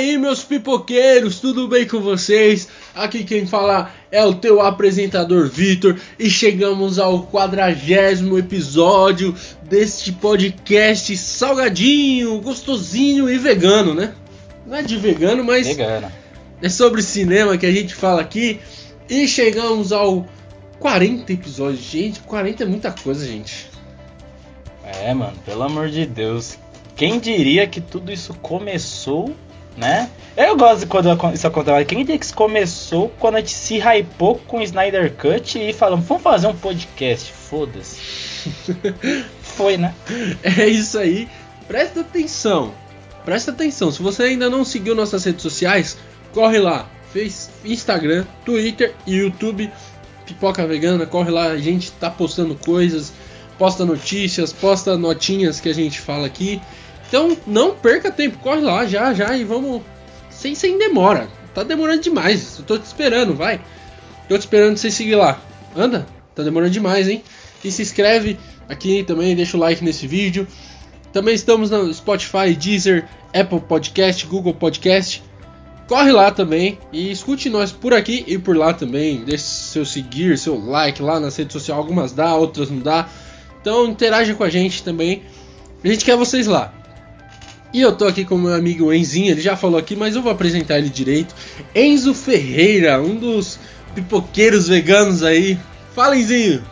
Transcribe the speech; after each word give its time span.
aí, 0.00 0.16
meus 0.16 0.42
pipoqueiros, 0.42 1.40
tudo 1.40 1.68
bem 1.68 1.86
com 1.86 2.00
vocês? 2.00 2.68
Aqui 2.94 3.22
quem 3.22 3.46
fala 3.46 3.92
é 4.10 4.24
o 4.24 4.34
teu 4.34 4.62
apresentador 4.62 5.46
Vitor 5.46 6.00
e 6.18 6.30
chegamos 6.30 6.98
ao 6.98 7.26
quadragésimo 7.26 8.38
episódio 8.38 9.34
deste 9.62 10.10
podcast 10.10 11.14
salgadinho, 11.18 12.40
gostosinho 12.40 13.28
e 13.28 13.36
vegano, 13.36 13.92
né? 13.92 14.14
Não 14.66 14.78
é 14.78 14.82
de 14.82 14.96
vegano, 14.96 15.44
mas 15.44 15.66
Vegana. 15.66 16.10
é 16.62 16.68
sobre 16.70 17.02
cinema 17.02 17.58
que 17.58 17.66
a 17.66 17.72
gente 17.72 17.94
fala 17.94 18.22
aqui. 18.22 18.58
E 19.06 19.28
chegamos 19.28 19.92
ao 19.92 20.26
40 20.78 21.30
episódios. 21.30 21.82
Gente, 21.82 22.20
40 22.20 22.62
é 22.62 22.66
muita 22.66 22.90
coisa, 22.90 23.26
gente. 23.26 23.68
É, 24.82 25.12
mano, 25.12 25.36
pelo 25.44 25.62
amor 25.62 25.90
de 25.90 26.06
Deus. 26.06 26.56
Quem 26.96 27.20
diria 27.20 27.66
que 27.66 27.80
tudo 27.80 28.10
isso 28.10 28.32
começou, 28.34 29.34
né? 29.76 30.10
Eu 30.36 30.56
gosto 30.56 30.86
quando 30.86 31.08
isso 31.34 31.46
acontece. 31.46 31.84
Que 31.84 32.34
começou 32.34 33.08
quando 33.18 33.36
a 33.36 33.40
gente 33.40 33.52
se 33.52 33.78
hypou 33.78 34.36
com 34.46 34.58
o 34.58 34.62
Snyder 34.62 35.12
Cut 35.14 35.58
e 35.58 35.72
falamos, 35.72 36.06
vamos 36.06 36.22
fazer 36.22 36.46
um 36.46 36.56
podcast? 36.56 37.32
Foda-se. 37.32 38.00
Foi, 39.42 39.76
né? 39.76 39.94
É 40.42 40.66
isso 40.66 40.98
aí. 40.98 41.28
Presta 41.66 42.00
atenção. 42.00 42.72
Presta 43.24 43.50
atenção. 43.50 43.92
Se 43.92 44.02
você 44.02 44.24
ainda 44.24 44.48
não 44.48 44.64
seguiu 44.64 44.94
nossas 44.94 45.24
redes 45.24 45.42
sociais, 45.42 45.98
corre 46.32 46.58
lá. 46.58 46.88
Fez 47.12 47.50
Instagram, 47.64 48.24
Twitter 48.44 48.94
e 49.06 49.16
YouTube. 49.16 49.70
Pipoca 50.24 50.66
Vegana, 50.66 51.06
corre 51.06 51.30
lá. 51.30 51.48
A 51.48 51.58
gente 51.58 51.92
tá 51.92 52.08
postando 52.08 52.54
coisas, 52.54 53.12
posta 53.58 53.84
notícias, 53.84 54.52
posta 54.52 54.96
notinhas 54.96 55.60
que 55.60 55.68
a 55.68 55.74
gente 55.74 56.00
fala 56.00 56.26
aqui. 56.26 56.60
Então 57.10 57.36
não 57.44 57.74
perca 57.74 58.08
tempo, 58.08 58.38
corre 58.38 58.60
lá 58.60 58.86
já, 58.86 59.12
já 59.12 59.36
e 59.36 59.42
vamos. 59.42 59.82
Sem, 60.30 60.54
sem 60.54 60.78
demora. 60.78 61.28
Tá 61.52 61.64
demorando 61.64 62.00
demais. 62.00 62.56
Eu 62.60 62.64
tô 62.64 62.78
te 62.78 62.84
esperando, 62.84 63.34
vai. 63.34 63.60
Tô 64.28 64.38
te 64.38 64.42
esperando 64.42 64.76
você 64.76 64.92
seguir 64.92 65.16
lá. 65.16 65.40
Anda, 65.76 66.06
tá 66.36 66.44
demorando 66.44 66.70
demais, 66.70 67.08
hein? 67.08 67.20
E 67.64 67.70
se 67.72 67.82
inscreve 67.82 68.38
aqui 68.68 69.02
também, 69.02 69.34
deixa 69.34 69.56
o 69.56 69.60
like 69.60 69.84
nesse 69.84 70.06
vídeo. 70.06 70.46
Também 71.12 71.34
estamos 71.34 71.68
no 71.68 71.92
Spotify, 71.92 72.54
Deezer, 72.56 73.08
Apple 73.34 73.60
Podcast, 73.60 74.24
Google 74.26 74.54
Podcast. 74.54 75.20
Corre 75.88 76.12
lá 76.12 76.30
também 76.30 76.78
e 76.92 77.10
escute 77.10 77.50
nós 77.50 77.72
por 77.72 77.92
aqui 77.92 78.22
e 78.28 78.38
por 78.38 78.56
lá 78.56 78.72
também. 78.72 79.24
Deixe 79.24 79.42
seu 79.42 79.84
seguir, 79.84 80.38
seu 80.38 80.56
like 80.64 81.02
lá 81.02 81.18
nas 81.18 81.34
redes 81.34 81.54
sociais. 81.54 81.76
Algumas 81.76 82.12
dá, 82.12 82.36
outras 82.36 82.70
não 82.70 82.78
dá. 82.78 83.08
Então 83.60 83.88
interaja 83.88 84.32
com 84.36 84.44
a 84.44 84.48
gente 84.48 84.84
também. 84.84 85.24
A 85.82 85.88
gente 85.88 86.04
quer 86.04 86.16
vocês 86.16 86.46
lá. 86.46 86.79
E 87.72 87.80
eu 87.80 87.92
tô 87.92 88.06
aqui 88.06 88.24
com 88.24 88.36
meu 88.36 88.52
amigo 88.52 88.92
Enzinho, 88.92 89.30
ele 89.30 89.40
já 89.40 89.56
falou 89.56 89.78
aqui, 89.78 89.94
mas 89.94 90.16
eu 90.16 90.22
vou 90.22 90.32
apresentar 90.32 90.78
ele 90.78 90.88
direito. 90.88 91.34
Enzo 91.74 92.12
Ferreira, 92.12 93.00
um 93.00 93.14
dos 93.14 93.60
pipoqueiros 93.94 94.66
veganos 94.66 95.22
aí. 95.22 95.58
Fala, 95.94 96.16
Enzinho! 96.16 96.62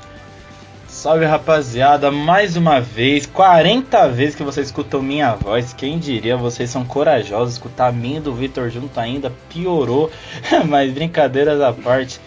Salve 0.89 1.25
rapaziada, 1.25 2.11
mais 2.11 2.57
uma 2.57 2.81
vez, 2.81 3.25
40 3.27 4.09
vezes 4.09 4.35
que 4.35 4.43
vocês 4.43 4.67
escutam 4.67 5.01
minha 5.01 5.37
voz. 5.37 5.73
Quem 5.73 5.97
diria, 5.97 6.37
vocês 6.37 6.71
são 6.71 6.85
corajosos. 6.85 7.55
Escutar 7.55 7.87
a 7.87 7.93
minha 7.93 8.19
e 8.19 8.21
do 8.21 8.35
Vitor 8.35 8.69
junto 8.69 8.99
ainda 8.99 9.33
piorou, 9.49 10.11
mas 10.67 10.93
brincadeiras 10.93 11.61
à 11.61 11.73
parte. 11.73 12.19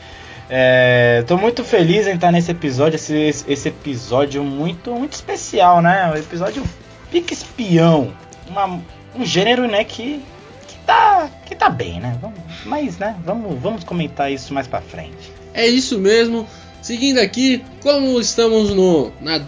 É, 0.50 1.24
tô 1.28 1.38
muito 1.38 1.66
feliz 1.66 2.08
em 2.08 2.16
estar 2.16 2.32
nesse 2.32 2.52
episódio, 2.52 2.96
esse, 2.96 3.44
esse 3.46 3.68
episódio 3.68 4.42
muito, 4.44 4.92
muito 4.92 5.14
especial, 5.14 5.82
né? 5.82 6.10
O 6.14 6.18
episódio 6.18 6.64
pique 7.12 7.34
espião, 7.34 8.14
uma, 8.52 8.82
um 9.16 9.26
gênero, 9.26 9.68
né, 9.68 9.84
que, 9.84 10.22
que, 10.68 10.76
tá, 10.86 11.30
que 11.46 11.56
tá 11.56 11.70
bem, 11.70 12.00
né? 12.00 12.18
Vamos, 12.22 12.40
mas, 12.66 12.98
né, 12.98 13.16
vamos, 13.24 13.60
vamos 13.60 13.84
comentar 13.84 14.32
isso 14.32 14.54
mais 14.54 14.68
pra 14.68 14.82
frente. 14.82 15.32
É 15.54 15.66
isso 15.68 16.00
mesmo. 16.00 16.48
Seguindo 16.82 17.20
aqui, 17.20 17.64
como 17.82 18.20
estamos 18.20 18.72
no 18.72 19.12
na, 19.22 19.42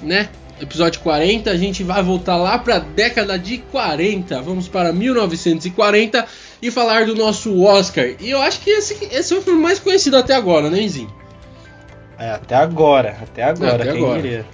né, 0.00 0.28
episódio 0.60 1.00
40, 1.00 1.50
a 1.50 1.56
gente 1.56 1.82
vai 1.82 2.02
voltar 2.02 2.36
lá 2.36 2.58
para 2.58 2.76
a 2.76 2.78
década 2.78 3.38
de 3.38 3.58
40. 3.58 4.40
Vamos 4.42 4.68
para 4.68 4.92
1940 4.92 6.26
e 6.62 6.70
falar 6.70 7.06
do 7.06 7.14
nosso 7.14 7.62
Oscar. 7.62 8.14
E 8.20 8.30
eu 8.30 8.40
acho 8.40 8.60
que 8.60 8.70
esse, 8.70 9.04
esse 9.10 9.34
é 9.34 9.36
o 9.36 9.42
filme 9.42 9.60
mais 9.60 9.78
conhecido 9.78 10.16
até 10.16 10.34
agora, 10.34 10.70
né, 10.70 10.80
Enzinho? 10.80 11.12
É, 12.18 12.30
até 12.30 12.54
agora, 12.54 13.16
até 13.20 13.42
agora, 13.42 13.74
Até 13.74 13.92
quem 13.92 14.02
agora. 14.02 14.22
diria. 14.22 14.46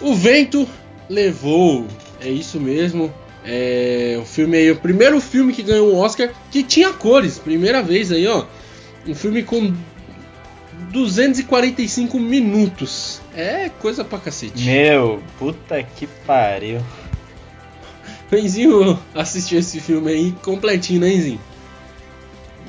O 0.00 0.14
Vento 0.14 0.66
Levou. 1.08 1.86
É 2.20 2.28
isso 2.28 2.60
mesmo. 2.60 3.12
É 3.44 4.18
o 4.20 4.24
filme 4.24 4.56
aí, 4.56 4.70
o 4.70 4.76
primeiro 4.76 5.20
filme 5.20 5.52
que 5.52 5.62
ganhou 5.62 5.92
um 5.92 5.96
Oscar 5.96 6.30
que 6.50 6.62
tinha 6.62 6.92
cores, 6.92 7.38
primeira 7.38 7.82
vez 7.82 8.12
aí, 8.12 8.26
ó. 8.26 8.44
Um 9.06 9.14
filme 9.14 9.42
com 9.42 9.72
245 10.90 12.18
minutos. 12.18 13.20
É 13.34 13.70
coisa 13.80 14.04
pra 14.04 14.18
cacete. 14.18 14.64
Meu, 14.64 15.22
puta 15.38 15.82
que 15.82 16.06
pariu. 16.26 16.80
Enzinho 18.30 18.98
assistiu 19.14 19.58
esse 19.58 19.80
filme 19.80 20.10
aí 20.10 20.32
completinho, 20.42 21.00
né, 21.00 21.08
Enzinho? 21.08 21.40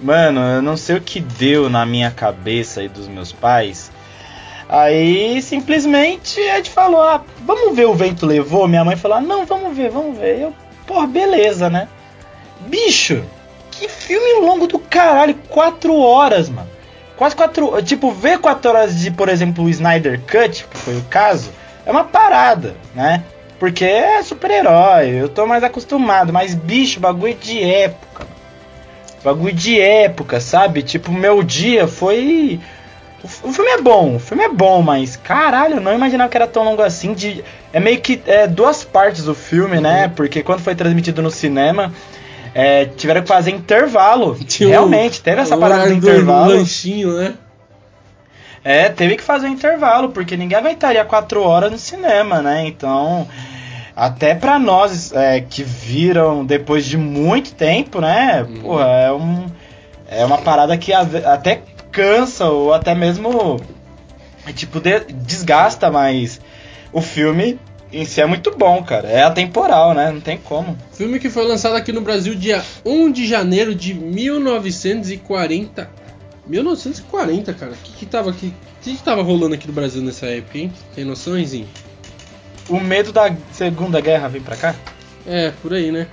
Mano, 0.01 0.39
eu 0.39 0.61
não 0.61 0.77
sei 0.77 0.95
o 0.95 1.01
que 1.01 1.19
deu 1.19 1.69
na 1.69 1.85
minha 1.85 2.09
cabeça 2.09 2.81
e 2.81 2.87
dos 2.87 3.07
meus 3.07 3.33
pais. 3.33 3.91
Aí 4.69 5.41
simplesmente 5.41 6.39
gente 6.39 6.69
falou: 6.69 7.01
ah, 7.01 7.23
vamos 7.43 7.75
ver 7.75 7.85
o 7.85 7.95
vento 7.95 8.27
levou. 8.27 8.67
Minha 8.67 8.85
mãe 8.85 8.95
falou: 8.95 9.17
ah, 9.17 9.21
não, 9.21 9.43
vamos 9.43 9.75
ver, 9.75 9.89
vamos 9.89 10.15
ver. 10.15 10.39
Eu, 10.39 10.53
pô, 10.85 11.07
beleza, 11.07 11.71
né? 11.71 11.87
Bicho, 12.67 13.23
que 13.71 13.89
filme 13.89 14.45
longo 14.45 14.67
do 14.67 14.77
caralho, 14.77 15.33
quatro 15.49 15.97
horas, 15.97 16.49
mano. 16.49 16.69
Quase 17.17 17.35
quatro. 17.35 17.81
Tipo, 17.81 18.11
ver 18.11 18.37
quatro 18.37 18.69
horas 18.69 18.99
de, 18.99 19.09
por 19.09 19.27
exemplo, 19.27 19.65
o 19.65 19.69
Snyder 19.69 20.21
Cut, 20.21 20.65
que 20.69 20.77
foi 20.77 20.97
o 20.97 21.03
caso, 21.05 21.49
é 21.83 21.91
uma 21.91 22.03
parada, 22.03 22.75
né? 22.93 23.23
Porque 23.57 23.83
é 23.83 24.21
super-herói, 24.21 25.09
eu 25.09 25.27
tô 25.27 25.45
mais 25.45 25.63
acostumado, 25.63 26.31
mas 26.31 26.53
bicho, 26.53 26.99
bagulho 26.99 27.33
de 27.33 27.61
época. 27.61 28.27
Bagulho 29.23 29.53
de 29.53 29.81
época, 29.81 30.39
sabe? 30.39 30.83
Tipo, 30.83 31.11
meu 31.11 31.43
dia 31.43 31.87
foi. 31.87 32.59
O 33.23 33.51
filme 33.51 33.69
é 33.71 33.81
bom, 33.81 34.15
o 34.15 34.19
filme 34.19 34.43
é 34.43 34.49
bom, 34.49 34.81
mas 34.81 35.17
caralho, 35.17 35.75
eu 35.75 35.81
não 35.81 35.93
imaginava 35.93 36.29
que 36.29 36.37
era 36.37 36.47
tão 36.47 36.63
longo 36.63 36.81
assim. 36.81 37.13
De... 37.13 37.43
É 37.73 37.79
meio 37.79 37.99
que 37.99 38.21
é, 38.25 38.47
duas 38.47 38.83
partes 38.83 39.25
do 39.25 39.35
filme, 39.35 39.81
né? 39.81 40.11
Porque 40.15 40.41
quando 40.41 40.61
foi 40.61 40.73
transmitido 40.73 41.21
no 41.21 41.29
cinema, 41.29 41.93
é, 42.53 42.85
tiveram 42.85 43.21
que 43.21 43.27
fazer 43.27 43.51
intervalo. 43.51 44.35
Tinha 44.47 44.69
Realmente, 44.69 45.21
teve 45.21 45.41
essa 45.41 45.57
parada 45.57 45.87
do 45.87 45.93
intervalo. 45.93 46.53
lanchinho, 46.53 47.13
né? 47.13 47.33
É, 48.63 48.89
teve 48.89 49.15
que 49.15 49.23
fazer 49.23 49.47
um 49.47 49.51
intervalo, 49.51 50.09
porque 50.09 50.35
ninguém 50.35 50.57
aguentaria 50.57 51.03
quatro 51.05 51.41
horas 51.43 51.71
no 51.71 51.77
cinema, 51.77 52.41
né? 52.41 52.67
Então, 52.67 53.27
até 53.95 54.35
pra 54.35 54.59
nós 54.59 55.11
é, 55.13 55.41
que 55.41 55.63
viram 55.63 56.45
depois 56.45 56.85
de 56.85 56.97
muito 56.97 57.53
tempo, 57.53 58.01
né? 58.01 58.43
Uhum. 58.47 58.61
Porra, 58.61 58.85
é, 58.85 59.11
um, 59.11 59.45
é 60.09 60.25
uma 60.25 60.37
parada 60.37 60.77
que 60.77 60.93
até 60.93 61.61
cansa 61.99 62.45
ou 62.45 62.73
até 62.73 62.95
mesmo, 62.95 63.59
tipo, 64.55 64.79
de- 64.79 65.05
desgasta, 65.11 65.91
mas 65.91 66.39
o 66.93 67.01
filme 67.01 67.59
em 67.91 68.05
si 68.05 68.21
é 68.21 68.25
muito 68.25 68.55
bom, 68.55 68.81
cara. 68.83 69.07
É 69.09 69.23
atemporal, 69.23 69.93
né? 69.93 70.11
Não 70.11 70.21
tem 70.21 70.37
como. 70.37 70.77
Filme 70.93 71.19
que 71.19 71.29
foi 71.29 71.45
lançado 71.45 71.75
aqui 71.75 71.91
no 71.91 72.01
Brasil 72.01 72.35
dia 72.35 72.63
1 72.85 73.11
de 73.11 73.27
janeiro 73.27 73.75
de 73.75 73.93
1940. 73.93 75.89
1940, 76.47 77.53
cara. 77.53 77.73
O 77.73 77.75
que, 77.75 77.91
que 77.93 78.05
tava 78.05 78.29
aqui? 78.29 78.47
O 78.79 78.83
que, 78.83 78.95
que 78.95 79.03
tava 79.03 79.21
rolando 79.21 79.55
aqui 79.55 79.67
no 79.67 79.73
Brasil 79.73 80.01
nessa 80.01 80.25
época, 80.27 80.57
hein? 80.57 80.71
Tem 80.95 81.03
noção, 81.03 81.37
Enzinho? 81.37 81.67
O 82.69 82.79
medo 82.79 83.11
da 83.11 83.35
Segunda 83.51 83.99
Guerra 83.99 84.27
vem 84.29 84.41
pra 84.41 84.55
cá? 84.55 84.73
É, 85.27 85.51
por 85.61 85.73
aí, 85.73 85.91
né? 85.91 86.07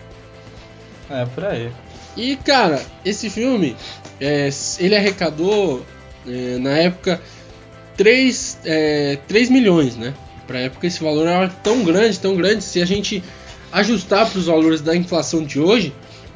É, 1.09 1.25
por 1.27 1.45
aí. 1.45 1.71
E 2.17 2.35
cara, 2.37 2.83
esse 3.05 3.31
filme 3.31 3.77
é, 4.21 4.49
ele 4.79 4.97
arrecadou 4.97 5.85
é, 6.27 6.59
na 6.59 6.71
época 6.71 7.21
3, 7.97 8.59
é, 8.65 9.19
3 9.29 9.51
milhões, 9.51 9.97
né? 9.97 10.15
Pra 10.47 10.61
época 10.61 10.87
esse 10.87 11.03
valor 11.03 11.27
era 11.27 11.49
tão 11.49 11.83
grande, 11.85 12.19
tão 12.19 12.37
grande, 12.37 12.63
se 12.63 12.81
a 12.81 12.87
gente 12.87 13.23
ajustar 13.73 14.31
para 14.31 14.39
os 14.39 14.47
valores 14.47 14.81
da 14.81 14.95
inflação 14.95 15.43
de 15.43 15.59
hoje, 15.61 15.93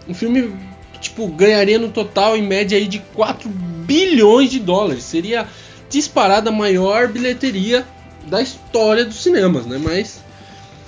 o 0.09 0.15
filme 0.15 0.53
tipo 1.01 1.27
ganharia 1.29 1.79
no 1.79 1.89
total 1.89 2.37
em 2.37 2.43
média 2.43 2.77
aí 2.77 2.87
de 2.87 2.99
4 3.15 3.49
bilhões 3.49 4.51
de 4.51 4.59
dólares. 4.59 5.05
Seria 5.05 5.47
disparada 5.89 6.51
a 6.51 6.53
maior 6.53 7.09
bilheteria 7.09 7.87
da 8.27 8.43
história 8.43 9.05
dos 9.05 9.23
cinemas, 9.23 9.67
né? 9.67 9.81
Mas 9.83 10.21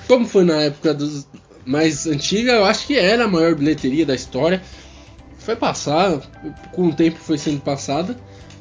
como 0.07 0.27
foi 0.27 0.45
na 0.45 0.61
época 0.63 0.93
dos 0.93 1.27
mais 1.65 2.07
antiga, 2.07 2.53
eu 2.53 2.65
acho 2.65 2.87
que 2.87 2.97
era 2.97 3.25
a 3.25 3.29
maior 3.29 3.55
bilheteria 3.55 4.05
da 4.05 4.15
história. 4.15 4.61
Foi 5.45 5.57
passar, 5.57 6.21
com 6.73 6.89
o 6.89 6.95
tempo 6.95 7.19
foi 7.19 7.37
sendo 7.37 7.61
passada, 7.61 8.17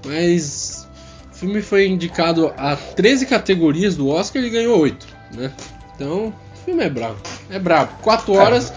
mas 0.06 0.88
o 1.32 1.36
filme 1.36 1.62
foi 1.62 1.88
indicado 1.88 2.52
a 2.58 2.76
13 2.76 3.28
categorias 3.28 3.96
do 3.96 4.10
Oscar 4.10 4.44
e 4.44 4.50
ganhou 4.50 4.80
8, 4.80 5.08
né? 5.36 5.52
Então, 5.96 6.28
o 6.28 6.66
filme 6.66 6.84
é 6.84 6.90
brabo, 6.90 7.18
é 7.50 7.60
brabo. 7.60 7.92
4 8.02 8.34
horas, 8.34 8.74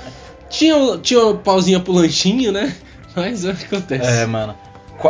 Tinha, 0.51 0.99
tinha 0.99 1.21
uma 1.21 1.35
pausinha 1.35 1.81
pro 1.81 1.93
lanchinho, 1.93 2.53
né? 2.53 2.75
Mas 3.17 3.45
é 3.45 3.51
o 3.51 3.57
que 3.57 3.65
acontece. 3.65 4.07
É, 4.07 4.27
mano. 4.27 4.55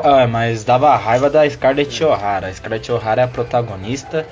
Ah, 0.02 0.26
mas 0.26 0.64
dava 0.64 0.96
raiva 0.96 1.28
da 1.28 1.48
Scarlett 1.48 2.02
O'Hara. 2.02 2.48
A 2.48 2.52
Scarlett 2.52 2.90
O'Hara 2.90 3.22
é 3.22 3.24
a 3.24 3.28
protagonista. 3.28 4.26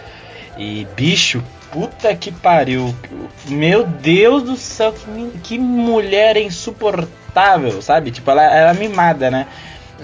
E 0.56 0.86
bicho, 0.96 1.42
puta 1.70 2.14
que 2.14 2.32
pariu. 2.32 2.94
Meu 3.46 3.84
Deus 3.84 4.42
do 4.42 4.56
céu, 4.56 4.92
que, 4.92 5.38
que 5.42 5.58
mulher 5.58 6.36
insuportável, 6.36 7.12
sabe? 7.82 8.10
Tipo, 8.10 8.30
ela 8.30 8.42
era 8.42 8.74
mimada, 8.74 9.30
né? 9.30 9.46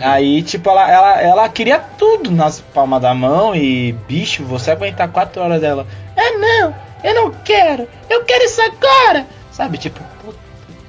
Aí, 0.01 0.43
tipo, 0.43 0.71
ela, 0.71 0.91
ela, 0.91 1.21
ela 1.21 1.49
queria 1.49 1.79
tudo 1.79 2.31
nas 2.31 2.61
palmas 2.61 3.03
da 3.03 3.13
mão 3.13 3.55
e, 3.55 3.93
bicho, 4.07 4.45
você 4.45 4.71
aguentar 4.71 5.09
quatro 5.09 5.43
horas 5.43 5.61
dela. 5.61 5.87
É 6.15 6.33
não, 6.33 6.75
eu 7.03 7.15
não 7.15 7.31
quero, 7.31 7.89
eu 8.09 8.25
quero 8.25 8.45
isso 8.45 8.61
agora. 8.61 9.27
Sabe, 9.51 9.77
tipo, 9.77 10.01
puta 10.23 10.39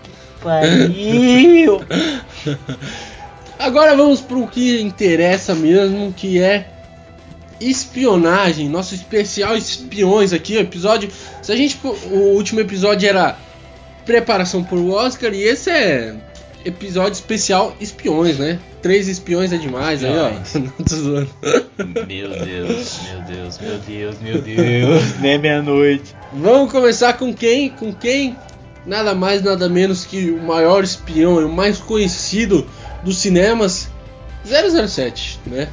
que 0.03 0.12
pariu. 0.44 1.81
Agora 3.57 3.94
vamos 3.94 4.21
pro 4.21 4.47
que 4.47 4.80
interessa 4.80 5.53
mesmo, 5.53 6.13
que 6.13 6.42
é 6.42 6.71
espionagem. 7.59 8.69
Nosso 8.69 8.95
especial 8.95 9.57
espiões 9.57 10.31
aqui, 10.31 10.56
o 10.56 10.62
episódio. 10.62 11.12
Se 11.42 11.51
a 11.51 11.56
gente. 11.57 11.77
O 11.83 12.35
último 12.35 12.62
episódio 12.62 13.09
era 13.09 13.35
preparação 14.06 14.63
pro 14.63 14.92
Oscar 14.92 15.33
e 15.33 15.44
esse 15.44 15.69
é 15.69 16.15
episódio 16.65 17.13
especial 17.13 17.75
espiões, 17.79 18.38
né? 18.38 18.59
Três 18.81 19.07
espiões 19.07 19.51
é 19.51 19.57
demais 19.57 20.03
aí, 20.03 20.17
ó. 20.17 20.29
Espiões. 20.29 20.71
Tô 20.89 20.95
zoando. 20.95 21.29
Meu 22.07 22.29
Deus, 22.29 23.00
meu 23.09 23.21
Deus, 23.21 23.59
meu 23.59 23.77
Deus, 23.79 24.19
meu 24.21 24.41
Deus. 24.41 25.17
Nem 25.19 25.38
meia-noite. 25.38 26.15
Vamos 26.33 26.71
começar 26.71 27.13
com 27.13 27.33
quem? 27.33 27.69
Com 27.69 27.94
quem? 27.94 28.35
Nada 28.85 29.13
mais, 29.13 29.44
nada 29.44 29.67
menos 29.67 30.06
que 30.06 30.31
o 30.31 30.41
maior 30.41 30.83
espião 30.83 31.41
e 31.41 31.44
o 31.44 31.50
mais 31.50 31.77
conhecido 31.77 32.65
dos 33.03 33.17
cinemas, 33.17 33.89
007, 34.45 35.39
né? 35.45 35.67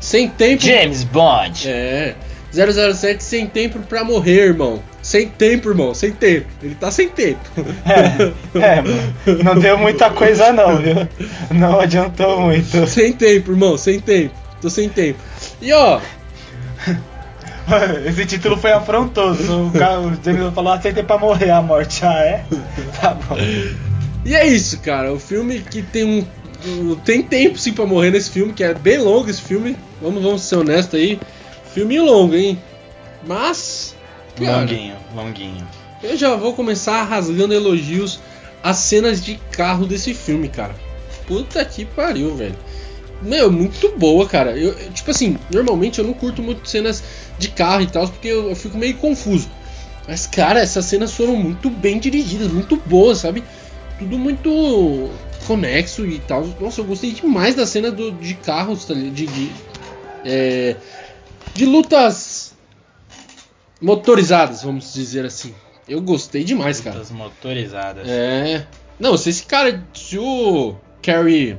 Sem 0.00 0.28
tempo. 0.28 0.62
James 0.64 1.04
Bond. 1.04 1.68
É. 1.68 2.16
007 2.52 3.22
sem 3.22 3.46
tempo 3.46 3.78
pra 3.80 4.02
morrer, 4.02 4.46
irmão. 4.46 4.82
Sem 5.10 5.26
tempo, 5.26 5.70
irmão. 5.70 5.92
Sem 5.92 6.12
tempo. 6.12 6.46
Ele 6.62 6.76
tá 6.76 6.88
sem 6.88 7.08
tempo. 7.08 7.40
É, 8.54 8.80
mano, 8.80 9.42
não 9.42 9.58
deu 9.58 9.76
muita 9.76 10.08
coisa 10.08 10.52
não, 10.52 10.76
viu? 10.76 10.94
Não 11.50 11.80
adiantou 11.80 12.42
muito. 12.42 12.86
sem 12.86 13.12
tempo, 13.12 13.50
irmão. 13.50 13.76
Sem 13.76 13.98
tempo. 13.98 14.32
Tô 14.62 14.70
sem 14.70 14.88
tempo. 14.88 15.18
E 15.60 15.72
ó, 15.72 16.00
Esse 18.06 18.24
título 18.24 18.56
foi 18.56 18.70
afrontoso. 18.70 19.66
O, 19.66 19.72
cara, 19.72 19.98
o 19.98 20.12
James 20.24 20.54
falou, 20.54 20.74
aceitei 20.74 21.02
pra 21.02 21.18
morrer 21.18 21.50
a 21.50 21.60
morte. 21.60 22.04
Ah, 22.04 22.20
é? 22.20 22.44
Tá 23.00 23.14
bom. 23.14 23.36
e 24.24 24.36
é 24.36 24.46
isso, 24.46 24.78
cara. 24.78 25.12
O 25.12 25.18
filme 25.18 25.58
que 25.58 25.82
tem 25.82 26.04
um. 26.04 26.94
Tem 27.04 27.20
tempo 27.20 27.58
sim 27.58 27.72
pra 27.72 27.84
morrer 27.84 28.12
nesse 28.12 28.30
filme, 28.30 28.52
que 28.52 28.62
é 28.62 28.74
bem 28.74 28.98
longo 28.98 29.28
esse 29.28 29.42
filme. 29.42 29.76
Vamos, 30.00 30.22
vamos 30.22 30.42
ser 30.42 30.54
honestos 30.54 31.00
aí. 31.00 31.18
Filminho 31.74 32.04
longo, 32.04 32.36
hein? 32.36 32.56
Mas. 33.26 33.98
Cara, 34.46 34.60
Longuinho, 34.60 34.96
longuinho. 35.14 35.68
Eu 36.02 36.16
já 36.16 36.34
vou 36.34 36.54
começar 36.54 37.02
rasgando 37.04 37.52
elogios 37.52 38.20
às 38.62 38.78
cenas 38.78 39.22
de 39.22 39.36
carro 39.52 39.86
desse 39.86 40.14
filme, 40.14 40.48
cara. 40.48 40.74
Puta 41.26 41.64
que 41.64 41.84
pariu, 41.84 42.34
velho. 42.34 42.56
Meu, 43.22 43.52
muito 43.52 43.96
boa, 43.98 44.26
cara. 44.26 44.56
Eu, 44.56 44.74
tipo 44.92 45.10
assim, 45.10 45.38
normalmente 45.52 45.98
eu 45.98 46.04
não 46.04 46.14
curto 46.14 46.42
muito 46.42 46.68
cenas 46.68 47.02
de 47.38 47.48
carro 47.48 47.82
e 47.82 47.86
tal, 47.86 48.08
porque 48.08 48.28
eu, 48.28 48.48
eu 48.48 48.56
fico 48.56 48.78
meio 48.78 48.96
confuso. 48.96 49.50
Mas, 50.08 50.26
cara, 50.26 50.60
essas 50.60 50.86
cenas 50.86 51.12
foram 51.12 51.36
muito 51.36 51.68
bem 51.68 51.98
dirigidas, 51.98 52.50
muito 52.50 52.76
boas, 52.76 53.18
sabe? 53.18 53.44
Tudo 53.98 54.18
muito 54.18 55.10
conexo 55.46 56.06
e 56.06 56.18
tal. 56.20 56.46
Nossa, 56.58 56.80
eu 56.80 56.84
gostei 56.84 57.12
demais 57.12 57.54
da 57.54 57.66
cena 57.66 57.90
do, 57.90 58.10
de 58.12 58.34
carros, 58.34 58.84
tá 58.86 58.94
ligado? 58.94 59.14
de, 59.14 59.26
de, 59.26 59.50
é, 60.24 60.76
de 61.54 61.66
lutas 61.66 62.16
motorizadas, 63.80 64.62
vamos 64.62 64.92
dizer 64.92 65.24
assim. 65.24 65.54
Eu 65.88 66.00
gostei 66.00 66.44
demais, 66.44 66.80
cara. 66.80 66.96
Lutas 66.96 67.10
motorizadas. 67.10 68.08
É. 68.08 68.66
Não, 68.98 69.16
se 69.16 69.30
esse 69.30 69.44
cara, 69.44 69.82
se 69.94 70.18
o 70.18 70.76
Kerry 71.00 71.58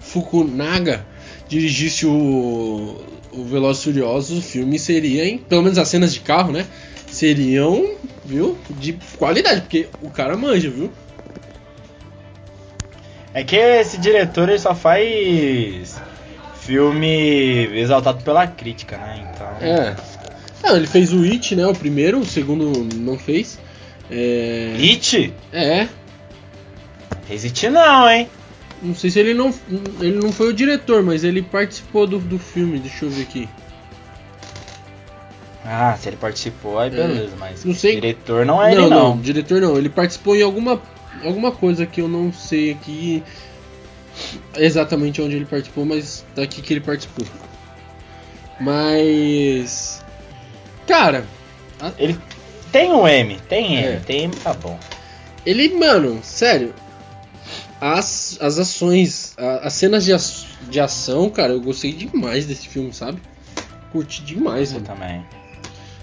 Fukunaga 0.00 1.04
dirigisse 1.48 2.06
o, 2.06 2.96
o 3.32 3.44
Velozes 3.44 3.82
Furiosos, 3.82 4.38
o 4.38 4.42
filme 4.42 4.78
seria, 4.78 5.24
em, 5.24 5.38
pelo 5.38 5.62
menos 5.62 5.78
as 5.78 5.88
cenas 5.88 6.12
de 6.12 6.20
carro, 6.20 6.52
né? 6.52 6.66
Seriam, 7.10 7.96
viu, 8.24 8.58
de 8.78 8.98
qualidade, 9.16 9.62
porque 9.62 9.88
o 10.02 10.10
cara 10.10 10.36
manja, 10.36 10.68
viu? 10.68 10.90
É 13.32 13.42
que 13.42 13.56
esse 13.56 13.98
diretor 13.98 14.48
ele 14.48 14.58
só 14.58 14.74
faz 14.74 16.00
filme 16.60 17.66
exaltado 17.78 18.22
pela 18.22 18.46
crítica, 18.46 18.98
né? 18.98 19.30
Então. 19.32 19.46
É. 19.60 19.96
Não, 20.62 20.76
ele 20.76 20.86
fez 20.86 21.12
o 21.12 21.22
It, 21.22 21.54
né? 21.54 21.66
O 21.66 21.74
primeiro, 21.74 22.18
o 22.18 22.26
segundo 22.26 22.86
não 22.96 23.18
fez. 23.18 23.58
É. 24.10 24.74
It? 24.78 25.32
É. 25.52 25.88
Resiste 27.28 27.68
não, 27.68 28.08
hein? 28.10 28.28
Não 28.82 28.94
sei 28.94 29.10
se 29.10 29.18
ele 29.20 29.34
não. 29.34 29.52
Ele 30.00 30.18
não 30.18 30.32
foi 30.32 30.48
o 30.48 30.52
diretor, 30.52 31.02
mas 31.02 31.24
ele 31.24 31.42
participou 31.42 32.06
do, 32.06 32.18
do 32.18 32.38
filme, 32.38 32.78
deixa 32.78 33.04
eu 33.04 33.10
ver 33.10 33.22
aqui. 33.22 33.48
Ah, 35.64 35.96
se 36.00 36.08
ele 36.08 36.16
participou, 36.16 36.78
aí 36.78 36.88
beleza, 36.88 37.32
mas 37.38 37.62
Não 37.64 37.74
sei- 37.74 37.96
diretor 37.96 38.46
não 38.46 38.62
é 38.62 38.72
ele 38.72 38.86
não. 38.88 39.18
diretor 39.20 39.60
não. 39.60 39.76
Ele 39.76 39.90
participou 39.90 40.34
em 40.34 40.42
alguma, 40.42 40.80
alguma 41.22 41.52
coisa 41.52 41.84
que 41.84 42.00
eu 42.00 42.08
não 42.08 42.32
sei 42.32 42.70
aqui 42.72 43.22
exatamente 44.56 45.20
onde 45.20 45.36
ele 45.36 45.44
participou, 45.44 45.84
mas 45.84 46.24
tá 46.34 46.42
aqui 46.42 46.62
que 46.62 46.72
ele 46.72 46.80
participou. 46.80 47.26
Mas. 48.60 49.87
Cara, 50.88 51.24
Ele 51.98 52.18
tem 52.72 52.92
um 52.92 53.06
M, 53.06 53.36
tem 53.48 53.76
M, 53.76 53.86
É. 53.96 54.00
tem 54.00 54.24
M, 54.24 54.34
tá 54.34 54.52
bom. 54.54 54.76
ele, 55.46 55.68
mano, 55.76 56.18
sério. 56.22 56.74
As, 57.80 58.36
as 58.40 58.58
ações, 58.58 59.34
a- 59.38 59.66
as 59.68 59.72
cenas 59.74 60.04
de, 60.04 60.12
de 60.68 60.80
ação, 60.80 61.30
cara, 61.30 61.52
eu 61.52 61.60
gostei 61.60 61.92
demais 61.92 62.44
desse 62.46 62.66
filme, 62.68 62.92
sabe? 62.92 63.22
Curti 63.92 64.22
demais, 64.22 64.72
Eu 64.72 64.80
mano. 64.80 64.86
também. 64.86 65.24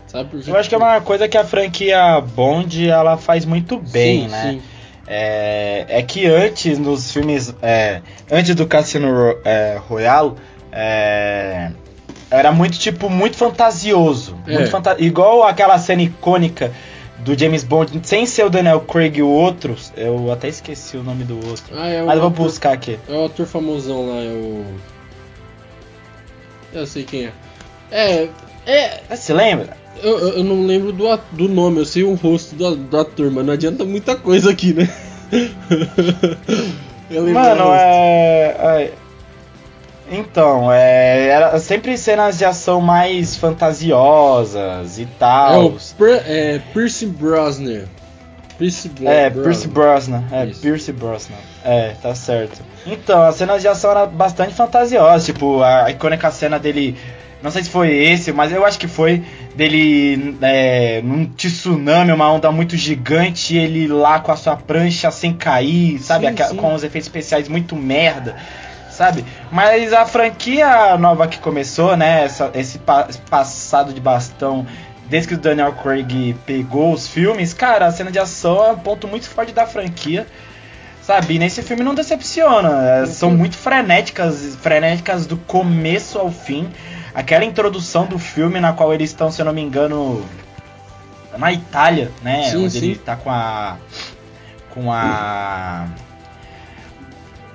Sabe 0.07 0.29
por 0.29 0.41
quê? 0.41 0.49
Eu 0.49 0.55
acho 0.55 0.69
que 0.69 0.75
é 0.75 0.77
uma 0.77 1.01
coisa 1.01 1.27
que 1.27 1.37
a 1.37 1.43
franquia 1.43 2.21
Bond 2.21 2.87
ela 2.89 3.17
faz 3.17 3.43
muito 3.43 3.77
bem, 3.77 4.21
Sim, 4.23 4.27
né? 4.29 4.51
sim. 4.53 4.61
É, 5.07 5.85
é 5.89 6.01
que 6.01 6.25
antes, 6.25 6.79
nos 6.79 7.11
filmes. 7.11 7.53
é, 7.61 8.01
antes 8.31 8.55
do 8.55 8.65
Cassino 8.65 9.37
é, 9.43 9.77
Royale, 9.87 10.33
é, 10.71 11.71
era 12.37 12.51
muito, 12.51 12.77
tipo, 12.77 13.09
muito 13.09 13.35
fantasioso. 13.37 14.37
É. 14.47 14.53
Muito 14.55 14.69
fanta- 14.71 14.95
Igual 14.99 15.43
aquela 15.43 15.77
cena 15.79 16.01
icônica 16.01 16.71
do 17.19 17.37
James 17.37 17.63
Bond, 17.63 17.99
sem 18.03 18.25
ser 18.25 18.45
o 18.45 18.49
Daniel 18.49 18.81
Craig 18.81 19.17
e 19.17 19.23
o 19.23 19.27
outro. 19.27 19.75
Eu 19.97 20.31
até 20.31 20.47
esqueci 20.47 20.95
o 20.97 21.03
nome 21.03 21.23
do 21.23 21.35
outro. 21.47 21.65
Ah, 21.75 21.87
é 21.87 22.01
Mas 22.03 22.15
eu 22.15 22.21
vou 22.21 22.29
ator, 22.29 22.45
buscar 22.45 22.73
aqui. 22.73 22.99
é 23.09 23.13
o 23.13 23.25
ator 23.25 23.45
famosão 23.47 24.07
lá, 24.09 24.21
é 24.21 24.27
o. 24.27 24.65
Eu 26.73 26.85
sei 26.85 27.03
quem 27.03 27.25
é. 27.25 27.31
É. 27.91 28.27
É. 28.65 29.01
Você 29.15 29.33
lembra? 29.33 29.77
Eu, 30.03 30.19
eu- 30.37 30.43
não 30.43 30.65
lembro 30.65 30.91
do, 30.91 31.05
do 31.31 31.47
nome, 31.47 31.79
eu 31.79 31.85
sei 31.85 32.03
o 32.03 32.13
rosto 32.15 32.53
do, 32.55 32.75
do 32.75 32.97
ator, 32.99 33.31
mas 33.31 33.45
não 33.45 33.53
adianta 33.53 33.85
muita 33.85 34.15
coisa 34.15 34.51
aqui, 34.51 34.73
né? 34.73 34.89
Eu 37.09 37.23
lembro 37.23 37.33
do 37.43 37.47
Mano, 37.49 37.73
é. 37.73 38.55
é- 38.83 38.93
Então, 40.09 40.71
é. 40.71 41.27
Era 41.27 41.59
sempre 41.59 41.97
cenas 41.97 42.37
de 42.37 42.45
ação 42.45 42.79
mais 42.81 43.35
fantasiosas 43.35 44.97
e 44.99 45.03
É 45.03 45.07
tal. 45.19 45.65
o 45.67 45.77
Per- 45.97 46.23
é, 46.27 46.59
Pierce 46.73 47.05
Brosnan. 47.07 47.83
Pierce 48.57 48.87
Bro- 48.87 49.07
É, 49.09 49.29
Brosnan. 49.29 49.43
Pierce 49.43 49.67
Brosnan. 49.67 50.23
É, 50.31 50.45
Isso. 50.45 50.61
Pierce 50.61 50.91
Brosnan. 50.93 51.35
É, 51.63 51.93
tá 52.01 52.15
certo. 52.15 52.61
Então, 52.85 53.21
as 53.23 53.35
cenas 53.35 53.61
de 53.61 53.67
ação 53.67 53.91
eram 53.91 54.07
bastante 54.07 54.53
fantasiosas. 54.53 55.25
Tipo, 55.25 55.61
a 55.61 55.89
icônica 55.91 56.29
cena 56.31 56.57
dele. 56.59 56.95
Não 57.43 57.51
sei 57.51 57.63
se 57.63 57.69
foi 57.69 57.93
esse, 57.93 58.31
mas 58.31 58.51
eu 58.51 58.65
acho 58.65 58.79
que 58.79 58.87
foi. 58.87 59.23
Dele 59.55 60.35
é, 60.41 61.01
num 61.03 61.25
tsunami, 61.25 62.11
uma 62.11 62.31
onda 62.31 62.51
muito 62.51 62.75
gigante, 62.77 63.55
e 63.55 63.57
ele 63.57 63.87
lá 63.87 64.19
com 64.19 64.31
a 64.31 64.35
sua 64.35 64.55
prancha 64.55 65.09
sem 65.11 65.33
cair, 65.33 65.99
sabe? 65.99 66.27
Sim, 66.27 66.43
sim. 66.49 66.55
Com 66.55 66.73
os 66.73 66.83
efeitos 66.83 67.07
especiais 67.07 67.47
muito 67.47 67.75
merda, 67.75 68.35
sabe? 68.95 69.23
Mas 69.51 69.93
a 69.93 70.05
franquia 70.05 70.97
nova 70.97 71.27
que 71.27 71.37
começou, 71.39 71.95
né? 71.95 72.23
essa- 72.25 72.49
esse 72.53 72.79
pa- 72.79 73.07
passado 73.29 73.93
de 73.93 73.99
bastão 74.01 74.65
desde 75.07 75.27
que 75.29 75.33
o 75.35 75.37
Daniel 75.37 75.73
Craig 75.73 76.35
pegou 76.45 76.91
os 76.91 77.07
filmes, 77.07 77.53
cara, 77.53 77.85
a 77.85 77.91
cena 77.91 78.11
de 78.11 78.17
ação 78.17 78.65
é 78.65 78.71
um 78.71 78.77
ponto 78.79 79.07
muito 79.07 79.29
forte 79.29 79.51
da 79.53 79.67
franquia. 79.67 80.25
Sabe, 81.03 81.35
e 81.35 81.39
nesse 81.39 81.61
filme 81.61 81.83
não 81.83 81.93
decepciona. 81.93 83.01
é, 83.03 83.05
São 83.05 83.29
muito 83.29 83.55
frenéticas, 83.55 84.57
frenéticas 84.59 85.27
do 85.27 85.37
começo 85.37 86.17
ao 86.17 86.31
fim. 86.31 86.67
Aquela 87.13 87.45
introdução 87.45 88.07
do 88.07 88.17
filme 88.17 88.59
na 88.59 88.73
qual 88.73 88.91
eles 88.91 89.11
estão, 89.11 89.31
se 89.31 89.39
eu 89.39 89.45
não 89.45 89.53
me 89.53 89.61
engano, 89.61 90.25
na 91.37 91.53
Itália, 91.53 92.11
né? 92.23 92.49
Sim, 92.49 92.63
onde 92.65 92.71
sim. 92.71 92.77
ele 92.87 92.95
tá 92.95 93.15
com 93.15 93.29
a 93.29 93.77
com 94.73 94.91
a. 94.91 95.85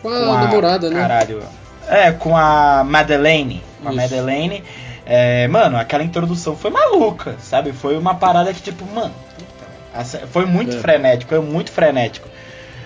Com 0.02 0.09
a, 0.09 0.12
com 0.12 0.33
a 0.33 0.40
namorada, 0.40 0.90
né? 0.90 1.00
Caralho. 1.00 1.42
É, 1.88 2.12
com 2.12 2.37
a 2.37 2.85
Madeleine. 2.85 3.62
Com 3.83 3.88
a 3.88 3.92
Madeleine. 3.92 4.62
É, 5.04 5.49
mano, 5.49 5.76
aquela 5.76 6.04
introdução 6.04 6.57
foi 6.57 6.71
maluca, 6.71 7.37
sabe? 7.40 7.73
Foi 7.73 7.97
uma 7.97 8.14
parada 8.14 8.52
que, 8.52 8.62
tipo, 8.62 8.85
mano. 8.87 9.12
Foi 10.30 10.47
muito 10.47 10.76
é. 10.76 10.78
frenético, 10.78 11.30
foi 11.30 11.40
muito 11.40 11.73
frenético. 11.73 12.28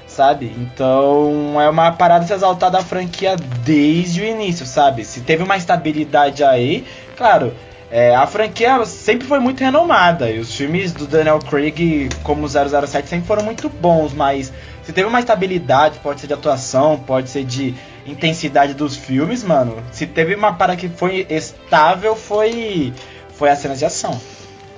Sabe? 0.07 0.55
Então 0.57 1.61
é 1.61 1.69
uma 1.69 1.91
parada 1.91 2.25
se 2.25 2.33
exaltar 2.33 2.71
da 2.71 2.81
franquia 2.81 3.37
desde 3.65 4.21
o 4.21 4.25
início, 4.25 4.65
sabe? 4.65 5.05
Se 5.05 5.21
teve 5.21 5.43
uma 5.43 5.57
estabilidade 5.57 6.45
aí, 6.45 6.87
claro, 7.17 7.53
é, 7.91 8.15
a 8.15 8.27
franquia 8.27 8.85
sempre 8.87 9.27
foi 9.27 9.39
muito 9.39 9.61
renomada 9.61 10.31
e 10.31 10.39
os 10.39 10.55
filmes 10.55 10.93
do 10.93 11.07
Daniel 11.07 11.41
Craig, 11.41 12.09
como 12.23 12.49
007, 12.49 13.09
sempre 13.09 13.27
foram 13.27 13.43
muito 13.43 13.69
bons, 13.69 14.13
mas 14.13 14.53
se 14.85 14.93
teve 14.93 15.09
uma 15.09 15.21
estabilidade, 15.21 15.99
pode 16.01 16.21
ser 16.21 16.27
de 16.27 16.35
atuação, 16.35 16.99
pode 16.99 17.31
ser 17.31 17.45
de 17.45 17.75
intensidade 18.07 18.75
dos 18.75 18.97
filmes, 18.97 19.43
mano. 19.43 19.83
Se 19.93 20.07
teve 20.07 20.35
uma 20.35 20.53
parada 20.53 20.79
que 20.79 20.89
foi 20.89 21.27
estável, 21.31 22.15
foi 22.15 22.93
foi 23.35 23.51
as 23.51 23.59
cenas 23.59 23.79
de 23.79 23.85
ação. 23.85 24.21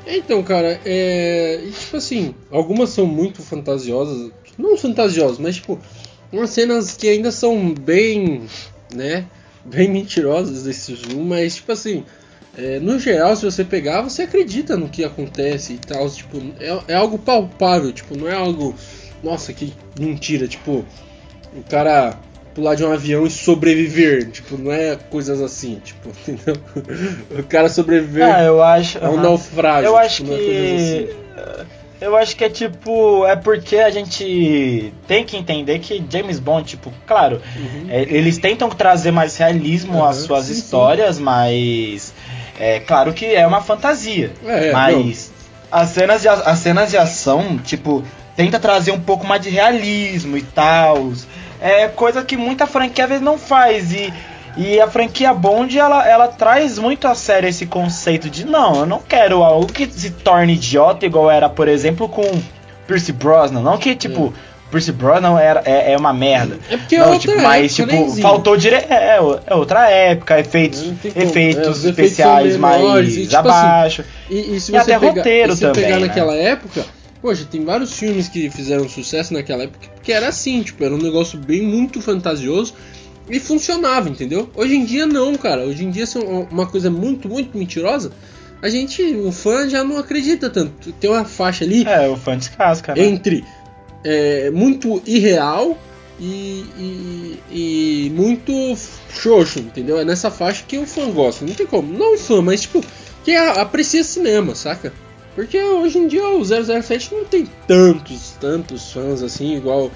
Então, 0.06 0.42
cara, 0.42 0.80
é. 0.84 1.60
Tipo 1.78 1.96
assim, 1.96 2.34
algumas 2.50 2.90
são 2.90 3.06
muito 3.06 3.42
fantasiosas. 3.42 4.30
Não 4.56 4.76
fantasiosas, 4.76 5.38
mas 5.38 5.56
tipo, 5.56 5.78
umas 6.32 6.50
cenas 6.50 6.96
que 6.96 7.08
ainda 7.08 7.30
são 7.30 7.74
bem. 7.74 8.42
né? 8.94 9.26
Bem 9.64 9.90
mentirosas 9.90 10.62
desse 10.62 10.94
filme, 10.96 11.24
mas 11.24 11.56
tipo 11.56 11.72
assim. 11.72 12.04
É, 12.58 12.80
no 12.80 12.98
geral, 12.98 13.36
se 13.36 13.44
você 13.44 13.62
pegar, 13.62 14.00
você 14.00 14.22
acredita 14.22 14.78
no 14.78 14.88
que 14.88 15.04
acontece 15.04 15.74
e 15.74 15.78
tal. 15.78 16.08
Tipo, 16.08 16.38
é, 16.58 16.92
é 16.92 16.94
algo 16.94 17.18
palpável, 17.18 17.92
tipo, 17.92 18.16
não 18.16 18.28
é 18.28 18.34
algo. 18.34 18.74
Nossa, 19.26 19.52
que 19.52 19.74
mentira, 19.98 20.46
tipo. 20.46 20.84
O 21.54 21.62
cara 21.68 22.16
pular 22.54 22.74
de 22.74 22.84
um 22.84 22.92
avião 22.92 23.26
e 23.26 23.30
sobreviver. 23.30 24.30
Tipo, 24.30 24.56
não 24.56 24.72
é 24.72 24.96
coisas 24.96 25.40
assim, 25.40 25.80
tipo, 25.84 26.08
entendeu? 26.26 26.56
O 27.38 27.42
cara 27.42 27.68
sobreviver 27.68 28.24
ah, 28.24 28.42
eu 28.42 28.62
acho, 28.62 29.04
a 29.04 29.10
um 29.10 29.20
naufrágio. 29.20 29.88
Eu 29.88 29.92
tipo, 29.92 30.04
acho 30.04 30.22
é 30.22 30.26
que. 30.26 31.10
Assim. 31.10 31.66
Eu 32.00 32.14
acho 32.16 32.36
que 32.36 32.44
é 32.44 32.48
tipo. 32.50 33.26
É 33.26 33.36
porque 33.36 33.76
a 33.76 33.90
gente 33.90 34.92
tem 35.08 35.24
que 35.24 35.36
entender 35.36 35.78
que 35.78 36.04
James 36.08 36.38
Bond, 36.38 36.68
tipo, 36.68 36.92
claro, 37.06 37.40
uhum. 37.56 37.86
é, 37.88 38.02
eles 38.02 38.38
tentam 38.38 38.68
trazer 38.68 39.10
mais 39.10 39.36
realismo 39.36 39.98
uhum, 39.98 40.04
às 40.04 40.18
suas 40.18 40.46
sim, 40.46 40.52
histórias, 40.52 41.16
sim. 41.16 41.22
mas. 41.22 42.14
É 42.58 42.80
claro 42.80 43.12
que 43.12 43.26
é 43.26 43.46
uma 43.46 43.60
fantasia. 43.60 44.30
É, 44.44 44.72
mas. 44.72 45.34
As 45.70 45.88
cenas, 45.90 46.22
de, 46.22 46.28
as 46.28 46.58
cenas 46.60 46.90
de 46.90 46.96
ação, 46.96 47.58
tipo, 47.58 48.04
tenta 48.36 48.60
trazer 48.60 48.92
um 48.92 49.00
pouco 49.00 49.26
mais 49.26 49.42
de 49.42 49.50
realismo 49.50 50.36
e 50.36 50.42
tal 50.42 51.12
é 51.60 51.88
coisa 51.88 52.22
que 52.22 52.36
muita 52.36 52.66
franquia 52.66 53.04
às 53.04 53.10
vezes 53.10 53.24
não 53.24 53.38
faz. 53.38 53.92
E, 53.92 54.12
e 54.56 54.80
a 54.80 54.88
franquia 54.88 55.32
Bond, 55.34 55.78
ela, 55.78 56.06
ela 56.08 56.28
traz 56.28 56.78
muito 56.78 57.06
a 57.06 57.14
sério 57.14 57.48
esse 57.48 57.66
conceito 57.66 58.30
de 58.30 58.46
não, 58.46 58.80
eu 58.80 58.86
não 58.86 59.00
quero 59.00 59.42
algo 59.42 59.66
que 59.66 59.86
se 59.86 60.10
torne 60.10 60.54
idiota, 60.54 61.04
igual 61.06 61.30
era, 61.30 61.48
por 61.48 61.68
exemplo, 61.68 62.08
com 62.08 62.22
Pierce 62.86 63.12
Brosnan. 63.12 63.60
Não 63.60 63.76
que, 63.76 63.94
tipo, 63.94 64.32
é. 64.34 64.56
Pierce 64.70 64.92
Brosnan 64.92 65.38
era, 65.38 65.62
é, 65.64 65.92
é 65.92 65.96
uma 65.96 66.12
merda. 66.12 66.58
É 66.70 66.76
porque 66.76 66.96
é 66.96 67.00
não, 67.00 67.14
é 67.14 67.18
tipo, 67.18 67.40
mas, 67.42 67.74
tipo, 67.74 68.10
faltou 68.22 68.56
dire... 68.56 68.76
É, 68.76 69.18
é, 69.18 69.54
outra 69.54 69.90
época, 69.90 70.40
efeitos, 70.40 70.84
efeitos 71.04 71.84
é, 71.84 71.90
especiais 71.90 72.56
mais 72.56 73.14
e, 73.14 73.26
tipo, 73.26 73.36
assim, 73.36 73.36
abaixo. 73.36 74.02
Assim, 74.02 74.34
e, 74.34 74.56
e, 74.56 74.60
se 74.60 74.72
e 74.72 74.76
até 74.76 74.98
pegar, 74.98 75.12
roteiro 75.12 75.54
se 75.54 75.60
também. 75.60 75.84
pegar 75.84 76.00
né? 76.00 76.06
naquela 76.06 76.34
época 76.34 76.95
Poxa, 77.20 77.46
tem 77.50 77.64
vários 77.64 77.92
filmes 77.92 78.28
que 78.28 78.50
fizeram 78.50 78.88
sucesso 78.88 79.32
naquela 79.32 79.64
época 79.64 79.88
que 80.02 80.12
era 80.12 80.28
assim, 80.28 80.62
tipo, 80.62 80.84
era 80.84 80.94
um 80.94 80.98
negócio 80.98 81.38
bem 81.38 81.62
muito 81.62 82.00
fantasioso 82.00 82.74
e 83.28 83.40
funcionava, 83.40 84.08
entendeu? 84.08 84.48
Hoje 84.54 84.76
em 84.76 84.84
dia 84.84 85.06
não, 85.06 85.34
cara. 85.34 85.62
Hoje 85.62 85.84
em 85.84 85.90
dia 85.90 86.06
se 86.06 86.18
é 86.18 86.20
uma 86.20 86.66
coisa 86.66 86.90
muito, 86.90 87.28
muito 87.28 87.56
mentirosa, 87.58 88.12
a 88.62 88.68
gente, 88.68 89.02
o 89.02 89.32
fã 89.32 89.68
já 89.68 89.82
não 89.84 89.98
acredita 89.98 90.48
tanto. 90.48 90.92
Tem 90.92 91.10
uma 91.10 91.24
faixa 91.24 91.64
ali. 91.64 91.84
É, 91.86 92.08
o 92.08 92.16
fã 92.16 92.36
descasca, 92.36 92.94
né? 92.94 93.04
Entre 93.04 93.44
é, 94.04 94.50
muito 94.50 95.02
irreal 95.04 95.76
e, 96.18 96.64
e, 96.78 97.40
e, 97.50 98.10
muito 98.14 98.52
xoxo, 99.10 99.58
entendeu? 99.58 99.98
É 99.98 100.04
nessa 100.04 100.30
faixa 100.30 100.64
que 100.66 100.78
o 100.78 100.86
fã 100.86 101.10
gosta. 101.10 101.44
Não 101.44 101.54
tem 101.54 101.66
como. 101.66 101.92
Não 101.92 102.14
o 102.14 102.18
fã, 102.18 102.40
mas 102.40 102.62
tipo, 102.62 102.82
quem 103.24 103.36
aprecia 103.36 104.02
cinema, 104.04 104.54
saca? 104.54 104.92
Porque 105.36 105.60
hoje 105.62 105.98
em 105.98 106.08
dia 106.08 106.26
o 106.26 106.42
007 106.42 107.14
não 107.14 107.26
tem 107.26 107.46
tantos, 107.68 108.34
tantos 108.40 108.90
fãs 108.90 109.22
assim, 109.22 109.54
igual 109.54 109.90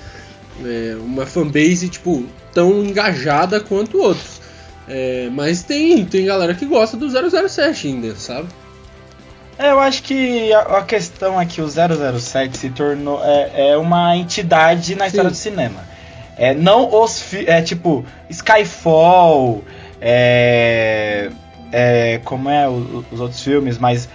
é, 0.62 0.96
uma 1.00 1.24
fanbase, 1.24 1.88
tipo, 1.88 2.26
tão 2.52 2.84
engajada 2.84 3.58
quanto 3.58 3.98
outros. 3.98 4.38
É, 4.86 5.30
mas 5.32 5.62
tem, 5.62 6.04
tem 6.04 6.26
galera 6.26 6.54
que 6.54 6.66
gosta 6.66 6.94
do 6.94 7.08
007 7.08 7.88
ainda, 7.88 8.14
sabe? 8.16 8.48
É, 9.58 9.70
eu 9.70 9.80
acho 9.80 10.02
que 10.02 10.52
a, 10.52 10.60
a 10.60 10.82
questão 10.82 11.40
é 11.40 11.46
que 11.46 11.62
o 11.62 11.68
007 11.68 12.58
se 12.58 12.68
tornou 12.68 13.24
é, 13.24 13.70
é 13.70 13.76
uma 13.78 14.14
entidade 14.14 14.94
na 14.94 15.04
Sim. 15.04 15.08
história 15.08 15.30
do 15.30 15.36
cinema. 15.36 15.88
É, 16.36 16.52
não 16.52 17.02
os 17.02 17.24
é 17.32 17.62
tipo 17.62 18.04
Skyfall, 18.28 19.64
é, 20.00 21.30
é 21.72 22.20
como 22.24 22.50
é 22.50 22.68
os 22.68 23.20
outros 23.20 23.42
filmes, 23.42 23.78
mas 23.78 24.06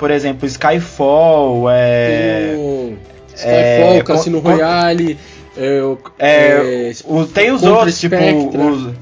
por 0.00 0.10
exemplo, 0.10 0.46
Skyfall, 0.46 1.68
é. 1.70 2.54
Tem 2.54 2.98
Skyfall, 3.34 3.94
é, 3.94 4.02
Cassino 4.02 4.38
Royale. 4.38 5.18
É, 5.56 5.82
o, 5.82 5.98
é, 6.18 6.88
é, 6.88 6.92
o, 7.04 7.26
tem 7.26 7.52
os 7.52 7.62
outros, 7.62 7.96
Spectra. 7.96 8.28
tipo. 8.32 8.66
Os, 8.66 8.94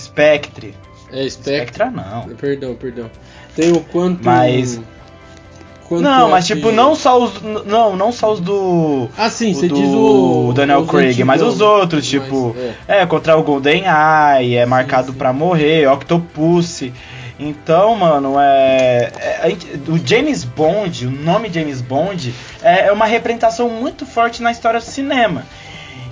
Spectre. 0.00 0.74
É, 1.10 1.28
Spectre. 1.28 1.30
Spectra 1.30 1.90
não. 1.90 2.28
Perdão, 2.36 2.74
perdão. 2.76 3.10
Tem 3.56 3.72
o 3.72 3.80
quanto. 3.80 4.24
Mas. 4.24 4.80
Quanto 5.88 6.02
não, 6.02 6.30
mas 6.30 6.46
tipo, 6.46 6.70
não 6.70 6.94
só 6.94 7.20
os. 7.20 7.42
Não, 7.42 7.96
não 7.96 8.12
só 8.12 8.32
os 8.32 8.40
do. 8.40 9.08
Ah, 9.18 9.28
sim, 9.28 9.52
você 9.52 9.66
diz 9.66 9.88
o. 9.88 10.52
Daniel 10.54 10.86
Craig, 10.86 11.24
mas 11.24 11.42
os 11.42 11.60
outros, 11.60 12.06
tipo. 12.06 12.54
Mas, 12.56 12.74
é. 12.88 13.02
é. 13.02 13.06
contra 13.06 13.36
o 13.36 13.42
Golden 13.42 13.82
Eye, 13.82 14.54
é 14.54 14.64
marcado 14.64 15.06
sim, 15.06 15.12
sim. 15.12 15.18
pra 15.18 15.32
morrer, 15.32 15.88
Octopus. 15.88 16.84
Então, 17.38 17.96
mano, 17.96 18.34
é, 18.38 19.10
é, 19.16 19.56
o 19.88 19.98
James 20.06 20.44
Bond, 20.44 21.06
o 21.06 21.10
nome 21.10 21.52
James 21.52 21.80
Bond, 21.80 22.34
é, 22.62 22.86
é 22.86 22.92
uma 22.92 23.06
representação 23.06 23.68
muito 23.68 24.06
forte 24.06 24.42
na 24.42 24.50
história 24.52 24.78
do 24.78 24.86
cinema. 24.86 25.44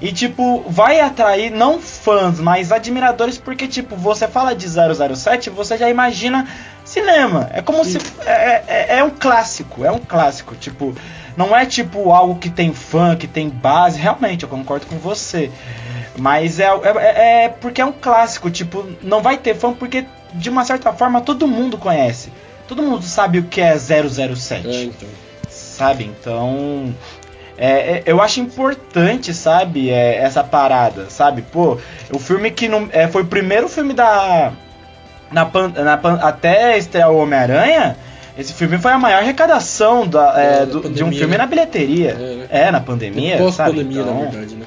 E, 0.03 0.13
tipo, 0.13 0.65
vai 0.67 0.99
atrair 0.99 1.51
não 1.51 1.79
fãs, 1.79 2.41
mas 2.41 2.73
admiradores, 2.73 3.37
porque, 3.37 3.69
tipo, 3.69 3.95
você 3.97 4.27
fala 4.27 4.55
de 4.55 4.67
007, 4.67 5.51
você 5.51 5.77
já 5.77 5.91
imagina 5.91 6.49
cinema. 6.85 7.51
É 7.53 7.61
como 7.61 7.85
Sim. 7.85 8.01
se. 8.01 8.07
É, 8.25 8.63
é, 8.67 8.99
é, 8.99 9.05
um 9.05 9.11
clássico, 9.11 9.85
é 9.85 9.91
um 9.91 9.99
clássico. 9.99 10.55
Tipo, 10.55 10.95
não 11.37 11.55
é 11.55 11.67
tipo 11.67 12.13
algo 12.13 12.37
que 12.37 12.49
tem 12.49 12.73
fã, 12.73 13.15
que 13.15 13.27
tem 13.27 13.51
base. 13.51 13.99
Realmente, 13.99 14.43
eu 14.45 14.49
concordo 14.49 14.87
com 14.87 14.97
você. 14.97 15.51
Mas 16.19 16.59
é, 16.59 16.69
é, 16.69 17.45
é 17.45 17.49
porque 17.49 17.83
é 17.83 17.85
um 17.85 17.93
clássico. 17.93 18.51
Tipo, 18.51 18.87
não 19.03 19.21
vai 19.21 19.37
ter 19.37 19.55
fã 19.55 19.75
porque 19.75 20.07
de 20.35 20.51
uma 20.51 20.65
certa 20.65 20.93
forma, 20.93 21.21
todo 21.21 21.47
mundo 21.47 21.77
conhece. 21.79 22.33
Todo 22.67 22.83
mundo 22.83 23.03
sabe 23.03 23.39
o 23.41 23.45
que 23.45 23.61
é 23.61 23.77
007. 23.77 24.69
É, 24.69 24.85
então. 24.85 25.09
Sabe? 25.49 26.05
Então. 26.05 26.95
É, 27.59 27.69
é, 27.69 28.03
eu 28.07 28.23
acho 28.23 28.41
importante, 28.41 29.35
sabe, 29.35 29.91
é, 29.91 30.17
essa 30.17 30.43
parada, 30.43 31.11
sabe? 31.11 31.43
Pô, 31.43 31.77
o 32.11 32.19
filme 32.19 32.51
que 32.51 32.69
não, 32.69 32.89
é, 32.91 33.07
foi 33.07 33.23
o 33.23 33.27
primeiro 33.27 33.69
filme 33.69 33.93
da. 33.93 34.53
Na, 35.31 35.45
na, 35.45 35.95
até 36.27 36.79
estrear 36.79 37.11
o 37.11 37.19
Homem-Aranha, 37.19 37.97
esse 38.37 38.53
filme 38.55 38.79
foi 38.79 38.93
a 38.93 38.99
maior 38.99 39.19
arrecadação 39.19 40.07
da, 40.07 40.41
é, 40.41 40.63
é 40.63 40.67
do, 40.67 40.81
pandemia, 40.81 40.97
de 40.97 41.05
um 41.05 41.13
filme 41.13 41.33
né? 41.33 41.39
na 41.39 41.47
bilheteria. 41.47 42.17
É, 42.51 42.65
né? 42.65 42.71
na 42.71 42.81
pandemia. 42.81 43.37
Pós-pandemia, 43.37 44.01
então, 44.01 44.15
na 44.15 44.31
verdade, 44.31 44.55
né? 44.55 44.67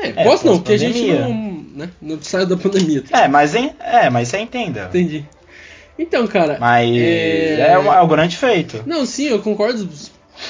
É, 0.00 0.24
pós 0.24 0.42
não, 0.42 0.58
porque 0.58 0.72
a 0.72 0.78
gente 0.78 1.12
não 1.12 1.51
né? 1.74 1.90
Não 2.00 2.20
saiu 2.20 2.46
da 2.46 2.56
pandemia. 2.56 3.04
É, 3.10 3.26
mas, 3.28 3.54
é, 3.54 4.10
mas 4.10 4.28
você 4.28 4.38
entenda. 4.38 4.86
Entendi. 4.88 5.26
Então, 5.98 6.26
cara. 6.26 6.58
Mas 6.58 6.90
é, 6.96 7.72
é, 7.72 7.78
um, 7.78 7.92
é 7.92 8.02
um 8.02 8.08
grande 8.08 8.36
feito. 8.36 8.82
Não, 8.86 9.04
sim, 9.04 9.24
eu 9.24 9.40
concordo 9.40 9.88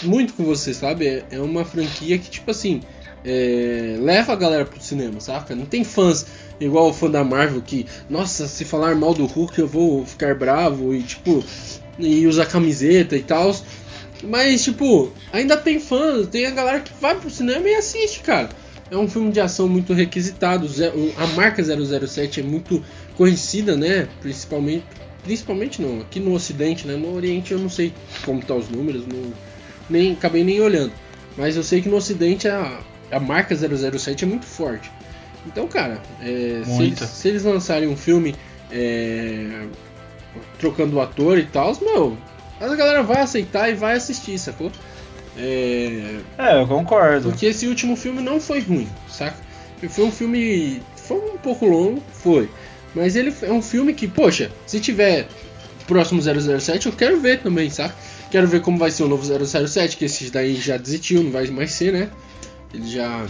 muito 0.02 0.32
com 0.34 0.44
você, 0.44 0.72
sabe? 0.72 1.06
É, 1.06 1.24
é 1.32 1.40
uma 1.40 1.64
franquia 1.64 2.18
que, 2.18 2.30
tipo 2.30 2.50
assim, 2.50 2.80
é, 3.24 3.96
leva 3.98 4.32
a 4.32 4.36
galera 4.36 4.64
pro 4.64 4.80
cinema, 4.80 5.20
saca? 5.20 5.54
Não 5.54 5.66
tem 5.66 5.84
fãs 5.84 6.26
igual 6.60 6.88
o 6.88 6.92
fã 6.92 7.10
da 7.10 7.24
Marvel 7.24 7.60
que, 7.60 7.86
nossa, 8.08 8.46
se 8.46 8.64
falar 8.64 8.94
mal 8.94 9.14
do 9.14 9.26
Hulk 9.26 9.58
eu 9.58 9.66
vou 9.66 10.06
ficar 10.06 10.34
bravo 10.34 10.94
e, 10.94 11.02
tipo, 11.02 11.44
e 11.98 12.26
usar 12.26 12.46
camiseta 12.46 13.16
e 13.16 13.22
tal. 13.22 13.54
Mas, 14.22 14.62
tipo, 14.62 15.12
ainda 15.32 15.56
tem 15.56 15.80
fãs, 15.80 16.28
tem 16.28 16.46
a 16.46 16.50
galera 16.50 16.80
que 16.80 16.92
vai 17.00 17.16
pro 17.16 17.28
cinema 17.28 17.68
e 17.68 17.74
assiste, 17.74 18.20
cara 18.20 18.61
é 18.92 18.98
um 18.98 19.08
filme 19.08 19.32
de 19.32 19.40
ação 19.40 19.66
muito 19.66 19.94
requisitado. 19.94 20.68
A 21.16 21.26
marca 21.28 21.62
007 21.64 22.40
é 22.40 22.42
muito 22.42 22.84
conhecida, 23.16 23.74
né? 23.74 24.06
Principalmente, 24.20 24.84
principalmente 25.24 25.80
não, 25.80 26.02
aqui 26.02 26.20
no 26.20 26.34
Ocidente, 26.34 26.86
né? 26.86 26.94
No 26.94 27.14
Oriente 27.14 27.52
eu 27.52 27.58
não 27.58 27.70
sei 27.70 27.92
como 28.24 28.42
tá 28.42 28.54
os 28.54 28.68
números, 28.68 29.06
não, 29.06 29.32
nem 29.88 30.12
acabei 30.12 30.44
nem 30.44 30.60
olhando. 30.60 30.92
Mas 31.38 31.56
eu 31.56 31.62
sei 31.62 31.80
que 31.80 31.88
no 31.88 31.96
ocidente 31.96 32.46
a, 32.46 32.80
a 33.10 33.18
marca 33.18 33.56
007 33.56 34.24
é 34.24 34.26
muito 34.26 34.44
forte. 34.44 34.92
Então, 35.46 35.66
cara, 35.66 35.98
é, 36.20 36.62
se, 36.62 36.82
eles, 36.82 36.98
se 36.98 37.28
eles 37.28 37.44
lançarem 37.44 37.88
um 37.88 37.96
filme 37.96 38.34
é, 38.70 39.66
trocando 40.58 40.96
o 40.96 41.00
ator 41.00 41.38
e 41.38 41.46
tal, 41.46 41.74
meu, 41.80 42.18
a 42.60 42.76
galera 42.76 43.02
vai 43.02 43.22
aceitar 43.22 43.70
e 43.70 43.74
vai 43.74 43.94
assistir, 43.94 44.38
sacou? 44.38 44.70
É, 45.36 46.16
É, 46.38 46.60
eu 46.60 46.66
concordo. 46.66 47.30
porque 47.30 47.46
esse 47.46 47.66
último 47.66 47.96
filme 47.96 48.20
não 48.22 48.40
foi 48.40 48.60
ruim, 48.60 48.88
saca? 49.08 49.36
Foi 49.88 50.04
um 50.04 50.12
filme. 50.12 50.80
Foi 50.96 51.16
um 51.16 51.38
pouco 51.38 51.66
longo, 51.66 52.02
foi. 52.12 52.48
Mas 52.94 53.16
ele 53.16 53.34
é 53.42 53.50
um 53.50 53.62
filme 53.62 53.92
que, 53.94 54.06
poxa, 54.06 54.50
se 54.66 54.78
tiver 54.78 55.26
próximo 55.86 56.20
007, 56.22 56.86
eu 56.86 56.92
quero 56.92 57.18
ver 57.20 57.40
também, 57.40 57.68
saca? 57.70 57.94
Quero 58.30 58.46
ver 58.46 58.60
como 58.60 58.78
vai 58.78 58.90
ser 58.90 59.02
o 59.02 59.08
novo 59.08 59.24
007, 59.66 59.96
que 59.96 60.04
esse 60.04 60.30
daí 60.30 60.54
já 60.54 60.76
desistiu, 60.76 61.22
não 61.22 61.30
vai 61.32 61.46
mais 61.48 61.72
ser, 61.72 61.92
né? 61.92 62.08
Ele 62.72 62.88
já 62.88 63.26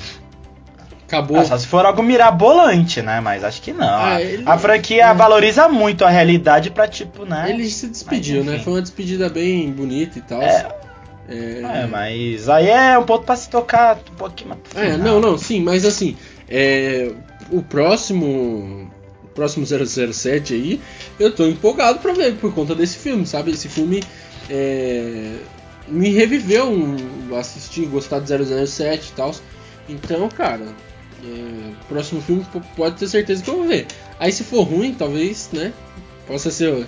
acabou. 1.07 1.39
Ah, 1.39 1.45
só 1.45 1.57
se 1.59 1.67
for 1.67 1.85
algo 1.87 2.03
mirabolante, 2.03 3.01
né? 3.03 3.21
Mas 3.21 3.43
acho 3.45 3.63
que 3.63 3.73
não. 3.73 3.89
Ah, 3.89 4.21
ele- 4.21 4.43
A 4.47 4.59
franquia 4.59 5.07
é. 5.07 5.15
valoriza 5.15 5.69
muito 5.69 6.05
a 6.05 6.11
realidade 6.11 6.71
pra, 6.71 6.87
tipo, 6.87 7.25
né? 7.25 7.47
Ele 7.49 7.69
se 7.71 7.89
despediu, 7.89 8.45
Mas, 8.45 8.55
né? 8.55 8.59
Foi 8.61 8.75
uma 8.75 8.83
despedida 8.83 9.29
bem 9.29 9.71
bonita 9.73 10.19
e 10.19 10.23
tal. 10.23 10.43
É. 10.43 10.69
É, 11.29 11.83
É, 11.83 11.87
mas 11.87 12.49
aí 12.49 12.69
é 12.69 12.99
um 12.99 13.05
ponto 13.05 13.25
pra 13.25 13.37
se 13.37 13.49
tocar 13.49 14.01
um 14.13 14.17
pouquinho 14.17 14.57
É, 14.75 14.97
não, 14.97 15.21
não, 15.21 15.39
sim, 15.39 15.61
mas 15.61 15.85
assim, 15.85 16.17
é, 16.49 17.11
o 17.51 17.63
próximo 17.63 18.91
o 19.25 19.29
próximo 19.35 19.65
007 19.67 20.55
aí, 20.55 20.81
eu 21.19 21.35
tô 21.35 21.47
empolgado 21.47 22.01
pra 22.01 22.13
ver 22.13 22.35
por 22.37 22.53
conta 22.53 22.75
desse 22.75 22.99
filme, 22.99 23.27
sabe? 23.27 23.53
Esse 23.53 23.69
filme 23.69 24.03
é, 24.51 25.37
me 25.89 26.11
reviveu 26.11 26.71
um, 26.71 26.97
assistir, 27.37 27.87
gostar 27.87 28.21
de 28.21 28.67
007 28.67 29.09
e 29.09 29.13
tal. 29.13 29.35
Então, 29.89 30.29
cara, 30.29 30.67
é, 31.25 31.73
próximo 31.89 32.21
filme 32.21 32.45
pode 32.77 32.97
ter 32.97 33.09
certeza 33.09 33.43
que 33.43 33.49
eu 33.49 33.57
vou 33.57 33.67
ver. 33.67 33.87
Aí 34.19 34.31
se 34.33 34.45
for 34.45 34.63
ruim, 34.63 34.93
talvez, 34.93 35.49
né, 35.53 35.73
possa 36.27 36.51
ser 36.51 36.87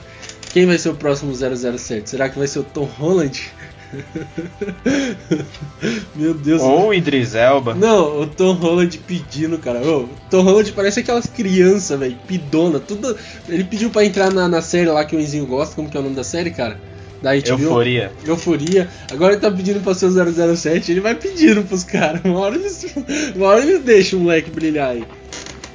quem 0.52 0.66
vai 0.66 0.78
ser 0.78 0.90
o 0.90 0.94
próximo 0.94 1.32
007? 1.34 2.08
Será 2.08 2.28
que 2.28 2.38
vai 2.38 2.46
ser 2.46 2.60
o 2.60 2.64
Tom 2.64 2.84
Holland? 2.84 3.50
Meu 6.14 6.34
Deus. 6.34 6.62
Ou 6.62 6.88
o 6.88 6.94
Idris 6.94 7.34
Elba. 7.34 7.74
Não, 7.74 8.22
o 8.22 8.26
Tom 8.26 8.52
Holland 8.54 8.98
pedindo, 8.98 9.58
cara. 9.58 9.80
Ô, 9.80 10.04
o 10.04 10.10
Tom 10.30 10.42
Holland 10.42 10.72
parece 10.72 11.00
aquelas 11.00 11.26
crianças, 11.26 11.98
velho, 11.98 12.16
pidona. 12.26 12.80
Tudo... 12.80 13.16
Ele 13.48 13.64
pediu 13.64 13.90
pra 13.90 14.04
entrar 14.04 14.32
na, 14.32 14.48
na 14.48 14.62
série 14.62 14.88
lá 14.88 15.04
que 15.04 15.16
o 15.16 15.20
Enzinho 15.20 15.46
gosta. 15.46 15.74
Como 15.74 15.88
que 15.88 15.96
é 15.96 16.00
o 16.00 16.02
nome 16.02 16.16
da 16.16 16.24
série, 16.24 16.50
cara? 16.50 16.78
Da 17.22 17.34
HBO. 17.34 17.62
Euforia. 17.62 18.12
Euforia. 18.26 18.88
Agora 19.10 19.32
ele 19.32 19.40
tá 19.40 19.50
pedindo 19.50 19.80
pra 19.80 19.94
ser 19.94 20.06
o 20.06 20.56
007. 20.56 20.92
Ele 20.92 21.00
vai 21.00 21.14
pedindo 21.14 21.62
pros 21.62 21.82
caras. 21.82 22.20
Uma 22.24 22.40
hora 22.40 22.56
eles, 22.56 22.86
uma 23.34 23.46
hora 23.46 23.62
eles 23.62 23.82
deixam 23.82 24.18
o 24.18 24.22
moleque 24.22 24.50
brilhar 24.50 24.90
aí. 24.90 25.04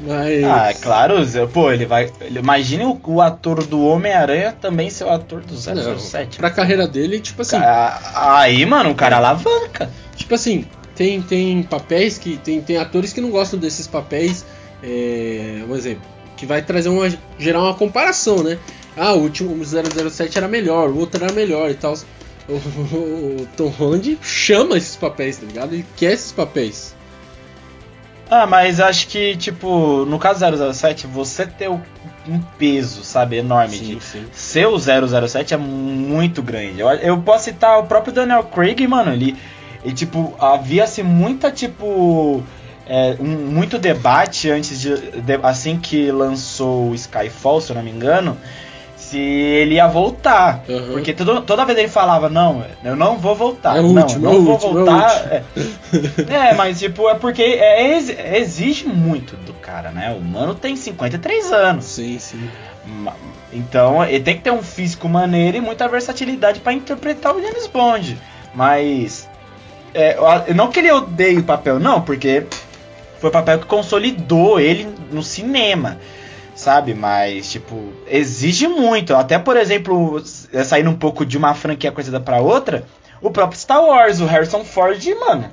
Mas. 0.01 0.43
Ah, 0.43 0.69
é 0.69 0.73
claro, 0.75 1.15
pô, 1.53 1.71
ele 1.71 1.85
vai. 1.85 2.09
Ele, 2.21 2.39
imagine 2.39 2.85
o, 2.85 2.99
o 3.05 3.21
ator 3.21 3.63
do 3.65 3.85
Homem-Aranha 3.85 4.55
também 4.59 4.89
ser 4.89 5.03
o 5.03 5.09
ator 5.09 5.41
do 5.41 5.55
Ah, 5.69 5.75
não, 5.75 5.97
007. 5.99 6.37
Pra 6.37 6.49
carreira 6.49 6.87
dele, 6.87 7.19
tipo 7.19 7.41
assim. 7.41 7.57
Aí, 8.15 8.65
mano, 8.65 8.91
o 8.91 8.95
cara 8.95 9.17
alavanca. 9.17 9.89
Tipo 10.15 10.35
assim, 10.35 10.65
tem, 10.95 11.21
tem 11.21 11.63
papéis 11.63 12.17
que. 12.17 12.37
Tem, 12.37 12.61
tem 12.61 12.77
atores 12.77 13.11
que 13.11 13.19
não 13.21 13.29
gostam 13.29 13.59
desses 13.59 13.87
papéis. 13.87 14.45
É, 14.81 15.61
um 15.67 15.75
exemplo. 15.75 16.03
Que 16.37 16.45
vai 16.45 16.61
trazer 16.61 16.87
uma. 16.89 17.09
gerar 17.37 17.61
uma 17.61 17.73
comparação, 17.73 18.41
né? 18.41 18.57
Ah, 18.95 19.13
o 19.13 19.19
último 19.21 19.55
007 19.63 20.37
era 20.37 20.47
melhor, 20.47 20.89
o 20.89 20.97
outro 20.97 21.23
era 21.23 21.33
melhor 21.33 21.69
e 21.69 21.75
tal. 21.75 21.93
O, 22.49 22.53
o- 22.53 23.41
o 23.43 23.47
Tom 23.55 23.67
Holland 23.67 24.17
chama 24.23 24.75
esses 24.75 24.95
papéis, 24.95 25.37
tá 25.37 25.45
ligado? 25.45 25.73
Ele 25.75 25.85
quer 25.95 26.13
esses 26.13 26.31
papéis. 26.31 26.95
Ah, 28.29 28.45
mas 28.45 28.79
acho 28.79 29.07
que, 29.07 29.35
tipo, 29.37 30.05
no 30.05 30.19
caso 30.19 30.45
007, 30.73 31.07
você 31.07 31.45
ter 31.47 31.67
um 31.69 32.39
peso, 32.59 33.03
sabe, 33.03 33.37
enorme 33.37 33.77
de 33.79 33.99
sim. 33.99 34.25
ser 34.31 34.67
o 34.67 34.77
007 34.77 35.53
é 35.53 35.57
muito 35.57 36.43
grande. 36.43 36.79
Eu, 36.79 36.89
eu 36.89 37.21
posso 37.21 37.45
citar 37.45 37.79
o 37.79 37.83
próprio 37.87 38.13
Daniel 38.13 38.43
Craig, 38.43 38.85
mano, 38.87 39.11
ele, 39.13 39.35
ele 39.83 39.93
tipo, 39.95 40.35
havia-se 40.39 41.01
muita, 41.01 41.49
tipo, 41.51 42.43
é, 42.85 43.15
um- 43.19 43.25
muito 43.51 43.79
debate 43.79 44.49
antes 44.51 44.79
de, 44.79 44.95
de- 45.21 45.39
assim 45.41 45.79
que 45.79 46.11
lançou 46.11 46.89
o 46.91 46.95
Skyfall, 46.95 47.61
se 47.61 47.71
eu 47.71 47.75
não 47.77 47.83
me 47.83 47.89
engano, 47.89 48.37
se 49.09 49.17
ele 49.19 49.75
ia 49.75 49.87
voltar. 49.87 50.63
Aham. 50.69 50.93
Porque 50.93 51.13
todo- 51.13 51.41
toda 51.41 51.65
vez 51.65 51.77
ele 51.77 51.87
falava, 51.87 52.29
não, 52.29 52.63
eu 52.83 52.95
não 52.95 53.17
vou 53.17 53.35
voltar. 53.35 53.77
É 53.77 53.81
não, 53.81 53.89
último, 54.01 54.21
não 54.21 54.31
é 54.31 54.39
vou 54.39 54.53
último, 54.53 54.69
é 54.71 54.83
voltar. 54.83 55.25
É, 55.31 56.49
É, 56.49 56.53
mas 56.53 56.79
tipo, 56.79 57.09
é 57.09 57.15
porque 57.15 57.41
é, 57.41 57.95
ex- 57.95 58.09
exige 58.35 58.85
muito 58.87 59.35
do 59.37 59.53
cara, 59.53 59.89
né? 59.91 60.15
O 60.17 60.21
mano 60.23 60.53
tem 60.55 60.75
53 60.75 61.51
anos. 61.51 61.85
Sim, 61.85 62.19
sim. 62.19 62.49
Então, 63.51 64.03
ele 64.03 64.23
tem 64.23 64.35
que 64.37 64.43
ter 64.43 64.51
um 64.51 64.61
físico 64.61 65.07
maneiro 65.09 65.57
e 65.57 65.61
muita 65.61 65.87
versatilidade 65.87 66.59
pra 66.59 66.73
interpretar 66.73 67.35
o 67.35 67.41
James 67.41 67.67
Bond. 67.67 68.17
Mas. 68.53 69.27
é, 69.93 70.17
não 70.53 70.67
que 70.69 70.79
ele 70.79 70.91
odeie 70.91 71.39
o 71.39 71.43
papel, 71.43 71.79
não, 71.79 72.01
porque 72.01 72.45
foi 73.19 73.29
o 73.29 73.33
papel 73.33 73.59
que 73.59 73.65
consolidou 73.65 74.59
ele 74.59 74.87
no 75.11 75.23
cinema. 75.23 75.97
Sabe? 76.59 76.93
Mas, 76.93 77.49
tipo, 77.49 77.93
exige 78.05 78.67
muito. 78.67 79.15
Até, 79.15 79.39
por 79.39 79.55
exemplo, 79.55 80.21
saindo 80.65 80.89
um 80.89 80.95
pouco 80.95 81.25
de 81.25 81.37
uma 81.37 81.53
franquia 81.53 81.89
conhecida 81.89 82.19
pra 82.19 82.41
outra, 82.41 82.83
o 83.21 83.31
próprio 83.31 83.57
Star 83.57 83.81
Wars, 83.81 84.19
o 84.19 84.25
Harrison 84.25 84.65
Ford, 84.65 85.01
mano. 85.21 85.49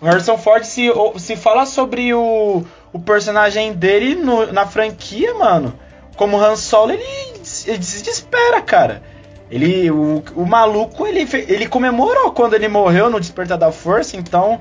O 0.00 0.04
Harrison 0.06 0.36
Ford 0.36 0.64
se, 0.64 0.88
se 1.18 1.36
fala 1.36 1.64
sobre 1.64 2.12
o, 2.12 2.64
o 2.92 2.98
personagem 2.98 3.72
dele 3.72 4.16
no- 4.16 4.52
na 4.52 4.66
franquia, 4.66 5.32
mano. 5.34 5.72
Como 6.16 6.36
Han 6.36 6.56
Solo, 6.56 6.90
ele, 6.92 7.04
se- 7.44 7.70
ele 7.70 7.82
se 7.84 8.02
desespera, 8.02 8.60
cara. 8.60 9.00
Ele, 9.48 9.88
o, 9.92 10.24
o 10.34 10.44
maluco, 10.44 11.06
ele, 11.06 11.20
ele 11.46 11.68
comemorou 11.68 12.32
quando 12.32 12.54
ele 12.54 12.66
morreu 12.66 13.08
no 13.08 13.20
Despertar 13.20 13.56
da 13.58 13.70
Força, 13.70 14.16
então 14.16 14.60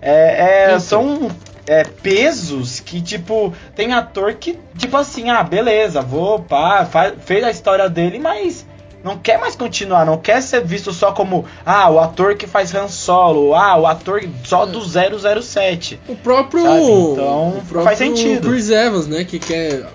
é, 0.00 0.70
é, 0.72 0.78
são 0.80 1.30
é, 1.66 1.82
pesos 1.84 2.80
que, 2.80 3.00
tipo, 3.00 3.52
tem 3.74 3.92
ator 3.92 4.34
que, 4.34 4.58
tipo 4.76 4.96
assim, 4.96 5.30
ah, 5.30 5.42
beleza, 5.42 6.00
vou, 6.00 6.38
pá, 6.40 6.84
fa- 6.84 7.12
fez 7.24 7.42
a 7.44 7.50
história 7.50 7.88
dele, 7.88 8.18
mas 8.18 8.64
não 9.04 9.18
quer 9.18 9.38
mais 9.38 9.54
continuar, 9.54 10.04
não 10.04 10.18
quer 10.18 10.40
ser 10.42 10.64
visto 10.64 10.92
só 10.92 11.12
como, 11.12 11.44
ah, 11.64 11.88
o 11.90 12.00
ator 12.00 12.34
que 12.36 12.46
faz 12.46 12.74
Han 12.74 12.88
Solo, 12.88 13.54
ah, 13.54 13.76
o 13.76 13.86
ator 13.86 14.22
só 14.44 14.64
do 14.66 14.80
007. 14.80 16.00
O 16.08 16.16
próprio. 16.16 16.62
Sabe? 16.62 16.80
Então, 16.82 17.48
o 17.50 17.52
próprio 17.62 17.82
faz 17.84 17.98
sentido. 17.98 18.48
Chris 18.48 18.70
Evans, 18.70 19.06
né? 19.06 19.24
Que 19.24 19.38
quer. 19.38 19.86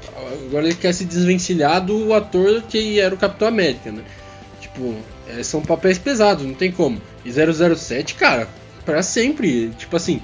Agora 0.48 0.66
ele 0.66 0.76
quer 0.76 0.94
se 0.94 1.06
desvencilhar 1.06 1.82
do 1.82 2.14
ator 2.14 2.62
que 2.70 3.00
era 3.00 3.14
o 3.14 3.18
Capitão 3.18 3.48
América, 3.48 3.92
né? 3.92 4.02
Tipo, 4.60 4.96
é, 5.28 5.44
são 5.44 5.62
papéis 5.62 5.98
pesados, 5.98 6.46
não 6.46 6.54
tem 6.54 6.72
como. 6.72 7.02
E 7.26 7.32
007, 7.32 8.16
cara, 8.16 8.48
pra 8.86 9.02
sempre. 9.04 9.70
Tipo 9.78 9.96
assim, 9.98 10.22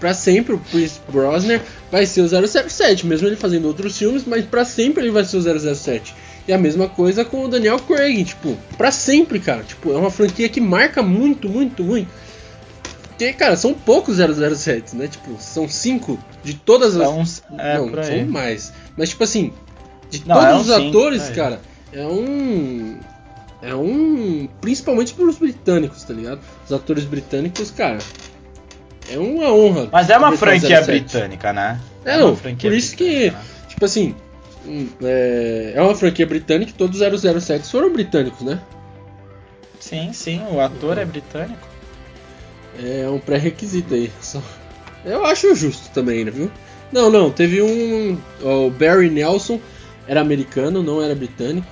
pra 0.00 0.14
sempre 0.14 0.54
o 0.54 0.58
Chris 0.58 1.00
Brosnan 1.08 1.60
vai 1.92 2.06
ser 2.06 2.22
o 2.22 2.28
007, 2.28 3.06
mesmo 3.06 3.28
ele 3.28 3.36
fazendo 3.36 3.66
outros 3.66 3.96
filmes, 3.96 4.24
mas 4.26 4.44
pra 4.44 4.64
sempre 4.64 5.04
ele 5.04 5.12
vai 5.12 5.24
ser 5.24 5.36
o 5.36 5.74
007. 5.76 6.14
E 6.48 6.52
a 6.52 6.58
mesma 6.58 6.88
coisa 6.88 7.24
com 7.24 7.44
o 7.44 7.48
Daniel 7.48 7.78
Craig, 7.78 8.24
tipo, 8.24 8.56
pra 8.76 8.90
sempre, 8.90 9.38
cara. 9.38 9.62
Tipo, 9.62 9.92
é 9.92 9.96
uma 9.96 10.10
franquia 10.10 10.48
que 10.48 10.60
marca 10.60 11.02
muito, 11.02 11.48
muito, 11.48 11.84
muito. 11.84 12.08
Porque, 13.08 13.34
cara, 13.34 13.54
são 13.54 13.74
poucos 13.74 14.16
007, 14.16 14.96
né? 14.96 15.06
Tipo, 15.06 15.36
são 15.38 15.68
cinco 15.68 16.18
de 16.42 16.54
todas 16.54 16.96
as. 16.96 17.42
É, 17.58 17.76
não, 17.76 17.90
por 17.90 17.98
aí. 17.98 18.20
são 18.20 18.28
mais. 18.28 18.72
Mas, 18.96 19.10
tipo 19.10 19.22
assim, 19.22 19.52
de 20.08 20.26
Não, 20.26 20.34
todos 20.34 20.48
eram 20.48 20.60
os 20.60 20.66
cinco, 20.66 20.88
atores, 20.88 21.22
é. 21.28 21.32
cara, 21.34 21.60
é 21.92 22.06
um. 22.06 22.98
É 23.62 23.74
um. 23.74 24.48
Principalmente 24.60 25.12
pros 25.12 25.36
britânicos, 25.36 26.02
tá 26.02 26.14
ligado? 26.14 26.40
Os 26.64 26.72
atores 26.72 27.04
britânicos, 27.04 27.70
cara. 27.70 27.98
É 29.10 29.18
uma 29.18 29.52
honra. 29.52 29.88
Mas 29.92 30.08
é 30.10 30.16
uma 30.16 30.36
franquia 30.36 30.82
07. 30.82 30.86
britânica, 30.86 31.52
né? 31.52 31.80
É, 32.04 32.16
uma 32.16 32.28
não, 32.28 32.36
por 32.36 32.72
isso 32.72 32.96
que- 32.96 33.30
né? 33.30 33.36
Tipo 33.68 33.84
assim. 33.84 34.14
hum, 34.66 34.88
É, 35.02 35.72
é 35.74 35.82
uma 35.82 35.94
franquia 35.94 36.26
britânica 36.26 36.70
e 36.70 36.74
todos 36.74 37.00
os 37.00 37.20
007 37.42 37.70
foram 37.70 37.92
britânicos, 37.92 38.40
né? 38.42 38.60
Sim, 39.78 40.12
sim, 40.12 40.42
o 40.50 40.60
ator 40.60 40.98
é 40.98 41.04
britânico. 41.04 41.66
É 42.78 43.08
um 43.08 43.18
pré-requisito 43.18 43.94
aí. 43.94 44.10
Só- 44.20 44.42
Eu 45.04 45.24
acho 45.24 45.54
justo 45.54 45.90
também, 45.92 46.24
né, 46.24 46.30
viu? 46.30 46.50
Não, 46.92 47.10
não, 47.10 47.30
teve 47.30 47.62
um. 47.62 48.18
O 48.42 48.70
Barry 48.70 49.08
Nelson 49.10 49.58
era 50.06 50.20
americano, 50.20 50.82
não 50.82 51.00
era 51.02 51.14
britânico. 51.14 51.66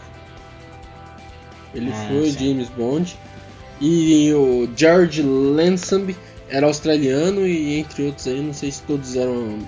Ele 1.75 1.91
Ah, 1.93 2.07
foi 2.09 2.31
sim. 2.31 2.39
James 2.49 2.69
Bond. 2.71 3.17
E 3.81 4.33
o 4.33 4.69
George 4.77 5.23
Lansing 5.23 6.17
era 6.51 6.67
australiano 6.67 7.47
e 7.47 7.79
entre 7.79 8.05
outros 8.05 8.27
aí, 8.27 8.41
não 8.41 8.53
sei 8.53 8.71
se 8.73 8.83
todos 8.83 9.17
eram 9.17 9.59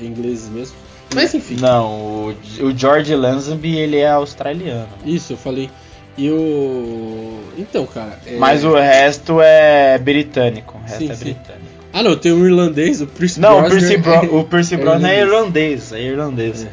ingleses 0.00 0.48
mesmo. 0.48 0.76
Mas 1.14 1.32
enfim, 1.34 1.56
Não, 1.60 1.86
o, 2.28 2.34
o 2.62 2.76
George 2.76 3.14
Lazenby, 3.14 3.76
ele 3.78 3.96
é 3.96 4.08
australiano. 4.10 4.88
isso 5.06 5.32
eu 5.32 5.36
falei. 5.36 5.70
E 6.18 6.28
o. 6.30 7.40
Então, 7.56 7.86
cara. 7.86 8.18
é- 8.26 8.36
Mas 8.36 8.64
o 8.64 8.74
resto 8.74 9.40
é 9.40 9.96
britânico. 9.98 10.76
O 10.76 10.80
resto 10.82 10.98
Sim, 10.98 11.10
é 11.10 11.14
sim. 11.14 11.24
britânico. 11.24 11.64
Ah, 11.92 12.02
não, 12.02 12.16
tem 12.16 12.32
um 12.32 12.44
irlandês, 12.44 13.00
o 13.00 13.06
Pierce 13.06 13.40
Não, 13.40 13.60
o 13.60 13.70
Percy, 13.70 13.94
é- 13.94 13.98
Bro, 13.98 14.36
o 14.38 14.44
Percy 14.44 14.74
é 14.74 14.76
Brosnan 14.78 15.08
é 15.08 15.20
irlandês. 15.20 15.92
É 15.92 16.02
irlandês. 16.02 16.66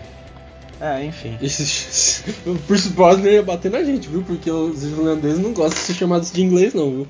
É, 0.82 1.06
enfim. 1.06 1.38
Esses- 1.42 2.24
o 2.46 2.56
Pierce 2.56 2.90
Brosnan 2.90 3.30
ia 3.30 3.44
bater 3.44 3.72
na 3.72 3.84
gente, 3.84 4.10
viu? 4.10 4.24
Porque 4.24 4.50
os 4.52 4.84
irlandeses 4.84 5.40
não 5.40 5.54
gostam 5.54 5.80
de 5.80 5.86
ser 5.88 5.94
chamados 5.94 6.32
de 6.32 6.42
inglês, 6.44 6.74
não, 6.74 6.90
viu? 6.92 7.08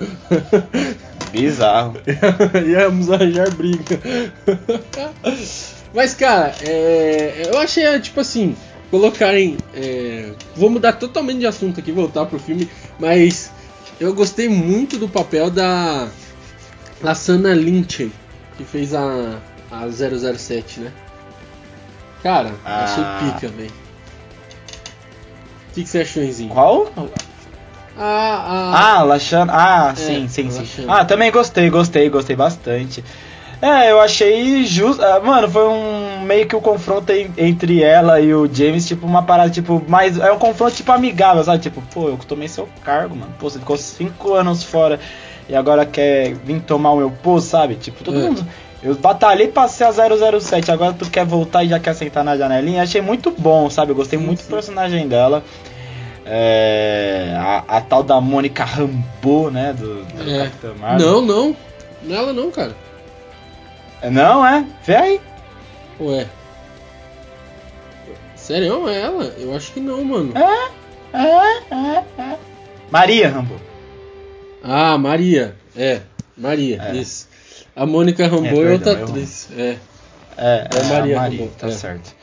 Bizarro. 1.32 1.94
Íamos 2.66 3.10
arranjar 3.10 3.50
briga. 3.54 4.00
Mas, 5.92 6.14
cara, 6.14 6.54
é, 6.62 7.42
eu 7.52 7.58
achei, 7.58 7.98
tipo 8.00 8.20
assim, 8.20 8.56
colocarem. 8.90 9.56
é, 9.74 10.32
vou 10.56 10.70
mudar 10.70 10.92
totalmente 10.94 11.40
de 11.40 11.46
assunto 11.46 11.80
aqui, 11.80 11.90
voltar 11.92 12.26
pro 12.26 12.38
filme, 12.38 12.68
mas 12.98 13.50
eu 14.00 14.14
gostei 14.14 14.48
muito 14.48 14.96
do 14.98 15.08
papel 15.08 15.50
da. 15.50 16.08
da 17.02 17.14
Sana 17.14 17.52
Lynch, 17.54 18.10
que 18.56 18.64
fez 18.64 18.94
a, 18.94 19.38
a 19.70 19.88
007, 19.88 20.80
né? 20.80 20.92
Cara, 22.22 22.52
Ah. 22.64 22.84
achei 22.84 23.32
pica, 23.32 23.48
velho. 23.48 23.70
O 25.70 25.74
que, 25.74 25.82
que 25.82 25.88
você 25.88 25.98
achou, 26.02 26.22
Enzinho? 26.22 26.50
Qual? 26.50 26.88
Ah, 27.98 28.72
ah, 28.74 28.96
Ah, 28.98 29.02
Lashana. 29.04 29.52
Ah, 29.54 29.90
É, 29.92 29.94
sim, 29.94 30.28
sim, 30.28 30.50
sim. 30.50 30.58
Lashana. 30.60 30.92
Ah, 31.00 31.04
também 31.04 31.30
gostei, 31.30 31.70
gostei, 31.70 32.08
gostei 32.10 32.34
bastante. 32.36 33.04
É, 33.62 33.90
eu 33.90 34.00
achei 34.00 34.64
justo. 34.66 35.02
ah, 35.02 35.20
Mano, 35.20 35.48
foi 35.48 35.66
um 35.68 36.20
meio 36.22 36.46
que 36.46 36.56
o 36.56 36.60
confronto 36.60 37.12
en- 37.12 37.32
entre 37.38 37.82
ela 37.82 38.20
e 38.20 38.34
o 38.34 38.48
James, 38.52 38.86
tipo, 38.86 39.06
uma 39.06 39.22
parada, 39.22 39.50
tipo, 39.50 39.82
mais. 39.88 40.18
É 40.18 40.30
um 40.32 40.38
confronto, 40.38 40.74
tipo, 40.74 40.90
amigável, 40.92 41.42
sabe? 41.44 41.58
Tipo, 41.60 41.80
pô, 41.92 42.08
eu 42.08 42.18
tomei 42.28 42.48
seu 42.48 42.68
cargo, 42.84 43.14
mano. 43.16 43.32
Pô, 43.38 43.48
você 43.48 43.58
ficou 43.58 43.76
cinco 43.76 44.34
anos 44.34 44.64
fora 44.64 44.98
e 45.48 45.54
agora 45.54 45.86
quer 45.86 46.34
vir 46.34 46.60
tomar 46.62 46.90
o 46.92 46.96
meu 46.96 47.10
posto, 47.10 47.48
sabe? 47.50 47.76
Tipo, 47.76 48.02
todo 48.04 48.18
É. 48.18 48.22
mundo. 48.22 48.44
Eu 48.82 48.94
batalhei 48.96 49.48
pra 49.48 49.66
ser 49.66 49.84
a 49.84 49.92
007, 49.92 50.70
agora 50.70 50.92
tu 50.92 51.08
quer 51.08 51.24
voltar 51.24 51.64
e 51.64 51.68
já 51.68 51.78
quer 51.80 51.94
sentar 51.94 52.22
na 52.22 52.36
janelinha. 52.36 52.82
Achei 52.82 53.00
muito 53.00 53.30
bom, 53.30 53.70
sabe? 53.70 53.92
Eu 53.92 53.96
gostei 53.96 54.18
Sim, 54.18 54.26
muito 54.26 54.42
sim. 54.42 54.48
do 54.48 54.54
personagem 54.54 55.08
dela. 55.08 55.42
É, 56.26 57.34
a, 57.38 57.76
a 57.76 57.80
tal 57.80 58.02
da 58.02 58.20
Mônica 58.20 58.64
Rambeau, 58.64 59.50
né? 59.50 59.72
Do, 59.72 60.04
do 60.04 60.30
É. 60.30 60.44
Capitão 60.44 60.74
Marvel. 60.76 61.06
não, 61.06 61.22
não. 61.22 61.56
Não 62.02 62.14
é 62.14 62.18
ela 62.18 62.32
não, 62.32 62.50
cara. 62.50 62.74
Não, 64.10 64.46
é? 64.46 64.64
Vê 64.84 64.96
aí. 64.96 65.20
Ué. 66.00 66.26
Sério, 68.36 68.88
é 68.88 69.00
ela? 69.00 69.24
Eu 69.38 69.54
acho 69.56 69.72
que 69.72 69.80
não, 69.80 70.04
mano. 70.04 70.32
É, 70.36 71.16
é, 71.16 72.04
é. 72.18 72.36
Maria 72.90 73.30
Rambeau. 73.30 73.60
Ah, 74.62 74.98
Maria. 74.98 75.54
É, 75.76 76.00
Maria, 76.36 76.82
É. 76.82 76.94
isso. 76.96 77.28
A 77.74 77.86
Mônica 77.86 78.26
Rambeau 78.26 78.62
é, 78.62 78.68
perdão, 78.78 78.92
outra 78.92 79.04
atriz. 79.04 79.48
É. 79.56 79.76
É, 80.36 80.68
É 80.70 80.80
a 80.80 80.84
Maria 80.84 81.20
Rambeau, 81.20 81.48
tá 81.58 81.68
é. 81.68 81.70
certo. 81.70 82.14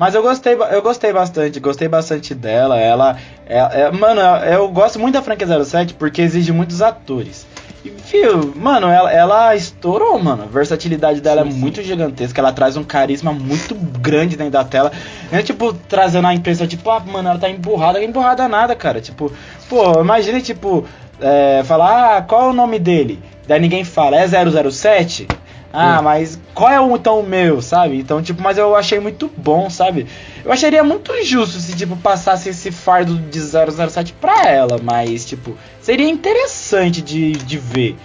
Mas 0.00 0.14
eu 0.14 0.22
gostei, 0.22 0.54
eu 0.54 0.80
gostei 0.80 1.12
bastante, 1.12 1.60
gostei 1.60 1.86
bastante 1.86 2.34
dela. 2.34 2.80
Ela, 2.80 3.18
é, 3.46 3.58
é- 3.82 3.90
mano, 3.90 4.18
eu, 4.18 4.62
eu 4.62 4.68
gosto 4.70 4.98
muito 4.98 5.12
da 5.12 5.20
franquia 5.20 5.62
07 5.62 5.92
porque 5.92 6.22
exige 6.22 6.52
muitos 6.52 6.80
atores. 6.80 7.46
E, 7.84 7.90
fio, 7.90 8.54
mano, 8.56 8.86
ela, 8.86 9.12
ela 9.12 9.54
estourou, 9.54 10.18
mano. 10.18 10.44
A 10.44 10.46
versatilidade 10.46 11.20
dela 11.20 11.42
Sim, 11.42 11.48
é 11.48 11.52
sim. 11.52 11.58
muito 11.58 11.82
gigantesca. 11.82 12.40
Ela 12.40 12.50
traz 12.50 12.78
um 12.78 12.82
carisma 12.82 13.30
muito 13.30 13.74
grande 13.74 14.38
dentro 14.38 14.54
da 14.54 14.64
tela. 14.64 14.90
É 15.30 15.42
tipo 15.42 15.70
trazendo 15.74 16.26
a 16.28 16.32
impressão, 16.32 16.66
tipo, 16.66 16.88
ah, 16.90 17.00
mano, 17.00 17.28
ela 17.28 17.38
tá 17.38 17.50
emburrada. 17.50 18.02
Emburrada 18.02 18.48
nada, 18.48 18.74
cara. 18.74 19.02
Tipo, 19.02 19.30
pô, 19.68 20.00
imagine, 20.00 20.40
tipo, 20.40 20.82
é, 21.20 21.62
falar, 21.64 22.16
ah, 22.16 22.22
qual 22.22 22.46
é 22.46 22.48
o 22.48 22.54
nome 22.54 22.78
dele? 22.78 23.18
Daí 23.46 23.60
ninguém 23.60 23.84
fala, 23.84 24.16
é 24.16 24.26
007? 24.26 25.28
Ah, 25.72 26.02
mas 26.02 26.38
qual 26.54 26.70
é 26.70 26.80
o 26.80 26.96
então 26.96 27.20
o 27.20 27.22
meu, 27.22 27.62
sabe? 27.62 27.98
Então, 27.98 28.20
tipo, 28.22 28.42
mas 28.42 28.58
eu 28.58 28.74
achei 28.74 28.98
muito 28.98 29.30
bom, 29.36 29.70
sabe? 29.70 30.06
Eu 30.44 30.50
acharia 30.52 30.82
muito 30.82 31.12
justo 31.24 31.58
se, 31.60 31.76
tipo, 31.76 31.96
passasse 31.96 32.48
esse 32.48 32.72
fardo 32.72 33.14
de 33.16 33.40
007 33.40 34.12
pra 34.14 34.48
ela, 34.48 34.78
mas, 34.82 35.24
tipo, 35.24 35.56
seria 35.80 36.08
interessante 36.08 37.00
de, 37.00 37.32
de 37.32 37.56
ver, 37.58 37.96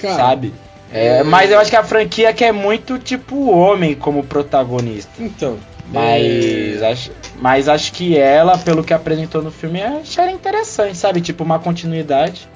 Cara, 0.00 0.14
sabe? 0.16 0.52
É, 0.92 1.18
é- 1.18 1.22
Mas 1.22 1.50
eu 1.50 1.58
acho 1.60 1.70
que 1.70 1.76
a 1.76 1.84
franquia 1.84 2.32
quer 2.32 2.52
muito, 2.52 2.98
tipo, 2.98 3.36
o 3.36 3.56
homem 3.56 3.94
como 3.94 4.24
protagonista. 4.24 5.10
então. 5.20 5.58
Mas, 5.92 6.80
é, 6.80 6.90
acho, 6.90 7.10
mas 7.38 7.68
acho 7.68 7.92
que 7.92 8.16
ela, 8.16 8.56
pelo 8.56 8.82
que 8.82 8.94
apresentou 8.94 9.42
no 9.42 9.50
filme, 9.50 9.82
acharia 9.82 10.32
interessante, 10.32 10.96
sabe? 10.96 11.20
Tipo, 11.20 11.44
uma 11.44 11.58
continuidade. 11.58 12.48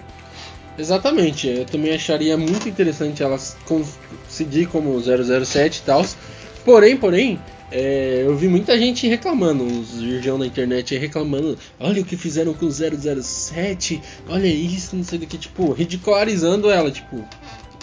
Exatamente, 0.79 1.49
eu 1.49 1.65
também 1.65 1.95
acharia 1.95 2.37
muito 2.37 2.69
interessante 2.69 3.23
ela 3.23 3.39
conseguir 3.65 4.67
como 4.67 5.01
007 5.01 5.79
e 5.79 5.83
tal. 5.83 6.05
Porém, 6.65 6.97
porém, 6.97 7.41
é, 7.71 8.23
eu 8.27 8.37
vi 8.37 8.47
muita 8.47 8.79
gente 8.79 9.09
reclamando, 9.09 9.65
os 9.65 10.01
virgão 10.01 10.37
na 10.37 10.47
internet 10.47 10.97
reclamando, 10.97 11.59
olha 11.81 12.03
o 12.03 12.05
que 12.05 12.17
fizeram 12.17 12.53
com 12.53 12.67
o 12.67 12.71
007, 12.71 14.03
olha 14.29 14.47
isso, 14.47 14.95
não 14.95 15.05
sei 15.05 15.19
do 15.19 15.27
que, 15.27 15.39
tipo, 15.39 15.73
ridicularizando 15.73 16.71
ela, 16.71 16.91
tipo, 16.91 17.25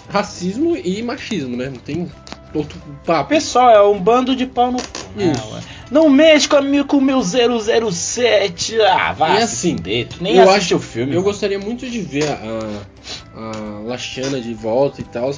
racismo 0.08 0.76
e 0.76 1.02
machismo, 1.02 1.56
né? 1.56 1.68
Não 1.68 1.78
tem 1.78 2.10
outro 2.54 2.80
papo. 3.04 3.28
Pessoal, 3.28 3.70
é 3.70 3.82
um 3.82 3.98
bando 4.00 4.34
de 4.34 4.46
pau 4.46 4.70
no 4.70 4.78
cu. 4.78 4.88
ué? 5.16 5.60
Não 5.90 6.08
mexe 6.08 6.48
comigo 6.48 6.86
com 6.86 6.96
o 6.96 7.00
meu 7.00 7.20
007. 7.22 8.80
Ah, 8.80 9.12
vai 9.12 9.38
E 9.38 9.42
assim, 9.42 9.76
tu 9.76 10.22
nem 10.22 10.36
eu 10.36 10.48
assiste 10.48 10.74
o 10.74 10.78
filme. 10.78 11.12
Eu 11.12 11.20
mano. 11.20 11.24
gostaria 11.24 11.58
muito 11.58 11.88
de 11.88 12.00
ver 12.00 12.28
a, 12.28 12.82
a 13.36 13.80
Lashana 13.84 14.40
de 14.40 14.54
volta 14.54 15.00
e 15.00 15.04
tal. 15.04 15.32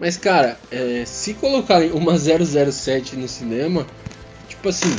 Mas, 0.00 0.16
cara, 0.16 0.58
é, 0.70 1.04
se 1.06 1.34
colocarem 1.34 1.92
uma 1.92 2.18
007 2.18 3.16
no 3.16 3.28
cinema, 3.28 3.86
tipo 4.48 4.68
assim, 4.68 4.94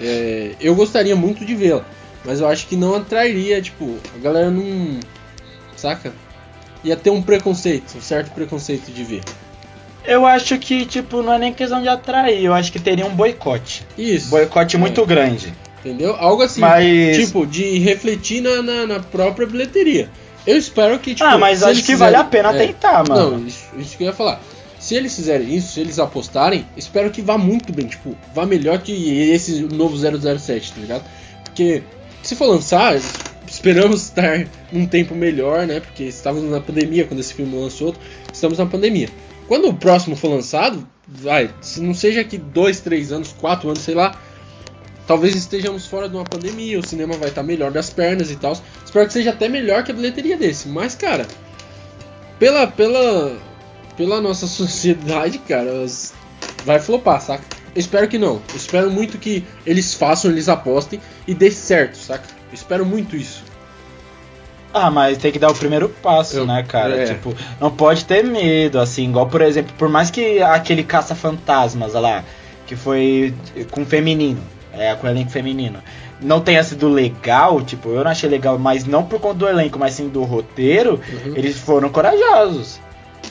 é, 0.00 0.52
eu 0.60 0.74
gostaria 0.74 1.14
muito 1.14 1.44
de 1.44 1.54
vê-la. 1.54 1.84
Mas 2.24 2.40
eu 2.40 2.48
acho 2.48 2.66
que 2.66 2.76
não 2.76 2.94
atrairia, 2.96 3.62
tipo, 3.62 3.96
a 4.14 4.18
galera 4.18 4.50
não. 4.50 4.98
Saca? 5.76 6.12
Ia 6.82 6.96
ter 6.96 7.10
um 7.10 7.22
preconceito, 7.22 7.96
um 7.96 8.00
certo 8.00 8.32
preconceito 8.32 8.90
de 8.92 9.04
ver. 9.04 9.22
Eu 10.08 10.26
acho 10.26 10.58
que, 10.58 10.84
tipo, 10.86 11.22
não 11.22 11.32
é 11.34 11.38
nem 11.38 11.52
questão 11.52 11.80
de 11.82 11.88
atrair. 11.88 12.44
Eu 12.44 12.54
acho 12.54 12.72
que 12.72 12.78
teria 12.78 13.04
um 13.06 13.14
boicote. 13.14 13.86
Isso. 13.96 14.30
Boicote 14.30 14.76
É. 14.76 14.78
muito 14.78 15.04
grande. 15.06 15.52
Entendeu? 15.80 16.16
Algo 16.18 16.42
assim. 16.42 16.60
Mas- 16.60 17.16
Tipo, 17.16 17.46
de 17.46 17.78
refletir 17.78 18.40
na, 18.42 18.62
na, 18.62 18.86
na 18.86 19.00
própria 19.00 19.46
bilheteria. 19.46 20.08
Eu 20.46 20.56
espero 20.56 20.98
que, 20.98 21.14
tipo. 21.14 21.28
ah, 21.28 21.36
mas 21.36 21.62
acho 21.62 21.80
que 21.80 21.86
fizerem- 21.92 21.98
vale 21.98 22.16
a 22.16 22.24
pena 22.24 22.52
é. 22.54 22.66
tentar, 22.66 23.06
mano. 23.06 23.32
Não, 23.38 23.46
isso, 23.46 23.66
isso 23.78 23.96
que 23.96 24.02
eu 24.04 24.06
ia 24.08 24.12
falar. 24.14 24.40
Se 24.78 24.94
eles 24.94 25.14
fizerem 25.14 25.54
isso, 25.54 25.72
se 25.74 25.80
eles 25.80 25.98
apostarem, 25.98 26.64
espero 26.76 27.10
que 27.10 27.20
vá 27.20 27.36
muito 27.36 27.72
bem, 27.72 27.86
tipo, 27.86 28.16
vá 28.34 28.46
melhor 28.46 28.78
que 28.78 28.92
esse 29.30 29.60
novo 29.62 29.96
007, 29.96 30.72
tá 30.72 30.80
ligado? 30.80 31.04
Porque 31.44 31.82
se 32.22 32.34
for 32.34 32.46
lançar, 32.46 32.96
esperamos 33.46 34.02
estar 34.04 34.46
num 34.72 34.86
tempo 34.86 35.14
melhor, 35.14 35.66
né? 35.66 35.80
Porque 35.80 36.04
estávamos 36.04 36.50
na 36.50 36.60
pandemia 36.60 37.04
quando 37.04 37.20
esse 37.20 37.34
filme 37.34 37.54
lançou, 37.56 37.94
estamos 38.32 38.56
na 38.58 38.66
pandemia. 38.66 39.08
Quando 39.48 39.66
o 39.66 39.74
próximo 39.74 40.14
for 40.14 40.28
lançado, 40.28 40.86
vai, 41.08 41.50
se 41.62 41.80
não 41.80 41.94
seja 41.94 42.22
que 42.22 42.36
dois, 42.36 42.80
três 42.80 43.10
anos, 43.10 43.32
quatro 43.32 43.68
anos, 43.68 43.82
sei 43.82 43.94
lá, 43.94 44.14
talvez 45.06 45.34
estejamos 45.34 45.86
fora 45.86 46.06
de 46.06 46.14
uma 46.14 46.24
pandemia, 46.24 46.78
o 46.78 46.86
cinema 46.86 47.16
vai 47.16 47.30
estar 47.30 47.42
melhor 47.42 47.72
das 47.72 47.88
pernas 47.88 48.30
e 48.30 48.36
tal. 48.36 48.52
Espero 48.84 49.06
que 49.06 49.12
seja 49.14 49.30
até 49.30 49.48
melhor 49.48 49.82
que 49.82 49.90
a 49.90 49.94
bilheteria 49.94 50.36
desse. 50.36 50.68
Mas, 50.68 50.94
cara, 50.94 51.26
pela, 52.38 52.66
pela, 52.66 53.38
pela 53.96 54.20
nossa 54.20 54.46
sociedade, 54.46 55.38
cara, 55.38 55.86
vai 56.66 56.78
flopar, 56.78 57.22
saca? 57.22 57.44
Espero 57.74 58.06
que 58.06 58.18
não. 58.18 58.42
Espero 58.54 58.90
muito 58.90 59.16
que 59.16 59.44
eles 59.64 59.94
façam, 59.94 60.30
eles 60.30 60.48
apostem 60.48 61.00
e 61.26 61.34
dê 61.34 61.50
certo, 61.50 61.96
saca? 61.96 62.28
Espero 62.52 62.84
muito 62.84 63.16
isso. 63.16 63.47
Ah, 64.72 64.90
mas 64.90 65.16
tem 65.18 65.32
que 65.32 65.38
dar 65.38 65.50
o 65.50 65.54
primeiro 65.54 65.88
passo, 65.88 66.36
Eu- 66.38 66.46
né, 66.46 66.62
cara? 66.66 66.96
é. 67.02 67.04
Tipo, 67.06 67.34
não 67.60 67.70
pode 67.70 68.04
ter 68.04 68.22
medo, 68.24 68.78
assim, 68.78 69.08
igual, 69.08 69.26
por 69.26 69.40
exemplo, 69.40 69.72
por 69.78 69.88
mais 69.88 70.10
que 70.10 70.42
aquele 70.42 70.84
caça-fantasmas 70.84 71.94
lá, 71.94 72.22
que 72.66 72.76
foi 72.76 73.34
com 73.70 73.84
feminino, 73.86 74.40
é, 74.72 74.94
com 74.94 75.06
elenco 75.08 75.30
feminino, 75.30 75.78
não 76.20 76.40
tenha 76.40 76.62
sido 76.62 76.88
legal, 76.88 77.60
tipo, 77.62 77.88
eu 77.90 78.04
não 78.04 78.10
achei 78.10 78.28
legal, 78.28 78.58
mas 78.58 78.84
não 78.84 79.04
por 79.04 79.18
conta 79.20 79.34
do 79.38 79.48
elenco, 79.48 79.78
mas 79.78 79.94
sim 79.94 80.08
do 80.08 80.22
roteiro, 80.24 81.00
Uhum. 81.12 81.32
eles 81.34 81.56
foram 81.58 81.88
corajosos. 81.88 82.78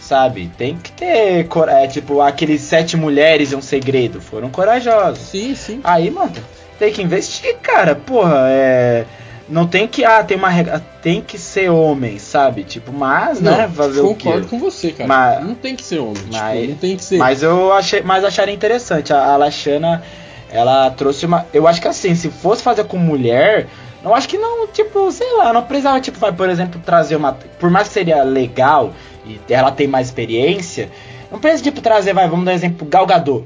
Sabe? 0.01 0.49
Tem 0.57 0.77
que 0.77 0.91
ter. 0.93 1.47
É, 1.69 1.87
tipo, 1.87 2.21
aqueles 2.21 2.61
sete 2.61 2.95
mulheres 2.95 3.51
e 3.51 3.55
um 3.55 3.61
segredo. 3.61 4.21
Foram 4.21 4.49
corajosos. 4.49 5.19
Sim, 5.19 5.53
sim. 5.53 5.81
Aí, 5.83 6.09
mano, 6.09 6.31
tem 6.79 6.93
que 6.93 7.01
investir, 7.01 7.57
cara. 7.61 7.93
Porra, 7.95 8.45
é. 8.47 9.05
Não 9.49 9.65
tem 9.65 9.87
que. 9.87 10.03
Ah, 10.03 10.23
tem 10.23 10.35
uma 10.37 10.49
regra. 10.49 10.79
Tem 11.01 11.21
que 11.21 11.37
ser 11.37 11.69
homem, 11.69 12.19
sabe? 12.19 12.63
Tipo, 12.63 12.91
mas, 12.91 13.39
né? 13.39 13.69
Fazer 13.73 14.01
o 14.01 14.13
quê? 14.13 14.25
concordo 14.25 14.47
com 14.47 14.59
você, 14.59 14.91
cara. 14.91 15.07
Mas- 15.07 15.45
não 15.45 15.55
tem 15.55 15.75
que 15.75 15.83
ser 15.83 15.99
homem. 15.99 16.21
mas- 16.31 16.57
tipo, 16.57 16.67
não 16.71 16.75
tem 16.77 16.97
que 16.97 17.03
ser. 17.03 17.17
Mas 17.17 17.41
eu 17.43 17.71
achei. 17.71 18.01
Mas 18.01 18.23
acharia 18.25 18.53
interessante. 18.53 19.13
A, 19.13 19.23
a 19.33 19.37
Lashana, 19.37 20.03
ela 20.51 20.89
trouxe 20.91 21.25
uma. 21.25 21.45
Eu 21.53 21.67
acho 21.67 21.81
que 21.81 21.87
assim, 21.87 22.13
se 22.15 22.29
fosse 22.29 22.61
fazer 22.61 22.83
com 22.85 22.97
mulher. 22.97 23.67
Eu 24.03 24.13
acho 24.13 24.29
que 24.29 24.37
não, 24.37 24.67
tipo, 24.67 25.11
sei 25.11 25.35
lá, 25.37 25.51
não 25.51 25.63
precisava, 25.63 25.99
tipo, 25.99 26.19
vai, 26.19 26.31
por 26.31 26.47
exemplo, 26.49 26.79
trazer 26.85 27.15
uma. 27.15 27.33
Por 27.33 27.69
mais 27.69 27.87
que 27.87 27.93
seria 27.95 28.23
legal 28.23 28.93
e 29.25 29.39
ela 29.49 29.71
tem 29.71 29.87
mais 29.87 30.07
experiência, 30.07 30.89
não 31.31 31.39
precisa, 31.39 31.63
tipo, 31.63 31.81
trazer, 31.81 32.13
vai, 32.13 32.29
vamos 32.29 32.45
dar 32.45 32.51
um 32.51 32.55
exemplo, 32.55 32.87
Galgador. 32.87 33.43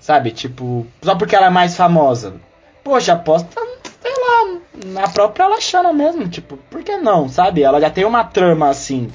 Sabe? 0.00 0.30
Tipo, 0.30 0.86
só 1.02 1.14
porque 1.16 1.34
ela 1.34 1.46
é 1.46 1.50
mais 1.50 1.76
famosa. 1.76 2.34
Poxa, 2.84 3.14
aposta, 3.14 3.60
na 4.86 5.08
própria 5.08 5.46
Lashana 5.46 5.92
mesmo, 5.92 6.28
tipo, 6.28 6.56
por 6.70 6.82
que 6.82 6.96
não, 6.96 7.28
sabe? 7.28 7.62
Ela 7.62 7.80
já 7.80 7.90
tem 7.90 8.04
uma 8.04 8.24
trama 8.24 8.68
assim, 8.68 9.08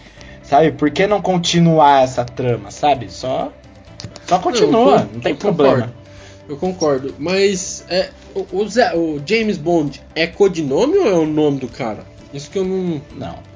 sabe? 0.43 0.71
Por 0.71 0.91
que 0.91 1.07
não 1.07 1.21
continuar 1.21 2.03
essa 2.03 2.23
trama, 2.25 2.71
sabe? 2.71 3.11
Só. 3.11 3.51
Só 4.25 4.39
continua, 4.39 4.99
não, 4.99 5.05
não 5.13 5.19
tem 5.21 5.35
problema. 5.35 5.73
Concordo. 5.73 6.01
Eu 6.49 6.57
concordo, 6.57 7.15
mas 7.17 7.85
é, 7.87 8.09
o, 8.35 8.45
o, 8.51 8.67
Zé, 8.67 8.93
o, 8.95 9.21
James 9.25 9.57
Bond 9.57 10.01
é 10.15 10.27
codinome 10.27 10.97
ou 10.97 11.07
é 11.07 11.13
o 11.13 11.25
nome 11.25 11.59
do 11.59 11.67
cara? 11.67 12.03
Isso 12.33 12.49
que 12.49 12.59
eu 12.59 12.65
não. 12.65 13.01
Não. 13.15 13.50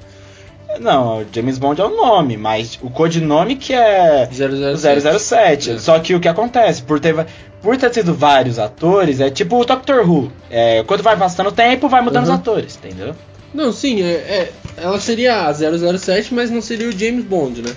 Não, 0.80 1.24
James 1.32 1.58
Bond 1.58 1.80
é 1.80 1.84
o 1.84 1.96
nome, 1.96 2.36
mas 2.36 2.78
o 2.82 2.90
codinome 2.90 3.56
que 3.56 3.72
é 3.72 4.28
007. 4.30 5.18
007. 5.18 5.70
É. 5.70 5.78
Só 5.78 5.98
que 5.98 6.14
o 6.14 6.20
que 6.20 6.28
acontece, 6.28 6.82
por 6.82 7.00
ter, 7.00 7.14
por 7.62 7.76
ter 7.76 7.92
sido 7.92 8.14
vários 8.14 8.58
atores, 8.58 9.20
é 9.20 9.30
tipo 9.30 9.60
o 9.60 9.64
Doctor 9.64 10.08
Who. 10.08 10.30
É, 10.50 10.82
quando 10.84 11.02
vai 11.02 11.16
passando 11.16 11.48
o 11.48 11.52
tempo, 11.52 11.88
vai 11.88 12.00
mudando 12.00 12.26
uhum. 12.26 12.34
os 12.34 12.38
atores, 12.38 12.76
entendeu? 12.76 13.14
Não, 13.54 13.72
sim, 13.72 14.02
é, 14.02 14.06
é, 14.06 14.52
ela 14.76 15.00
seria 15.00 15.46
a 15.46 15.52
007, 15.52 16.34
mas 16.34 16.50
não 16.50 16.60
seria 16.60 16.88
o 16.88 16.92
James 16.92 17.24
Bond, 17.24 17.62
né? 17.62 17.74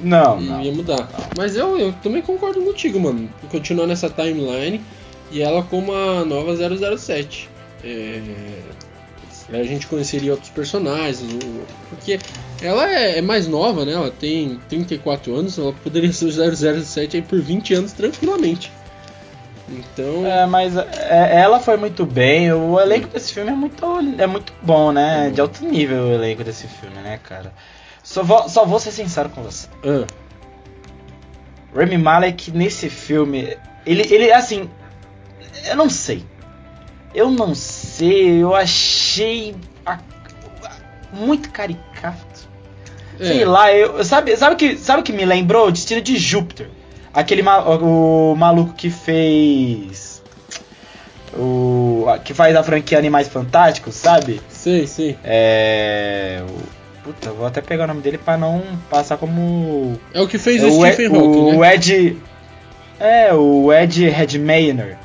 Não, 0.00 0.40
e 0.40 0.44
não. 0.44 0.60
Ia 0.62 0.72
mudar. 0.72 0.96
Não. 0.96 1.08
Mas 1.36 1.56
eu, 1.56 1.78
eu 1.78 1.92
também 2.02 2.22
concordo 2.22 2.60
contigo, 2.62 2.98
mano. 2.98 3.28
Continuar 3.50 3.86
nessa 3.86 4.08
timeline 4.08 4.80
e 5.30 5.42
ela 5.42 5.62
como 5.62 5.92
a 5.92 6.24
nova 6.24 6.54
007. 6.56 7.48
É, 7.82 8.20
a 9.52 9.62
gente 9.62 9.86
conheceria 9.86 10.32
outros 10.32 10.50
personagens, 10.50 11.38
porque 11.90 12.18
ela 12.62 12.88
é, 12.90 13.18
é, 13.18 13.22
mais 13.22 13.46
nova, 13.46 13.84
né? 13.84 13.92
Ela 13.92 14.10
tem 14.10 14.58
34 14.68 15.34
anos, 15.34 15.58
ela 15.58 15.72
poderia 15.72 16.12
ser 16.12 16.26
o 16.26 16.84
007 16.84 17.16
aí 17.16 17.22
por 17.22 17.40
20 17.40 17.74
anos 17.74 17.92
tranquilamente. 17.92 18.72
Então. 19.68 20.26
É, 20.26 20.46
mas 20.46 20.76
é, 20.76 21.40
ela 21.40 21.60
foi 21.60 21.76
muito 21.76 22.06
bem. 22.06 22.52
O 22.52 22.80
elenco 22.80 23.08
desse 23.08 23.32
filme 23.32 23.50
é 23.50 23.54
muito, 23.54 23.84
é 24.18 24.26
muito 24.26 24.52
bom, 24.62 24.92
né? 24.92 25.30
De 25.30 25.40
alto 25.40 25.64
nível 25.64 26.04
o 26.04 26.12
elenco 26.12 26.44
desse 26.44 26.66
filme, 26.66 26.96
né, 26.96 27.18
cara? 27.22 27.52
Só 28.02 28.22
vou, 28.22 28.48
só 28.48 28.64
vou 28.64 28.78
ser 28.78 28.92
sincero 28.92 29.28
com 29.30 29.42
você. 29.42 29.66
Uh. 29.82 30.06
Remy 31.74 31.98
Malek 31.98 32.52
nesse 32.52 32.88
filme, 32.88 33.56
ele, 33.84 34.02
ele 34.14 34.32
assim, 34.32 34.70
eu 35.66 35.76
não 35.76 35.90
sei. 35.90 36.24
Eu 37.14 37.30
não 37.30 37.54
sei, 37.54 37.83
eu 38.00 38.54
achei 38.54 39.54
a, 39.84 39.98
muito 41.12 41.50
caricato. 41.50 42.48
É. 43.18 43.26
Sei 43.26 43.44
lá, 43.44 43.72
eu, 43.72 44.04
sabe, 44.04 44.36
sabe 44.36 44.56
que 44.56 44.76
sabe 44.76 45.02
que 45.02 45.12
me 45.12 45.24
lembrou? 45.24 45.68
O 45.68 45.72
Destino 45.72 46.00
de 46.00 46.16
Júpiter. 46.16 46.68
Aquele 47.12 47.42
o 47.42 48.34
maluco 48.36 48.72
que 48.74 48.90
fez 48.90 50.20
o 51.36 52.06
que 52.24 52.34
faz 52.34 52.56
a 52.56 52.62
franquia 52.62 52.98
Animais 52.98 53.28
Fantásticos, 53.28 53.94
sabe? 53.94 54.40
Sim, 54.48 54.86
sim. 54.86 55.16
É, 55.22 56.42
puta, 57.02 57.30
vou 57.30 57.46
até 57.46 57.60
pegar 57.60 57.84
o 57.84 57.86
nome 57.86 58.00
dele 58.02 58.18
para 58.18 58.36
não 58.36 58.62
passar 58.90 59.16
como 59.16 59.98
É 60.12 60.20
o 60.20 60.26
que 60.26 60.38
fez 60.38 60.62
é 60.62 60.66
o, 60.66 60.70
o 60.70 60.86
Stephen 60.86 61.06
Hawking, 61.06 61.56
O 61.56 61.60
né? 61.60 61.74
Ed 61.74 62.16
É, 62.98 63.34
o 63.34 63.72
Ed 63.72 64.08
Redmayne 64.08 64.96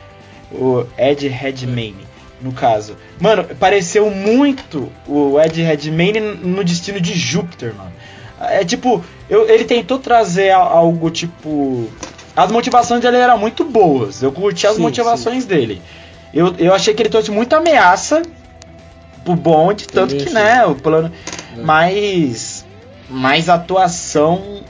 o 0.51 0.85
Ed 0.97 1.27
Redmayne, 1.27 2.07
no 2.41 2.51
caso. 2.51 2.95
Mano, 3.19 3.43
pareceu 3.59 4.09
muito 4.09 4.91
o 5.07 5.39
Ed 5.39 5.61
Redmayne 5.61 6.19
no 6.19 6.63
destino 6.63 6.99
de 6.99 7.13
Júpiter, 7.13 7.73
mano. 7.75 7.91
É 8.39 8.63
tipo, 8.63 9.03
eu, 9.29 9.49
ele 9.49 9.65
tentou 9.65 9.99
trazer 9.99 10.51
algo 10.51 11.09
tipo. 11.09 11.89
As 12.35 12.51
motivações 12.51 13.01
dele 13.01 13.17
eram 13.17 13.37
muito 13.37 13.65
boas. 13.65 14.23
Eu 14.23 14.31
curti 14.31 14.65
as 14.65 14.75
sim, 14.75 14.81
motivações 14.81 15.43
sim. 15.43 15.49
dele. 15.49 15.81
Eu, 16.33 16.55
eu 16.57 16.73
achei 16.73 16.93
que 16.93 17.01
ele 17.01 17.09
trouxe 17.09 17.31
muita 17.31 17.57
ameaça 17.57 18.21
pro 19.25 19.35
Bond, 19.35 19.87
tanto 19.87 20.15
que, 20.15 20.29
né, 20.29 20.65
o 20.65 20.75
plano. 20.75 21.11
É. 21.57 21.61
Mas. 21.61 22.65
Mas 23.09 23.49
a 23.49 23.55
atuação. 23.55 24.63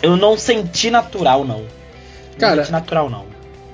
Eu 0.00 0.16
não 0.16 0.38
senti 0.38 0.90
natural, 0.90 1.44
não. 1.44 1.58
não 1.58 1.66
Cara, 2.38 2.62
senti 2.62 2.72
natural, 2.72 3.10
não 3.10 3.28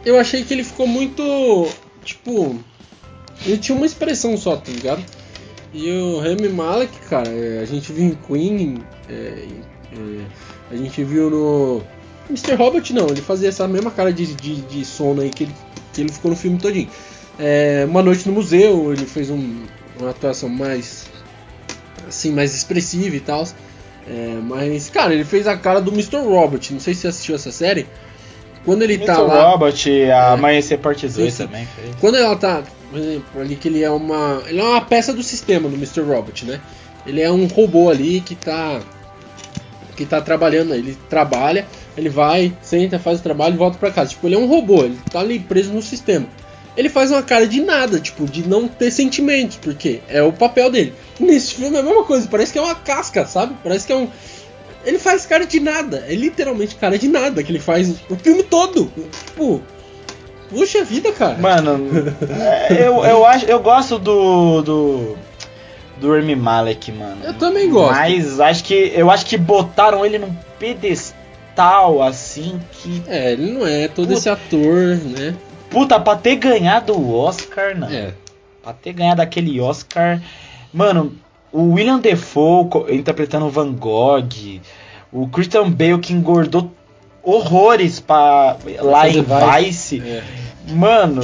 eu 0.04 0.18
achei 0.18 0.44
que 0.44 0.52
ele 0.52 0.64
ficou 0.64 0.86
muito. 0.86 1.68
Tipo. 2.04 2.58
Ele 3.44 3.58
tinha 3.58 3.76
uma 3.76 3.86
expressão 3.86 4.36
só, 4.36 4.56
tá 4.56 4.70
ligado? 4.70 5.04
E 5.72 5.90
o 5.90 6.20
Remy 6.20 6.48
Malek, 6.50 6.98
cara, 7.08 7.28
é, 7.28 7.60
a 7.60 7.64
gente 7.64 7.92
viu 7.92 8.06
em 8.06 8.14
Queen, 8.26 8.78
é, 9.08 9.12
é, 9.92 10.24
a 10.70 10.76
gente 10.76 11.02
viu 11.02 11.28
no. 11.28 11.82
Mr. 12.30 12.54
Robert 12.54 12.84
não, 12.92 13.08
ele 13.08 13.20
fazia 13.20 13.48
essa 13.48 13.68
mesma 13.68 13.90
cara 13.90 14.12
de, 14.12 14.34
de, 14.34 14.62
de 14.62 14.84
sono 14.84 15.20
aí 15.20 15.30
que 15.30 15.44
ele, 15.44 15.54
que 15.92 16.00
ele 16.00 16.12
ficou 16.12 16.30
no 16.30 16.36
filme 16.36 16.58
todinho. 16.58 16.88
É, 17.38 17.84
uma 17.88 18.02
noite 18.02 18.26
no 18.28 18.34
museu, 18.34 18.92
ele 18.92 19.04
fez 19.04 19.28
um, 19.30 19.64
uma 19.98 20.10
atuação 20.10 20.48
mais. 20.48 21.06
assim, 22.06 22.30
mais 22.30 22.54
expressiva 22.54 23.16
e 23.16 23.20
tal. 23.20 23.44
É, 24.06 24.38
mas, 24.42 24.88
cara, 24.90 25.12
ele 25.12 25.24
fez 25.24 25.46
a 25.46 25.56
cara 25.56 25.80
do 25.80 25.90
Mr. 25.90 26.18
Robert. 26.18 26.62
Não 26.70 26.80
sei 26.80 26.94
se 26.94 27.00
você 27.00 27.08
assistiu 27.08 27.34
essa 27.34 27.50
série. 27.50 27.86
Quando 28.64 28.82
ele 28.82 28.98
tá 28.98 29.18
lá. 29.18 29.50
Robot, 29.50 29.90
a 29.90 29.94
é, 29.94 30.12
Amanhecer 30.12 30.78
Parte 30.78 31.06
2 31.06 31.36
também 31.36 31.66
fez. 31.66 31.94
Quando 32.00 32.16
ela 32.16 32.34
tá. 32.36 32.62
Por 32.90 32.98
exemplo, 32.98 33.40
ali 33.40 33.56
que 33.56 33.68
ele 33.68 33.82
é 33.82 33.90
uma. 33.90 34.42
Ele 34.46 34.60
é 34.60 34.64
uma 34.64 34.80
peça 34.80 35.12
do 35.12 35.22
sistema 35.22 35.68
do 35.68 35.76
Mr. 35.76 36.00
Robot, 36.00 36.46
né? 36.46 36.60
Ele 37.06 37.20
é 37.20 37.30
um 37.30 37.46
robô 37.46 37.90
ali 37.90 38.20
que 38.20 38.34
tá. 38.34 38.80
Que 39.96 40.04
tá 40.04 40.20
trabalhando, 40.20 40.74
ele 40.74 40.98
trabalha, 41.08 41.66
ele 41.96 42.08
vai, 42.08 42.52
senta, 42.60 42.98
faz 42.98 43.20
o 43.20 43.22
trabalho 43.22 43.54
e 43.54 43.58
volta 43.58 43.78
para 43.78 43.92
casa. 43.92 44.10
Tipo, 44.10 44.26
ele 44.26 44.34
é 44.34 44.38
um 44.38 44.46
robô, 44.46 44.82
ele 44.82 44.98
tá 45.08 45.20
ali 45.20 45.38
preso 45.38 45.72
no 45.72 45.80
sistema. 45.80 46.26
Ele 46.76 46.88
faz 46.88 47.12
uma 47.12 47.22
cara 47.22 47.46
de 47.46 47.60
nada, 47.60 48.00
tipo, 48.00 48.24
de 48.24 48.48
não 48.48 48.66
ter 48.66 48.90
sentimentos, 48.90 49.56
porque 49.56 50.00
é 50.08 50.20
o 50.20 50.32
papel 50.32 50.68
dele. 50.68 50.92
Nesse 51.20 51.54
filme 51.54 51.76
é 51.76 51.80
a 51.80 51.82
mesma 51.84 52.02
coisa, 52.02 52.26
parece 52.28 52.52
que 52.52 52.58
é 52.58 52.62
uma 52.62 52.74
casca, 52.74 53.24
sabe? 53.24 53.54
Parece 53.62 53.86
que 53.86 53.92
é 53.92 53.96
um 53.96 54.08
ele 54.84 54.98
faz 54.98 55.26
cara 55.26 55.46
de 55.46 55.60
nada. 55.60 56.04
É 56.08 56.14
literalmente 56.14 56.74
cara 56.76 56.98
de 56.98 57.08
nada 57.08 57.42
que 57.42 57.50
ele 57.50 57.60
faz 57.60 57.90
o 58.08 58.16
filme 58.16 58.42
todo. 58.42 58.90
Tipo. 59.26 59.62
Puxa 60.50 60.84
vida, 60.84 61.10
cara. 61.12 61.38
Mano, 61.38 61.88
é, 62.70 62.86
eu, 62.86 63.04
eu 63.04 63.26
acho. 63.26 63.46
Eu 63.46 63.60
gosto 63.60 63.98
do. 63.98 64.62
do. 64.62 65.16
Do 66.00 66.12
Remy 66.12 66.34
Malek, 66.34 66.90
mano. 66.92 67.18
Eu 67.24 67.34
também 67.34 67.70
gosto. 67.70 67.94
Mas 67.94 68.40
acho 68.40 68.64
que. 68.64 68.92
Eu 68.94 69.10
acho 69.10 69.24
que 69.26 69.36
botaram 69.36 70.04
ele 70.04 70.18
num 70.18 70.34
pedestal 70.58 72.02
assim 72.02 72.60
que. 72.72 73.02
É, 73.06 73.32
ele 73.32 73.52
não 73.52 73.66
é 73.66 73.88
todo 73.88 74.06
Puta. 74.06 74.18
esse 74.18 74.28
ator, 74.28 74.96
né? 74.96 75.34
Puta, 75.70 75.98
pra 75.98 76.16
ter 76.16 76.36
ganhado 76.36 76.92
o 76.92 77.14
Oscar, 77.14 77.76
não. 77.76 77.88
É. 77.88 78.12
Pra 78.62 78.72
ter 78.72 78.92
ganhado 78.92 79.22
aquele 79.22 79.60
Oscar. 79.60 80.20
Mano, 80.72 81.16
o 81.54 81.72
William 81.74 82.00
Defoe 82.00 82.68
interpretando 82.90 83.48
Van 83.48 83.72
Gogh, 83.72 84.60
o 85.12 85.28
Christian 85.28 85.70
Bale 85.70 86.00
que 86.00 86.12
engordou 86.12 86.68
horrores 87.22 88.00
pra, 88.00 88.56
lá 88.80 89.08
em 89.08 89.22
Vice. 89.22 90.02
É. 90.04 90.24
Mano, 90.72 91.22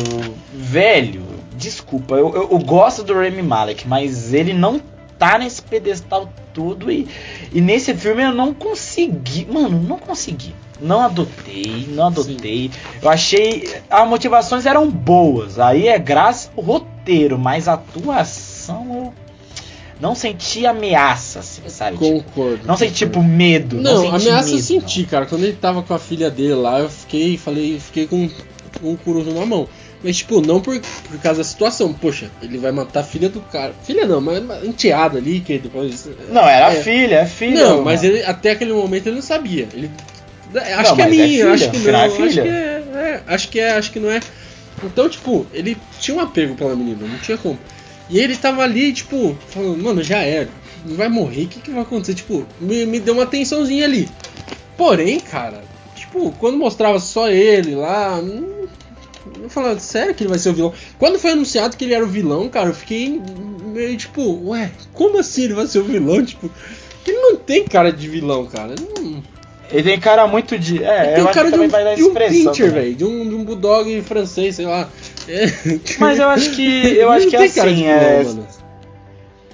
velho, 0.55 1.25
desculpa, 1.57 2.15
eu, 2.15 2.33
eu, 2.33 2.49
eu, 2.53 2.59
gosto 2.61 3.03
do 3.03 3.19
Remy 3.19 3.43
Malek, 3.43 3.89
mas 3.89 4.33
ele 4.33 4.53
não 4.53 4.81
tá 5.19 5.37
nesse 5.37 5.63
pedestal 5.63 6.33
tudo 6.55 6.93
e, 6.93 7.09
e 7.53 7.61
nesse 7.61 7.93
filme 7.95 8.23
eu 8.23 8.33
não 8.33 8.55
consegui, 8.55 9.49
mano, 9.51 9.83
não 9.83 9.99
consegui. 9.99 10.55
Não 10.81 11.01
adotei, 11.01 11.89
não 11.91 12.07
adotei. 12.07 12.71
Sim. 12.73 12.79
Eu 13.03 13.11
achei. 13.11 13.69
As 13.91 14.09
motivações 14.09 14.65
eram 14.65 14.89
boas. 14.91 15.59
Aí 15.59 15.89
é 15.89 15.99
graças 15.99 16.51
ao 16.57 16.65
roteiro, 16.65 17.39
mas 17.39 17.69
a 17.69 17.75
atuação 17.75 18.87
eu 18.89 19.20
não 20.01 20.15
senti 20.15 20.65
ameaça, 20.67 21.41
assim, 21.41 21.63
sabe? 21.69 21.99
Concordo. 21.99 22.57
Tipo, 22.57 22.67
não 22.67 22.77
senti, 22.77 22.95
tipo, 22.95 23.23
medo. 23.23 23.77
Não, 23.77 24.05
não 24.05 24.15
ameaça 24.15 24.47
medo, 24.47 24.59
eu 24.59 24.63
senti, 24.63 25.05
cara. 25.05 25.27
Quando 25.27 25.45
ele 25.45 25.53
tava 25.53 25.83
com 25.83 25.93
a 25.93 25.99
filha 25.99 26.31
dele 26.31 26.55
lá, 26.55 26.81
eu 26.81 26.89
fiquei, 26.89 27.37
falei, 27.37 27.79
fiquei 27.79 28.07
com, 28.07 28.29
com 28.81 28.93
um 28.93 28.97
curuso 28.97 29.31
na 29.33 29.45
mão. 29.45 29.69
Mas, 30.03 30.17
tipo, 30.17 30.41
não 30.41 30.61
por, 30.61 30.81
por 30.81 31.19
causa 31.21 31.39
da 31.39 31.45
situação. 31.45 31.93
Poxa, 31.93 32.31
ele 32.41 32.57
vai 32.57 32.73
matar 32.73 33.01
a 33.01 33.05
filha 33.05 33.29
do 33.29 33.41
cara. 33.41 33.75
Filha 33.85 34.07
não, 34.07 34.21
mas 34.21 34.65
enteada 34.65 35.19
ali, 35.19 35.41
que 35.41 35.59
depois. 35.59 36.09
Não, 36.31 36.49
era 36.49 36.73
é. 36.73 36.83
filha, 36.83 37.17
é 37.17 37.27
filha. 37.27 37.63
Não, 37.63 37.85
mas 37.85 38.03
ele, 38.03 38.23
até 38.23 38.53
aquele 38.53 38.73
momento 38.73 39.07
ele 39.07 39.17
não 39.17 39.23
sabia. 39.23 39.69
Ele. 39.75 39.91
Acho 40.77 40.91
não, 40.91 40.97
que 40.97 41.03
é 41.03 41.09
minha, 41.09 41.45
é 41.45 41.53
acho 41.53 41.71
que 41.71 41.79
não. 41.79 41.91
É 41.91 42.05
acho 42.07 42.17
que 42.17 42.41
é, 42.41 42.83
é, 42.95 43.23
acho 43.27 43.49
que 43.49 43.61
é, 43.61 43.71
acho 43.73 43.93
que 43.93 44.01
não 44.01 44.11
é. 44.11 44.21
Então, 44.83 45.09
tipo, 45.09 45.47
ele 45.53 45.77
tinha 46.01 46.17
um 46.17 46.21
apego 46.21 46.55
pela 46.55 46.75
menina, 46.75 47.07
não 47.07 47.19
tinha 47.19 47.37
como. 47.37 47.59
E 48.11 48.19
ele 48.19 48.37
tava 48.37 48.63
ali, 48.63 48.93
tipo, 48.93 49.37
falando, 49.49 49.83
mano, 49.83 50.03
já 50.03 50.19
era. 50.19 50.49
Não 50.85 50.97
vai 50.97 51.09
morrer, 51.09 51.45
o 51.45 51.49
que, 51.49 51.61
que 51.61 51.71
vai 51.71 51.83
acontecer? 51.83 52.15
Tipo, 52.15 52.45
me, 52.61 52.85
me 52.87 52.99
deu 52.99 53.15
uma 53.15 53.27
tensãozinha 53.27 53.85
ali. 53.85 54.09
Porém, 54.77 55.21
cara, 55.21 55.63
tipo, 55.95 56.33
quando 56.33 56.59
mostrava 56.59 56.99
só 56.99 57.29
ele 57.31 57.75
lá. 57.75 58.19
Hum, 58.19 58.67
Eu 59.43 59.51
falei, 59.51 59.79
sério 59.79 60.15
que 60.15 60.25
ele 60.25 60.31
vai 60.31 60.39
ser 60.39 60.51
o 60.51 60.55
vilão? 60.55 60.73
Quando 60.99 61.19
foi 61.19 61.33
anunciado 61.33 61.77
que 61.77 61.85
ele 61.85 61.95
era 61.95 62.05
o 62.05 62.09
vilão, 62.09 62.49
cara, 62.49 62.71
eu 62.71 62.75
fiquei 62.75 63.21
meio 63.65 63.97
tipo, 63.97 64.49
ué, 64.49 64.71
como 64.93 65.19
assim 65.19 65.45
ele 65.45 65.55
vai 65.55 65.67
ser 65.67 65.79
o 65.79 65.85
vilão? 65.85 66.25
Tipo, 66.27 66.51
ele 67.07 67.19
não 67.19 67.37
tem 67.37 67.65
cara 67.65 67.93
de 67.93 68.09
vilão, 68.09 68.47
cara. 68.47 68.75
Não... 68.79 69.23
Ele 69.71 69.83
tem 69.85 70.01
cara 70.01 70.27
muito 70.27 70.59
de. 70.59 70.83
É, 70.83 71.03
Ele 71.03 71.11
eu 71.11 71.15
tem 71.15 71.25
acho 71.25 71.35
cara 71.35 71.51
que 71.51 71.57
de 71.57 71.63
um, 71.63 71.69
vai 71.69 71.85
dar 71.85 71.95
de 71.95 72.03
um 72.03 72.15
pincher, 72.15 72.73
velho. 72.73 72.95
De 72.95 73.05
um, 73.05 73.29
de 73.29 73.35
um 73.37 73.45
bulldog 73.45 74.03
francês, 74.03 74.57
sei 74.57 74.67
lá. 74.67 74.89
É. 75.29 75.47
Mas 75.99 76.19
eu 76.19 76.29
acho 76.29 76.51
que. 76.53 76.97
Eu 76.97 77.11
acho 77.11 77.25
não 77.27 77.31
que 77.31 77.37
de 77.39 77.61
assim, 77.61 77.87
é. 77.87 78.23
mano. 78.25 78.47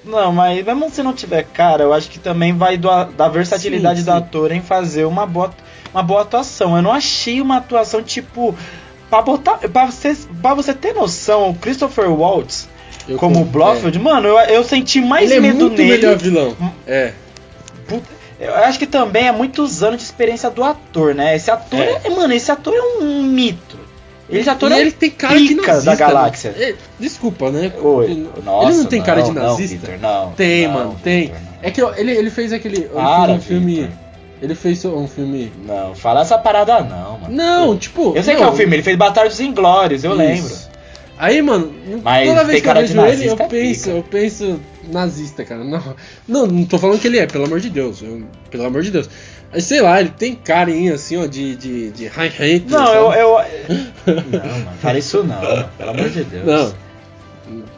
Não, 0.05 0.31
mas 0.31 0.65
mesmo 0.65 0.89
se 0.89 1.03
não 1.03 1.11
tiver 1.11 1.43
cara, 1.43 1.83
eu 1.83 1.91
acho 1.93 2.09
que 2.09 2.17
também 2.17 2.53
vai 2.55 2.77
do, 2.77 2.87
da 3.17 3.27
versatilidade 3.27 3.99
Sim, 3.99 4.05
do 4.05 4.11
sim. 4.11 4.17
ator 4.17 4.51
em 4.53 4.61
fazer 4.61 5.03
uma 5.03 5.25
boa, 5.25 5.53
uma 5.93 6.01
boa 6.01 6.21
atuação. 6.21 6.77
Eu 6.77 6.81
não 6.81 6.93
achei 6.93 7.41
uma 7.41 7.57
atuação 7.57 8.01
tipo. 8.01 8.55
Pra, 9.09 9.21
botar, 9.21 9.57
pra, 9.57 9.85
você, 9.85 10.15
pra 10.41 10.53
você 10.53 10.73
ter 10.73 10.93
noção, 10.93 11.49
o 11.49 11.55
Christopher 11.55 12.09
Waltz, 12.09 12.69
Eu 13.07 13.17
como 13.17 13.35
com- 13.39 13.43
Blofeld, 13.51 13.97
mano, 13.99 14.27
eu, 14.29 14.37
eu 14.37 14.63
senti 14.63 14.99
é. 14.99 15.01
mais 15.01 15.25
Ele 15.29 15.35
é 15.35 15.39
medo 15.41 15.59
muito 15.65 15.77
nele. 15.77 15.91
melhor 15.91 16.17
vilão. 16.17 16.55
É. 16.87 17.11
Eu 18.39 18.53
acho 18.55 18.77
que 18.79 18.85
também 18.85 19.27
é 19.27 19.31
muitos 19.31 19.81
anos 19.81 19.97
de 19.97 20.03
experiência 20.03 20.49
do 20.49 20.63
ator, 20.63 21.15
né? 21.15 21.35
Esse 21.35 21.49
ator 21.49 21.79
É. 21.79 22.01
é, 22.03 22.09
mano, 22.09 22.33
esse 22.33 22.51
ator 22.51 22.73
é 22.75 22.81
um 23.03 23.23
mito. 23.23 23.77
Esse 24.29 24.49
ator 24.49 24.71
é 24.71 24.81
ele 24.81 24.91
tem 24.91 25.09
cara 25.09 25.39
de 25.39 25.55
nazista. 25.55 25.83
da 25.85 25.95
galáxia. 25.95 26.51
né? 26.51 26.75
Desculpa, 26.99 27.49
né? 27.49 27.71
Oi, 27.81 28.27
nossa, 28.43 28.67
ele 28.67 28.77
não 28.77 28.85
tem 28.85 29.01
cara 29.01 29.21
de 29.21 29.31
não, 29.31 29.43
nazista? 29.43 29.97
Não, 30.01 30.25
não. 30.25 30.31
Tem, 30.33 30.67
não, 30.67 30.73
mano, 30.73 30.99
tem. 31.01 31.29
Não. 31.29 31.35
É 31.61 31.71
que 31.71 31.81
ele, 31.81 32.11
ele 32.11 32.29
fez 32.29 32.51
aquele. 32.51 32.77
Ele 32.77 32.89
Para, 32.89 33.31
um 33.31 33.41
filme. 33.41 33.81
Victor. 33.81 33.97
Ele 34.41 34.53
fez 34.53 34.85
um 34.85 35.07
filme. 35.07 35.51
Não, 35.65 35.95
fala 35.95 36.21
essa 36.21 36.37
parada 36.37 36.81
não, 36.81 37.19
mano. 37.19 37.35
Não, 37.35 37.77
tipo. 37.77 38.15
Eu 38.15 38.21
sei 38.23 38.33
não, 38.33 38.41
que 38.41 38.47
é 38.47 38.51
o 38.51 38.55
filme, 38.55 38.75
ele 38.75 38.83
fez 38.83 38.97
Batalhos 38.97 39.39
Inglórios, 39.39 40.03
eu 40.03 40.11
Isso. 40.11 40.19
lembro. 40.19 40.55
Aí, 41.17 41.41
mano, 41.41 41.73
Mas 42.03 42.29
toda 42.29 42.43
vez 42.43 42.61
que 42.61 42.69
eu 42.69 42.73
vejo 42.75 43.01
ele, 43.01 43.25
eu 43.27 43.33
é 43.33 43.47
penso, 43.47 43.83
pica. 43.85 43.97
eu 43.97 44.03
penso 44.03 44.59
nazista, 44.91 45.43
cara. 45.45 45.63
Não, 45.63 45.95
não, 46.27 46.47
não 46.47 46.65
tô 46.65 46.77
falando 46.77 46.99
que 46.99 47.07
ele 47.07 47.19
é, 47.19 47.25
pelo 47.27 47.45
amor 47.45 47.59
de 47.59 47.69
Deus. 47.69 48.01
eu- 48.01 48.23
pelo 48.49 48.65
amor 48.65 48.81
de 48.81 48.91
Deus. 48.91 49.09
Aí, 49.51 49.61
sei 49.61 49.81
lá, 49.81 49.99
ele 49.99 50.09
tem 50.09 50.35
carinha 50.35 50.95
assim, 50.95 51.17
ó, 51.17 51.25
de, 51.25 51.55
de, 51.55 51.91
de 51.91 52.07
High 52.07 52.29
Hitler, 52.29 52.79
Não, 52.79 52.93
eu, 52.93 53.37
sabe? 53.37 53.55
eu. 54.07 54.15
Não, 54.43 54.59
mano, 54.59 54.77
fala 54.81 54.97
isso 54.99 55.23
não, 55.23 55.41
mano, 55.41 55.69
pelo 55.77 55.89
amor 55.91 56.09
de 56.09 56.23
Deus. 56.23 56.45
Não. 56.45 56.73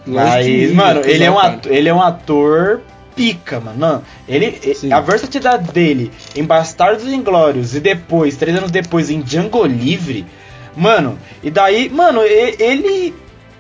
Mas, 0.06 0.46
de 0.46 0.52
mim, 0.52 0.74
mano, 0.74 1.02
ele 1.06 1.24
é, 1.24 1.30
um 1.32 1.36
cara. 1.36 1.48
ator, 1.54 1.72
ele 1.72 1.90
é 1.90 1.94
um 1.94 2.02
ator 2.02 2.82
pica, 3.16 3.60
mano. 3.60 3.78
Não, 3.78 4.04
ele, 4.28 4.74
Sim. 4.74 4.92
a 4.92 5.00
versatilidade 5.00 5.72
dele 5.72 6.12
em 6.36 6.44
Bastardos 6.44 7.06
Inglórios 7.08 7.76
e 7.76 7.80
depois, 7.80 8.36
três 8.36 8.58
anos 8.58 8.72
depois, 8.72 9.10
em 9.12 9.22
Django 9.22 9.64
Livre, 9.66 10.26
mano, 10.76 11.20
e 11.44 11.52
daí, 11.52 11.88
mano, 11.90 12.22
ele, 12.24 13.14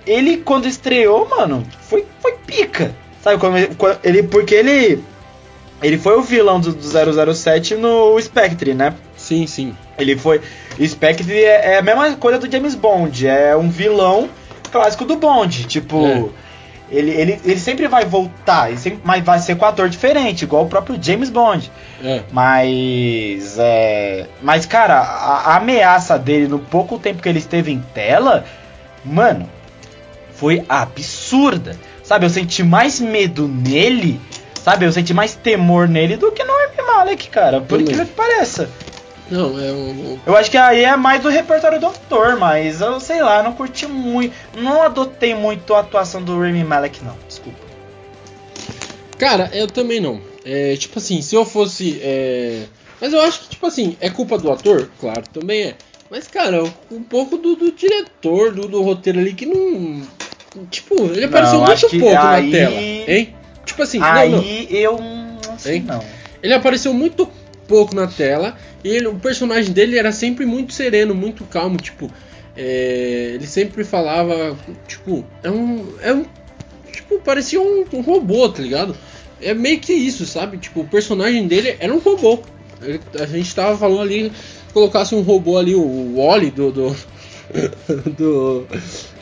ele 0.07 0.37
quando 0.37 0.65
estreou, 0.67 1.27
mano, 1.29 1.63
foi, 1.81 2.05
foi 2.19 2.33
pica. 2.47 2.95
Sabe, 3.23 3.37
quando 3.39 3.57
ele, 3.57 3.75
quando 3.75 3.99
ele- 4.03 4.23
porque 4.23 4.55
ele, 4.55 5.03
ele 5.83 5.97
foi 5.97 6.15
o 6.17 6.21
vilão 6.21 6.59
do, 6.59 6.71
do 6.73 7.33
007 7.35 7.75
no 7.75 8.19
Spectre, 8.21 8.73
né? 8.73 8.93
Sim, 9.17 9.45
sim. 9.47 9.75
Ele 9.97 10.15
foi. 10.17 10.41
Spectre 10.85 11.33
é, 11.43 11.73
é 11.73 11.77
a 11.79 11.81
mesma 11.81 12.15
coisa 12.15 12.39
do 12.39 12.49
James 12.51 12.75
Bond, 12.75 13.27
é 13.27 13.55
um 13.55 13.69
vilão 13.69 14.29
clássico 14.71 15.03
do 15.05 15.17
Bond. 15.17 15.65
Tipo, 15.65 16.05
É. 16.07 16.25
ele, 16.89 17.11
ele, 17.11 17.39
ele 17.43 17.59
sempre 17.59 17.87
vai 17.89 18.05
voltar, 18.05 18.69
ele 18.69 18.77
sempre, 18.79 19.01
mas 19.03 19.21
vai 19.23 19.39
ser 19.39 19.55
com 19.57 19.65
ator 19.65 19.89
diferente, 19.89 20.43
igual 20.43 20.63
o 20.63 20.69
próprio 20.69 20.97
James 21.01 21.29
Bond. 21.29 21.69
É. 22.01 22.21
Mas. 22.31 23.57
É, 23.59 24.27
mas, 24.41 24.65
cara, 24.65 24.99
a, 24.99 25.51
a 25.51 25.55
ameaça 25.57 26.17
dele 26.17 26.47
no 26.47 26.59
pouco 26.59 26.97
tempo 26.97 27.21
que 27.21 27.27
ele 27.27 27.39
esteve 27.39 27.71
em 27.73 27.79
tela, 27.93 28.45
mano, 29.03 29.49
foi 30.33 30.63
absurda. 30.69 31.75
Sabe, 32.09 32.25
eu 32.25 32.29
senti 32.31 32.63
mais 32.63 32.99
medo 32.99 33.47
nele. 33.47 34.19
Sabe, 34.63 34.83
eu 34.83 34.91
senti 34.91 35.13
mais 35.13 35.35
temor 35.35 35.87
nele 35.87 36.17
do 36.17 36.31
que 36.31 36.43
no 36.43 36.51
Rami 36.51 36.87
Malek, 36.87 37.29
cara. 37.29 37.61
Por 37.61 37.67
Também. 37.67 37.83
incrível 37.83 38.07
que 38.07 38.13
pareça. 38.13 38.67
Não, 39.29 39.59
é 39.59 39.71
um. 39.71 40.17
Eu 40.25 40.35
acho 40.35 40.49
que 40.49 40.57
aí 40.57 40.85
é 40.85 40.97
mais 40.97 41.21
do 41.21 41.29
repertório 41.29 41.79
do 41.79 41.85
ator, 41.85 42.35
mas 42.39 42.81
eu 42.81 42.99
sei 42.99 43.21
lá, 43.21 43.43
não 43.43 43.53
curti 43.53 43.85
muito. 43.85 44.33
Não 44.57 44.81
adotei 44.81 45.35
muito 45.35 45.71
a 45.75 45.81
atuação 45.81 46.23
do 46.23 46.33
Rami 46.39 46.63
Malek, 46.63 46.99
não. 47.05 47.15
Desculpa. 47.27 47.59
Cara, 49.19 49.51
eu 49.53 49.67
também 49.67 49.99
não. 49.99 50.19
É, 50.43 50.75
tipo 50.77 50.97
assim, 50.97 51.21
se 51.21 51.35
eu 51.35 51.45
fosse. 51.45 51.99
é, 52.01 52.63
Mas 52.99 53.13
eu 53.13 53.21
acho 53.21 53.41
que, 53.41 53.49
tipo 53.49 53.67
assim, 53.67 53.95
é 54.01 54.09
culpa 54.09 54.35
do 54.39 54.51
ator? 54.51 54.89
Claro, 54.99 55.21
também 55.31 55.61
é. 55.61 55.75
Mas, 56.09 56.27
cara, 56.27 56.63
um 56.89 57.03
pouco 57.03 57.37
do, 57.37 57.55
do 57.55 57.71
diretor, 57.71 58.51
do, 58.51 58.67
do 58.67 58.81
roteiro 58.81 59.19
ali 59.19 59.31
que 59.31 59.45
não. 59.45 60.01
Tipo, 60.71 60.95
ele 61.05 61.25
apareceu 61.25 61.59
Não, 61.59 61.65
muito 61.65 61.89
pouco 61.89 62.17
aí- 62.17 62.49
na 62.49 62.57
tela, 62.57 62.75
hein? 62.81 63.35
Tipo 63.65 63.83
assim, 63.83 63.99
aí 64.01 64.29
não, 64.31 64.37
não. 64.37 64.43
eu 64.45 64.99
não 64.99 65.59
sei 65.59 65.75
Hein? 65.77 65.83
não. 65.87 66.03
Ele 66.41 66.53
apareceu 66.53 66.93
muito 66.93 67.29
pouco 67.67 67.93
na 67.93 68.07
tela 68.07 68.57
e 68.83 68.89
ele- 68.89 69.07
o 69.07 69.15
personagem 69.15 69.71
dele 69.71 69.97
era 69.99 70.11
sempre 70.11 70.45
muito 70.45 70.73
sereno, 70.73 71.13
muito 71.13 71.43
calmo, 71.45 71.77
tipo, 71.77 72.09
é, 72.57 73.31
ele 73.35 73.45
sempre 73.45 73.83
falava, 73.83 74.57
tipo, 74.87 75.23
é 75.43 75.51
um, 75.51 75.85
é 76.01 76.13
um, 76.13 76.25
tipo, 76.91 77.19
parecia 77.19 77.61
um, 77.61 77.85
um 77.93 78.01
robô, 78.01 78.49
tá 78.49 78.61
ligado? 78.63 78.95
É 79.41 79.53
meio 79.53 79.79
que 79.79 79.93
isso, 79.93 80.25
sabe? 80.25 80.57
Tipo, 80.57 80.81
o 80.81 80.87
personagem 80.87 81.47
dele 81.47 81.77
era 81.79 81.93
um 81.93 81.99
robô. 81.99 82.39
Ele- 82.81 82.99
a 83.19 83.25
gente 83.27 83.53
tava 83.53 83.77
falando 83.77 84.01
ali, 84.01 84.31
colocasse 84.73 85.13
um 85.13 85.21
robô 85.21 85.57
ali, 85.59 85.75
o 85.75 86.15
Wally 86.17 86.49
do 86.49 86.71
do, 86.71 86.95
do, 88.17 88.65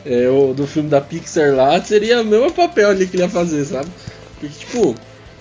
é, 0.06 0.28
o- 0.28 0.52
do 0.54 0.66
filme 0.66 0.88
da 0.88 1.00
Pixar 1.00 1.54
lá, 1.54 1.80
seria 1.82 2.20
o 2.22 2.24
mesmo 2.24 2.52
papel 2.52 2.90
ali 2.90 3.06
que 3.06 3.16
ele 3.16 3.22
ia 3.24 3.28
fazer, 3.28 3.64
sabe? 3.64 3.88
Porque, 4.38 4.48
tipo, 4.58 4.94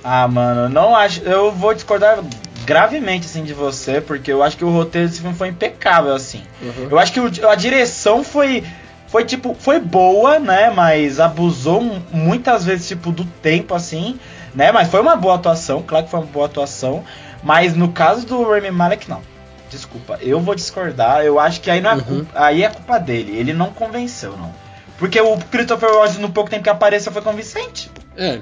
Ah, 0.04 0.28
mano, 0.28 0.70
não 0.70 0.96
acho. 0.96 1.22
Eu 1.24 1.52
vou 1.52 1.74
discordar 1.74 2.20
gravemente 2.66 3.26
assim 3.26 3.44
de 3.44 3.54
você, 3.54 4.00
porque 4.00 4.32
eu 4.32 4.42
acho 4.44 4.56
que 4.58 4.64
o 4.64 4.70
roteiro 4.70 5.08
desse 5.08 5.20
filme 5.22 5.36
foi 5.36 5.50
impecável 5.50 6.14
assim. 6.14 6.42
uhum. 6.62 6.88
Eu 6.92 7.00
acho 7.00 7.12
que 7.12 7.20
o- 7.20 7.50
a 7.50 7.56
direção 7.56 8.24
foi 8.24 8.64
foi 9.08 9.24
tipo 9.26 9.56
foi 9.58 9.80
boa, 9.80 10.38
né, 10.38 10.70
mas 10.70 11.20
abusou 11.20 11.80
mu- 11.82 12.02
muitas 12.12 12.66
vezes 12.66 12.88
tipo 12.88 13.12
do 13.12 13.24
tempo 13.42 13.74
assim, 13.74 14.20
né? 14.54 14.72
Mas 14.72 14.90
foi 14.90 15.00
uma 15.02 15.16
boa 15.16 15.36
atuação, 15.36 15.82
claro 15.86 16.06
que 16.06 16.12
foi 16.12 16.20
uma 16.20 16.26
boa 16.26 16.46
atuação, 16.46 17.04
mas 17.44 17.74
no 17.76 17.90
caso 17.94 18.26
do 18.26 18.44
Rami 18.44 18.70
Malek 18.72 19.10
não. 19.10 19.22
Desculpa, 19.70 20.18
eu 20.22 20.40
vou 20.40 20.56
discordar. 20.56 21.24
Eu 21.26 21.40
acho 21.40 21.60
que 21.62 21.70
aí 21.70 21.82
não 21.82 21.92
é 21.92 21.96
Uhum. 21.96 22.02
culpa, 22.04 22.32
aí 22.36 22.64
é 22.64 22.70
culpa 22.70 22.98
dele. 23.00 23.36
Ele 23.38 23.54
não 23.54 23.72
convenceu, 23.74 24.38
não. 24.38 24.54
Porque 24.98 25.20
o 25.20 25.38
Christopher 25.38 25.90
Waltz 25.94 26.18
no 26.18 26.30
pouco 26.32 26.50
tempo 26.50 26.64
que 26.64 26.70
apareceu 26.70 27.12
foi 27.12 27.22
convincente. 27.22 27.92
É. 28.16 28.40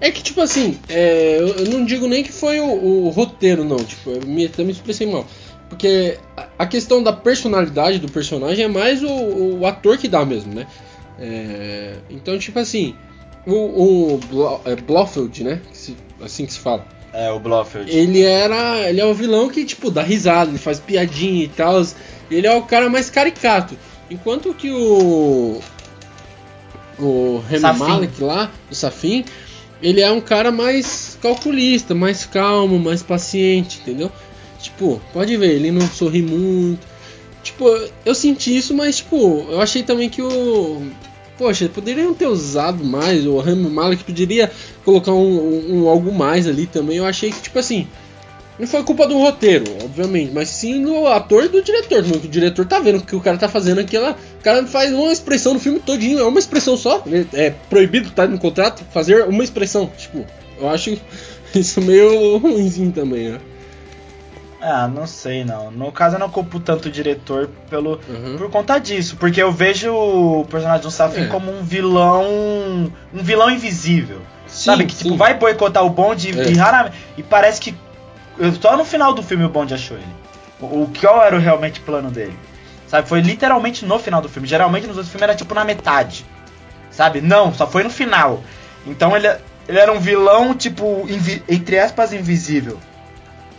É 0.00 0.10
que, 0.10 0.22
tipo 0.22 0.40
assim, 0.40 0.78
é, 0.88 1.36
eu, 1.38 1.48
eu 1.48 1.70
não 1.70 1.84
digo 1.84 2.08
nem 2.08 2.24
que 2.24 2.32
foi 2.32 2.58
o, 2.60 2.66
o 3.06 3.08
roteiro, 3.10 3.64
não. 3.64 3.76
Tipo, 3.76 4.10
eu 4.10 4.22
me, 4.26 4.46
até 4.46 4.64
me 4.64 4.72
expressei 4.72 5.06
mal. 5.10 5.26
Porque 5.68 6.18
a, 6.36 6.46
a 6.60 6.66
questão 6.66 7.02
da 7.02 7.12
personalidade 7.12 7.98
do 7.98 8.10
personagem 8.10 8.64
é 8.64 8.68
mais 8.68 9.02
o, 9.02 9.08
o 9.60 9.66
ator 9.66 9.96
que 9.98 10.08
dá 10.08 10.24
mesmo, 10.24 10.54
né? 10.54 10.66
É, 11.18 11.96
então, 12.10 12.36
tipo 12.38 12.58
assim, 12.58 12.94
o, 13.46 14.14
o 14.14 14.18
Blo- 14.18 14.60
é, 14.64 14.74
Blofeld, 14.76 15.44
né? 15.44 15.60
Que 15.70 15.76
se- 15.78 15.96
assim 16.22 16.46
que 16.46 16.52
se 16.52 16.58
fala. 16.60 16.84
É, 17.12 17.30
o 17.30 17.38
Blofeld. 17.38 17.90
Ele 17.90 18.22
era. 18.22 18.88
Ele 18.88 19.00
é 19.00 19.04
o 19.04 19.14
vilão 19.14 19.48
que, 19.48 19.64
tipo, 19.64 19.90
dá 19.90 20.02
risada, 20.02 20.50
ele 20.50 20.58
faz 20.58 20.80
piadinha 20.80 21.44
e 21.44 21.48
tal. 21.48 21.84
Ele 22.30 22.46
é 22.46 22.54
o 22.54 22.62
cara 22.62 22.88
mais 22.88 23.10
caricato. 23.10 23.76
Enquanto 24.10 24.54
que 24.54 24.70
o. 24.70 25.60
O 26.98 27.42
Remy. 27.48 27.78
Malek 27.78 28.22
lá, 28.22 28.50
o 28.70 28.74
Safin, 28.74 29.24
ele 29.82 30.00
é 30.00 30.10
um 30.10 30.20
cara 30.20 30.52
mais 30.52 31.18
calculista, 31.20 31.94
mais 31.94 32.24
calmo, 32.24 32.78
mais 32.78 33.02
paciente, 33.02 33.80
entendeu? 33.80 34.10
Tipo, 34.60 35.00
pode 35.12 35.36
ver, 35.36 35.52
ele 35.52 35.70
não 35.70 35.86
sorri 35.88 36.22
muito. 36.22 36.86
Tipo, 37.42 37.66
eu 38.04 38.14
senti 38.14 38.56
isso, 38.56 38.74
mas, 38.74 38.98
tipo, 38.98 39.46
eu 39.50 39.60
achei 39.60 39.82
também 39.82 40.08
que 40.08 40.22
o. 40.22 40.82
Poxa, 41.42 41.68
poderiam 41.68 42.14
ter 42.14 42.28
usado 42.28 42.84
mais, 42.84 43.26
o 43.26 43.36
Remy 43.40 43.68
Malek 43.68 44.04
poderia 44.04 44.48
colocar 44.84 45.10
um, 45.10 45.38
um- 45.40 45.82
um 45.82 45.88
algo 45.88 46.12
mais 46.12 46.46
ali 46.46 46.66
também. 46.66 46.98
Eu 46.98 47.04
achei 47.04 47.32
que, 47.32 47.42
tipo 47.42 47.58
assim, 47.58 47.88
não 48.60 48.66
foi 48.68 48.84
culpa 48.84 49.08
do 49.08 49.18
roteiro, 49.18 49.64
obviamente, 49.82 50.30
mas 50.32 50.48
sim 50.50 50.80
do 50.84 51.04
ator 51.08 51.44
e 51.44 51.48
do 51.48 51.60
diretor. 51.60 52.04
O 52.04 52.28
diretor 52.28 52.64
tá 52.64 52.78
vendo 52.78 53.02
que 53.04 53.16
o 53.16 53.20
cara 53.20 53.36
tá 53.38 53.48
fazendo 53.48 53.80
aqui. 53.80 53.96
Ela, 53.96 54.16
o 54.38 54.42
cara 54.42 54.64
faz 54.68 54.92
uma 54.92 55.12
expressão 55.12 55.54
no 55.54 55.58
filme 55.58 55.80
todinho, 55.80 56.20
é 56.20 56.24
uma 56.24 56.38
expressão 56.38 56.76
só. 56.76 57.02
É 57.32 57.50
proibido, 57.50 58.12
tá 58.12 58.24
no 58.24 58.38
contrato, 58.38 58.84
fazer 58.92 59.24
uma 59.24 59.42
expressão. 59.42 59.90
Tipo, 59.98 60.24
eu 60.60 60.68
acho 60.68 60.96
isso 61.56 61.80
meio 61.80 62.36
ruimzinho 62.38 62.92
também, 62.92 63.30
né? 63.30 63.40
Ah, 64.64 64.86
não 64.86 65.06
sei 65.08 65.44
não. 65.44 65.72
No 65.72 65.90
caso 65.90 66.14
eu 66.14 66.20
não 66.20 66.30
culpo 66.30 66.60
tanto 66.60 66.86
o 66.86 66.90
diretor 66.90 67.48
pelo 67.68 67.98
Uhum. 68.08 68.36
por 68.38 68.48
conta 68.48 68.78
disso, 68.78 69.16
porque 69.16 69.42
eu 69.42 69.50
vejo 69.50 69.92
o 69.92 70.46
personagem 70.48 70.82
do 70.82 70.90
Safin 70.90 71.22
É. 71.24 71.26
como 71.26 71.50
um 71.50 71.64
vilão, 71.64 72.24
um 73.12 73.22
vilão 73.22 73.50
invisível. 73.50 74.18
Sim, 74.46 74.64
sabe 74.70 74.86
que 74.86 74.94
tipo 74.94 75.10
sim. 75.10 75.16
vai 75.16 75.34
boicotar 75.34 75.84
o 75.84 75.90
Bond 75.90 76.30
e, 76.30 76.38
É. 76.38 76.50
e 76.50 76.54
raramente 76.54 76.96
e 77.18 77.22
parece 77.24 77.60
que 77.60 77.74
só 78.60 78.76
no 78.76 78.84
final 78.84 79.12
do 79.12 79.22
filme 79.22 79.44
o 79.44 79.48
Bond 79.48 79.74
achou 79.74 79.96
ele. 79.96 80.06
O, 80.60 80.82
o 80.84 80.92
qual 81.00 81.20
era 81.22 81.34
o 81.34 81.40
realmente 81.40 81.80
plano 81.80 82.08
dele? 82.10 82.38
Sabe? 82.86 83.08
Foi 83.08 83.20
literalmente 83.20 83.84
no 83.84 83.98
final 83.98 84.20
do 84.22 84.28
filme. 84.28 84.46
Geralmente 84.46 84.86
nos 84.86 84.96
outros 84.96 85.10
filmes 85.10 85.22
era 85.24 85.34
tipo 85.34 85.54
na 85.54 85.64
metade. 85.64 86.24
Sabe? 86.90 87.20
Não, 87.20 87.52
só 87.52 87.66
foi 87.66 87.82
no 87.82 87.90
final. 87.90 88.42
Então 88.86 89.16
ele, 89.16 89.26
ele 89.66 89.78
era 89.78 89.90
um 89.92 89.98
vilão, 89.98 90.54
tipo, 90.54 91.04
entre 91.48 91.78
aspas, 91.80 92.12
invisível. 92.12 92.78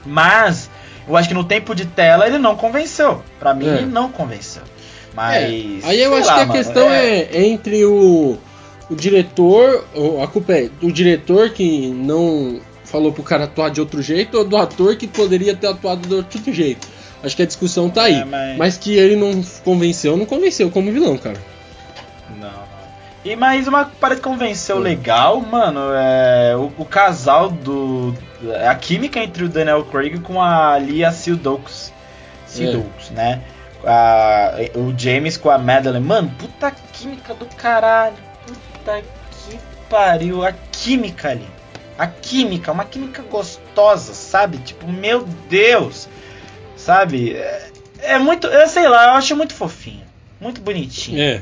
Mas, 0.05 0.69
eu 1.07 1.15
acho 1.17 1.27
que 1.27 1.33
no 1.33 1.43
tempo 1.43 1.73
de 1.75 1.85
tela 1.85 2.25
ele 2.27 2.37
não 2.37 2.55
convenceu. 2.55 3.21
Pra 3.39 3.53
mim, 3.53 3.67
É. 3.67 3.81
não 3.81 4.09
convenceu. 4.11 4.63
Mas. 5.13 5.83
É, 5.83 5.87
aí 5.87 6.01
eu 6.01 6.13
acho 6.15 6.27
lá, 6.27 6.33
que 6.35 6.41
a 6.41 6.45
mano, 6.45 6.53
questão 6.59 6.89
é... 6.91 7.45
entre 7.45 7.85
o, 7.85 8.37
o 8.89 8.95
diretor, 8.95 9.85
a 10.23 10.27
culpa 10.27 10.53
é 10.53 10.69
do 10.81 10.91
diretor 10.91 11.49
que 11.51 11.87
não 11.89 12.59
falou 12.83 13.11
pro 13.11 13.23
cara 13.23 13.43
atuar 13.45 13.69
de 13.69 13.79
outro 13.79 14.01
jeito, 14.01 14.37
ou 14.37 14.43
do 14.45 14.55
ator 14.57 14.95
que 14.95 15.07
poderia 15.07 15.55
ter 15.55 15.67
atuado 15.67 16.07
de 16.07 16.13
outro 16.15 16.53
jeito. 16.53 16.87
Acho 17.23 17.35
que 17.35 17.41
a 17.41 17.45
discussão 17.45 17.89
tá 17.89 18.03
aí. 18.03 18.15
É, 18.21 18.25
mas- 18.25 18.57
Mas 18.57 18.77
que 18.77 18.93
ele 18.95 19.15
não 19.15 19.41
convenceu, 19.63 20.17
não 20.17 20.25
convenceu 20.25 20.69
como 20.69 20.91
vilão, 20.91 21.17
cara. 21.17 21.37
Não, 22.39 22.47
não. 22.49 22.82
E 23.25 23.35
mais 23.37 23.67
uma 23.69 23.85
parada 23.85 24.19
que 24.19 24.27
convenceu 24.27 24.77
legal, 24.79 25.39
mano, 25.39 25.79
é 25.93 26.55
o, 26.57 26.71
o 26.77 26.85
casal 26.85 27.49
do. 27.49 28.13
A 28.69 28.75
química 28.75 29.19
entre 29.19 29.45
o 29.45 29.49
Daniel 29.49 29.85
Craig 29.85 30.19
com 30.19 30.41
a 30.41 30.77
Lia 30.77 31.09
Seydoux. 31.11 31.93
Seydoux, 32.45 33.09
né? 33.11 33.41
A- 33.85 34.55
o 34.75 34.93
James 34.97 35.37
com 35.37 35.49
a 35.49 35.57
Madeline. 35.57 36.05
Mano, 36.05 36.29
puta 36.37 36.69
química 36.91 37.33
do 37.33 37.45
caralho. 37.55 38.15
Puta 38.45 39.01
que 39.01 39.57
pariu. 39.89 40.43
A 40.45 40.51
química 40.51 41.29
ali. 41.29 41.47
A 41.97 42.07
química, 42.07 42.73
uma 42.73 42.83
química 42.83 43.21
gostosa, 43.21 44.13
sabe? 44.13 44.57
Tipo, 44.57 44.85
meu 44.91 45.23
Deus. 45.47 46.09
Sabe? 46.75 47.35
É, 47.37 47.69
é 48.01 48.19
muito. 48.19 48.47
Eu 48.47 48.67
sei 48.67 48.85
lá, 48.89 49.05
eu 49.05 49.11
acho 49.13 49.33
muito 49.37 49.53
fofinho. 49.53 50.03
Muito 50.41 50.59
bonitinho. 50.59 51.21
É. 51.21 51.41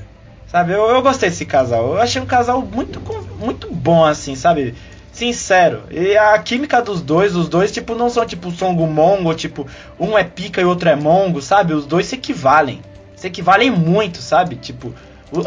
Sabe, 0.52 0.74
eu, 0.74 0.84
eu 0.90 1.02
gostei 1.02 1.30
desse 1.30 1.46
casal. 1.46 1.94
Eu 1.94 2.02
achei 2.02 2.22
um 2.22 2.26
casal 2.26 2.62
muito, 2.62 3.02
muito 3.40 3.74
bom, 3.74 4.04
assim, 4.04 4.36
sabe? 4.36 4.76
Sincero. 5.10 5.84
E 5.90 6.18
a 6.18 6.38
química 6.40 6.82
dos 6.82 7.02
dois, 7.02 7.38
os 7.38 7.48
dois, 7.48 7.72
tipo, 7.72 7.96
não 7.96 8.10
são 8.10 8.26
tipo 8.26 8.52
Songo 8.52 8.86
Mongo, 8.86 9.34
tipo, 9.34 9.66
um 9.98 10.18
é 10.18 10.26
pica 10.26 10.60
e 10.60 10.66
outro 10.66 10.90
é 10.90 10.96
mongo, 10.96 11.42
sabe? 11.42 11.74
Os 11.74 11.86
dois 11.86 12.06
se 12.06 12.16
equivalem. 12.16 12.82
Se 13.16 13.28
equivalem 13.28 13.72
muito, 13.72 14.18
sabe? 14.18 14.58
Tipo, 14.58 14.94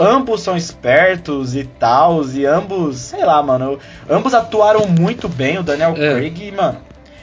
ambos 0.00 0.40
são 0.40 0.56
espertos 0.56 1.54
e 1.54 1.64
tal, 1.64 2.24
e 2.30 2.46
ambos, 2.46 2.96
sei 2.96 3.24
lá, 3.26 3.42
mano, 3.42 3.78
ambos 4.08 4.32
atuaram 4.32 4.86
muito 4.86 5.28
bem, 5.28 5.58
o 5.58 5.62
Daniel 5.62 5.94
É. 5.98 6.14
Craig, 6.14 6.50
mano. 6.52 6.78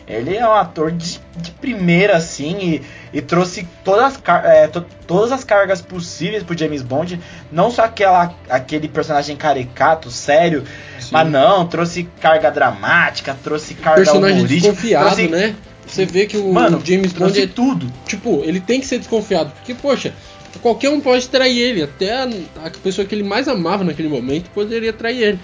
Ele 0.07 0.35
é 0.35 0.47
um 0.47 0.53
ator 0.53 0.91
de, 0.91 1.19
de 1.37 1.51
primeira, 1.51 2.17
assim, 2.17 2.57
e, 2.59 2.81
e 3.13 3.21
trouxe 3.21 3.67
todas 3.83 4.05
as, 4.15 4.21
é, 4.45 4.67
to- 4.67 4.85
todas 5.05 5.31
as 5.31 5.43
cargas 5.43 5.81
possíveis 5.81 6.43
pro 6.43 6.57
James 6.57 6.81
Bond. 6.81 7.19
Não 7.51 7.69
só 7.69 7.83
aquela, 7.83 8.33
aquele 8.49 8.87
personagem 8.87 9.35
caricato, 9.35 10.09
sério, 10.09 10.63
mas 11.11 11.29
não, 11.29 11.67
trouxe 11.67 12.03
carga 12.21 12.49
dramática, 12.49 13.37
trouxe 13.43 13.73
carga 13.73 14.01
Personagem 14.03 14.37
humorística. 14.39 14.71
desconfiado, 14.71 15.05
trouxe, 15.15 15.27
né? 15.27 15.55
Você 15.85 16.05
vê 16.05 16.25
que 16.25 16.37
o 16.37 16.53
Mano, 16.53 16.81
James 16.85 17.11
Bond 17.11 17.41
é 17.41 17.47
tudo. 17.47 17.91
Tipo, 18.05 18.41
ele 18.45 18.61
tem 18.61 18.79
que 18.79 18.85
ser 18.85 18.97
desconfiado. 18.99 19.51
Porque, 19.51 19.73
poxa, 19.73 20.13
qualquer 20.61 20.89
um 20.89 21.01
pode 21.01 21.27
trair 21.27 21.57
ele. 21.59 21.83
Até 21.83 22.13
a, 22.13 22.29
a 22.65 22.69
pessoa 22.69 23.05
que 23.05 23.13
ele 23.13 23.23
mais 23.23 23.49
amava 23.49 23.83
naquele 23.83 24.07
momento 24.07 24.49
poderia 24.51 24.93
trair 24.93 25.21
ele. 25.21 25.39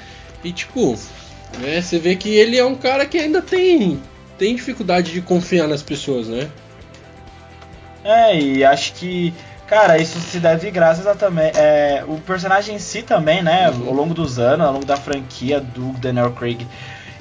E, 0.45 0.53
tipo, 0.53 0.97
né, 1.59 1.81
você 1.81 1.99
vê 1.99 2.15
que 2.15 2.29
ele 2.29 2.57
é 2.57 2.63
um 2.63 2.75
cara 2.75 3.05
que 3.05 3.17
ainda 3.17 3.41
tem, 3.41 3.99
tem 4.37 4.55
dificuldade 4.55 5.11
de 5.11 5.19
confiar 5.19 5.67
nas 5.67 5.81
pessoas, 5.81 6.27
né? 6.29 6.47
É, 8.07 8.39
e 8.39 8.63
acho 8.63 8.93
que, 8.93 9.33
cara, 9.67 9.97
isso 9.97 10.17
se 10.19 10.39
deve 10.39 10.71
graças 10.71 11.05
a 11.05 11.13
também. 11.13 11.51
É, 11.53 12.05
o 12.07 12.17
personagem 12.21 12.75
em 12.75 12.79
si 12.79 13.03
também, 13.03 13.43
né? 13.43 13.69
Uhum. 13.69 13.87
Ao 13.89 13.93
longo 13.93 14.13
dos 14.13 14.39
anos, 14.39 14.65
ao 14.65 14.71
longo 14.71 14.85
da 14.85 14.95
franquia 14.95 15.59
do 15.59 15.91
Daniel 15.99 16.31
Craig, 16.31 16.65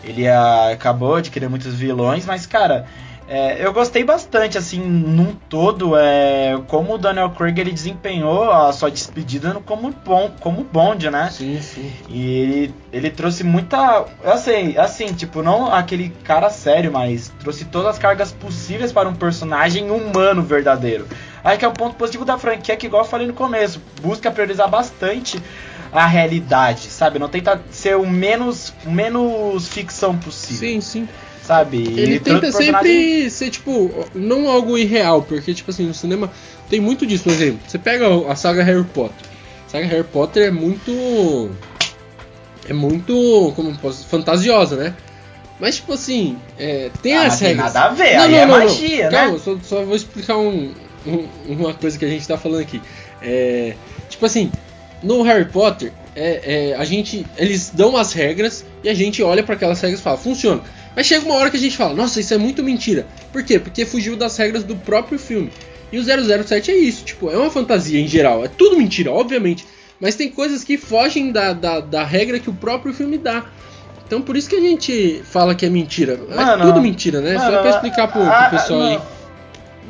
ele 0.04 0.28
ah, 0.28 0.70
acabou 0.70 1.20
de 1.20 1.30
criar 1.30 1.48
muitos 1.48 1.74
vilões, 1.74 2.24
mas, 2.24 2.46
cara. 2.46 2.86
É, 3.28 3.64
eu 3.64 3.72
gostei 3.72 4.04
bastante, 4.04 4.56
assim, 4.56 4.80
num 4.80 5.34
todo, 5.48 5.96
é, 5.96 6.56
como 6.68 6.94
o 6.94 6.98
Daniel 6.98 7.30
Craig 7.30 7.58
ele 7.60 7.72
desempenhou 7.72 8.50
a 8.50 8.72
sua 8.72 8.90
despedida 8.90 9.52
no- 9.52 9.60
como, 9.60 9.92
bom, 10.04 10.30
como 10.40 10.62
Bond, 10.64 11.10
né? 11.10 11.28
Sim, 11.32 11.60
sim. 11.60 11.92
E 12.08 12.30
ele, 12.40 12.74
ele 12.92 13.10
trouxe 13.10 13.42
muita. 13.42 14.04
Eu 14.22 14.38
sei, 14.38 14.78
assim, 14.78 15.06
tipo, 15.12 15.42
não 15.42 15.72
aquele 15.74 16.10
cara 16.22 16.50
sério, 16.50 16.92
mas 16.92 17.32
trouxe 17.40 17.64
todas 17.64 17.88
as 17.94 17.98
cargas 17.98 18.30
possíveis 18.32 18.92
para 18.92 19.08
um 19.08 19.14
personagem 19.14 19.90
humano 19.90 20.42
verdadeiro. 20.42 21.06
Aí 21.42 21.56
que 21.58 21.64
é 21.64 21.68
um 21.68 21.72
ponto 21.72 21.96
positivo 21.96 22.24
da 22.24 22.38
franquia, 22.38 22.76
que 22.76 22.86
igual 22.86 23.02
eu 23.04 23.08
falei 23.08 23.26
no 23.26 23.32
começo, 23.34 23.80
busca 24.02 24.30
priorizar 24.30 24.68
bastante 24.68 25.40
a 25.92 26.04
realidade, 26.06 26.88
sabe? 26.90 27.18
Não 27.18 27.28
tenta 27.28 27.60
ser 27.70 27.96
o 27.96 28.04
menos, 28.06 28.72
o 28.84 28.90
menos 28.90 29.68
ficção 29.68 30.16
possível, 30.18 30.58
Sim, 30.68 30.80
sim. 30.80 31.08
Sabe? 31.46 31.78
Ele 31.78 32.16
E 32.16 32.20
trouxe 32.20 32.40
tenta 32.42 32.52
sempre 32.52 33.30
ser, 33.30 33.50
tipo, 33.50 33.90
não 34.14 34.48
algo 34.48 34.76
irreal, 34.76 35.22
porque, 35.22 35.54
tipo 35.54 35.70
assim, 35.70 35.86
no 35.86 35.94
cinema 35.94 36.30
tem 36.68 36.80
muito 36.80 37.06
disso. 37.06 37.24
Por 37.24 37.32
exemplo, 37.32 37.60
você 37.66 37.78
pega 37.78 38.06
a 38.30 38.34
saga 38.36 38.62
Harry 38.62 38.84
Potter. 38.84 39.26
A 39.66 39.70
saga 39.70 39.86
Harry 39.86 40.04
Potter 40.04 40.48
é 40.48 40.50
muito. 40.50 41.50
É 42.68 42.72
muito. 42.72 43.52
Como 43.54 43.76
posso 43.78 44.04
fantasiosa, 44.06 44.76
né? 44.76 44.94
Mas, 45.58 45.76
tipo 45.76 45.92
assim, 45.94 46.36
é, 46.58 46.90
tem 47.02 47.16
Ah, 47.16 47.26
as 47.28 47.38
tem 47.38 47.48
regras. 47.48 47.72
nada 47.72 47.86
a 47.86 47.94
ver, 47.94 48.16
aí 48.16 48.34
é 48.34 48.44
magia, 48.46 49.10
né? 49.10 49.16
Calma, 49.18 49.38
só, 49.38 49.56
só 49.62 49.84
vou 49.84 49.96
explicar 49.96 50.36
um- 50.36 50.70
um- 51.06 51.28
uma 51.48 51.72
coisa 51.72 51.98
que 51.98 52.04
a 52.04 52.08
gente 52.08 52.28
tá 52.28 52.36
falando 52.36 52.60
aqui. 52.60 52.82
É, 53.22 53.74
tipo 54.10 54.26
assim, 54.26 54.52
no 55.02 55.22
Harry 55.22 55.46
Potter, 55.46 55.92
é, 56.14 56.72
é, 56.72 56.76
a 56.76 56.84
gente, 56.84 57.26
eles 57.38 57.70
dão 57.72 57.96
as 57.96 58.12
regras 58.12 58.66
e 58.84 58.88
a 58.90 58.94
gente 58.94 59.22
olha 59.22 59.42
para 59.42 59.54
aquelas 59.54 59.80
regras 59.80 60.00
e 60.00 60.02
fala, 60.02 60.18
funciona. 60.18 60.60
Mas 60.96 61.06
chega 61.06 61.24
uma 61.26 61.34
hora 61.34 61.50
que 61.50 61.56
a 61.58 61.60
gente 61.60 61.76
fala, 61.76 61.94
nossa, 61.94 62.18
isso 62.18 62.32
é 62.32 62.38
muito 62.38 62.62
mentira. 62.62 63.06
Por 63.30 63.42
quê? 63.44 63.58
Porque 63.58 63.84
fugiu 63.84 64.16
das 64.16 64.36
regras 64.36 64.64
do 64.64 64.74
próprio 64.74 65.18
filme. 65.18 65.52
E 65.92 65.98
o 65.98 66.02
007 66.02 66.70
é 66.70 66.74
isso, 66.76 67.04
tipo, 67.04 67.30
é 67.30 67.36
uma 67.36 67.50
fantasia 67.50 68.00
em 68.00 68.08
geral. 68.08 68.44
É 68.44 68.48
tudo 68.48 68.76
mentira, 68.78 69.12
obviamente. 69.12 69.66
Mas 70.00 70.14
tem 70.16 70.30
coisas 70.30 70.64
que 70.64 70.76
fogem 70.78 71.30
da, 71.30 71.52
da, 71.52 71.80
da 71.80 72.02
regra 72.02 72.38
que 72.40 72.50
o 72.50 72.54
próprio 72.54 72.92
filme 72.94 73.18
dá. 73.18 73.44
Então 74.06 74.22
por 74.22 74.36
isso 74.36 74.48
que 74.48 74.56
a 74.56 74.60
gente 74.60 75.22
fala 75.24 75.54
que 75.54 75.66
é 75.66 75.68
mentira. 75.70 76.18
Mano, 76.34 76.62
é 76.62 76.66
tudo 76.66 76.80
mentira, 76.80 77.20
né? 77.20 77.38
Só 77.38 77.44
Mano, 77.46 77.58
pra 77.60 77.70
explicar 77.70 78.08
pro, 78.08 78.22
ah, 78.22 78.46
pro 78.48 78.58
pessoal 78.58 78.80
não. 78.80 78.86
aí. 78.88 79.00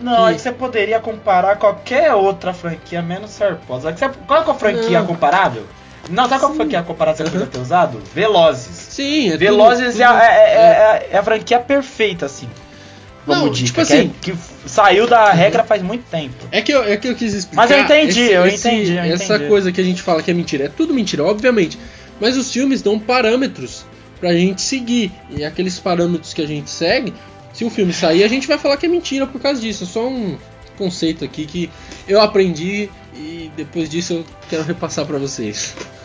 Não, 0.03 0.25
Que- 0.27 0.31
é 0.31 0.35
que 0.35 0.41
você 0.43 0.53
poderia 0.53 1.01
comparar 1.01 1.57
qualquer 1.57 2.13
outra 2.15 2.53
franquia, 2.53 3.01
menos 3.01 3.37
Harry 3.39 3.57
Potter. 3.67 3.97
Você- 3.97 4.09
Qual 4.27 4.43
é 4.43 4.51
a 4.51 4.55
franquia 4.55 5.01
Não. 5.01 5.07
comparável? 5.07 5.65
Não, 6.09 6.29
sabe 6.29 6.41
qual 6.41 6.53
Sim. 6.53 6.57
franquia 6.59 6.83
comparável 6.83 7.25
que 7.25 7.31
você 7.31 7.37
Uhum. 7.39 7.45
podia 7.47 7.53
ter 7.61 7.65
usado? 7.65 8.01
Velozes. 8.15 8.69
Sim, 8.91 9.33
é 9.33 9.37
Velozes 9.37 9.93
tudo, 9.93 10.03
é, 10.03 10.05
a- 10.05 10.13
tudo- 10.13 10.23
é- 10.23 10.27
é- 10.37 11.09
é 11.13 11.19
a 11.19 11.23
franquia 11.23 11.59
perfeita, 11.59 12.27
assim. 12.27 12.49
Não, 13.27 13.41
Como 13.41 13.51
dica, 13.51 13.67
tipo 13.67 13.87
que 13.87 13.93
é- 13.93 13.99
assim- 13.99 14.13
que, 14.23 14.35
saiu 14.67 15.09
da 15.09 15.33
regra 15.33 15.65
faz 15.65 15.83
muito 15.83 16.05
tempo. 16.09 16.35
É 16.53 16.63
que, 16.63 16.73
eu, 16.73 16.85
é 16.85 16.97
que 16.97 17.09
eu 17.09 17.15
quis 17.17 17.35
explicar. 17.35 17.63
Mas 17.63 17.71
eu 17.73 17.81
entendi, 17.81 18.31
eu 18.31 18.47
entendi, 18.47 18.93
eu 18.93 19.03
Essa 19.03 19.35
entendi. 19.35 19.49
coisa 19.49 19.73
que 19.73 19.81
a 19.81 19.85
gente 19.85 20.01
fala 20.01 20.23
que 20.23 20.31
é 20.31 20.35
mentira. 20.35 20.67
É 20.67 20.69
tudo 20.69 20.95
mentira, 20.95 21.25
obviamente. 21.25 21.77
Mas 22.21 22.37
os 22.37 22.53
filmes 22.53 22.83
dão 22.83 23.01
parâmetros 23.01 23.85
pra 24.21 24.33
gente 24.33 24.63
seguir. 24.63 25.11
E 25.31 25.45
aqueles 25.45 25.77
parâmetros 25.81 26.33
que 26.33 26.41
a 26.41 26.47
gente 26.47 26.71
segue, 26.71 27.13
se 27.53 27.65
o 27.65 27.71
filme 27.71 27.93
sair, 27.93 28.23
a 28.23 28.29
gente 28.29 28.47
vai 28.47 28.59
falar 28.59 28.77
que 28.77 28.87
é 28.87 28.89
mentira 28.89 29.27
por 29.27 29.41
causa 29.41 29.61
disso. 29.61 29.83
É 29.83 29.87
só 29.89 30.07
um 30.07 30.39
conceito 30.77 31.25
aqui 31.25 31.47
que 31.47 31.71
eu 32.09 32.21
aprendi 32.21 32.89
e 33.15 33.51
depois 33.57 33.89
disso 33.89 34.13
eu 34.15 34.25
quero 34.49 34.63
repassar 34.63 35.05
pra 35.07 35.19
vocês. 35.19 35.75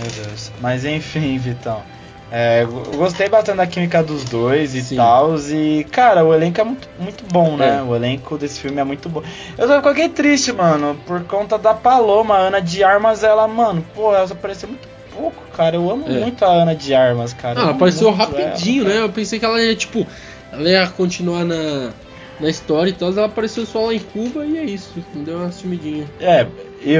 Meu 0.00 0.24
Deus. 0.24 0.50
Mas 0.60 0.84
enfim, 0.84 1.38
Vitão. 1.38 1.82
É, 2.30 2.64
eu 2.64 2.68
gostei 2.96 3.28
bastante 3.28 3.58
da 3.58 3.66
química 3.68 4.02
dos 4.02 4.24
dois 4.24 4.74
e 4.74 4.96
tal. 4.96 5.36
E, 5.38 5.84
cara, 5.84 6.24
o 6.24 6.34
elenco 6.34 6.60
é 6.60 6.64
muito, 6.64 6.88
muito 6.98 7.24
bom, 7.32 7.56
né? 7.56 7.78
É. 7.78 7.82
O 7.82 7.94
elenco 7.94 8.36
desse 8.36 8.58
filme 8.60 8.80
é 8.80 8.84
muito 8.84 9.08
bom. 9.08 9.22
Eu 9.56 9.68
só 9.68 9.80
fiquei 9.80 10.08
triste, 10.08 10.52
mano, 10.52 10.98
por 11.06 11.22
conta 11.24 11.56
da 11.56 11.72
Paloma. 11.72 12.34
A 12.34 12.38
Ana 12.48 12.60
de 12.60 12.82
Armas, 12.82 13.22
ela, 13.22 13.46
mano, 13.46 13.84
pô, 13.94 14.12
ela 14.12 14.24
apareceu 14.24 14.68
muito 14.68 14.88
pouco, 15.14 15.40
cara. 15.56 15.76
Eu 15.76 15.88
amo 15.88 16.04
É. 16.08 16.18
muito 16.20 16.44
a 16.44 16.48
Ana 16.48 16.74
de 16.74 16.92
Armas, 16.94 17.32
cara. 17.32 17.60
Ah, 17.60 17.62
ela 17.62 17.70
apareceu 17.72 18.10
rapidinho, 18.10 18.84
ela, 18.84 18.94
né? 18.94 19.00
Eu 19.02 19.08
pensei 19.10 19.38
que 19.38 19.44
ela 19.44 19.62
ia, 19.62 19.76
tipo, 19.76 20.04
ela 20.52 20.68
ia 20.68 20.86
continuar 20.88 21.44
na, 21.44 21.92
na 22.40 22.48
história 22.48 22.90
e 22.90 22.92
tal. 22.92 23.10
Ela 23.10 23.26
apareceu 23.26 23.64
só 23.66 23.86
lá 23.86 23.94
em 23.94 23.98
Cuba 24.00 24.44
e 24.44 24.58
é 24.58 24.64
isso. 24.64 25.04
Deu 25.14 25.38
uma 25.38 25.52
sumidinha. 25.52 26.06
É, 26.20 26.46
e 26.80 26.96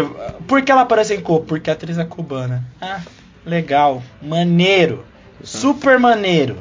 por 0.46 0.62
que 0.62 0.70
ela 0.72 0.82
apareceu 0.82 1.16
em 1.16 1.20
Cuba? 1.22 1.44
Porque 1.46 1.70
a 1.70 1.72
atriz 1.74 1.98
é 1.98 2.04
cubana. 2.04 2.64
Ah, 2.80 3.00
legal. 3.44 4.02
Maneiro. 4.22 5.04
Super 5.42 5.98
maneiro. 5.98 6.58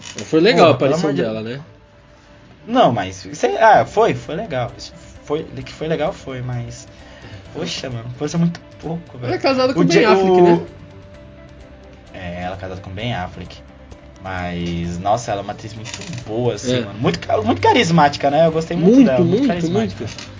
Foi 0.00 0.40
legal 0.40 0.66
Pô, 0.66 0.72
a 0.72 0.74
aparição 0.74 1.12
de- 1.12 1.22
dela, 1.22 1.42
né? 1.42 1.60
Não, 2.66 2.92
mas. 2.92 3.24
Isso 3.24 3.46
é- 3.46 3.62
ah, 3.62 3.84
foi, 3.84 4.14
foi 4.14 4.34
legal. 4.36 4.70
Foi, 5.24 5.42
que 5.44 5.72
foi 5.72 5.88
legal, 5.88 6.12
foi, 6.12 6.40
mas. 6.42 6.86
Poxa, 7.52 7.90
mano, 7.90 8.06
foi 8.16 8.28
muito 8.38 8.60
pouco, 8.80 9.16
Ela 9.18 9.26
é 9.26 9.30
velho. 9.30 9.42
casada 9.42 9.74
com 9.74 9.80
o 9.80 9.84
Ben 9.84 10.04
Affleck, 10.04 10.30
o- 10.30 10.42
né? 10.42 10.60
É, 12.14 12.42
ela 12.42 12.54
é 12.54 12.58
casada 12.58 12.80
com 12.80 12.90
Ben 12.90 13.14
Affleck. 13.14 13.58
Mas, 14.22 14.98
nossa, 15.00 15.32
ela 15.32 15.40
é 15.40 15.44
uma 15.44 15.52
atriz 15.52 15.74
muito 15.74 15.90
boa, 16.26 16.54
assim, 16.54 16.76
É. 16.76 16.80
mano. 16.80 16.98
Muito, 16.98 17.20
muito 17.44 17.60
carismática, 17.60 18.30
né? 18.30 18.46
Eu 18.46 18.52
gostei 18.52 18.76
muito, 18.76 18.94
Muito, 18.94 19.06
dela. 19.08 19.24
muito, 19.24 19.46
carismática. 19.48 20.04
muito. 20.04 20.32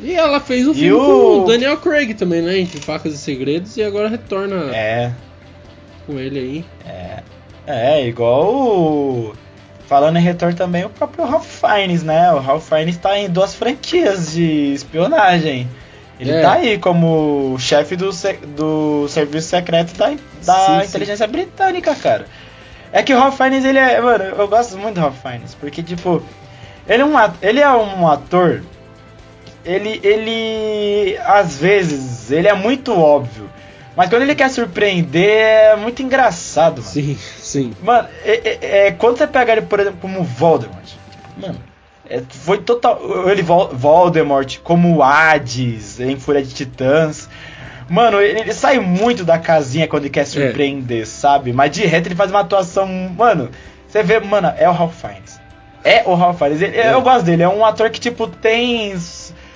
E 0.00 0.14
ela 0.14 0.40
fez 0.40 0.66
um 0.66 0.72
E 0.72 0.74
filme 0.74 0.92
o- 0.92 1.04
com 1.04 1.42
o 1.42 1.44
Daniel 1.46 1.76
Craig 1.76 2.14
também, 2.14 2.40
né? 2.42 2.58
Entre 2.58 2.80
Facas 2.80 3.12
e 3.14 3.18
Segredos, 3.18 3.76
e 3.76 3.82
agora 3.82 4.08
retorna 4.08 4.74
É, 4.74 5.12
com 6.06 6.18
ele 6.18 6.38
aí. 6.38 6.64
é, 7.66 8.06
igual 8.06 8.54
o... 8.54 9.34
Falando 9.86 10.16
em 10.18 10.22
retorno 10.22 10.56
também, 10.56 10.84
o 10.84 10.88
próprio 10.90 11.26
Ralph 11.26 11.46
Fiennes, 11.46 12.02
né? 12.02 12.32
O 12.32 12.38
Ralph 12.40 12.66
Fiennes 12.66 12.96
tá 12.96 13.18
em 13.18 13.28
duas 13.28 13.54
franquias 13.54 14.32
de 14.32 14.72
espionagem. 14.72 15.68
Ele 16.18 16.30
É. 16.30 16.40
tá 16.42 16.52
aí 16.54 16.78
como 16.78 17.54
chefe 17.58 17.94
do, 17.96 18.10
do 18.56 19.06
serviço 19.08 19.48
secreto 19.48 19.94
da, 19.96 20.08
da 20.08 20.16
Sim, 20.16 20.80
sim. 20.80 20.88
inteligência 20.88 21.26
britânica, 21.26 21.94
cara. 21.94 22.26
É 22.96 23.02
que 23.02 23.12
o 23.12 23.18
Ralph 23.18 23.36
Fiennes, 23.36 23.64
ele 23.64 23.78
é... 23.78 24.00
Mano, 24.00 24.22
eu 24.24 24.46
gosto 24.48 24.78
muito 24.78 24.94
do 24.94 25.00
Ralph 25.00 25.20
Fiennes, 25.20 25.54
porque, 25.56 25.82
tipo... 25.82 26.22
Ele 26.88 27.02
é 27.02 27.04
um, 27.04 27.12
ele 27.42 27.60
é 27.60 27.70
um 27.70 28.06
ator... 28.08 28.62
Ele, 29.64 29.98
ele... 30.02 31.18
Às 31.24 31.56
vezes, 31.58 32.30
ele 32.30 32.46
é 32.46 32.54
muito 32.54 32.92
óbvio. 32.98 33.50
Mas 33.96 34.08
quando 34.10 34.22
ele 34.22 34.34
quer 34.34 34.48
surpreender, 34.50 35.28
é 35.28 35.76
muito 35.76 36.02
engraçado, 36.02 36.80
mano. 36.82 36.84
Sim, 36.92 37.18
sim. 37.38 37.72
Mano, 37.82 38.08
é, 38.24 38.32
é- 38.32 38.86
é, 38.86 38.90
quando 38.92 39.16
você 39.18 39.26
pega 39.26 39.52
ele, 39.52 39.62
por 39.62 39.80
exemplo, 39.80 39.98
como 40.00 40.22
Voldemort, 40.22 40.84
mano, 41.40 41.58
é, 42.10 42.20
foi 42.28 42.58
total. 42.58 43.00
Ele, 43.30 43.40
Vol- 43.42 43.70
Voldemort, 43.72 44.58
como 44.64 45.02
Hades, 45.02 45.98
em 46.00 46.16
Fúria 46.18 46.42
de 46.42 46.52
Titãs. 46.52 47.28
Mano, 47.88 48.20
ele, 48.20 48.52
sai 48.52 48.78
muito 48.78 49.24
da 49.24 49.38
casinha 49.38 49.86
quando 49.86 50.04
ele 50.04 50.10
quer 50.10 50.26
surpreender, 50.26 51.06
sabe? 51.06 51.52
Mas 51.52 51.70
de 51.70 51.84
reto 51.86 52.08
ele 52.08 52.14
faz 52.14 52.30
uma 52.30 52.40
atuação. 52.40 52.86
Mano, 53.16 53.50
você 53.86 54.02
vê, 54.02 54.18
mano, 54.20 54.52
é 54.56 54.68
o 54.68 54.72
Ralph 54.72 54.94
Fiennes. 55.00 55.38
É 55.84 56.02
o 56.06 56.14
Ralph 56.14 56.38
Fiennes. 56.38 56.62
Ele- 56.62 56.76
É. 56.76 56.92
Eu 56.92 57.02
gosto 57.02 57.24
dele, 57.24 57.42
é 57.42 57.48
um 57.48 57.64
ator 57.64 57.90
que, 57.90 58.00
tipo, 58.00 58.26
tem 58.26 58.94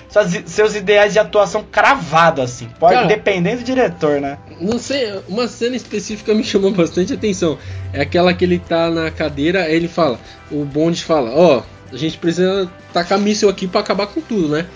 suas- 0.09 0.43
seus 0.45 0.75
ideais 0.75 1.13
de 1.13 1.19
atuação 1.19 1.63
cravado, 1.71 2.41
assim. 2.41 2.67
Pode, 2.79 2.93
Cara, 2.93 3.07
dependendo 3.07 3.57
do 3.57 3.63
diretor, 3.63 4.21
né? 4.21 4.37
Não 4.61 4.77
sei, 4.77 5.21
uma 5.27 5.47
cena 5.47 5.75
específica 5.75 6.33
me 6.33 6.43
chamou 6.43 6.71
bastante 6.71 7.13
atenção. 7.13 7.57
É 7.91 8.01
aquela 8.01 8.33
que 8.33 8.45
ele 8.45 8.59
tá 8.59 8.89
na 8.91 9.09
cadeira, 9.09 9.63
aí 9.63 9.75
ele 9.75 9.87
fala, 9.87 10.19
o 10.51 10.63
Bond 10.65 11.03
fala, 11.03 11.31
ó, 11.33 11.63
a 11.91 11.97
gente 11.97 12.17
precisa 12.19 12.69
tacar 12.93 13.17
míssil 13.17 13.49
aqui 13.49 13.67
pra 13.67 13.81
acabar 13.81 14.05
com 14.07 14.21
tudo, 14.21 14.49
né? 14.49 14.67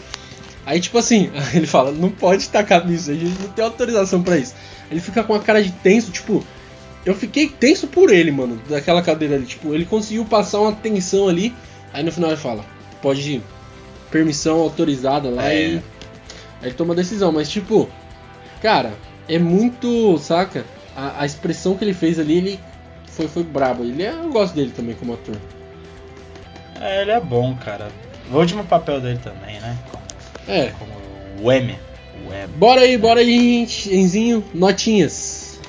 Aí 0.66 0.80
tipo 0.80 0.98
assim, 0.98 1.32
ele 1.54 1.68
fala, 1.68 1.92
não 1.92 2.10
pode 2.10 2.48
tacar 2.50 2.86
míssil, 2.86 3.14
a 3.14 3.18
gente 3.18 3.42
não 3.42 3.50
tem 3.50 3.64
autorização 3.64 4.22
pra 4.24 4.38
isso. 4.38 4.56
Ele 4.90 5.00
fica 5.00 5.24
com 5.24 5.34
a 5.34 5.40
cara 5.40 5.62
de 5.64 5.72
tenso, 5.72 6.12
tipo, 6.12 6.44
eu 7.06 7.16
fiquei 7.16 7.48
tenso 7.50 7.88
por 7.88 8.12
ele, 8.12 8.32
mano, 8.32 8.62
daquela 8.70 9.02
cadeira 9.02 9.36
ali, 9.36 9.46
tipo, 9.46 9.74
ele 9.74 9.86
conseguiu 9.86 10.26
passar 10.26 10.60
uma 10.60 10.72
tensão 10.72 11.28
ali, 11.28 11.54
aí 11.92 12.04
no 12.04 12.12
final 12.12 12.30
ele 12.30 12.40
fala, 12.40 12.64
pode 13.02 13.34
ir, 13.34 13.44
permissão 14.12 14.60
autorizada 14.60 15.30
lá 15.30 15.50
É. 15.50 15.56
e 15.56 15.66
aí 15.66 15.84
ele 16.62 16.74
toma 16.74 16.94
a 16.94 16.96
decisão, 16.96 17.32
mas 17.32 17.50
tipo, 17.50 17.90
cara, 18.62 18.94
é 19.28 19.38
muito, 19.40 20.18
saca? 20.18 20.66
A, 20.96 21.22
a 21.24 21.26
expressão 21.26 21.76
que 21.76 21.84
ele 21.84 21.94
fez 21.94 22.20
ali, 22.20 22.38
ele 22.38 22.60
foi, 23.08 23.28
foi 23.28 23.44
brabo. 23.44 23.84
Ele 23.84 24.04
é, 24.04 24.12
eu 24.12 24.30
gosto 24.32 24.54
dele 24.54 24.72
também 24.76 24.96
como 24.96 25.14
ator. 25.14 25.36
É, 26.80 27.02
ele 27.02 27.12
é 27.12 27.20
bom, 27.20 27.56
cara. 27.56 27.90
O 28.32 28.38
último 28.38 28.64
papel 28.64 29.02
dele 29.02 29.20
também, 29.24 29.60
né? 29.60 29.78
É, 30.48 30.72
como 30.78 30.92
o 31.42 31.52
M. 31.52 31.78
O 32.28 32.34
M. 32.34 32.48
bora 32.56 32.82
aí, 32.82 32.98
bora 32.98 33.20
aí, 33.20 33.60
gente. 33.66 33.94
Enzinho, 33.96 34.44
notinhas. 34.54 35.60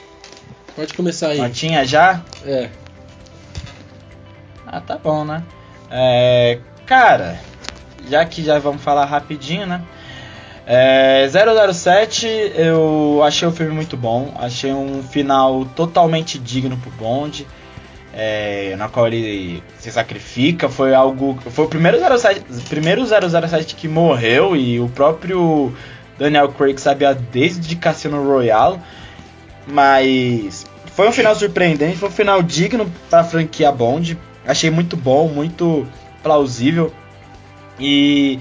Pode 0.74 0.92
começar 0.94 1.28
aí. 1.28 1.38
Notinha 1.38 1.84
já? 1.84 2.22
É, 2.44 2.68
Ah, 4.66 4.80
tá 4.80 4.98
bom, 4.98 5.24
né? 5.24 5.42
É, 5.90 6.58
cara, 6.86 7.38
já 8.08 8.24
que 8.24 8.42
já 8.42 8.58
vamos 8.58 8.82
falar 8.82 9.04
rapidinho, 9.04 9.66
né? 9.66 9.82
É, 10.66 11.28
007, 11.28 12.26
eu 12.56 13.20
achei 13.22 13.46
o 13.46 13.52
filme 13.52 13.72
muito 13.72 13.96
bom. 13.96 14.32
Achei 14.36 14.72
um 14.72 15.02
final 15.02 15.64
totalmente 15.76 16.38
digno 16.38 16.76
pro 16.78 16.90
Bond. 16.92 17.46
É, 18.16 18.76
na 18.76 18.88
qual 18.88 19.08
ele 19.08 19.62
se 19.78 19.90
sacrifica. 19.90 20.68
Foi 20.68 20.94
algo. 20.94 21.38
Foi 21.50 21.64
o 21.64 21.68
primeiro 21.68 21.98
07, 22.18 22.44
primeiro 22.68 23.04
007 23.04 23.74
que 23.74 23.88
morreu 23.88 24.56
e 24.56 24.78
o 24.80 24.88
próprio 24.88 25.74
Daniel 26.18 26.48
Craig 26.48 26.78
sabia 26.78 27.14
desde 27.14 27.76
Cassino 27.76 28.24
Royale. 28.24 28.78
Mas 29.66 30.64
foi 30.86 31.08
um 31.08 31.12
final 31.12 31.34
surpreendente, 31.34 31.96
foi 31.96 32.08
um 32.08 32.12
final 32.12 32.42
digno 32.42 32.90
pra 33.10 33.24
franquia 33.24 33.72
Bond. 33.72 34.16
Achei 34.46 34.70
muito 34.70 34.96
bom, 34.96 35.28
muito 35.28 35.86
plausível. 36.22 36.92
E. 37.78 38.38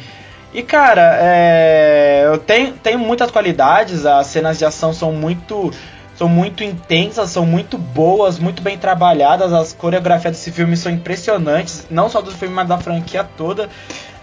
E 0.54 0.62
cara, 0.62 1.18
é, 1.20 2.26
eu 2.28 2.38
tenho, 2.38 2.74
tenho 2.74 3.00
muitas 3.00 3.32
qualidades, 3.32 4.06
as 4.06 4.28
cenas 4.28 4.60
de 4.60 4.66
ação 4.66 4.94
são 4.94 5.12
muito. 5.12 5.72
São 6.16 6.30
muito 6.30 6.64
intensas, 6.64 7.32
são 7.32 7.46
muito 7.46 7.78
boas, 7.78 8.38
muito 8.38 8.62
bem 8.62 8.78
trabalhadas. 8.78 9.52
As 9.52 9.74
coreografias 9.74 10.38
desse 10.38 10.52
filme 10.52 10.78
são 10.78 10.92
impressionantes, 10.92 11.88
não 11.90 12.10
só 12.10 12.22
do 12.22 12.32
filme, 12.32 12.54
mas 12.54 12.68
da 12.68 12.78
franquia 12.78 13.24
toda. 13.24 13.70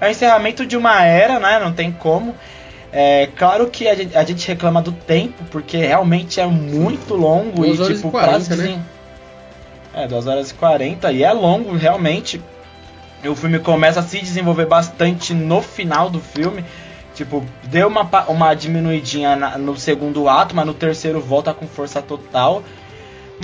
É 0.00 0.06
o 0.06 0.10
encerramento 0.10 0.64
de 0.64 0.76
uma 0.76 1.04
era, 1.04 1.40
né? 1.40 1.58
Não 1.58 1.72
tem 1.72 1.90
como. 1.90 2.34
É 2.92 3.28
claro 3.36 3.68
que 3.68 3.88
a 3.88 3.94
gente, 3.94 4.16
a 4.16 4.24
gente 4.24 4.46
reclama 4.48 4.82
do 4.82 4.92
tempo, 4.92 5.44
porque 5.50 5.76
realmente 5.76 6.40
é 6.40 6.46
muito 6.46 7.14
longo 7.14 7.62
Duas 7.62 7.78
e 7.78 7.82
horas 7.82 7.96
tipo, 7.96 8.08
e 8.08 8.10
40, 8.10 8.46
pra 8.46 8.56
né? 8.56 8.82
É, 9.92 10.06
2 10.06 10.26
horas 10.26 10.50
e 10.50 10.54
40 10.54 11.12
e 11.12 11.22
é 11.22 11.32
longo 11.32 11.76
realmente. 11.76 12.40
E 13.22 13.28
o 13.28 13.36
filme 13.36 13.58
começa 13.58 14.00
a 14.00 14.02
se 14.02 14.18
desenvolver 14.18 14.66
bastante 14.66 15.34
no 15.34 15.60
final 15.60 16.08
do 16.08 16.20
filme. 16.20 16.64
Tipo, 17.20 17.44
deu 17.64 17.86
uma, 17.86 18.00
uma 18.28 18.54
diminuidinha 18.54 19.36
na- 19.36 19.58
no 19.58 19.76
segundo 19.76 20.26
ato, 20.26 20.56
mas 20.56 20.64
no 20.64 20.72
terceiro 20.72 21.20
volta 21.20 21.52
com 21.52 21.66
força 21.66 22.00
total. 22.00 22.62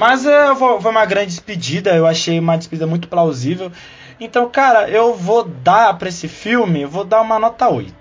Mas 0.00 0.24
é, 0.24 0.54
foi 0.54 0.90
uma 0.90 1.04
grande 1.04 1.26
despedida, 1.26 1.94
eu 1.94 2.06
achei 2.06 2.38
uma 2.38 2.56
despedida 2.56 2.86
muito 2.86 3.06
plausível. 3.06 3.70
Então, 4.18 4.48
cara, 4.48 4.88
eu 4.88 5.14
vou 5.14 5.44
dar 5.44 5.92
pra 5.98 6.08
esse 6.08 6.26
filme, 6.26 6.80
eu 6.80 6.88
vou 6.88 7.04
dar 7.04 7.20
uma 7.20 7.38
nota 7.38 7.68
8. 7.68 7.92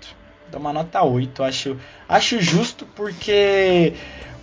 Dá 0.50 0.58
uma 0.58 0.72
nota 0.72 1.02
8, 1.02 1.42
acho, 1.42 1.76
acho 2.08 2.40
justo 2.40 2.86
porque 2.96 3.92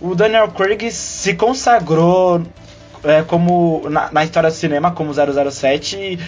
o 0.00 0.14
Daniel 0.14 0.46
Craig 0.52 0.88
se 0.92 1.34
consagrou 1.34 2.42
é, 3.02 3.22
como 3.22 3.82
na, 3.90 4.08
na 4.12 4.22
história 4.22 4.50
do 4.50 4.54
cinema 4.54 4.92
como 4.92 5.12
007 5.12 5.96
e, 5.96 6.18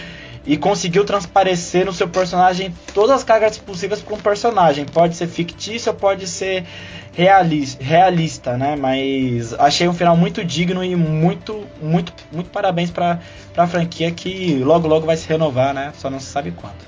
e 0.47 0.55
conseguiu 0.55 1.03
transparecer 1.03 1.85
no 1.85 1.91
seu 1.91 2.07
personagem 2.07 2.73
todas 2.93 3.17
as 3.17 3.23
cargas 3.23 3.57
possíveis 3.57 4.01
para 4.01 4.15
um 4.15 4.17
personagem. 4.17 4.85
Pode 4.85 5.15
ser 5.15 5.27
fictício, 5.27 5.93
pode 5.93 6.25
ser 6.25 6.63
realista, 7.11 7.83
realista, 7.83 8.57
né? 8.57 8.77
Mas 8.77 9.53
achei 9.53 9.89
um 9.89 9.93
final 9.93 10.15
muito 10.15 10.45
digno 10.45 10.81
e 10.81 10.95
muito, 10.95 11.67
muito, 11.81 12.13
muito 12.31 12.49
parabéns 12.49 12.89
para 12.89 13.19
a 13.57 13.67
franquia 13.67 14.09
que 14.09 14.55
logo 14.63 14.87
logo 14.87 15.05
vai 15.05 15.17
se 15.17 15.27
renovar, 15.27 15.73
né? 15.73 15.91
Só 15.97 16.09
não 16.09 16.19
se 16.19 16.27
sabe 16.27 16.51
quando. 16.51 16.87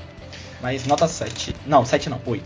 Mas 0.62 0.86
nota 0.88 1.06
7. 1.06 1.54
Não, 1.68 1.84
7 1.84 2.10
não, 2.10 2.22
8. 2.26 2.44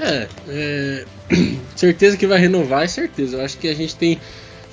é, 0.00 0.28
é, 0.48 1.04
certeza 1.76 2.16
que 2.16 2.26
vai 2.26 2.38
renovar, 2.38 2.84
é 2.84 2.88
certeza. 2.88 3.36
Eu 3.36 3.44
acho 3.44 3.58
que 3.58 3.68
a 3.68 3.74
gente 3.74 3.94
tem 3.96 4.18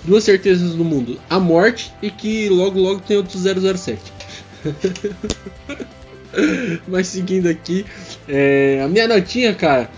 duas 0.05 0.24
certezas 0.24 0.74
no 0.74 0.86
mundo: 0.86 1.20
a 1.30 1.38
morte 1.38 1.91
e 2.01 2.10
que 2.10 2.47
logo 2.47 2.80
logo 2.80 3.01
tem 3.01 3.18
outro 3.18 3.38
007. 3.38 4.19
Mas 6.88 7.07
seguindo 7.07 7.47
aqui, 7.47 7.86
é, 8.28 8.82
a 8.84 8.88
minha 8.88 9.07
notinha, 9.07 9.53
cara. 9.53 9.89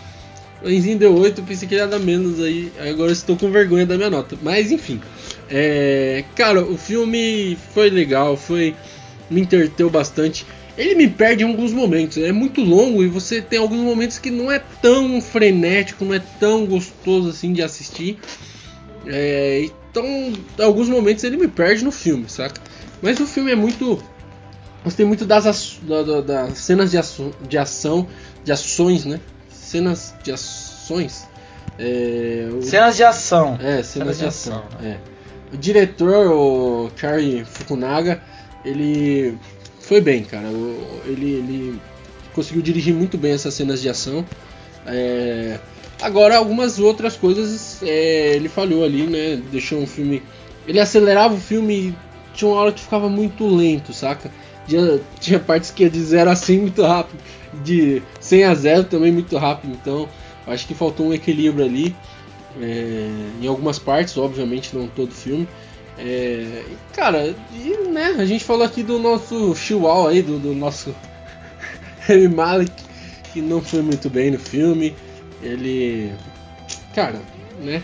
O 0.64 0.70
Enzinho 0.70 1.00
deu 1.00 1.16
8, 1.16 1.42
eu 1.42 1.46
pensei 1.46 1.68
que 1.68 1.74
ia 1.74 1.88
dar 1.88 2.00
menos 2.00 2.40
aí. 2.40 2.72
Agora 2.90 3.12
estou 3.12 3.36
com 3.36 3.52
vergonha 3.52 3.86
da 3.86 3.98
minha 3.98 4.10
nota. 4.10 4.38
Mas 4.42 4.72
enfim. 4.72 5.02
É, 5.50 6.24
cara, 6.36 6.64
o 6.64 6.78
filme 6.78 7.58
foi 7.74 7.90
legal, 7.90 8.38
foi. 8.38 8.76
Me 9.30 9.42
entreteu 9.42 9.90
bastante. 9.90 10.46
Ele 10.78 10.96
me 10.96 11.10
perde 11.10 11.44
em 11.44 11.48
alguns 11.48 11.74
momentos. 11.74 12.18
É 12.18 12.32
muito 12.32 12.62
longo 12.62 13.04
e 13.04 13.08
você 13.08 13.42
tem 13.42 13.60
alguns 13.60 13.80
momentos 13.80 14.20
que 14.20 14.30
não 14.30 14.52
é 14.52 14.62
tão 14.82 15.20
frenético, 15.20 16.06
não 16.06 16.14
é 16.14 16.22
tão 16.40 16.66
gostoso 16.66 17.30
assim 17.30 17.54
de 17.54 17.62
assistir. 17.62 18.18
É, 19.06 19.68
então, 19.90 20.34
alguns 20.60 20.88
momentos 20.88 21.24
ele 21.24 21.38
me 21.38 21.48
perde 21.48 21.84
no 21.84 21.92
filme, 21.92 22.26
saca? 22.28 22.62
Mas 23.02 23.20
o 23.20 23.26
filme 23.26 23.52
é 23.52 23.56
muito. 23.56 24.02
Gostei 24.84 25.06
muito 25.06 25.26
das, 25.26 25.78
da- 25.84 26.02
da- 26.04 26.22
das 26.22 26.58
cenas 26.58 26.92
de, 26.92 26.98
ação, 26.98 27.32
de 27.48 27.58
ação, 27.58 28.08
de 28.44 28.52
ações, 28.52 29.06
né? 29.06 29.20
Cenas 29.50 30.16
de 30.24 30.32
ações. 30.32 31.28
É, 31.78 32.50
o- 32.52 32.62
Cenas 32.62 32.96
de 32.96 33.04
ação. 33.04 33.58
é, 33.62 33.82
cenas, 33.84 33.88
Cenas 33.88 34.16
de 34.16 34.22
de 34.24 34.28
ação. 34.28 34.58
ação, 34.58 34.86
é. 34.88 34.98
O 35.54 35.58
diretor, 35.58 36.28
o 36.32 36.90
Kari 36.96 37.46
Fukunaga, 37.46 38.22
ele 38.66 39.38
foi 39.82 40.02
bem, 40.02 40.24
cara. 40.24 40.48
Ele, 41.06 41.32
ele 41.34 41.82
conseguiu 42.34 42.62
dirigir 42.62 42.94
muito 42.94 43.18
bem 43.18 43.34
essas 43.34 43.54
cenas 43.54 43.82
de 43.82 43.90
ação. 43.90 44.26
É, 44.88 45.60
agora, 46.02 46.38
algumas 46.38 46.80
outras 46.80 47.16
coisas 47.16 47.84
é, 47.84 48.36
ele 48.36 48.50
falhou 48.50 48.84
ali, 48.84 49.06
né? 49.06 49.42
Deixou 49.52 49.80
um 49.80 49.88
filme. 49.88 50.24
Ele 50.68 50.80
acelerava 50.80 51.34
o 51.36 51.40
filme 51.40 51.96
tinha 52.34 52.50
uma 52.50 52.62
hora 52.62 52.72
que 52.72 52.82
ficava 52.82 53.10
muito 53.10 53.46
lento, 53.48 53.94
saca? 53.94 54.32
Tinha, 54.72 55.02
tinha 55.20 55.40
partes 55.40 55.70
que 55.70 55.84
ia 55.84 55.90
de 55.90 56.02
0 56.02 56.30
a 56.30 56.36
100 56.36 56.60
muito 56.60 56.82
rápido, 56.82 57.20
de 57.62 58.02
100 58.22 58.44
a 58.46 58.56
0 58.56 58.84
também 58.86 59.12
muito 59.12 59.38
rápido, 59.38 59.74
então 59.74 60.08
acho 60.48 60.66
que 60.66 60.74
faltou 60.74 61.08
um 61.08 61.14
equilíbrio 61.14 61.66
ali. 61.66 61.94
É, 62.62 63.10
em 63.42 63.48
algumas 63.48 63.78
partes, 63.80 64.18
obviamente, 64.18 64.76
não 64.76 64.88
todo 64.88 65.12
filme. 65.12 65.48
É, 65.98 66.64
cara, 66.94 67.36
e, 67.54 67.90
né, 67.90 68.16
a 68.18 68.26
gente 68.26 68.46
falou 68.46 68.64
aqui 68.64 68.82
do 68.82 68.98
nosso 68.98 69.54
Chihuahua 69.56 70.12
aí, 70.12 70.22
do, 70.22 70.40
do 70.40 70.56
nosso 70.56 70.96
Remy 72.08 72.30
Malek, 72.30 72.72
que 73.34 73.42
não 73.42 73.62
foi 73.62 73.82
muito 73.82 74.10
bem 74.10 74.32
no 74.32 74.40
filme. 74.40 74.96
Ele. 75.42 76.14
Cara, 76.96 77.22
né? 77.60 77.82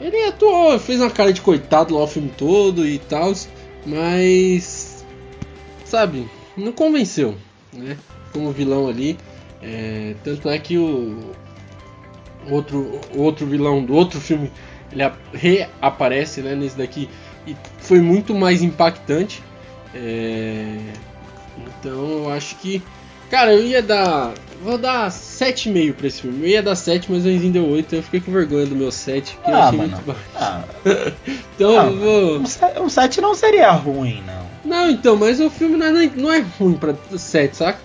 Ele 0.00 0.24
atuou, 0.24 0.78
fez 0.78 1.00
uma 1.00 1.10
cara 1.10 1.32
de 1.32 1.40
coitado 1.40 1.94
lá 1.94 2.04
o 2.04 2.06
filme 2.06 2.32
todo 2.36 2.86
e 2.86 2.98
tal, 2.98 3.34
mas. 3.84 4.73
Sabe, 5.94 6.28
não 6.56 6.72
convenceu, 6.72 7.36
né? 7.72 7.96
Como 8.32 8.50
vilão 8.50 8.88
ali. 8.88 9.16
É, 9.62 10.16
tanto 10.24 10.50
é 10.50 10.58
que 10.58 10.76
o 10.76 11.30
outro, 12.50 13.00
outro 13.14 13.46
vilão 13.46 13.84
do 13.84 13.94
outro 13.94 14.20
filme 14.20 14.50
ele 14.90 15.04
reaparece 15.32 16.40
né, 16.40 16.56
nesse 16.56 16.76
daqui 16.76 17.08
e 17.46 17.54
foi 17.78 18.00
muito 18.00 18.34
mais 18.34 18.60
impactante. 18.60 19.40
É, 19.94 20.78
então 21.56 22.24
eu 22.24 22.30
acho 22.32 22.56
que. 22.56 22.82
Cara, 23.30 23.54
eu 23.54 23.64
ia 23.64 23.80
dar. 23.80 24.34
Vou 24.64 24.76
dar 24.76 25.08
7,5 25.12 25.94
pra 25.94 26.08
esse 26.08 26.22
filme. 26.22 26.42
Eu 26.42 26.48
ia 26.48 26.62
dar 26.62 26.74
7, 26.74 27.12
mas 27.12 27.24
o 27.24 27.30
Enzinho 27.30 27.52
deu 27.52 27.68
8. 27.68 27.94
Eu 27.94 28.02
fiquei 28.02 28.20
com 28.20 28.32
vergonha 28.32 28.66
do 28.66 28.74
meu 28.74 28.90
7, 28.90 29.36
porque 29.36 29.48
ah, 29.48 29.54
eu 29.54 29.62
achei 29.62 29.78
mano. 29.78 29.90
muito 29.92 30.06
baixo. 30.06 30.24
Ah. 30.34 30.64
então 31.54 31.78
ah, 31.78 31.84
eu 31.84 31.96
vou. 31.96 32.82
Um 32.82 32.88
7 32.88 33.20
não 33.20 33.36
seria 33.36 33.70
ruim, 33.70 34.20
não. 34.26 34.53
Não, 34.64 34.90
então, 34.90 35.16
mas 35.16 35.40
o 35.40 35.50
filme 35.50 35.76
não 35.76 35.86
é, 35.86 36.10
não 36.16 36.32
é 36.32 36.40
ruim 36.58 36.74
pra 36.74 36.94
7, 37.16 37.56
saca? 37.56 37.80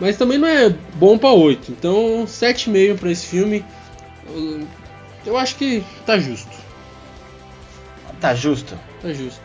Mas 0.00 0.16
também 0.16 0.38
não 0.38 0.48
é 0.48 0.70
bom 0.94 1.18
pra 1.18 1.30
8. 1.30 1.72
Então, 1.72 2.24
7,5 2.26 2.98
pra 2.98 3.10
esse 3.10 3.26
filme. 3.26 3.64
Eu 5.24 5.36
acho 5.36 5.56
que 5.56 5.84
tá 6.06 6.18
justo. 6.18 6.50
Tá 8.20 8.34
justo? 8.34 8.78
Tá 9.00 9.12
justo. 9.12 9.42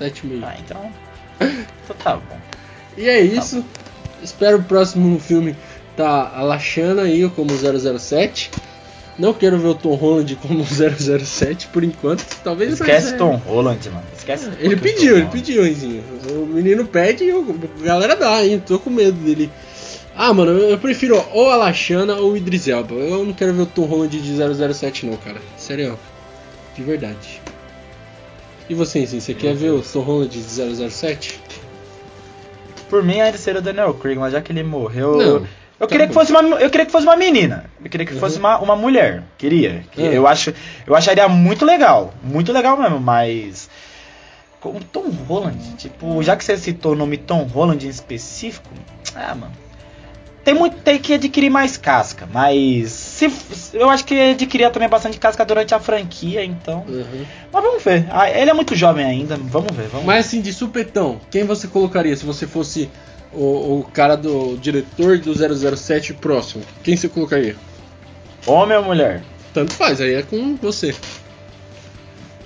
7,5. 0.00 0.42
Ah, 0.42 0.56
então. 0.58 0.92
então 1.84 1.96
tá 2.02 2.16
bom. 2.16 2.38
E 2.96 3.08
é 3.08 3.20
isso. 3.20 3.62
Tá 3.62 3.86
Espero 4.22 4.58
o 4.58 4.64
próximo 4.64 5.18
filme 5.20 5.54
tá 5.96 6.32
a 6.34 6.42
Lashana 6.42 7.02
aí 7.02 7.28
como 7.30 7.50
007. 7.50 8.50
Não 9.18 9.32
quero 9.32 9.58
ver 9.58 9.68
o 9.68 9.74
Tom 9.74 9.94
Holland 9.94 10.36
como 10.36 10.62
007 10.64 11.68
por 11.68 11.82
enquanto. 11.82 12.24
Talvez 12.44 12.72
Esquece 12.74 13.14
é... 13.14 13.16
Tom 13.16 13.36
Holland, 13.36 13.88
mano. 13.88 14.04
Esquece. 14.16 14.50
Ele 14.58 14.76
pediu, 14.76 15.16
ele 15.16 15.26
pediu, 15.26 15.66
Enzinho. 15.66 16.04
O 16.30 16.46
menino 16.46 16.86
pede 16.86 17.24
e 17.24 17.30
a 17.30 17.84
galera 17.84 18.14
dá, 18.14 18.44
hein? 18.44 18.62
Tô 18.64 18.78
com 18.78 18.90
medo 18.90 19.16
dele 19.18 19.50
ah, 20.18 20.32
mano, 20.32 20.52
eu 20.52 20.78
prefiro 20.78 21.22
ou 21.32 21.50
a 21.50 21.56
Lashana 21.56 22.16
ou 22.16 22.32
o 22.32 22.36
Idris 22.38 22.66
Elba. 22.66 22.94
Eu 22.94 23.22
não 23.22 23.34
quero 23.34 23.52
ver 23.52 23.62
o 23.62 23.66
Tom 23.66 23.84
Holland 23.84 24.18
de 24.18 24.74
007 24.74 25.04
não, 25.04 25.14
cara. 25.18 25.42
Sério, 25.58 25.98
de 26.74 26.82
verdade. 26.82 27.42
E 28.66 28.74
você, 28.74 29.06
sim, 29.06 29.20
você 29.20 29.34
quer 29.34 29.54
ver 29.54 29.72
o 29.72 29.82
Tom 29.82 30.00
Holland 30.00 30.30
de 30.30 30.88
007? 30.90 31.38
Por 32.88 33.04
mim 33.04 33.20
ainda 33.20 33.36
seria 33.36 33.60
o 33.60 33.62
Daniel 33.62 33.92
Craig, 33.92 34.18
mas 34.18 34.32
já 34.32 34.40
que 34.40 34.52
ele 34.52 34.62
morreu... 34.62 35.18
Não. 35.18 35.46
Eu 35.78 35.86
queria, 35.86 36.06
que 36.06 36.14
fosse 36.14 36.30
uma, 36.32 36.40
eu 36.40 36.70
queria 36.70 36.86
que 36.86 36.92
fosse 36.92 37.06
uma 37.06 37.16
menina. 37.16 37.70
Eu 37.82 37.90
queria 37.90 38.06
que 38.06 38.14
uhum. 38.14 38.20
fosse 38.20 38.38
uma, 38.38 38.58
uma 38.58 38.74
mulher. 38.74 39.22
Queria. 39.36 39.84
Uhum. 39.96 40.04
Eu, 40.04 40.26
acho, 40.26 40.54
eu 40.86 40.96
acharia 40.96 41.28
muito 41.28 41.64
legal. 41.64 42.14
Muito 42.22 42.52
legal 42.52 42.76
mesmo, 42.76 42.98
mas. 42.98 43.68
Com 44.58 44.80
Tom 44.80 45.10
Holland, 45.28 45.76
tipo, 45.76 46.22
já 46.22 46.34
que 46.34 46.42
você 46.42 46.56
citou 46.56 46.92
o 46.92 46.96
nome 46.96 47.18
Tom 47.18 47.42
Holland 47.42 47.86
em 47.86 47.90
específico. 47.90 48.68
Ah, 49.14 49.34
mano 49.34 49.66
tem 50.46 50.54
muito 50.54 50.76
tem 50.76 50.96
que 50.96 51.14
adquirir 51.14 51.50
mais 51.50 51.76
casca, 51.76 52.28
mas 52.32 52.92
se, 52.92 53.28
eu 53.74 53.90
acho 53.90 54.04
que 54.04 54.30
adquiria 54.30 54.70
também 54.70 54.88
bastante 54.88 55.18
casca 55.18 55.44
durante 55.44 55.74
a 55.74 55.80
franquia, 55.80 56.44
então. 56.44 56.84
Uhum. 56.86 57.26
Mas 57.52 57.64
vamos 57.64 57.82
ver. 57.82 58.06
Ah, 58.12 58.30
ele 58.30 58.48
é 58.48 58.54
muito 58.54 58.76
jovem 58.76 59.04
ainda, 59.04 59.36
vamos 59.36 59.74
ver. 59.74 59.88
Vamos 59.88 60.06
mas 60.06 60.24
assim, 60.24 60.40
de 60.40 60.52
supetão, 60.52 61.20
quem 61.32 61.42
você 61.42 61.66
colocaria 61.66 62.16
se 62.16 62.24
você 62.24 62.46
fosse 62.46 62.88
o, 63.36 63.80
o 63.80 63.84
cara 63.92 64.16
do 64.16 64.56
diretor 64.56 65.18
do 65.18 65.34
007 65.76 66.14
próximo? 66.14 66.64
Quem 66.82 66.96
você 66.96 67.08
colocaria? 67.08 67.56
Homem 68.46 68.76
ou 68.78 68.84
mulher? 68.84 69.22
Tanto 69.52 69.72
faz, 69.74 70.00
aí 70.00 70.14
é 70.14 70.22
com 70.22 70.56
você. 70.56 70.94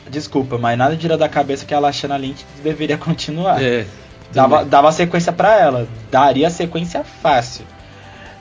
Desculpa, 0.09 0.59
mas 0.59 0.77
nada 0.77 0.97
tira 0.97 1.17
da 1.17 1.29
cabeça 1.29 1.65
que 1.65 1.73
a 1.73 1.79
Lashana 1.79 2.17
Lynch 2.17 2.45
deveria 2.63 2.99
continuar. 2.99 3.63
É. 3.63 3.87
Dava, 4.33 4.65
dava 4.65 4.93
sequência 4.93 5.33
para 5.33 5.59
ela. 5.59 5.89
Daria 6.11 6.51
sequência 6.51 7.05
fácil. 7.05 7.65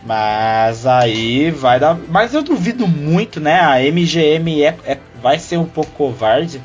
Mas 0.03 0.85
aí 0.85 1.51
vai 1.51 1.79
dar. 1.79 1.97
Mas 2.07 2.33
eu 2.33 2.41
duvido 2.41 2.87
muito, 2.87 3.39
né? 3.39 3.59
A 3.59 3.79
MGM 3.91 4.63
é, 4.63 4.75
é 4.85 4.97
vai 5.21 5.37
ser 5.37 5.57
um 5.57 5.65
pouco 5.65 5.91
covarde. 5.91 6.61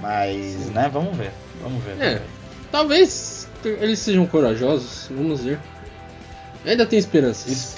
Mas, 0.00 0.70
né? 0.70 0.88
Vamos 0.92 1.16
ver. 1.16 1.30
Vamos 1.62 1.82
ver. 1.82 2.00
É, 2.00 2.22
talvez 2.70 3.10
eles 3.68 3.98
sejam 3.98 4.26
corajosos. 4.26 5.08
Vamos 5.10 5.42
ver. 5.42 5.58
Ainda 6.64 6.86
tem 6.86 6.98
esperanças. 6.98 7.50
Isso. 7.50 7.76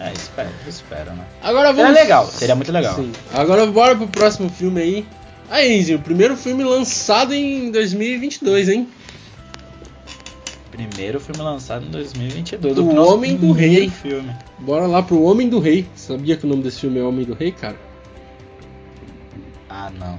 É, 0.00 0.12
espero, 0.12 0.50
espero, 0.68 1.12
né? 1.12 1.24
Agora 1.42 1.72
vamos. 1.72 1.86
Seria 1.86 2.02
legal, 2.02 2.26
seria 2.26 2.54
muito 2.56 2.72
legal. 2.72 2.96
Sim. 2.96 3.12
Agora 3.32 3.66
bora 3.66 3.94
pro 3.94 4.06
próximo 4.08 4.48
filme 4.50 4.80
aí. 4.80 5.06
Aí, 5.50 5.78
Enzinho, 5.78 5.98
o 5.98 6.02
primeiro 6.02 6.36
filme 6.36 6.64
lançado 6.64 7.32
em 7.34 7.70
2022, 7.70 8.68
hein? 8.68 8.88
Primeiro 10.70 11.20
filme 11.20 11.40
lançado 11.40 11.86
em 11.86 11.90
2022. 11.90 12.78
O 12.78 12.96
Homem 12.96 13.36
do 13.36 13.52
Rei. 13.52 13.88
Filme. 13.88 14.34
Bora 14.58 14.86
lá 14.86 15.02
pro 15.02 15.22
Homem 15.22 15.48
do 15.48 15.60
Rei. 15.60 15.86
Sabia 15.94 16.36
que 16.36 16.44
o 16.44 16.48
nome 16.48 16.62
desse 16.62 16.80
filme 16.80 16.98
é 16.98 17.02
Homem 17.02 17.24
do 17.24 17.34
Rei, 17.34 17.52
cara? 17.52 17.76
Ah, 19.84 19.90
não. 19.98 20.18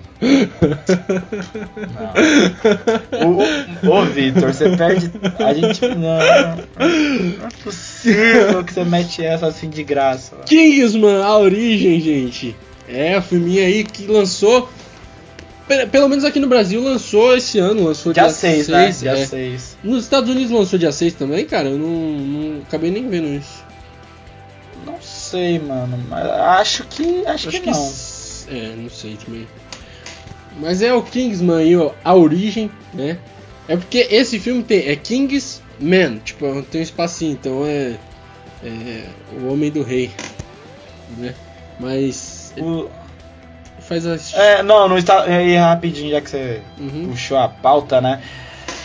não. 3.23 3.37
Ô, 3.89 3.99
ô 3.99 4.05
Vitor, 4.05 4.53
você 4.53 4.75
perde. 4.77 5.11
A 5.43 5.53
gente. 5.53 5.87
Não, 5.87 5.95
não 5.97 7.47
é 7.47 7.63
possível 7.63 8.63
que 8.63 8.73
você 8.73 8.83
mete 8.83 9.25
essa 9.25 9.47
assim 9.47 9.69
de 9.69 9.83
graça. 9.83 10.35
Kingsman, 10.45 11.23
a 11.23 11.37
origem, 11.37 11.99
gente. 11.99 12.55
É, 12.87 13.15
a 13.15 13.21
filminha 13.21 13.65
aí 13.65 13.83
que 13.83 14.05
lançou 14.05 14.69
pelo 15.91 16.07
menos 16.07 16.23
aqui 16.23 16.39
no 16.39 16.47
Brasil 16.47 16.79
lançou 16.79 17.35
esse 17.35 17.57
ano, 17.57 17.85
lançou 17.85 18.13
dia 18.13 18.29
6, 18.29 18.67
né? 18.67 18.91
Dia 18.91 19.17
é. 19.17 19.25
6. 19.25 19.77
Nos 19.83 20.03
Estados 20.03 20.29
Unidos 20.29 20.51
lançou 20.51 20.77
dia 20.77 20.91
6 20.91 21.15
também, 21.15 21.43
cara? 21.43 21.69
Eu 21.69 21.79
não, 21.79 21.89
não 21.89 22.61
acabei 22.61 22.91
nem 22.91 23.09
vendo 23.09 23.29
isso. 23.29 23.65
Não 24.85 25.01
sei, 25.01 25.57
mano, 25.57 25.97
mas 26.07 26.23
acho 26.27 26.83
que 26.83 27.25
acho, 27.25 27.49
acho 27.49 27.49
que, 27.49 27.59
que, 27.61 27.71
não. 27.71 27.91
É, 28.47 28.73
não 28.75 28.89
sei 28.89 29.17
também. 29.17 29.47
Mas 30.59 30.81
é 30.81 30.93
o 30.93 31.01
Kingsman 31.01 31.75
ó, 31.77 31.91
a 32.03 32.15
origem, 32.15 32.71
né? 32.93 33.17
É 33.67 33.75
porque 33.75 34.07
esse 34.09 34.39
filme 34.39 34.63
tem 34.63 34.87
é 34.87 34.95
Kingsman, 34.95 36.19
tipo, 36.23 36.61
tem 36.63 36.81
um 36.81 36.83
espacinho, 36.83 37.33
então 37.33 37.65
é, 37.65 37.95
é 38.63 39.07
o 39.39 39.51
Homem 39.51 39.71
do 39.71 39.83
Rei, 39.83 40.11
né? 41.17 41.33
Mas 41.79 42.53
o 42.57 42.89
faz 43.85 44.05
as. 44.05 44.33
É, 44.33 44.63
não, 44.63 44.89
não 44.89 44.97
está. 44.97 45.27
E 45.27 45.55
rapidinho, 45.55 46.11
já 46.11 46.21
que 46.21 46.29
você 46.29 46.61
uhum. 46.79 47.09
puxou 47.09 47.37
a 47.37 47.47
pauta, 47.47 48.01
né? 48.01 48.21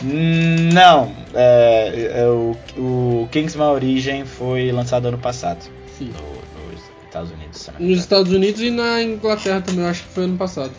Não, 0.02 1.12
é, 1.34 2.12
é, 2.14 2.26
o, 2.26 2.56
o 2.78 3.28
Kingsman 3.30 3.68
Origem 3.68 4.24
foi 4.24 4.70
lançado 4.72 5.06
ano 5.08 5.18
passado. 5.18 5.62
Sim. 5.98 6.12
No, 6.12 6.70
nos 6.70 6.80
Estados 7.04 7.30
Unidos. 7.30 7.49
Nos 7.78 7.98
Estados 7.98 8.32
Unidos 8.32 8.60
e 8.60 8.70
na 8.70 9.02
Inglaterra 9.02 9.60
também, 9.60 9.86
acho 9.86 10.02
que 10.04 10.08
foi 10.10 10.24
ano 10.24 10.36
passado. 10.36 10.72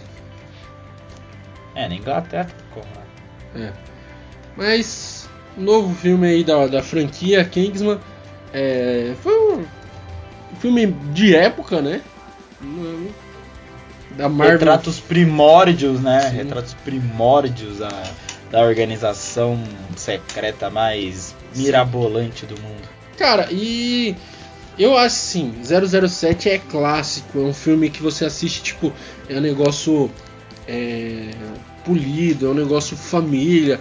É, 1.75 1.87
na 1.87 1.95
Inglaterra 1.95 2.49
como, 2.73 2.85
né? 3.55 3.67
É. 3.67 3.73
Mas, 4.55 5.29
novo 5.57 5.93
filme 5.95 6.27
aí 6.27 6.43
da, 6.43 6.67
da 6.67 6.83
franquia 6.83 7.43
Kingsman. 7.43 7.99
É, 8.53 9.13
foi 9.21 9.33
um 9.33 9.65
filme 10.59 10.87
de 11.13 11.35
época, 11.35 11.81
né? 11.81 12.01
da 14.15 14.29
Marvel. 14.29 14.59
Retratos 14.59 14.99
primórdios, 14.99 15.99
né? 16.01 16.21
Sim. 16.21 16.35
Retratos 16.35 16.73
primórdios 16.73 17.79
da, 17.79 18.03
da 18.51 18.61
organização 18.61 19.61
secreta 19.95 20.69
mais 20.69 21.35
mirabolante 21.55 22.45
do 22.45 22.59
mundo. 22.61 22.89
Cara, 23.17 23.47
e 23.51 24.15
eu 24.77 24.97
acho 24.97 25.15
assim, 25.15 25.53
007 25.63 26.49
é 26.49 26.57
clássico, 26.57 27.39
é 27.39 27.41
um 27.41 27.53
filme 27.53 27.89
que 27.89 28.01
você 28.01 28.25
assiste, 28.25 28.63
tipo, 28.63 28.91
é 29.29 29.37
um 29.37 29.41
negócio 29.41 30.11
é, 30.67 31.31
polido, 31.85 32.47
é 32.47 32.49
um 32.49 32.53
negócio 32.53 32.95
família. 32.95 33.79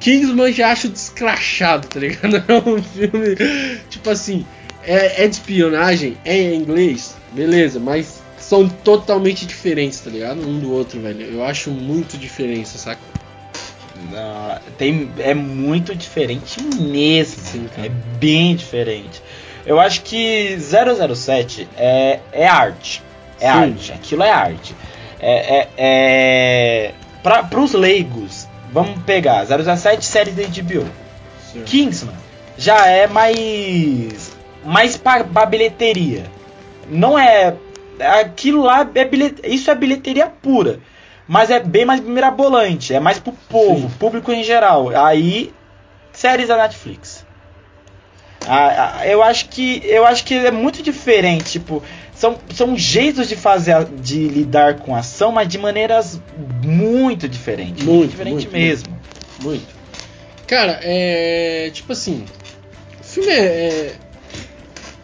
Kingsman 0.00 0.52
já 0.52 0.70
acho 0.70 0.88
descrachado, 0.88 1.88
tá 1.88 2.00
ligado? 2.00 2.36
É 2.48 2.54
um 2.68 2.82
filme, 2.82 3.36
tipo 3.88 4.10
assim, 4.10 4.46
é, 4.82 5.24
é 5.24 5.28
de 5.28 5.34
espionagem, 5.34 6.16
é 6.24 6.36
em 6.36 6.56
inglês, 6.56 7.14
beleza, 7.32 7.80
mas 7.80 8.20
são 8.38 8.68
totalmente 8.68 9.44
diferentes, 9.44 10.00
tá 10.00 10.10
ligado? 10.10 10.40
Um 10.40 10.58
do 10.58 10.72
outro, 10.72 11.00
velho. 11.00 11.22
Eu 11.22 11.44
acho 11.44 11.70
muito 11.70 12.16
diferença, 12.16 12.78
saca? 12.78 13.00
Não, 14.10 14.58
tem, 14.78 15.10
é 15.18 15.34
muito 15.34 15.94
diferente 15.94 16.62
mesmo. 16.62 17.42
Sim, 17.42 17.68
é 17.76 17.88
bem 18.18 18.54
diferente. 18.54 19.20
Eu 19.68 19.78
acho 19.78 20.00
que 20.00 20.58
007 20.58 21.68
é, 21.76 22.20
é 22.32 22.48
arte. 22.48 23.02
É 23.38 23.52
Sim. 23.52 23.58
arte. 23.58 23.92
Aquilo 23.92 24.22
é 24.22 24.30
arte. 24.30 24.74
É, 25.20 25.58
é, 25.58 25.68
é... 25.76 26.94
Pra, 27.22 27.42
pros 27.42 27.74
leigos, 27.74 28.48
vamos 28.72 29.02
pegar 29.02 29.44
017 29.44 30.02
série 30.04 30.30
da 30.30 30.42
HBO. 30.42 30.86
Certo. 31.52 31.64
Kingsman 31.66 32.14
já 32.56 32.86
é 32.86 33.06
mais 33.06 34.36
mais 34.64 34.96
pra, 34.96 35.22
pra 35.22 35.44
bilheteria. 35.44 36.24
Não 36.88 37.18
é 37.18 37.54
aquilo 38.20 38.62
lá 38.62 38.88
é 38.94 39.04
bilhet, 39.04 39.40
isso 39.44 39.70
é 39.70 39.74
bilheteria 39.74 40.26
pura, 40.26 40.80
mas 41.26 41.50
é 41.50 41.60
bem 41.60 41.84
mais 41.84 42.00
mirabolante, 42.00 42.94
é 42.94 43.00
mais 43.00 43.18
pro 43.18 43.32
povo, 43.48 43.88
Sim. 43.88 43.94
público 43.98 44.32
em 44.32 44.42
geral. 44.42 44.88
Aí 44.96 45.52
séries 46.12 46.48
da 46.48 46.56
Netflix. 46.56 47.27
Ah, 48.48 48.94
ah, 49.00 49.06
eu 49.06 49.22
acho 49.22 49.48
que 49.50 49.82
eu 49.84 50.06
acho 50.06 50.24
que 50.24 50.34
é 50.34 50.50
muito 50.50 50.82
diferente, 50.82 51.52
tipo, 51.52 51.82
são, 52.14 52.36
são 52.54 52.76
jeitos 52.76 53.28
de 53.28 53.36
fazer 53.36 53.72
a- 53.72 53.84
de 53.84 54.26
lidar 54.26 54.78
com 54.78 54.94
a 54.94 55.00
ação, 55.00 55.30
mas 55.30 55.46
de 55.48 55.58
maneiras 55.58 56.20
muito 56.64 57.28
diferentes, 57.28 57.84
Muito, 57.84 58.10
diferente 58.10 58.32
muito, 58.46 58.52
mesmo. 58.52 58.98
Muito. 59.40 59.66
Cara, 60.46 60.80
é. 60.82 61.70
Tipo 61.74 61.92
assim. 61.92 62.24
O 63.00 63.04
filme 63.04 63.30
é. 63.30 63.38
é- 63.38 63.92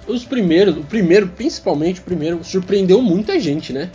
os 0.07 0.24
primeiros, 0.24 0.76
o 0.76 0.82
primeiro, 0.82 1.28
principalmente 1.28 2.01
o 2.01 2.03
primeiro, 2.03 2.42
surpreendeu 2.45 3.01
muita 3.01 3.38
gente, 3.38 3.72
né? 3.72 3.90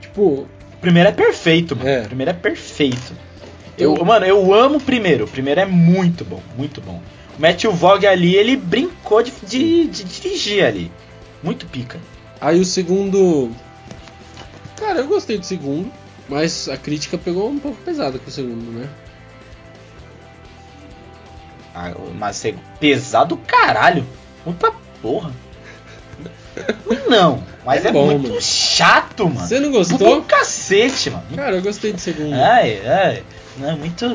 Tipo, 0.00 0.46
O 0.76 0.78
primeiro 0.80 1.08
é 1.08 1.12
perfeito, 1.12 1.74
mano. 1.74 1.88
É. 1.88 2.00
O 2.02 2.04
primeiro 2.06 2.30
é 2.30 2.34
perfeito. 2.34 3.14
Eu- 3.78 3.96
Eu, 3.96 4.04
mano, 4.04 4.24
eu 4.26 4.54
amo 4.54 4.76
o 4.76 4.80
primeiro. 4.80 5.24
O 5.24 5.28
primeiro 5.28 5.60
é 5.60 5.66
muito 5.66 6.24
bom, 6.24 6.40
muito 6.56 6.80
bom. 6.80 7.00
O 7.38 7.40
Matthew 7.42 7.72
Vaughn 7.72 8.06
ali, 8.06 8.34
ele 8.36 8.56
brincou 8.56 9.22
de, 9.22 9.32
de, 9.42 9.86
de 9.86 10.04
dirigir 10.04 10.64
ali. 10.64 10.90
Muito 11.42 11.66
pica. 11.66 11.98
aí 12.40 12.58
o 12.60 12.64
segundo. 12.64 13.50
Cara, 14.76 15.00
eu 15.00 15.06
gostei 15.08 15.38
do 15.38 15.44
segundo, 15.44 15.90
mas 16.28 16.68
a 16.68 16.76
crítica 16.76 17.16
pegou 17.18 17.48
um 17.50 17.58
pouco 17.58 17.78
pesada 17.82 18.18
com 18.18 18.28
o 18.28 18.32
segundo, 18.32 18.70
né? 18.72 18.88
Ah, 21.74 21.92
Mas 22.18 22.42
é 22.44 22.54
pesado 22.80 23.36
caralho. 23.36 24.06
Muita 24.44 24.72
porra. 25.02 25.30
Não, 27.06 27.42
mas 27.66 27.84
É 27.84 27.88
é, 27.88 27.92
bom, 27.92 28.06
muito 28.06 28.28
mano. 28.28 28.40
chato, 28.40 29.28
mano. 29.28 29.46
Você 29.46 29.60
não 29.60 29.70
gostou? 29.70 30.22
cacete, 30.22 31.10
mano. 31.10 31.24
Cara, 31.34 31.56
eu 31.56 31.62
gostei 31.62 31.92
do 31.92 32.00
segundo. 32.00 32.32
Ai, 32.32 32.80
ai. 32.86 33.22
Não, 33.58 33.76
muito. 33.76 34.06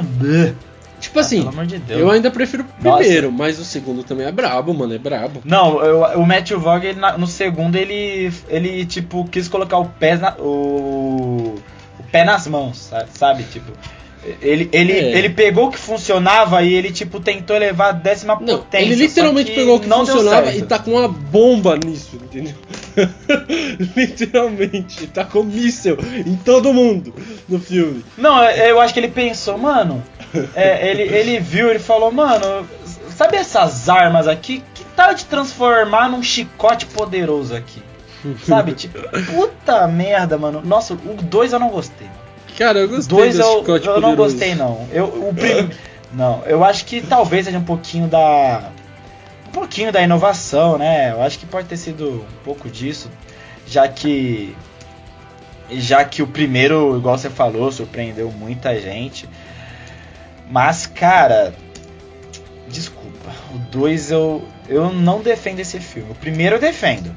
Tipo 1.12 1.20
assim, 1.20 1.40
pelo 1.40 1.50
amor 1.50 1.66
de 1.66 1.82
eu 1.90 2.10
ainda 2.10 2.32
prefiro 2.32 2.64
o 2.64 2.84
Nossa. 2.86 3.00
primeiro, 3.00 3.34
mas 3.34 3.60
o 3.60 3.66
segundo 3.66 4.02
também 4.02 4.26
é 4.26 4.32
brabo, 4.32 4.74
mano, 4.74 4.94
é 4.94 4.98
brabo. 4.98 5.42
Não, 5.44 5.84
eu- 5.84 6.04
o 6.22 6.26
Matthew 6.26 6.62
ele 6.82 6.98
na- 7.02 7.18
no 7.18 7.28
segundo, 7.28 7.76
ele, 7.76 8.32
ele, 8.48 8.86
tipo, 8.86 9.26
quis 9.26 9.50
colocar 9.50 9.78
o 9.78 9.86
pé, 9.90 10.16
na, 10.16 10.36
o, 10.40 11.56
o 12.00 12.04
pé 12.14 12.24
nas 12.24 12.48
mãos, 12.48 12.78
sa- 12.78 13.06
sabe? 13.14 13.44
Tipo, 13.44 13.74
ele, 14.42 14.70
ele, 14.72 14.94
É. 14.94 15.18
ele 15.18 15.30
pegou 15.32 15.68
o 15.68 15.72
que 15.72 15.78
funcionava 15.78 16.64
e 16.64 16.74
ele, 16.74 16.92
tipo, 16.94 17.20
tentou 17.20 17.58
levar 17.58 17.90
a 17.90 17.92
décima 17.92 18.36
Não, 18.40 18.60
potência. 18.60 18.86
ele 18.86 18.96
literalmente 18.96 19.52
pegou 19.52 19.76
o 19.76 19.80
que 19.82 19.90
funcionava 19.90 20.54
e 20.54 20.62
tá 20.62 20.80
com 20.80 20.92
uma 20.92 21.10
bomba 21.10 21.76
nisso, 21.76 22.16
entendeu? 22.16 22.54
literalmente, 23.96 25.08
tá 25.08 25.24
com 25.26 25.44
míssel 25.44 25.98
em 26.26 26.36
todo 26.36 26.74
mundo 26.74 27.14
no 27.48 27.60
filme. 27.60 28.04
Não, 28.18 28.44
eu 28.44 28.80
acho 28.80 28.94
que 28.94 29.00
ele 29.00 29.08
pensou, 29.10 29.58
mano. 29.58 30.04
É, 30.56 30.90
ele, 30.90 31.04
ele 31.04 31.40
viu, 31.40 31.70
ele 31.70 31.80
falou, 31.80 32.12
mano, 32.12 32.68
sabe 33.16 33.38
essas 33.38 33.90
armas 33.90 34.28
aqui? 34.28 34.64
Que 34.74 34.84
tal 34.96 35.14
de 35.14 35.26
transformar 35.26 36.10
num 36.10 36.24
chicote 36.24 36.86
poderoso 36.88 37.56
aqui? 37.56 37.82
Sabe? 38.46 38.74
Tipo, 38.74 39.00
puta 39.32 39.88
merda, 39.88 40.38
mano. 40.38 40.62
Nossa, 40.64 40.94
o 40.94 40.98
2 40.98 41.54
eu 41.54 41.60
não 41.60 41.70
gostei. 41.70 42.08
Cara, 42.58 42.80
eu 42.80 42.90
gostei 42.90 43.18
Dois 43.18 43.38
desse 43.38 43.50
eu, 43.50 43.60
chicote 43.60 43.88
eu 43.88 43.94
não 44.00 44.10
poderoso. 44.12 44.34
gostei, 44.34 44.56
não. 44.56 44.88
Eu, 44.92 45.06
o 45.06 45.34
prim... 45.34 45.70
Não, 46.14 46.44
eu 46.46 46.64
acho 46.64 46.86
que 46.86 47.02
talvez 47.02 47.46
seja 47.46 47.58
um 47.58 47.64
pouquinho 47.64 48.08
da. 48.08 48.70
Um 49.48 49.52
pouquinho 49.52 49.92
da 49.92 50.02
inovação, 50.02 50.78
né? 50.78 51.12
Eu 51.12 51.22
acho 51.22 51.40
que 51.40 51.46
pode 51.46 51.68
ter 51.68 51.78
sido 51.78 52.06
um 52.10 52.44
pouco 52.44 52.70
disso. 52.70 53.10
Já 53.66 53.88
que. 53.88 54.56
Já 55.70 56.04
que 56.04 56.22
o 56.22 56.28
primeiro, 56.28 56.98
igual 56.98 57.18
você 57.18 57.30
falou, 57.30 57.72
surpreendeu 57.72 58.30
muita 58.30 58.78
gente. 58.80 59.28
Mas, 60.52 60.86
cara. 60.86 61.54
Desculpa. 62.68 63.32
O 63.54 63.58
2 63.58 64.12
eu. 64.12 64.44
Eu 64.68 64.92
não 64.92 65.22
defendo 65.22 65.60
esse 65.60 65.80
filme. 65.80 66.12
O 66.12 66.16
primeiro 66.16 66.58
eu 66.58 66.60
defendo. 66.60 67.16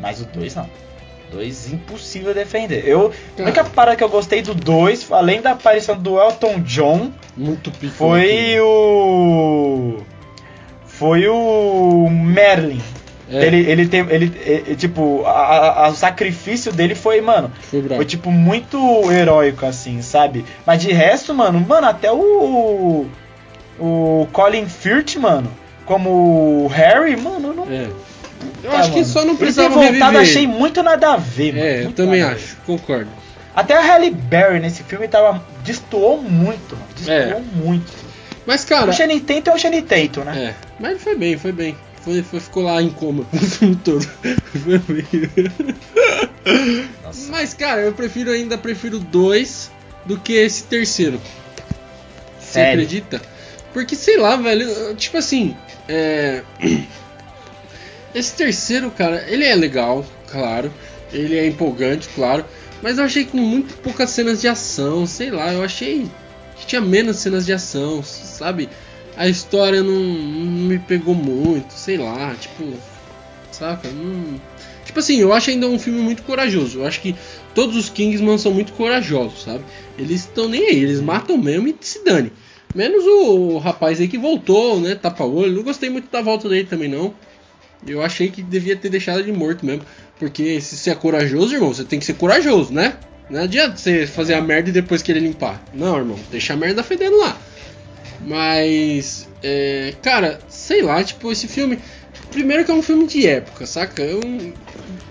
Mas 0.00 0.20
o 0.20 0.24
2 0.26 0.54
não. 0.56 0.64
O 1.28 1.36
2 1.36 1.72
impossível 1.72 2.34
defender. 2.34 2.86
Eu, 2.86 3.12
a 3.38 3.42
única 3.42 3.64
parada 3.64 3.96
que 3.96 4.04
eu 4.04 4.08
gostei 4.08 4.42
do 4.42 4.54
2, 4.54 5.10
além 5.12 5.40
da 5.40 5.52
aparição 5.52 5.96
do 5.96 6.18
Elton 6.20 6.60
John, 6.60 7.12
Muito 7.36 7.70
pico. 7.70 7.94
foi 7.94 8.58
o. 8.60 9.98
Foi 10.86 11.28
o 11.28 12.08
Merlin. 12.10 12.82
É, 13.30 13.44
Ele, 13.46 13.70
ele 13.70 13.86
tem. 13.88 14.00
Ele, 14.08 14.32
é, 14.44 14.72
é, 14.72 14.74
tipo, 14.74 15.22
a- 15.26 15.84
a- 15.86 15.88
o 15.90 15.94
sacrifício 15.94 16.72
dele 16.72 16.94
foi, 16.94 17.20
mano. 17.20 17.52
foi 17.96 18.04
tipo 18.06 18.30
muito 18.30 18.78
heróico, 19.10 19.66
assim, 19.66 20.00
sabe? 20.00 20.44
Mas 20.64 20.80
de 20.80 20.92
resto, 20.92 21.34
mano, 21.34 21.60
mano, 21.60 21.86
até 21.88 22.10
o. 22.10 23.06
O 23.78 24.26
Colin 24.32 24.66
Firth, 24.66 25.16
mano, 25.16 25.48
como 25.84 26.64
o 26.64 26.66
Harry, 26.68 27.16
mano, 27.16 27.48
eu 27.48 27.54
não. 27.54 27.64
É. 27.70 27.88
Eu 28.64 28.70
tá, 28.70 28.78
acho 28.78 28.88
que 28.90 29.00
mano. 29.00 29.06
só 29.12 29.24
não 29.24 29.36
precisava 29.36 29.68
voltado, 29.74 29.92
reviver. 29.94 30.20
achei 30.20 30.46
muito 30.46 30.82
nada 30.82 31.12
a 31.12 31.16
ver, 31.16 31.52
mano. 31.52 31.64
É, 31.66 31.84
eu 31.84 31.92
também 31.92 32.22
acho, 32.22 32.56
concordo. 32.66 33.08
Até 33.54 33.74
a 33.76 33.80
Halle 33.82 34.10
Berry 34.10 34.58
nesse 34.60 34.82
filme 34.84 35.06
tava. 35.08 35.42
destoou 35.64 36.22
muito, 36.22 36.74
mano. 36.76 36.88
Destoou 36.96 37.40
É. 37.40 37.42
muito. 37.64 37.92
Mas, 38.46 38.64
cara, 38.64 38.90
O 38.90 38.92
Channing 38.92 39.20
Tatum 39.20 39.50
é 39.50 39.54
o 39.54 39.58
Channing 39.58 39.82
Tatum, 39.82 40.22
né? 40.24 40.38
É, 40.38 40.54
mas 40.80 41.02
foi 41.02 41.14
bem, 41.16 41.36
foi 41.36 41.52
bem. 41.52 41.76
Foi, 42.22 42.40
ficou 42.40 42.62
lá 42.62 42.82
em 42.82 42.88
coma 42.88 43.26
o 43.32 43.36
filme 43.36 43.76
todo. 43.76 44.08
Nossa. 47.02 47.30
Mas, 47.30 47.52
cara, 47.52 47.82
eu 47.82 47.92
prefiro 47.92 48.30
ainda 48.30 48.56
prefiro 48.56 48.98
dois 48.98 49.70
do 50.06 50.18
que 50.18 50.32
esse 50.32 50.64
terceiro. 50.64 51.20
Você 52.38 52.52
Sério? 52.52 52.72
acredita? 52.72 53.20
Porque, 53.74 53.94
sei 53.94 54.16
lá, 54.16 54.36
velho, 54.36 54.94
tipo 54.96 55.18
assim, 55.18 55.54
é... 55.86 56.42
Esse 58.14 58.34
terceiro, 58.34 58.90
cara, 58.90 59.26
ele 59.28 59.44
é 59.44 59.54
legal, 59.54 60.04
claro. 60.30 60.72
Ele 61.12 61.36
é 61.36 61.46
empolgante, 61.46 62.08
claro. 62.14 62.42
Mas 62.82 62.96
eu 62.96 63.04
achei 63.04 63.26
com 63.26 63.36
muito 63.36 63.76
poucas 63.82 64.08
cenas 64.08 64.40
de 64.40 64.48
ação, 64.48 65.06
sei 65.06 65.30
lá, 65.30 65.52
eu 65.52 65.62
achei 65.62 66.10
que 66.56 66.66
tinha 66.66 66.80
menos 66.80 67.18
cenas 67.18 67.44
de 67.44 67.52
ação, 67.52 68.02
sabe? 68.02 68.70
A 69.18 69.28
história 69.28 69.82
não, 69.82 69.98
não 70.00 70.68
me 70.68 70.78
pegou 70.78 71.12
muito, 71.12 71.72
sei 71.72 71.98
lá, 71.98 72.36
tipo, 72.36 72.72
saca? 73.50 73.88
Não... 73.88 74.40
Tipo 74.84 75.00
assim, 75.00 75.16
eu 75.16 75.32
acho 75.32 75.50
ainda 75.50 75.66
um 75.66 75.76
filme 75.76 76.00
muito 76.00 76.22
corajoso. 76.22 76.78
Eu 76.78 76.86
acho 76.86 77.00
que 77.00 77.16
todos 77.52 77.76
os 77.76 77.88
Kingsman 77.88 78.38
são 78.38 78.52
muito 78.52 78.72
corajosos, 78.74 79.42
sabe? 79.42 79.64
Eles 79.98 80.20
estão 80.20 80.48
nem 80.48 80.68
aí, 80.68 80.80
eles 80.80 81.00
matam 81.00 81.36
mesmo 81.36 81.66
e 81.66 81.74
se 81.80 82.04
dane. 82.04 82.30
Menos 82.72 83.04
o, 83.04 83.58
rapaz 83.58 84.00
aí 84.00 84.06
que 84.06 84.16
voltou, 84.16 84.80
né? 84.80 84.94
Tapa-olho. 84.94 85.52
Não 85.52 85.62
gostei 85.64 85.90
muito 85.90 86.08
da 86.12 86.22
volta 86.22 86.48
dele 86.48 86.68
também, 86.68 86.88
não. 86.88 87.12
Eu 87.84 88.00
achei 88.00 88.30
que 88.30 88.40
devia 88.40 88.76
ter 88.76 88.88
deixado 88.88 89.18
ele 89.18 89.32
morto 89.32 89.66
mesmo. 89.66 89.82
Porque 90.16 90.60
se 90.60 90.76
você 90.76 90.90
é 90.90 90.94
corajoso, 90.94 91.54
irmão, 91.54 91.74
você 91.74 91.82
tem 91.82 91.98
que 91.98 92.04
ser 92.04 92.14
corajoso, 92.14 92.72
né? 92.72 92.94
Não 93.28 93.42
adianta 93.42 93.76
você 93.76 94.06
fazer 94.06 94.34
a 94.34 94.40
merda 94.40 94.70
e 94.70 94.72
depois 94.72 95.02
querer 95.02 95.20
limpar. 95.20 95.60
Não, 95.74 95.96
irmão, 95.98 96.18
deixa 96.30 96.52
a 96.52 96.56
merda 96.56 96.84
fedendo 96.84 97.18
lá. 97.18 97.36
Mas, 98.20 99.28
é, 99.42 99.94
cara, 100.02 100.40
sei 100.48 100.82
lá, 100.82 101.02
tipo, 101.02 101.30
esse 101.30 101.46
filme. 101.48 101.78
Primeiro 102.32 102.64
que 102.64 102.70
é 102.70 102.74
um 102.74 102.82
filme 102.82 103.06
de 103.06 103.26
época, 103.26 103.64
saca? 103.64 104.02
Eu, 104.02 104.20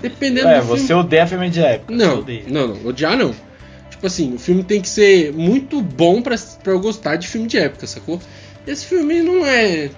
dependendo 0.01 0.47
É, 0.49 0.60
do 0.60 0.66
você 0.68 0.88
filme. 0.88 1.01
odeia 1.03 1.26
filme 1.26 1.49
de 1.49 1.62
época. 1.62 1.93
Não, 1.95 2.24
não, 2.47 2.68
não, 2.68 2.86
odiar 2.86 3.18
não. 3.18 3.34
Tipo 3.89 4.05
assim, 4.05 4.36
o 4.36 4.39
filme 4.39 4.64
tem 4.64 4.82
que 4.82 4.89
ser 4.89 5.34
muito 5.34 5.82
bom 5.82 6.22
pra, 6.22 6.36
pra 6.64 6.74
eu 6.74 6.80
gostar 6.80 7.16
de 7.16 7.28
filme 7.28 7.47
de 7.47 7.58
época, 7.58 7.88
sacou? 7.88 8.22
Esse 8.68 8.86
filme 8.86 9.22
não 9.24 9.43
é 9.45 9.89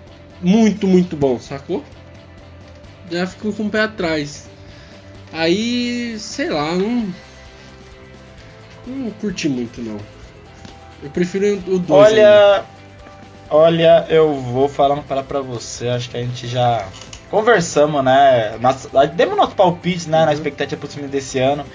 muito, 0.41 0.87
muito 0.87 1.17
bom, 1.17 1.37
sacou? 1.39 1.83
Já 3.11 3.25
fico 3.27 3.51
com 3.51 3.65
o 3.65 3.69
pé 3.69 3.81
atrás. 3.81 4.47
Aí, 5.33 6.15
sei 6.19 6.49
lá, 6.49 6.75
não. 6.75 7.13
Não 8.87 9.11
curti 9.11 9.49
muito 9.49 9.81
não. 9.81 9.97
Eu 11.03 11.09
prefiro 11.09 11.55
o 11.67 11.79
2. 11.79 11.89
Olha, 11.89 12.63
olha, 13.49 14.05
eu 14.09 14.33
vou 14.33 14.67
falar 14.69 14.95
uma 14.95 15.03
parada 15.03 15.27
pra 15.27 15.41
você. 15.41 15.87
Acho 15.89 16.09
que 16.09 16.17
a 16.17 16.21
gente 16.21 16.47
já 16.47 16.85
conversamos, 17.29 18.03
né? 18.03 18.57
Nós, 18.59 18.87
demos 19.13 19.37
nosso 19.37 19.55
palpite, 19.55 20.09
né? 20.09 20.19
Na 20.19 20.27
Uhum. 20.27 20.33
expectativa 20.33 20.79
pro 20.79 20.89
filme 20.89 21.07
desse 21.07 21.39
ano. 21.39 21.65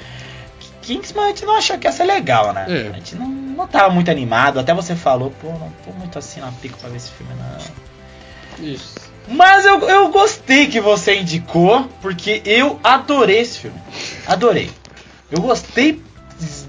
Kingsman 0.82 1.24
a 1.24 1.28
gente 1.28 1.46
não 1.46 1.56
achou 1.56 1.78
que 1.78 1.86
ia 1.86 1.92
ser 1.92 2.04
legal, 2.04 2.52
né? 2.52 2.66
É. 2.68 2.88
A 2.90 2.92
gente 2.98 3.14
não, 3.16 3.26
não 3.26 3.66
tava 3.66 3.88
muito 3.90 4.10
animado. 4.10 4.58
Até 4.60 4.74
você 4.74 4.94
falou, 4.94 5.32
pô, 5.40 5.48
não 5.48 5.72
tô 5.84 5.90
muito 5.92 6.18
assim 6.18 6.40
na 6.40 6.52
pico 6.52 6.76
pra 6.78 6.90
ver 6.90 6.96
esse 6.96 7.10
filme, 7.12 7.32
não. 7.38 8.64
Isso. 8.66 8.94
Mas 9.26 9.64
eu, 9.64 9.80
eu 9.88 10.08
gostei 10.10 10.66
que 10.66 10.80
você 10.80 11.16
indicou, 11.20 11.88
porque 12.02 12.42
eu 12.44 12.78
adorei 12.84 13.38
esse 13.40 13.58
filme. 13.60 13.78
Adorei. 14.26 14.70
Eu 15.30 15.40
gostei 15.40 16.02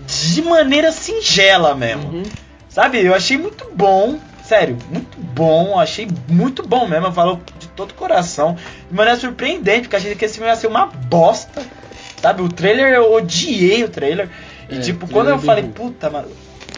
de 0.07 0.41
maneira 0.41 0.91
singela 0.93 1.75
mesmo. 1.75 2.09
Uhum. 2.09 2.23
Sabe, 2.69 3.03
eu 3.05 3.13
achei 3.13 3.37
muito 3.37 3.69
bom. 3.75 4.17
Sério, 4.47 4.77
muito 4.89 5.17
bom. 5.19 5.79
Achei 5.79 6.07
muito 6.29 6.67
bom 6.67 6.87
mesmo. 6.87 7.07
Eu 7.07 7.11
falo 7.11 7.41
de 7.59 7.67
todo 7.69 7.91
o 7.91 7.93
coração. 7.95 8.55
De 8.89 8.95
maneira 8.95 9.19
surpreendente, 9.19 9.81
porque 9.83 9.95
achei 9.95 10.15
que 10.15 10.25
esse 10.25 10.35
filme 10.35 10.49
ia 10.49 10.55
ser 10.55 10.67
uma 10.67 10.85
bosta. 10.87 11.63
Sabe, 12.21 12.41
o 12.41 12.49
trailer, 12.49 12.93
eu 12.93 13.13
odiei 13.13 13.83
o 13.83 13.89
trailer. 13.89 14.29
E 14.69 14.77
É, 14.77 14.79
tipo, 14.79 15.07
quando 15.07 15.29
eu 15.29 15.35
é 15.35 15.39
falei, 15.39 15.63
puta, 15.63 16.09
mano. 16.09 16.27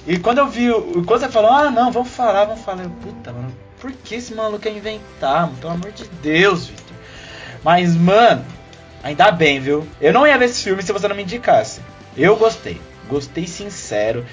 E 0.06 0.18
quando 0.20 0.38
eu 0.40 0.48
vi, 0.48 0.70
o- 0.72 1.04
quando 1.06 1.20
você 1.22 1.30
falou, 1.30 1.52
ah, 1.52 1.70
não, 1.70 1.92
vamos 1.92 2.10
falar, 2.10 2.46
vamos 2.46 2.62
falar. 2.64 2.84
Eu, 2.84 2.90
puta, 2.90 3.32
mano, 3.34 3.54
por 3.80 3.92
que 3.92 4.16
esse 4.16 4.34
maluco 4.34 4.60
quer 4.60 4.72
inventar? 4.76 5.42
mano? 5.42 5.58
Pelo 5.60 5.74
amor 5.74 5.92
de 5.92 6.06
Deus, 6.22 6.68
Victor. 6.68 6.96
Mas, 7.64 7.96
mano, 7.96 8.44
ainda 9.04 9.32
bem, 9.32 9.60
viu? 9.60 9.86
Eu 10.02 10.14
não 10.14 10.26
ia 10.26 10.38
ver 10.38 10.46
esse 10.46 10.64
filme 10.64 10.82
se 10.82 10.92
você 10.94 11.08
não 11.08 11.16
me 11.16 11.24
indicasse. 11.24 11.82
Eu 12.16 12.36
gostei. 12.38 12.80
Gostei 13.10 13.48
sincero. 13.48 14.26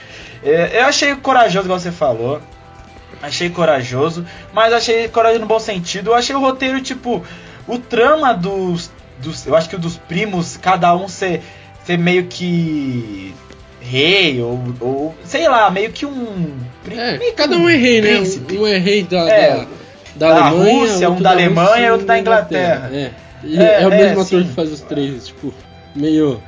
É, 0.42 0.80
Eu 0.80 0.86
achei 0.86 1.14
corajoso, 1.16 1.66
igual 1.66 1.78
você 1.78 1.92
falou. 1.92 2.40
Achei 3.22 3.50
corajoso, 3.50 4.24
mas 4.52 4.72
achei 4.72 5.08
corajoso 5.08 5.40
no 5.40 5.46
bom 5.46 5.58
sentido. 5.60 6.10
Eu 6.10 6.14
achei 6.14 6.34
o 6.34 6.40
roteiro, 6.40 6.80
tipo, 6.80 7.22
o 7.66 7.78
trama 7.78 8.32
dos. 8.34 8.90
dos 9.18 9.46
eu 9.46 9.54
acho 9.56 9.68
que 9.68 9.76
o 9.76 9.78
dos 9.78 9.96
primos, 9.96 10.56
cada 10.56 10.94
um 10.96 11.08
ser, 11.08 11.42
ser 11.84 11.96
meio 11.98 12.24
que. 12.26 13.34
rei, 13.80 14.40
ou, 14.42 14.60
ou. 14.80 15.14
sei 15.24 15.48
lá, 15.48 15.70
meio 15.70 15.90
que 15.92 16.04
um. 16.06 16.56
É, 16.90 17.18
meio 17.18 17.34
cada 17.34 17.56
um 17.56 17.68
é 17.68 17.76
rei, 17.76 18.00
né? 18.00 18.08
príncipe. 18.16 18.58
Um 18.58 18.66
é 18.66 18.78
rei 18.78 19.02
da, 19.02 19.28
É, 19.30 19.56
da, 19.56 19.64
da 20.16 20.34
da 20.34 20.46
Alemanha, 20.46 20.78
Rússia, 20.80 21.06
um 21.06 21.10
outro 21.10 21.24
da 21.24 21.30
Alemanha 21.30 21.86
e 21.86 21.90
outro 21.90 22.06
da 22.06 22.18
Inglaterra. 22.18 22.90
É. 22.92 23.10
E 23.42 23.58
É, 23.58 23.82
é, 23.82 23.86
o 23.86 23.92
é, 23.92 23.96
mesmo 23.98 24.20
ator 24.22 24.40
sim. 24.40 24.48
que 24.48 24.54
faz 24.54 24.72
os 24.72 24.80
três, 24.80 25.26
tipo, 25.26 25.52
meio. 25.94 26.42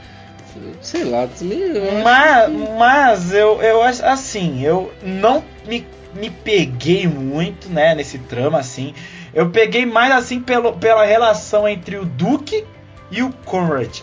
Sei 0.80 1.04
lá, 1.04 1.28
meio. 1.42 1.74
Mas, 2.02 2.46
que- 2.46 2.52
mas 2.78 3.32
eu, 3.34 3.60
eu 3.60 3.82
acho 3.82 4.02
assim, 4.06 4.62
eu 4.64 4.90
não 5.02 5.44
me, 5.68 5.84
me 6.16 6.30
peguei 6.30 7.06
muito, 7.06 7.68
né, 7.68 7.94
nesse 7.94 8.18
trama, 8.18 8.58
assim. 8.58 8.94
Eu 9.34 9.50
peguei 9.50 9.84
mais 9.84 10.12
assim 10.12 10.40
pelo, 10.40 10.72
pela 10.72 11.04
relação 11.04 11.68
entre 11.68 11.96
o 11.96 12.04
Duke 12.04 12.64
e 13.10 13.22
o 13.22 13.30
Conrad. 13.44 14.00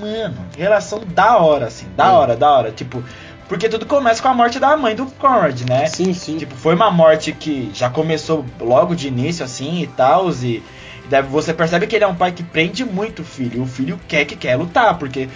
Mano, 0.00 0.44
relação 0.56 1.00
da 1.06 1.38
hora, 1.38 1.66
assim, 1.66 1.86
da 1.96 2.12
hora, 2.12 2.36
da 2.36 2.50
hora. 2.50 2.72
Tipo, 2.72 3.02
porque 3.48 3.68
tudo 3.68 3.86
começa 3.86 4.22
com 4.22 4.28
a 4.28 4.34
morte 4.34 4.58
da 4.58 4.76
mãe 4.76 4.94
do 4.94 5.06
Conrad, 5.06 5.60
né? 5.68 5.86
Sim, 5.86 6.12
sim. 6.14 6.38
Tipo, 6.38 6.54
foi 6.54 6.74
uma 6.74 6.90
morte 6.90 7.32
que 7.32 7.70
já 7.74 7.90
começou 7.90 8.44
logo 8.60 8.94
de 8.94 9.08
início, 9.08 9.44
assim, 9.44 9.82
e 9.82 9.86
tal, 9.86 10.30
e, 10.30 10.56
e 10.56 10.62
daí 11.08 11.22
você 11.22 11.52
percebe 11.52 11.86
que 11.86 11.94
ele 11.94 12.04
é 12.04 12.08
um 12.08 12.14
pai 12.14 12.32
que 12.32 12.42
prende 12.42 12.84
muito 12.84 13.22
o 13.22 13.24
filho. 13.24 13.62
O 13.62 13.66
filho 13.66 14.00
quer 14.08 14.24
que 14.24 14.36
quer 14.36 14.56
lutar, 14.56 14.98
porque 14.98 15.28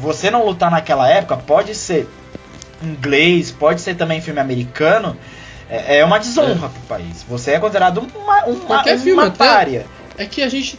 você 0.00 0.30
não 0.30 0.44
lutar 0.44 0.70
naquela 0.70 1.08
época 1.08 1.36
pode 1.36 1.74
ser 1.74 2.08
inglês, 2.82 3.50
pode 3.50 3.80
ser 3.80 3.94
também 3.94 4.20
filme 4.20 4.40
americano, 4.40 5.16
é, 5.70 5.98
é 5.98 6.04
uma 6.04 6.18
desonra 6.18 6.68
pro 6.68 6.80
país. 6.88 7.24
Você 7.28 7.52
é 7.52 7.58
considerado 7.60 7.98
uma, 7.98 8.44
uma, 8.46 8.66
Qualquer 8.66 8.94
uma 8.94 9.02
filme, 9.02 9.30
pária. 9.30 9.86
É 10.16 10.26
que 10.26 10.42
a 10.42 10.48
gente. 10.48 10.78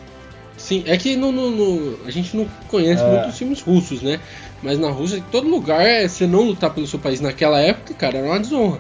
Sim, 0.58 0.84
é 0.88 0.98
que 0.98 1.16
no, 1.16 1.32
no- 1.32 1.52
no- 1.52 2.00
a 2.06 2.12
gente 2.12 2.36
não 2.36 2.46
conhece 2.68 3.02
É. 3.02 3.08
muitos 3.08 3.38
filmes 3.38 3.62
russos, 3.62 4.02
né? 4.02 4.20
Mas 4.62 4.78
na 4.78 4.90
Rússia, 4.90 5.18
em 5.18 5.22
todo 5.22 5.48
lugar, 5.48 5.82
é, 5.82 6.06
você 6.08 6.28
não 6.28 6.42
lutar 6.42 6.70
pelo 6.72 6.86
seu 6.86 7.00
país 7.00 7.22
naquela 7.22 7.60
época, 7.62 7.94
cara, 7.94 8.18
era 8.18 8.28
uma 8.28 8.40
desonra. 8.40 8.80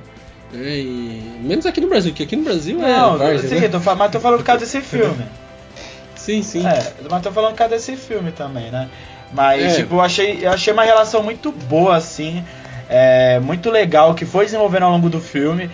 né? 0.51 0.60
E, 0.80 1.39
menos 1.41 1.66
aqui 1.66 1.80
no 1.80 1.88
Brasil, 1.88 2.12
que 2.14 2.24
aqui 2.24 2.36
no 2.36 2.43
Brasil 2.43 2.78
Não, 2.78 3.16
é. 3.16 3.18
várzea, 3.18 3.49
sim, 3.49 3.60
né? 3.62 3.68
tô 3.70 3.80
mas 3.95 4.12
tô 4.12 4.20
falando 4.20 4.39
por 4.39 4.45
causa 4.45 4.62
desse 4.66 4.82
filme. 4.82 5.24
Sim, 6.16 6.43
sim. 6.43 6.68
É, 6.68 6.91
mas 7.10 7.22
tô 7.24 7.32
falando 7.32 7.51
por 7.51 7.57
causa 7.60 7.76
desse 7.76 7.95
filme 7.95 8.32
também, 8.32 8.70
né? 8.70 8.89
Mas, 9.34 9.64
É. 9.64 9.76
tipo, 9.78 9.95
eu 9.95 10.01
achei, 10.01 10.39
eu 10.41 10.51
achei 10.51 10.74
uma 10.74 10.84
relação 10.84 11.24
muito 11.24 11.49
boa, 11.51 11.95
assim. 11.95 12.43
é, 12.89 13.39
muito 13.39 13.70
legal, 13.70 14.14
que 14.16 14.26
foi 14.26 14.45
desenvolvendo 14.45 14.84
ao 14.84 14.91
longo 14.91 15.10
do 15.10 15.22
filme. 15.22 15.70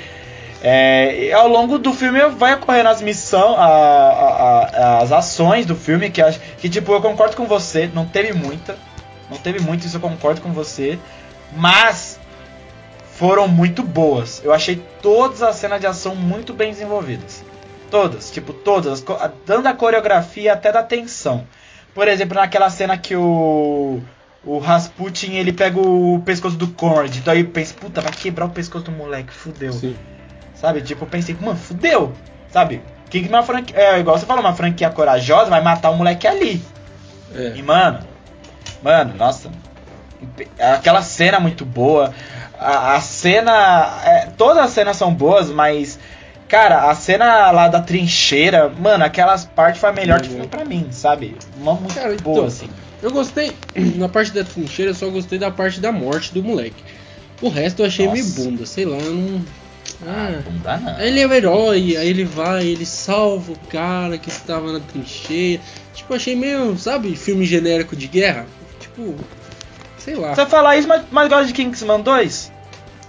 É, 0.67 1.31
ao 1.31 1.47
longo 1.47 1.77
do 1.77 1.93
filme 1.93 2.19
vai 2.29 2.55
ocorrendo 2.55 2.89
as 2.89 2.99
missões, 2.99 3.55
as 4.99 5.11
ações 5.11 5.63
do 5.63 5.75
filme, 5.75 6.09
que, 6.09 6.19
acho- 6.19 6.39
que, 6.57 6.67
tipo, 6.67 6.91
eu 6.91 6.99
concordo 7.01 7.35
com 7.35 7.45
você, 7.45 7.87
não 7.93 8.03
teve 8.03 8.33
muita. 8.33 8.75
Não 9.29 9.37
teve 9.37 9.59
muito, 9.59 9.85
isso 9.85 9.97
eu 9.97 10.01
concordo 10.01 10.41
com 10.41 10.51
você. 10.51 10.97
Mas 11.55 12.19
foram 13.11 13.47
muito 13.47 13.83
boas. 13.83 14.41
Eu 14.43 14.51
achei 14.51 14.81
todas 15.03 15.43
as 15.43 15.55
cenas 15.55 15.79
de 15.79 15.85
ação 15.85 16.15
muito 16.15 16.51
bem 16.51 16.71
desenvolvidas. 16.71 17.43
Todas, 17.91 18.31
tipo, 18.31 18.51
todas. 18.51 19.05
Dando 19.45 19.67
a 19.67 19.73
coreografia 19.73 20.53
até 20.53 20.71
da 20.71 20.81
tensão. 20.81 21.45
Por 21.93 22.07
exemplo, 22.07 22.35
naquela 22.35 22.71
cena 22.71 22.97
que 22.97 23.15
o. 23.15 24.01
O 24.43 24.59
Rasputin 24.59 25.33
ele 25.33 25.51
pega 25.53 25.79
o 25.79 26.21
pescoço 26.25 26.55
do 26.55 26.67
Conrad. 26.67 27.15
Então 27.17 27.33
aí 27.33 27.41
eu 27.41 27.47
penso, 27.47 27.73
puta, 27.75 27.99
vai 28.01 28.11
quebrar 28.11 28.45
o 28.45 28.49
pescoço 28.49 28.85
do 28.85 28.91
moleque, 28.91 29.31
fudeu. 29.33 29.73
Sim. 29.73 29.95
Sabe? 30.55 30.81
Tipo, 30.81 31.03
eu 31.05 31.09
pensei, 31.09 31.35
mano, 31.39 31.57
fudeu. 31.57 32.13
Sabe? 32.49 32.81
Que 33.09 33.19
uma 33.27 33.43
franquia. 33.43 33.77
É, 33.77 33.99
igual 33.99 34.17
você 34.17 34.25
falou, 34.25 34.43
uma 34.43 34.55
franquia 34.55 34.89
corajosa 34.89 35.49
vai 35.49 35.61
matar 35.61 35.91
o 35.91 35.95
moleque 35.95 36.27
ali. 36.27 36.61
É. 37.33 37.53
E 37.55 37.61
mano, 37.61 37.99
mano, 38.81 39.13
nossa, 39.15 39.51
aquela 40.59 41.01
cena 41.01 41.39
muito 41.39 41.65
boa. 41.65 42.13
A, 42.57 42.95
a 42.95 43.01
cena, 43.01 44.01
é, 44.05 44.27
todas 44.37 44.63
as 44.63 44.71
cenas 44.71 44.95
são 44.95 45.13
boas, 45.13 45.49
mas 45.49 45.99
cara, 46.47 46.89
a 46.89 46.95
cena 46.95 47.51
lá 47.51 47.67
da 47.67 47.81
trincheira, 47.81 48.69
mano, 48.69 49.03
aquelas 49.03 49.45
partes 49.45 49.81
foi 49.81 49.89
a 49.89 49.93
melhor 49.93 50.21
que 50.21 50.29
foi 50.29 50.47
pra 50.47 50.63
mim, 50.63 50.87
sabe? 50.91 51.35
Uma 51.57 51.73
muito 51.73 51.95
Cara, 51.95 52.15
boa 52.21 52.37
então, 52.37 52.45
assim. 52.45 52.69
Eu 53.01 53.11
gostei, 53.11 53.51
na 53.95 54.07
parte 54.07 54.31
da 54.31 54.43
trincheira, 54.43 54.91
eu 54.91 54.95
só 54.95 55.09
gostei 55.09 55.37
da 55.37 55.51
parte 55.51 55.79
da 55.79 55.91
morte 55.91 56.33
do 56.33 56.41
moleque. 56.41 56.83
O 57.41 57.49
resto 57.49 57.81
eu 57.81 57.85
achei 57.85 58.07
meio 58.07 58.23
Nossa. 58.23 58.41
bunda, 58.41 58.65
sei 58.65 58.85
lá, 58.85 58.97
eu 58.97 59.13
não. 59.13 59.45
Ah. 60.05 60.41
Não 60.45 60.57
dá 60.59 60.77
não. 60.77 60.99
Ele 60.99 61.19
é 61.19 61.27
o 61.27 61.33
herói, 61.33 61.97
aí 61.97 62.09
ele 62.09 62.25
vai, 62.25 62.65
ele 62.65 62.85
salva 62.85 63.51
o 63.51 63.59
cara 63.69 64.17
que 64.17 64.29
estava 64.29 64.71
na 64.71 64.79
trincheira. 64.79 65.61
Tipo, 65.93 66.13
achei 66.13 66.35
meio, 66.35 66.77
sabe, 66.77 67.15
filme 67.15 67.45
genérico 67.45 67.95
de 67.95 68.07
guerra. 68.07 68.45
Tipo, 68.79 69.15
sei 69.97 70.15
lá. 70.15 70.35
Você 70.35 70.45
falar 70.45 70.77
isso, 70.77 70.87
mas, 70.87 71.03
mas 71.11 71.29
gosta 71.29 71.45
de 71.47 71.53
Kingsman 71.53 72.01
2? 72.01 72.51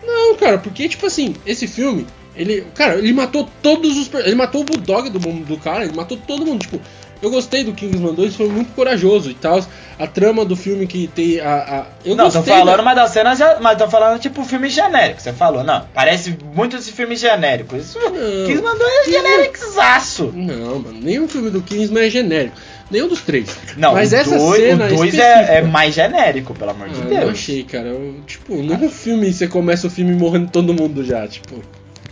Não, 0.04 0.36
cara, 0.36 0.58
porque, 0.58 0.88
tipo 0.88 1.06
assim, 1.06 1.34
esse 1.44 1.66
filme, 1.66 2.06
ele. 2.36 2.64
Cara, 2.74 2.96
ele 2.96 3.12
matou 3.12 3.48
todos 3.62 3.96
os. 3.96 4.12
Ele 4.14 4.36
matou 4.36 4.60
o 4.60 4.64
Bulldog 4.64 5.10
do, 5.10 5.18
do 5.18 5.56
cara, 5.56 5.84
ele 5.84 5.96
matou 5.96 6.16
todo 6.16 6.46
mundo. 6.46 6.60
Tipo, 6.60 6.80
eu 7.22 7.30
gostei 7.30 7.64
do 7.64 7.72
Kingsman 7.72 8.12
2, 8.14 8.36
foi 8.36 8.48
muito 8.48 8.72
corajoso 8.74 9.30
e 9.30 9.34
tal. 9.34 9.60
A 9.98 10.06
trama 10.06 10.44
do 10.44 10.54
filme 10.54 10.86
que 10.86 11.06
tem 11.08 11.40
a. 11.40 11.54
a- 11.54 11.86
eu 12.04 12.14
não, 12.14 12.30
tô 12.30 12.42
falando, 12.42 12.76
da- 12.76 12.82
mas 12.82 12.96
das 12.96 13.10
cenas 13.12 13.38
já. 13.38 13.58
Mas 13.60 13.78
tô 13.78 13.88
falando 13.88 14.20
tipo 14.20 14.44
filme 14.44 14.68
genérico. 14.68 15.22
Você 15.22 15.32
falou, 15.32 15.64
não. 15.64 15.86
Parece 15.94 16.36
muito 16.54 16.76
esse 16.76 16.92
filme 16.92 17.16
genérico. 17.16 17.74
Isso. 17.76 17.98
Não. 17.98 18.10
Kingsman 18.46 18.76
2 18.76 19.08
é 19.08 19.10
genéricaço. 19.10 20.32
Não, 20.34 20.78
mano, 20.80 20.98
nenhum 21.00 21.26
filme 21.28 21.50
do 21.50 21.62
Kingsman 21.62 22.06
é 22.06 22.10
genérico. 22.10 22.56
Nenhum 22.90 23.08
dos 23.08 23.22
três. 23.22 23.56
Não, 23.76 23.94
Mas 23.94 24.12
o 24.12 24.16
essa 24.16 24.38
dois, 24.38 24.60
cena 24.62 24.84
o 24.84 24.88
2 24.88 25.14
específica- 25.14 25.52
é, 25.52 25.56
é 25.58 25.62
mais 25.62 25.94
genérico, 25.94 26.54
pelo 26.54 26.70
amor 26.70 26.88
de 26.88 27.00
Ah, 27.00 27.04
Deus. 27.04 27.20
não 27.24 27.30
achei, 27.30 27.64
cara. 27.64 27.88
Eu, 27.88 28.16
tipo, 28.26 28.54
nenhum 28.54 28.88
filme 28.90 29.32
você 29.32 29.48
começa 29.48 29.86
o 29.88 29.90
filme 29.90 30.12
morrendo 30.14 30.50
todo 30.52 30.72
mundo 30.72 31.02
já, 31.04 31.26
tipo. 31.26 31.56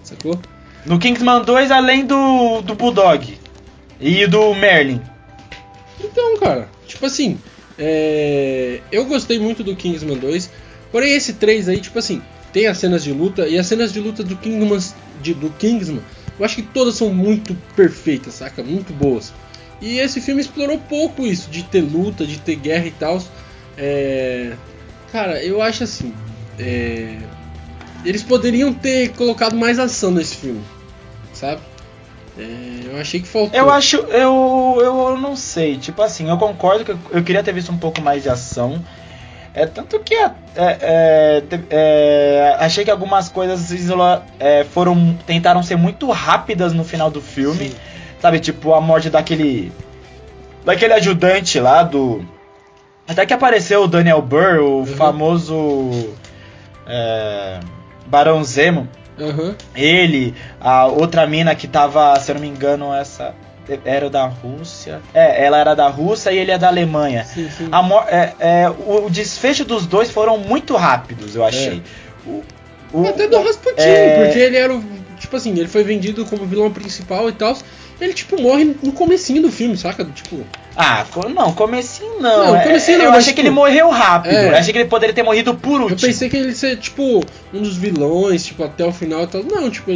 Sacou? 0.03 0.37
No 0.85 0.99
Kingsman 0.99 1.43
2, 1.45 1.71
além 1.71 2.05
do, 2.05 2.61
do 2.63 2.75
Bulldog 2.75 3.39
e 4.05 4.27
do 4.27 4.55
Merlin. 4.55 5.01
Então, 5.99 6.37
cara, 6.39 6.69
tipo 6.87 7.07
assim, 7.07 7.39
é, 7.79 8.81
eu 8.93 9.07
gostei 9.07 9.39
muito 9.39 9.65
do 9.65 9.75
Kingsman 9.75 10.19
2, 10.19 10.51
porém 10.93 11.15
esse 11.15 11.33
3 11.33 11.69
aí, 11.71 11.81
tipo 11.81 11.99
assim, 11.99 12.21
tem 12.53 12.67
as 12.67 12.77
cenas 12.77 13.03
de 13.03 13.13
luta, 13.13 13.49
e 13.49 13.59
as 13.59 13.67
cenas 13.67 13.93
de 13.93 14.01
luta 14.01 14.23
do 14.23 14.37
Kingsman, 14.37 14.79
de- 15.23 15.35
do 15.35 15.49
Kingsman 15.51 16.03
eu 16.39 16.45
acho 16.45 16.57
que 16.57 16.63
todas 16.63 16.97
são 16.97 17.15
muito 17.15 17.55
perfeitas, 17.77 18.35
saca? 18.35 18.63
Muito 18.63 18.93
boas. 18.93 19.33
E 19.81 19.99
esse 20.01 20.21
filme 20.21 20.41
explorou 20.41 20.79
pouco 20.79 21.25
isso, 21.25 21.49
de 21.49 21.63
ter 21.63 21.81
luta, 21.81 22.27
de 22.27 22.39
ter 22.39 22.57
guerra 22.57 22.87
e 22.87 22.91
tal. 22.91 23.23
É, 23.79 24.55
cara, 25.13 25.43
eu 25.45 25.63
acho 25.63 25.85
assim, 25.85 26.13
é, 26.59 27.19
eles 28.05 28.23
poderiam 28.25 28.73
ter 28.75 29.11
colocado 29.13 29.55
mais 29.57 29.79
ação 29.79 30.11
nesse 30.11 30.37
filme, 30.37 30.61
sabe? 31.33 31.61
É, 32.39 32.43
eu 32.93 33.01
achei 33.01 33.21
que 33.21 33.29
faltou. 33.29 33.59
Eu 33.59 33.71
acho, 33.71 33.97
eu, 33.97 34.79
eu 34.81 35.17
não 35.19 35.37
sei, 35.37 35.77
tipo 35.77 36.03
assim, 36.03 36.29
eu 36.29 36.37
concordo 36.37 36.85
que 36.85 36.91
eu, 36.91 36.99
eu 37.13 37.23
queria 37.23 37.43
ter 37.43 37.53
visto 37.53 37.71
um 37.71 37.79
pouco 37.79 38.01
mais 38.01 38.23
de 38.23 38.29
ação. 38.29 38.85
É 39.57 39.67
tanto 39.67 40.01
que 40.01 40.15
é, 40.15 40.31
é, 40.57 41.43
é, 41.71 42.57
achei 42.59 42.85
que 42.85 42.91
algumas 42.91 43.29
coisas 43.29 43.71
isola- 43.71 44.25
é, 44.41 44.65
foram 44.65 45.17
tentaram 45.27 45.63
ser 45.63 45.77
muito 45.77 46.11
rápidas 46.11 46.73
no 46.73 46.83
final 46.83 47.09
do 47.09 47.21
filme, 47.21 47.69
Sim. 47.69 47.77
sabe? 48.21 48.41
Tipo 48.41 48.75
a 48.75 48.81
morte 48.81 49.09
daquele 49.11 49.71
daquele 50.65 50.95
ajudante 50.95 51.61
lá 51.61 51.85
do 51.85 52.27
Até 53.07 53.25
que 53.27 53.33
apareceu 53.35 53.85
o 53.85 53.87
Daniel 53.87 54.21
Burr, 54.23 54.59
o 54.61 54.79
Uhum. 54.79 54.87
famoso 54.87 56.15
é, 56.87 57.61
Barão 58.07 58.43
Zemo. 58.43 58.89
Aham. 59.19 59.55
Ele, 59.77 60.35
a 60.61 60.87
outra 60.87 61.27
mina 61.27 61.55
que 61.55 61.69
tava, 61.69 62.19
se 62.19 62.31
eu 62.31 62.35
não 62.35 62.43
me 62.43 62.49
engano, 62.49 62.93
essa 62.93 63.35
era 63.85 64.11
da 64.11 64.27
Rússia. 64.27 65.01
É, 65.15 65.45
ela 65.45 65.59
era 65.59 65.75
da 65.75 65.89
Rússia 65.89 66.31
e 66.33 66.39
ele 66.39 66.51
é 66.51 66.59
da 66.59 66.69
Alemanha. 66.69 67.25
Sim, 67.25 67.49
sim. 67.51 67.69
É, 68.09 68.35
é, 68.39 68.71
o, 68.71 69.07
o 69.07 69.11
desfecho 69.11 69.65
dos 69.65 69.87
dois 69.87 70.11
foram 70.11 70.37
muito 70.39 70.77
rápidos, 70.77 71.35
eu 71.37 71.45
achei. 71.45 71.83
O, 72.27 72.43
o- 72.93 73.07
Até 73.07 73.27
do 73.29 73.41
Rasputin, 73.43 73.81
é- 73.83 74.15
porque 74.25 74.39
ele 74.39 74.57
era 74.57 74.75
o. 74.75 74.83
Tipo 75.19 75.37
assim, 75.37 75.51
ele 75.59 75.69
foi 75.69 75.83
vendido 75.85 76.27
como 76.27 76.45
vilão 76.45 76.71
principal 76.71 77.29
e 77.29 77.33
tal. 77.33 77.57
Ele, 78.01 78.13
tipo, 78.13 78.41
morre 78.41 78.65
no 78.83 78.93
comecinho 78.93 79.41
do 79.43 79.51
filme, 79.53 79.77
saca? 79.77 80.05
Tipo. 80.05 80.45
Ah, 80.77 81.07
não, 81.33 81.53
comecinho 81.53 82.21
não. 82.21 82.47
Não, 82.49 82.57
É, 82.57 82.65
comecinho 82.65 82.99
eu 82.99 83.05
não, 83.05 83.11
mas, 83.13 83.19
achei 83.21 83.33
que 83.33 83.37
tipo, 83.43 83.49
ele 83.49 83.55
morreu 83.55 83.89
rápido. 83.91 84.33
é. 84.35 84.49
Eu 84.49 84.57
achei 84.57 84.73
que 84.73 84.79
ele 84.81 84.89
poderia 84.89 85.15
ter 85.15 85.23
morrido 85.23 85.55
por 85.55 85.77
Eu 85.81 85.83
último. 85.89 86.01
pensei 86.01 86.29
que 86.29 86.37
ele 86.37 86.49
ia 86.49 86.55
ser, 86.55 86.77
tipo, 86.79 87.23
um 87.53 87.63
dos 87.63 87.77
vilões, 87.77 88.45
tipo, 88.45 88.65
até 88.65 88.85
o 88.85 88.93
final 88.93 89.23
e 89.23 89.27
tal. 89.29 89.45
Não, 89.45 89.71
tipo, 89.71 89.91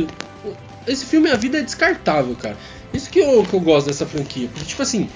esse 0.86 1.04
filme, 1.04 1.28
a 1.30 1.36
vida 1.36 1.58
é 1.58 1.62
descartável, 1.62 2.34
cara. 2.36 2.56
Isso 2.94 3.10
que 3.10 3.18
eu, 3.18 3.44
que 3.44 3.52
eu 3.54 3.60
gosto 3.60 3.88
dessa 3.88 4.06
franquia. 4.06 4.48
Porque, 4.48 4.64
tipo 4.66 4.80
assim, 4.80 5.10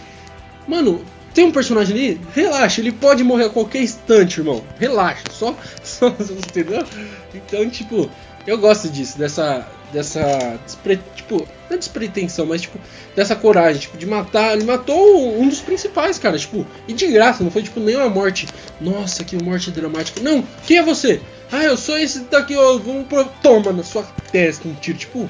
mano, 0.67 1.03
tem 1.33 1.45
um 1.47 1.53
personagem 1.53 1.95
ali, 1.97 2.21
relaxa, 2.35 2.81
ele 2.81 2.93
pode 2.93 3.23
morrer 3.25 3.45
a 3.47 3.51
qualquer 3.51 3.81
instante, 3.83 4.39
irmão. 4.41 4.63
Relaxa, 4.79 5.23
só, 5.31 5.55
só 5.83 6.09
entendeu? 6.09 6.85
Então, 7.33 7.71
tipo, 7.71 8.11
eu 8.47 8.59
gosto 8.59 8.89
disso, 8.91 9.17
dessa, 9.17 9.67
dessa, 9.93 10.59
despre, 10.65 10.99
tipo, 11.15 11.37
não 11.69 11.77
é 11.77 11.79
despretensão, 11.79 12.47
mas, 12.47 12.63
tipo, 12.63 12.79
dessa 13.15 13.37
coragem, 13.37 13.81
tipo, 13.83 13.97
de 13.97 14.07
matar, 14.07 14.55
ele 14.55 14.65
matou 14.65 15.39
um 15.41 15.49
dos 15.49 15.61
principais, 15.61 16.19
cara, 16.19 16.39
tipo, 16.39 16.67
e 16.89 16.93
de 16.93 17.07
graça, 17.09 17.45
não 17.45 17.51
foi, 17.51 17.63
tipo, 17.63 17.79
nenhuma 17.81 18.09
morte, 18.09 18.49
nossa, 18.81 19.23
que 19.23 19.43
morte 19.43 19.71
dramática, 19.71 20.21
não, 20.21 20.43
quem 20.67 20.79
é 20.79 20.83
você? 20.83 21.21
Ah, 21.51 21.65
eu 21.65 21.77
sou 21.77 21.99
esse 21.99 22.21
daqui, 22.21 22.57
ó, 22.57 22.79
vamos 22.79 23.07
pro... 23.07 23.25
toma 23.43 23.73
na 23.73 23.83
sua 23.83 24.03
testa 24.33 24.67
um 24.67 24.75
tiro, 24.75 24.97
tipo, 24.97 25.29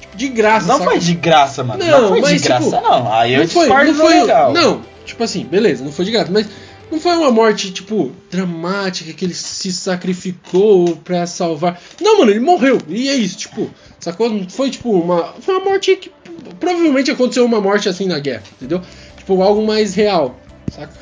tipo, 0.00 0.16
de 0.16 0.28
graça, 0.28 0.66
Não 0.68 0.78
saca? 0.78 0.90
foi 0.90 1.00
de 1.00 1.14
graça, 1.14 1.64
mano. 1.64 1.84
Não, 1.84 2.02
Não, 2.02 2.08
foi 2.10 2.20
mas, 2.20 2.42
de 2.42 2.48
graça, 2.48 2.64
tipo, 2.64 2.80
não. 2.80 3.12
Aí 3.12 3.34
eu 3.34 3.40
não 3.40 3.48
foi, 3.48 3.68
não 3.68 3.94
foi, 3.94 4.20
legal. 4.20 4.52
não, 4.52 4.82
tipo 5.04 5.22
assim, 5.24 5.44
beleza, 5.44 5.84
não 5.84 5.90
foi 5.90 6.04
de 6.04 6.12
graça, 6.12 6.30
mas 6.30 6.46
não 6.90 7.00
foi 7.00 7.16
uma 7.16 7.30
morte, 7.32 7.72
tipo, 7.72 8.12
dramática, 8.30 9.12
que 9.12 9.24
ele 9.24 9.34
se 9.34 9.72
sacrificou 9.72 10.96
pra 10.96 11.26
salvar. 11.26 11.80
Não, 12.00 12.18
mano, 12.20 12.30
ele 12.30 12.40
morreu, 12.40 12.78
e 12.88 13.08
é 13.08 13.14
isso, 13.14 13.38
tipo, 13.38 13.68
sacou? 14.04 14.30
Foi, 14.48 14.70
tipo, 14.70 14.90
uma. 14.90 15.34
Foi 15.40 15.56
uma 15.56 15.64
morte 15.64 15.96
que 15.96 16.12
provavelmente 16.60 17.10
aconteceu 17.10 17.44
uma 17.44 17.60
morte 17.60 17.88
assim 17.88 18.06
na 18.06 18.18
guerra, 18.18 18.42
entendeu? 18.56 18.80
Tipo, 19.16 19.40
algo 19.42 19.66
mais 19.66 19.94
real, 19.94 20.34
saca? 20.70 20.92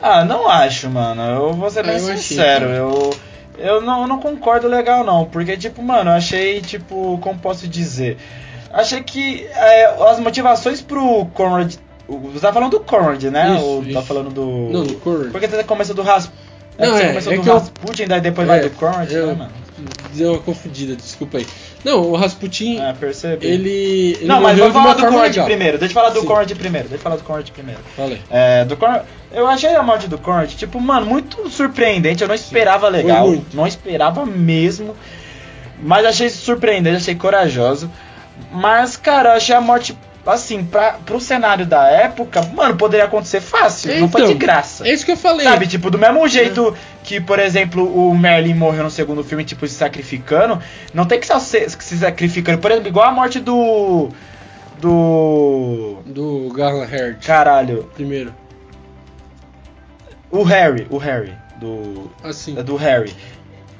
Ah, 0.00 0.24
não 0.24 0.48
acho, 0.48 0.88
mano. 0.90 1.22
Eu 1.22 1.52
vou 1.52 1.70
ser 1.70 1.80
Ah, 1.80 1.82
bem 1.84 1.98
eu 1.98 2.04
achei, 2.04 2.16
sincero. 2.16 2.66
cara. 2.66 2.76
eu 2.76 3.10
eu 3.58 3.80
não, 3.80 4.02
eu 4.02 4.06
não 4.08 4.20
concordo 4.20 4.68
legal, 4.68 5.02
não. 5.04 5.24
Porque, 5.24 5.56
tipo, 5.56 5.82
mano, 5.82 6.10
eu 6.10 6.14
achei, 6.14 6.60
tipo, 6.60 7.18
como 7.22 7.38
posso 7.38 7.66
dizer? 7.66 8.18
Achei 8.70 9.02
que 9.02 9.46
é, 9.46 9.86
as 10.10 10.20
motivações 10.20 10.82
pro 10.82 11.24
Conrad. 11.32 11.74
Você 12.06 12.40
tá 12.40 12.52
falando 12.52 12.72
do 12.72 12.80
Conrad, 12.80 13.24
né? 13.24 13.56
Isso, 13.56 13.64
Ou 13.64 13.82
tá 13.82 13.88
isso. 13.88 14.02
falando 14.02 14.30
do. 14.30 14.46
Não, 14.70 14.84
do 14.84 14.94
Corey. 14.96 15.30
Porque 15.30 15.48
você 15.48 15.64
começa 15.64 15.94
do 15.94 16.02
Ras... 16.02 16.30
Não, 16.78 16.92
você 16.94 17.02
é, 17.02 17.08
começou 17.08 17.32
é 17.32 17.36
do 17.36 17.42
que 17.42 17.48
eu- 17.48 17.54
Rasputin, 17.54 18.06
daí 18.06 18.20
depois 18.20 18.46
vai 18.46 18.58
É, 18.58 18.62
do 18.62 18.70
Conrad, 18.70 19.10
eu- 19.10 19.26
né, 19.28 19.34
mano? 19.34 19.50
Deu 20.14 20.32
uma 20.32 20.40
confundida, 20.40 20.96
desculpa 20.96 21.36
aí. 21.38 21.46
Não, 21.84 22.00
o 22.00 22.16
Rasputin, 22.16 22.80
É, 22.80 22.92
percebi. 22.94 23.46
ele, 23.46 23.70
ele. 24.18 24.24
Não, 24.26 24.40
mas 24.40 24.58
vamos 24.58 24.72
falar 24.72 24.94
do 24.94 25.02
Conrad 25.02 25.30
legal. 25.30 25.44
primeiro. 25.46 25.78
Deixa 25.78 25.92
eu 25.92 25.94
falar 25.94 26.08
do 26.10 26.20
Sim. 26.20 26.26
Conrad 26.26 26.50
primeiro. 26.54 26.88
Deixa 26.88 27.00
eu 27.00 27.02
falar 27.02 27.16
do 27.16 27.22
Conrad 27.22 27.50
primeiro. 27.50 27.80
Falei. 27.94 28.20
É, 28.30 28.64
do 28.64 28.76
Conrad, 28.76 29.02
eu 29.30 29.46
achei 29.46 29.74
a 29.74 29.82
morte 29.82 30.08
do 30.08 30.16
Conrad, 30.18 30.50
tipo, 30.54 30.80
mano, 30.80 31.04
muito 31.06 31.48
surpreendente. 31.50 32.22
Eu 32.22 32.28
não 32.28 32.34
esperava 32.34 32.88
legal. 32.88 33.26
muito. 33.28 33.54
Não 33.54 33.66
esperava 33.66 34.24
mesmo. 34.24 34.96
Mas 35.82 36.06
achei 36.06 36.30
surpreendente, 36.30 36.96
achei 36.96 37.14
corajoso. 37.14 37.90
Mas, 38.50 38.96
cara, 38.96 39.30
eu 39.30 39.36
achei 39.36 39.54
a 39.54 39.60
morte, 39.60 39.96
assim, 40.26 40.64
pra, 40.64 40.92
pro 41.04 41.20
cenário 41.20 41.64
da 41.64 41.86
época, 41.88 42.42
mano, 42.54 42.76
poderia 42.76 43.06
acontecer 43.06 43.40
fácil. 43.40 44.00
não 44.00 44.08
foi 44.08 44.22
de 44.22 44.28
Então, 44.28 44.38
graça. 44.38 44.86
É 44.86 44.92
isso 44.92 45.04
que 45.04 45.12
eu 45.12 45.16
falei. 45.16 45.46
Sabe, 45.46 45.66
tipo, 45.66 45.90
do 45.90 45.98
mesmo 45.98 46.26
jeito 46.28 46.76
que, 47.02 47.20
por 47.20 47.38
exemplo, 47.38 47.84
o 47.84 48.16
Merlin 48.16 48.54
morreu 48.54 48.84
no 48.84 48.90
segundo 48.90 49.22
filme, 49.22 49.44
tipo, 49.44 49.66
se 49.66 49.74
sacrificando, 49.74 50.60
não 50.92 51.04
tem 51.06 51.20
que 51.20 51.26
se, 51.26 51.68
se 51.70 51.98
sacrificando. 51.98 52.58
Por 52.58 52.70
exemplo, 52.70 52.88
igual 52.88 53.06
a 53.08 53.12
morte 53.12 53.38
do. 53.40 54.08
Do. 54.80 55.98
Do 56.04 56.52
Galahad, 56.54 57.16
Caralho. 57.24 57.90
primeiro. 57.94 58.34
O 60.30 60.42
Harry, 60.42 60.86
o 60.90 60.98
Harry. 60.98 61.32
Do. 61.58 62.10
Assim. 62.22 62.54
Do 62.54 62.76
Harry. 62.76 63.14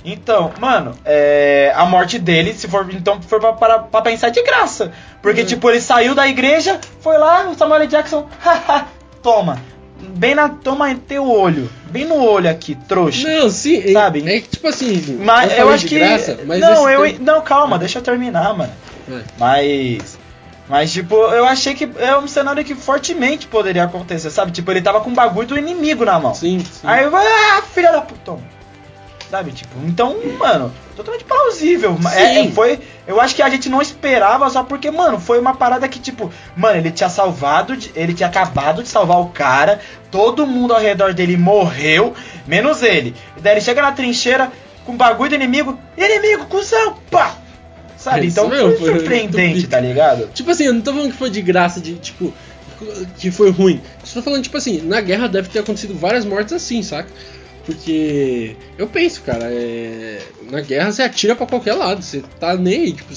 Então, 0.06 0.52
mano, 0.60 0.94
é, 1.04 1.72
a 1.74 1.84
morte 1.84 2.16
dele, 2.18 2.54
se 2.54 2.68
for. 2.68 2.86
Então, 2.94 3.20
for 3.20 3.40
pra, 3.40 3.52
pra, 3.52 3.78
pra 3.80 4.02
pensar 4.02 4.30
de 4.30 4.40
graça. 4.42 4.92
Porque, 5.20 5.40
Uhum. 5.40 5.46
tipo, 5.46 5.68
ele 5.68 5.80
saiu 5.80 6.14
da 6.14 6.28
igreja, 6.28 6.78
foi 7.00 7.18
lá, 7.18 7.48
o 7.48 7.54
Samuel. 7.56 7.86
Jackson, 7.88 8.26
haha, 8.40 8.86
toma. 9.22 9.58
Bem 9.98 10.34
na. 10.34 10.48
Toma 10.48 10.94
teu 11.08 11.28
olho. 11.28 11.68
Bem 11.90 12.04
no 12.04 12.22
olho 12.22 12.48
aqui, 12.48 12.74
trouxa. 12.86 13.26
Não, 13.28 13.50
sim, 13.50 13.82
é- 13.84 13.92
Sabe? 13.92 14.20
É, 14.28 14.40
que 14.40 14.48
tipo 14.48 14.68
assim. 14.68 15.18
Mas 15.20 15.58
eu, 15.58 15.68
acho 15.70 15.86
que. 15.86 15.98
graça, 15.98 16.38
não, 16.44 16.88
eu. 16.88 17.18
Não, 17.20 17.40
calma, 17.40 17.78
deixa 17.78 17.98
eu 17.98 18.02
terminar, 18.02 18.54
mano. 18.54 18.72
É. 19.10 19.20
Mas. 19.38 20.18
Mas, 20.68 20.92
tipo, 20.92 21.14
eu 21.14 21.46
achei 21.46 21.74
que 21.74 21.88
é 21.98 22.16
um 22.18 22.26
cenário 22.26 22.64
que 22.64 22.74
fortemente 22.74 23.46
poderia 23.46 23.84
acontecer, 23.84 24.30
sabe? 24.30 24.50
Tipo, 24.50 24.70
ele 24.72 24.82
tava 24.82 25.00
com 25.00 25.10
o 25.10 25.14
bagulho 25.14 25.46
do 25.46 25.58
inimigo 25.58 26.04
na 26.04 26.18
mão. 26.18 26.34
Sim, 26.34 26.58
sim. 26.58 26.80
Aí 26.82 27.04
eu 27.04 27.16
ah, 27.16 27.62
filha 27.72 27.92
da 27.92 28.00
puta. 28.02 28.36
Sabe, 29.30 29.50
tipo, 29.50 29.74
então, 29.84 30.16
mano, 30.38 30.72
totalmente 30.94 31.24
plausível. 31.24 31.98
É, 32.14 32.38
é, 32.46 32.50
foi, 32.52 32.78
eu 33.08 33.20
acho 33.20 33.34
que 33.34 33.42
a 33.42 33.48
gente 33.50 33.68
não 33.68 33.82
esperava 33.82 34.48
só 34.48 34.62
porque, 34.62 34.88
mano, 34.88 35.18
foi 35.18 35.40
uma 35.40 35.52
parada 35.54 35.88
que, 35.88 35.98
tipo, 35.98 36.30
mano, 36.56 36.78
ele 36.78 36.92
tinha 36.92 37.08
salvado, 37.08 37.76
de- 37.76 37.90
ele 37.96 38.14
tinha 38.14 38.28
acabado 38.28 38.84
de 38.84 38.88
salvar 38.88 39.18
o 39.20 39.26
cara, 39.30 39.80
todo 40.12 40.46
mundo 40.46 40.72
ao 40.72 40.80
redor 40.80 41.12
dele 41.12 41.36
morreu, 41.36 42.14
menos 42.46 42.84
ele. 42.84 43.16
E 43.36 43.40
daí 43.40 43.54
ele 43.54 43.60
chega 43.60 43.82
na 43.82 43.90
trincheira 43.90 44.52
com 44.84 44.92
o 44.92 44.96
bagulho 44.96 45.30
do 45.30 45.34
inimigo, 45.34 45.76
inimigo, 45.98 46.46
cuzão, 46.46 46.94
pá! 47.10 47.34
Sabe, 47.96 48.18
então 48.28 48.48
foi 48.78 48.90
surpreendente, 49.00 49.66
tá 49.66 49.80
ligado? 49.80 50.28
Tipo 50.32 50.52
assim, 50.52 50.64
eu 50.64 50.72
não 50.74 50.80
tô 50.80 50.92
falando 50.92 51.10
que 51.10 51.16
foi 51.18 51.30
de 51.30 51.42
graça, 51.42 51.80
de 51.80 51.94
tipo. 51.96 52.32
que 53.18 53.30
foi 53.32 53.50
ruim. 53.50 53.80
Estou 54.04 54.22
falando, 54.22 54.42
tipo 54.44 54.56
assim, 54.56 54.80
na 54.82 55.00
guerra 55.00 55.26
deve 55.28 55.48
ter 55.48 55.58
acontecido 55.58 55.98
várias 55.98 56.24
mortes 56.24 56.52
assim, 56.52 56.80
saca? 56.82 57.08
Porque 57.66 58.56
eu 58.78 58.86
penso, 58.86 59.22
cara, 59.22 59.46
é... 59.52 60.22
na 60.48 60.60
guerra 60.60 60.92
você 60.92 61.02
atira 61.02 61.34
pra 61.34 61.46
qualquer 61.46 61.74
lado, 61.74 62.00
você 62.00 62.22
tá 62.38 62.56
nem 62.56 62.82
aí, 62.82 62.92
tipo. 62.92 63.12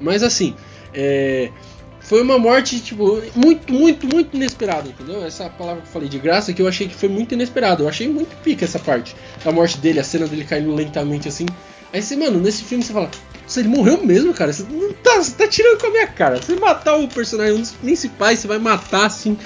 Mas 0.00 0.22
assim, 0.22 0.54
é... 0.94 1.50
foi 1.98 2.22
uma 2.22 2.38
morte, 2.38 2.78
tipo, 2.78 3.20
muito, 3.34 3.72
muito, 3.72 4.06
muito 4.06 4.36
inesperada, 4.36 4.88
entendeu? 4.88 5.24
Essa 5.26 5.50
palavra 5.50 5.82
que 5.82 5.88
eu 5.88 5.92
falei 5.92 6.08
de 6.08 6.20
graça 6.20 6.52
que 6.52 6.62
eu 6.62 6.68
achei 6.68 6.86
que 6.86 6.94
foi 6.94 7.08
muito 7.08 7.34
inesperada. 7.34 7.82
Eu 7.82 7.88
achei 7.88 8.08
muito 8.08 8.34
pica 8.44 8.64
essa 8.64 8.78
parte. 8.78 9.16
A 9.44 9.50
morte 9.50 9.76
dele, 9.78 9.98
a 9.98 10.04
cena 10.04 10.28
dele 10.28 10.44
caindo 10.44 10.72
lentamente 10.72 11.26
assim. 11.26 11.46
Aí 11.92 12.00
você, 12.00 12.14
mano, 12.14 12.38
nesse 12.38 12.62
filme 12.62 12.84
você 12.84 12.92
fala, 12.92 13.10
"Nossa, 13.42 13.58
ele 13.58 13.68
morreu 13.68 14.04
mesmo, 14.04 14.32
cara. 14.32 14.52
Você 14.52 14.64
não 14.70 14.92
tá, 14.92 15.16
você 15.16 15.32
tá 15.32 15.48
tirando 15.48 15.80
com 15.80 15.88
a 15.88 15.90
minha 15.90 16.06
cara. 16.06 16.40
Você 16.40 16.54
matar 16.54 16.96
o 16.96 17.08
personagem, 17.08 17.54
um 17.54 17.60
dos 17.60 17.72
principais, 17.72 18.38
você 18.38 18.46
vai 18.46 18.58
matar 18.60 19.06
assim. 19.06 19.36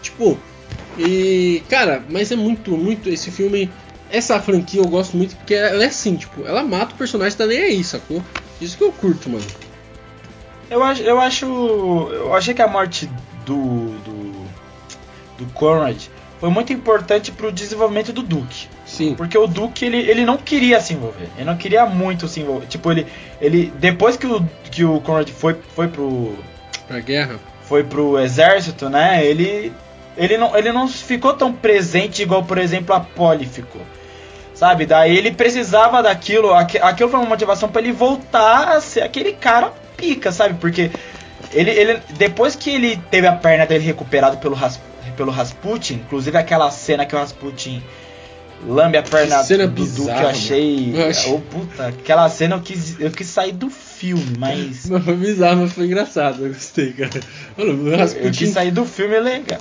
Tipo. 0.00 0.38
E. 0.98 1.62
Cara, 1.68 2.02
mas 2.08 2.30
é 2.30 2.36
muito, 2.36 2.72
muito. 2.76 3.08
Esse 3.08 3.30
filme. 3.30 3.70
Essa 4.10 4.38
franquia 4.40 4.80
eu 4.80 4.86
gosto 4.86 5.16
muito 5.16 5.34
porque 5.36 5.54
ela 5.54 5.82
é 5.84 5.86
assim, 5.86 6.16
tipo, 6.16 6.46
ela 6.46 6.62
mata 6.62 6.94
o 6.94 6.98
personagem, 6.98 7.38
tá 7.38 7.46
nem 7.46 7.58
aí, 7.58 7.82
sacou? 7.82 8.22
Isso 8.60 8.76
que 8.76 8.84
eu 8.84 8.92
curto, 8.92 9.30
mano. 9.30 9.44
Eu 10.68 10.82
acho, 10.82 11.02
eu 11.02 11.20
acho. 11.20 11.46
Eu 12.12 12.34
achei 12.34 12.54
que 12.54 12.62
a 12.62 12.68
morte 12.68 13.08
do. 13.46 13.88
do. 14.00 14.32
do 15.38 15.46
Conrad 15.54 16.08
foi 16.42 16.50
muito 16.50 16.72
importante 16.72 17.30
pro 17.30 17.52
desenvolvimento 17.52 18.12
do 18.12 18.20
Duke. 18.20 18.66
Sim. 18.84 19.14
Porque 19.14 19.38
o 19.38 19.46
Duke, 19.46 19.84
ele, 19.84 19.98
ele 19.98 20.24
não 20.24 20.36
queria 20.36 20.80
se 20.80 20.92
envolver. 20.92 21.28
Ele 21.36 21.44
não 21.44 21.56
queria 21.56 21.86
muito 21.86 22.26
se 22.26 22.40
envolver. 22.40 22.66
Tipo, 22.66 22.90
ele. 22.90 23.06
ele 23.40 23.72
depois 23.78 24.16
que 24.16 24.26
o, 24.26 24.44
que 24.70 24.84
o 24.84 25.00
Conrad 25.00 25.28
foi, 25.28 25.56
foi 25.74 25.86
pro. 25.86 26.36
Pra 26.88 26.98
guerra. 26.98 27.38
Foi 27.62 27.84
pro 27.84 28.18
exército, 28.18 28.90
né? 28.90 29.24
Ele. 29.24 29.72
Ele 30.16 30.36
não, 30.36 30.56
ele 30.56 30.72
não 30.72 30.86
ficou 30.88 31.32
tão 31.34 31.52
presente 31.52 32.22
igual, 32.22 32.44
por 32.44 32.58
exemplo, 32.58 32.94
a 32.94 33.00
Polly 33.00 33.46
ficou. 33.46 33.80
Sabe? 34.54 34.86
Daí 34.86 35.16
ele 35.16 35.32
precisava 35.32 36.02
daquilo. 36.02 36.52
aqu- 36.54 36.78
Aquilo 36.82 37.08
foi 37.08 37.18
uma 37.20 37.28
motivação 37.28 37.68
pra 37.68 37.80
ele 37.80 37.92
voltar 37.92 38.68
a 38.76 38.80
ser 38.80 39.02
aquele 39.02 39.32
cara 39.32 39.72
pica, 39.96 40.30
sabe? 40.30 40.54
Porque 40.60 40.90
ele, 41.52 41.70
ele 41.70 42.00
depois 42.10 42.54
que 42.54 42.70
ele 42.70 42.96
teve 43.10 43.26
a 43.26 43.32
perna 43.32 43.66
dele 43.66 43.84
recuperada 43.84 44.36
pelo, 44.36 44.54
Ras, 44.54 44.78
pelo 45.16 45.32
Rasputin, 45.32 45.94
inclusive 45.94 46.36
aquela 46.38 46.70
cena 46.70 47.04
que 47.06 47.14
o 47.16 47.18
Rasputin 47.18 47.82
lambe 48.64 48.96
a 48.96 49.02
perna 49.02 49.38
Que 49.40 49.44
cena 49.46 49.66
do 49.66 49.72
bizarra, 49.82 50.22
eu 50.22 50.28
achei. 50.28 50.86
mano. 50.92 50.98
Eu 51.02 51.08
acho- 51.10 51.34
Ô, 51.34 51.40
puta, 51.40 51.86
aquela 51.88 52.28
cena 52.28 52.54
eu 52.56 52.60
quis, 52.60 53.00
eu 53.00 53.10
quis 53.10 53.26
sair 53.26 53.52
do 53.52 53.68
filme, 53.70 54.36
mas. 54.38 54.86
Mas 54.90 55.02
foi 55.04 55.16
bizarro, 55.16 55.62
mas 55.62 55.72
foi 55.72 55.86
engraçado. 55.86 56.44
Eu 56.46 56.52
gostei, 56.52 56.92
cara. 56.92 57.20
Mano, 57.56 57.84
o 57.84 57.88
Eu 57.88 57.98
Rasputin. 57.98 58.30
quis 58.30 58.50
sair 58.50 58.70
do 58.70 58.84
filme 58.84 59.18
legal. 59.18 59.58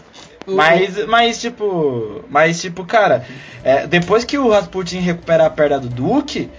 Mas, 0.48 1.06
mas 1.08 1.40
tipo. 1.42 2.24
Mas, 2.30 2.60
tipo, 2.62 2.84
cara, 2.86 3.24
é, 3.64 3.86
depois 3.88 4.24
que 4.24 4.38
o 4.38 4.50
Rasputin 4.50 5.00
recupera 5.00 5.46
a 5.46 5.50
perna 5.50 5.80
do 5.80 5.88
Duke, 5.90 6.50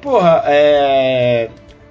porra, 0.00 0.42
é. 0.46 1.48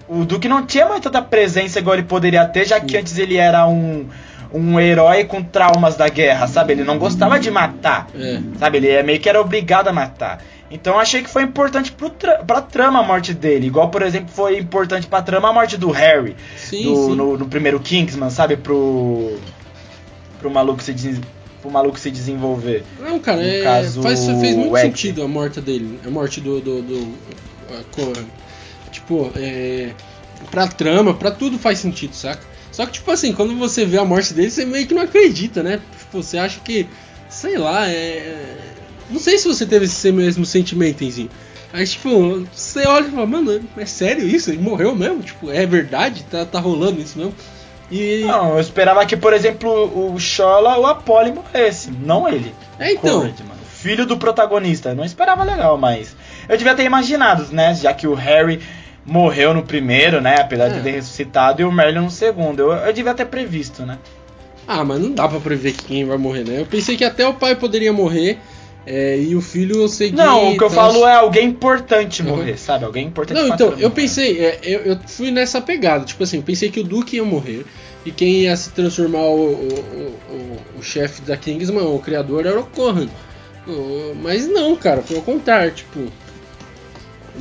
O 0.07 0.25
Duke 0.25 0.47
não 0.47 0.65
tinha 0.65 0.85
mais 0.87 0.99
tanta 1.01 1.21
presença 1.21 1.79
igual 1.79 1.95
ele 1.95 2.03
poderia 2.03 2.45
ter, 2.45 2.65
já 2.67 2.79
que 2.81 2.97
antes 2.97 3.17
ele 3.17 3.37
era 3.37 3.65
um, 3.65 4.07
um 4.53 4.77
herói 4.79 5.23
com 5.23 5.41
traumas 5.41 5.95
da 5.95 6.09
guerra, 6.09 6.47
sabe? 6.47 6.73
Ele 6.73 6.83
não 6.83 6.97
gostava 6.97 7.39
de 7.39 7.49
matar, 7.49 8.07
É. 8.13 8.41
sabe? 8.59 8.77
Ele 8.79 8.89
é 8.89 9.03
meio 9.03 9.19
que 9.21 9.29
era 9.29 9.39
obrigado 9.39 9.87
a 9.87 9.93
matar. 9.93 10.41
Então 10.69 10.93
eu 10.95 10.99
achei 10.99 11.21
que 11.21 11.29
foi 11.29 11.43
importante 11.43 11.91
pro 11.93 12.09
tra 12.09 12.39
pra 12.45 12.61
trama 12.61 12.99
a 12.99 13.03
morte 13.03 13.33
dele. 13.33 13.67
Igual, 13.67 13.89
por 13.89 14.01
exemplo, 14.01 14.29
foi 14.33 14.57
importante 14.57 15.07
pra 15.07 15.21
trama 15.21 15.49
a 15.49 15.53
morte 15.53 15.77
do 15.77 15.91
Harry. 15.91 16.35
Sim, 16.57 16.83
do- 16.83 16.95
sim. 17.07 17.15
No, 17.15 17.37
no 17.37 17.45
primeiro 17.47 17.79
Kingsman, 17.79 18.29
sabe? 18.29 18.55
Pro. 18.57 19.37
Pro 20.39 20.49
maluco 20.49 20.81
se, 20.81 20.91
des- 20.93 21.21
pro 21.61 21.71
maluco 21.71 21.99
se 21.99 22.09
desenvolver. 22.11 22.83
Não, 22.99 23.19
cara, 23.19 23.45
é, 23.45 23.61
caso, 23.63 24.01
faz, 24.01 24.19
fez 24.25 24.55
muito 24.55 24.71
sentido 24.77 25.23
a 25.23 25.27
morte 25.27 25.61
dele. 25.61 25.99
A 26.05 26.09
morte 26.09 26.41
do. 26.41 26.59
do, 26.59 26.81
do- 26.81 27.17
tipo, 28.91 29.31
é. 29.35 29.91
Pra 30.49 30.67
trama, 30.67 31.13
pra 31.13 31.29
tudo 31.31 31.59
faz 31.59 31.79
sentido, 31.79 32.13
saca? 32.15 32.41
Só 32.71 32.85
que, 32.85 32.93
tipo 32.93 33.11
assim, 33.11 33.31
quando 33.33 33.55
você 33.57 33.85
vê 33.85 33.97
a 33.99 34.05
morte 34.05 34.33
dele, 34.33 34.49
você 34.49 34.65
meio 34.65 34.87
que 34.87 34.93
não 34.93 35.03
acredita, 35.03 35.61
né? 35.61 35.79
Tipo, 35.99 36.23
você 36.23 36.37
acha 36.37 36.59
que. 36.61 36.87
Sei 37.29 37.57
lá, 37.57 37.87
é. 37.87 38.57
Não 39.09 39.19
sei 39.19 39.37
se 39.37 39.47
você 39.47 39.65
teve 39.65 39.85
esse 39.85 40.11
mesmo 40.11 40.45
sentimento, 40.45 41.03
Enzinho. 41.03 41.29
Aí, 41.73 41.85
tipo, 41.85 42.45
você 42.53 42.85
olha 42.85 43.07
e 43.07 43.11
fala, 43.11 43.25
mano, 43.25 43.61
é 43.77 43.85
sério 43.85 44.27
isso? 44.27 44.49
Ele 44.49 44.61
morreu 44.61 44.93
mesmo? 44.95 45.21
Tipo, 45.21 45.49
é 45.51 45.65
verdade? 45.65 46.23
Tá, 46.29 46.45
tá 46.45 46.59
rolando 46.59 46.99
isso 46.99 47.17
mesmo? 47.17 47.33
E. 47.91 48.23
Não, 48.25 48.53
eu 48.53 48.59
esperava 48.59 49.05
que, 49.05 49.17
por 49.17 49.33
exemplo, 49.33 50.13
o 50.13 50.17
Shola 50.19 50.77
ou 50.77 50.85
a 50.87 50.95
Polly 50.95 51.31
morresse, 51.33 51.91
não 51.91 52.27
ele. 52.27 52.55
É, 52.79 52.93
então. 52.93 53.19
Conrad, 53.21 53.39
mano. 53.41 53.59
Filho 53.69 54.05
do 54.05 54.15
protagonista. 54.17 54.89
Eu 54.89 54.95
não 54.95 55.03
esperava 55.03 55.43
legal, 55.43 55.77
mas. 55.77 56.15
Eu 56.47 56.57
devia 56.57 56.73
ter 56.75 56.83
imaginado, 56.83 57.47
né? 57.51 57.73
Já 57.75 57.93
que 57.93 58.07
o 58.07 58.13
Harry 58.13 58.61
morreu 59.05 59.53
no 59.53 59.63
primeiro, 59.63 60.21
né? 60.21 60.35
Apesar 60.39 60.69
de 60.69 60.79
É. 60.79 60.81
ter 60.81 60.91
ressuscitado, 60.91 61.61
e 61.61 61.65
o 61.65 61.71
Merlin 61.71 61.99
no 62.01 62.11
segundo. 62.11 62.59
Eu, 62.61 62.71
eu 62.71 62.93
devia 62.93 63.13
ter 63.13 63.25
previsto, 63.25 63.83
né? 63.85 63.97
Ah, 64.67 64.83
mas 64.85 64.99
não 64.99 65.11
dá 65.11 65.27
pra 65.27 65.39
prever 65.39 65.73
quem 65.73 66.05
vai 66.05 66.17
morrer, 66.17 66.43
né? 66.47 66.61
Eu 66.61 66.65
pensei 66.65 66.95
que 66.95 67.03
até 67.03 67.27
o 67.27 67.33
pai 67.33 67.55
poderia 67.55 67.91
morrer 67.91 68.39
é, 68.85 69.17
e 69.19 69.35
o 69.35 69.41
filho 69.41 69.87
seguir. 69.87 70.15
Não, 70.15 70.49
o 70.53 70.57
que 70.57 70.63
eu 70.63 70.69
tal. 70.69 70.91
falo 70.91 71.05
é 71.07 71.13
alguém 71.15 71.47
importante 71.47 72.21
Uhum. 72.21 72.29
morrer, 72.29 72.57
sabe? 72.57 72.85
Alguém 72.85 73.07
importante 73.07 73.37
Não, 73.39 73.47
então, 73.47 73.73
eu 73.79 73.91
pensei, 73.91 74.39
é, 74.43 74.59
eu, 74.63 74.79
eu 74.81 74.99
fui 75.07 75.29
nessa 75.31 75.61
pegada. 75.61 76.03
Tipo 76.05 76.23
assim, 76.23 76.37
eu 76.37 76.43
pensei 76.43 76.69
que 76.71 76.79
o 76.79 76.83
Duke 76.83 77.15
ia 77.17 77.23
morrer 77.23 77.65
e 78.05 78.11
quem 78.11 78.41
ia 78.41 78.55
se 78.57 78.71
transformar 78.71 79.19
o, 79.19 79.51
o, 79.51 80.15
o, 80.29 80.79
o- 80.79 80.83
chefe 80.83 81.21
da 81.21 81.37
Kingsman, 81.37 81.83
o 81.85 81.99
criador, 81.99 82.45
era 82.45 82.59
o 82.59 82.65
Corran. 82.65 83.07
Mas 84.23 84.47
não, 84.47 84.75
cara, 84.75 85.01
foi 85.03 85.17
ao 85.17 85.21
contrário, 85.23 85.71
tipo. 85.71 85.99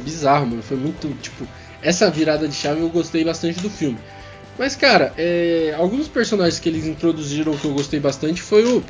Bizarro, 0.04 0.46
mano. 0.46 0.62
Foi 0.62 0.76
muito, 0.76 1.08
tipo. 1.20 1.46
Essa 1.82 2.10
virada 2.10 2.46
de 2.46 2.54
chave 2.54 2.80
eu 2.80 2.90
gostei 2.90 3.24
bastante 3.24 3.58
do 3.60 3.70
filme. 3.70 3.98
Mas, 4.58 4.76
cara, 4.76 5.14
é, 5.16 5.74
alguns 5.78 6.06
personagens 6.08 6.60
que 6.60 6.68
eles 6.68 6.86
introduziram 6.86 7.56
que 7.56 7.64
eu 7.64 7.72
gostei 7.72 7.98
bastante 7.98 8.42
foi 8.42 8.62
o, 8.66 8.84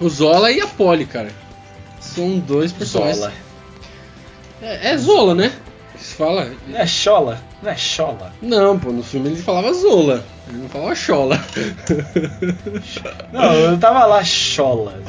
o 0.00 0.08
Zola 0.08 0.50
e 0.50 0.60
a 0.60 0.66
Polly, 0.66 1.06
cara. 1.06 1.30
São 2.14 2.38
dois 2.38 2.72
personagens. 2.72 3.18
Zola. 3.18 3.32
É, 4.62 4.90
é 4.90 4.96
Zola, 4.96 5.34
né? 5.34 5.52
Se 5.96 6.14
fala. 6.14 6.50
Não 6.66 6.78
é 6.78 6.86
Chola? 6.86 7.40
Não 7.62 7.70
é 7.70 7.76
Chola? 7.76 8.32
Não, 8.40 8.78
pô, 8.78 8.92
no 8.92 9.02
filme 9.02 9.30
ele 9.30 9.42
falava 9.42 9.72
Zola. 9.72 10.24
Ele 10.48 10.58
não 10.58 10.68
falava 10.68 10.94
Chola. 10.94 11.44
Não, 13.32 13.52
eu 13.52 13.78
tava 13.78 14.06
lá, 14.06 14.22
Chola. 14.24 15.00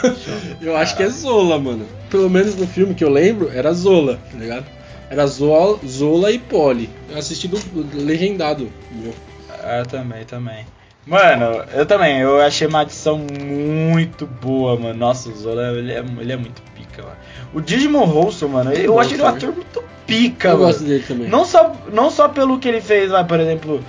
Eu 0.60 0.76
acho 0.76 0.96
que 0.96 1.02
é 1.02 1.08
Zola, 1.08 1.58
mano. 1.58 1.86
Pelo 2.10 2.30
menos 2.30 2.54
no 2.56 2.66
filme 2.66 2.94
que 2.94 3.02
eu 3.02 3.10
lembro, 3.10 3.50
era 3.52 3.72
Zola, 3.72 4.18
tá 4.30 4.38
ligado? 4.38 4.66
Era 5.10 5.26
Zola, 5.26 5.78
Zola 5.86 6.30
e 6.30 6.38
Polly. 6.38 6.88
Eu 7.10 7.18
assisti 7.18 7.48
do 7.48 7.58
legendado. 7.94 8.70
meu. 8.92 9.14
Ah, 9.62 9.82
também, 9.88 10.24
também. 10.24 10.66
Mano, 11.06 11.62
eu 11.74 11.84
também, 11.84 12.20
eu 12.20 12.40
achei 12.40 12.66
uma 12.66 12.80
adição 12.80 13.18
muito 13.18 14.26
boa, 14.26 14.78
mano. 14.78 14.98
Nossa, 14.98 15.28
o 15.28 15.36
Zola, 15.36 15.68
ele 15.72 15.92
é, 15.92 15.98
ele 16.20 16.32
é 16.32 16.36
muito 16.36 16.62
pica, 16.74 17.02
mano. 17.02 17.16
O 17.52 17.60
Digimon 17.60 18.04
Rolso, 18.06 18.48
mano, 18.48 18.72
eu 18.72 18.94
bom, 18.94 19.00
acho 19.00 19.12
ele 19.14 19.22
um 19.22 19.26
ator 19.26 19.52
muito 19.52 19.84
pica, 20.06 20.48
Eu 20.48 20.52
mano. 20.54 20.66
gosto 20.66 20.84
dele 20.84 21.04
também. 21.06 21.28
Não 21.28 21.44
só, 21.44 21.72
não 21.92 22.10
só 22.10 22.28
pelo 22.28 22.58
que 22.58 22.66
ele 22.68 22.80
fez, 22.80 23.10
vai, 23.10 23.22
por 23.24 23.38
exemplo, 23.38 23.84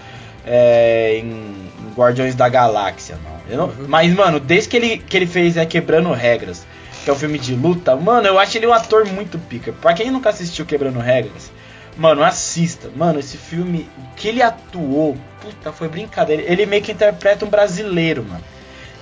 é, 0.46 1.20
em, 1.20 1.56
Guardiões 1.96 2.36
da 2.36 2.50
Galáxia, 2.50 3.18
não. 3.24 3.36
Eu 3.50 3.58
não- 3.58 3.66
Uhum. 3.68 3.86
Mas, 3.88 4.14
mano, 4.14 4.38
desde 4.38 4.68
que 4.70 4.76
ele, 4.76 4.98
que 4.98 5.16
ele 5.16 5.26
fez 5.28 5.56
é 5.56 5.66
Quebrando 5.66 6.12
Regras, 6.12 6.66
que 7.06 7.10
é 7.10 7.14
um 7.14 7.16
filme 7.16 7.40
de 7.40 7.56
luta, 7.56 7.96
mano, 7.96 8.28
eu 8.28 8.38
acho 8.38 8.58
ele 8.58 8.68
um 8.68 8.74
ator 8.74 9.06
muito 9.06 9.40
pica. 9.40 9.72
Pra 9.72 9.94
quem 9.94 10.12
nunca 10.12 10.30
assistiu 10.30 10.66
Quebrando 10.66 11.00
Regras, 11.00 11.50
mano, 11.98 12.24
assista. 12.24 12.90
Mano, 12.96 13.20
esse 13.20 13.38
filme, 13.38 13.90
o 13.98 14.16
que 14.16 14.28
ele 14.28 14.42
atuou, 14.42 15.18
puta, 15.42 15.72
foi 15.72 15.88
brincadeira. 15.88 16.44
Ele 16.46 16.66
meio 16.66 16.82
que 16.82 16.92
interpreta 16.92 17.46
um 17.46 17.50
brasileiro, 17.50 18.24
mano. 18.24 18.44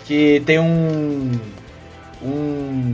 Que 0.06 0.42
tem 0.46 0.60
um. 0.60 1.32
Um. 2.22 2.94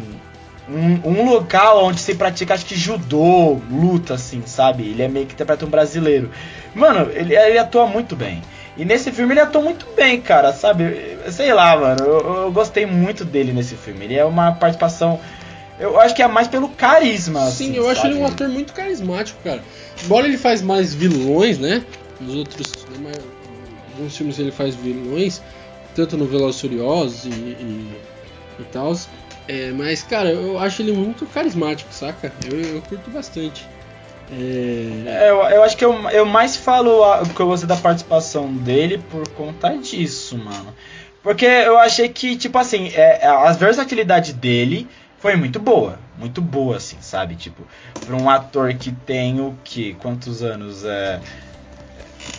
Um, 0.72 1.02
um 1.04 1.26
local 1.26 1.84
onde 1.84 2.00
se 2.00 2.14
pratica, 2.14 2.54
acho 2.54 2.64
que 2.64 2.76
judô, 2.76 3.60
luta, 3.72 4.14
assim, 4.14 4.44
sabe? 4.46 4.84
Ele 4.84 5.02
é 5.02 5.08
meio 5.08 5.26
que 5.26 5.34
interpreta 5.34 5.66
um 5.66 5.70
brasileiro. 5.70 6.30
Mano, 6.76 7.10
ele, 7.12 7.36
ele 7.36 7.58
atua 7.58 7.88
muito 7.88 8.16
bem. 8.16 8.44
E 8.80 8.86
nesse 8.86 9.12
filme 9.12 9.34
ele 9.34 9.42
atua 9.42 9.62
muito 9.62 9.86
bem, 9.94 10.22
cara, 10.22 10.54
sabe? 10.54 11.18
Sei 11.32 11.54
lá, 11.54 11.76
mano. 11.76 12.02
Eu, 12.02 12.44
eu 12.44 12.52
gostei 12.54 12.86
muito 12.86 13.26
dele 13.26 13.52
nesse 13.52 13.76
filme. 13.76 14.06
Ele 14.06 14.16
é 14.16 14.24
uma 14.24 14.54
participação. 14.54 15.20
Eu 15.78 16.00
acho 16.00 16.16
que 16.16 16.24
é 16.24 16.28
mais 16.28 16.48
pelo 16.48 16.70
carisma. 16.70 17.42
Sim, 17.42 17.72
assim, 17.72 17.76
eu 17.76 17.90
acho 17.90 18.02
sabe? 18.02 18.14
ele 18.14 18.24
um 18.24 18.26
ator 18.26 18.48
muito 18.48 18.72
carismático, 18.72 19.38
cara. 19.44 19.62
Embora 20.04 20.28
ele 20.28 20.38
faz 20.38 20.62
mais 20.62 20.94
vilões, 20.94 21.58
né? 21.58 21.84
Nos 22.20 22.36
outros. 22.36 22.74
Alguns 23.96 24.16
filmes 24.16 24.40
ele 24.40 24.52
faz 24.52 24.76
vilões, 24.76 25.42
tanto 25.96 26.16
no 26.16 26.26
Velozes 26.26 26.62
Furiosos 26.62 27.26
e, 27.26 27.30
e, 27.30 27.92
e 28.60 28.64
tal. 28.72 28.96
É, 29.48 29.72
mas, 29.72 30.04
cara, 30.04 30.30
eu 30.30 30.58
acho 30.60 30.82
ele 30.82 30.92
muito 30.94 31.26
carismático, 31.26 31.92
saca? 31.94 32.32
Eu, 32.50 32.60
eu 32.60 32.82
curto 32.84 33.10
bastante. 33.10 33.68
É, 34.32 35.08
É, 35.08 35.30
eu, 35.30 35.38
eu 35.38 35.64
acho 35.64 35.76
que 35.76 35.84
eu, 35.84 35.94
eu 36.12 36.26
mais 36.26 36.56
falo 36.56 37.02
o 37.02 37.30
que 37.30 37.40
eu 37.40 37.48
gostei 37.48 37.68
da 37.68 37.76
participação 37.76 38.54
dele 38.54 39.02
por 39.10 39.28
conta 39.30 39.76
disso, 39.78 40.38
mano. 40.38 40.74
Porque 41.24 41.46
eu 41.46 41.78
achei 41.78 42.08
que, 42.08 42.38
tipo 42.38 42.58
assim, 42.58 42.90
é, 42.94 43.26
a 43.26 43.52
versatilidade 43.52 44.34
dele 44.34 44.88
foi 45.18 45.36
muito 45.36 45.60
boa. 45.60 46.00
Muito 46.20 46.42
boa, 46.42 46.76
assim, 46.78 46.98
sabe? 47.00 47.36
Tipo, 47.36 47.64
pra 48.06 48.16
um 48.16 48.30
ator 48.30 48.74
que 48.74 48.92
tem 48.92 49.40
o 49.40 49.56
que? 49.64 49.94
Quantos 49.96 50.44
anos? 50.44 50.84
É... 50.84 51.20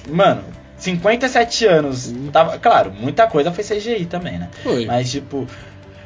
Mano, 0.09 0.43
57 0.77 1.67
anos. 1.67 2.13
Tava, 2.33 2.59
claro, 2.59 2.93
muita 2.93 3.27
coisa 3.27 3.51
foi 3.51 3.65
CGI 3.65 4.07
também, 4.07 4.39
né? 4.39 4.49
foi. 4.63 4.85
Mas, 4.87 5.11
tipo. 5.11 5.47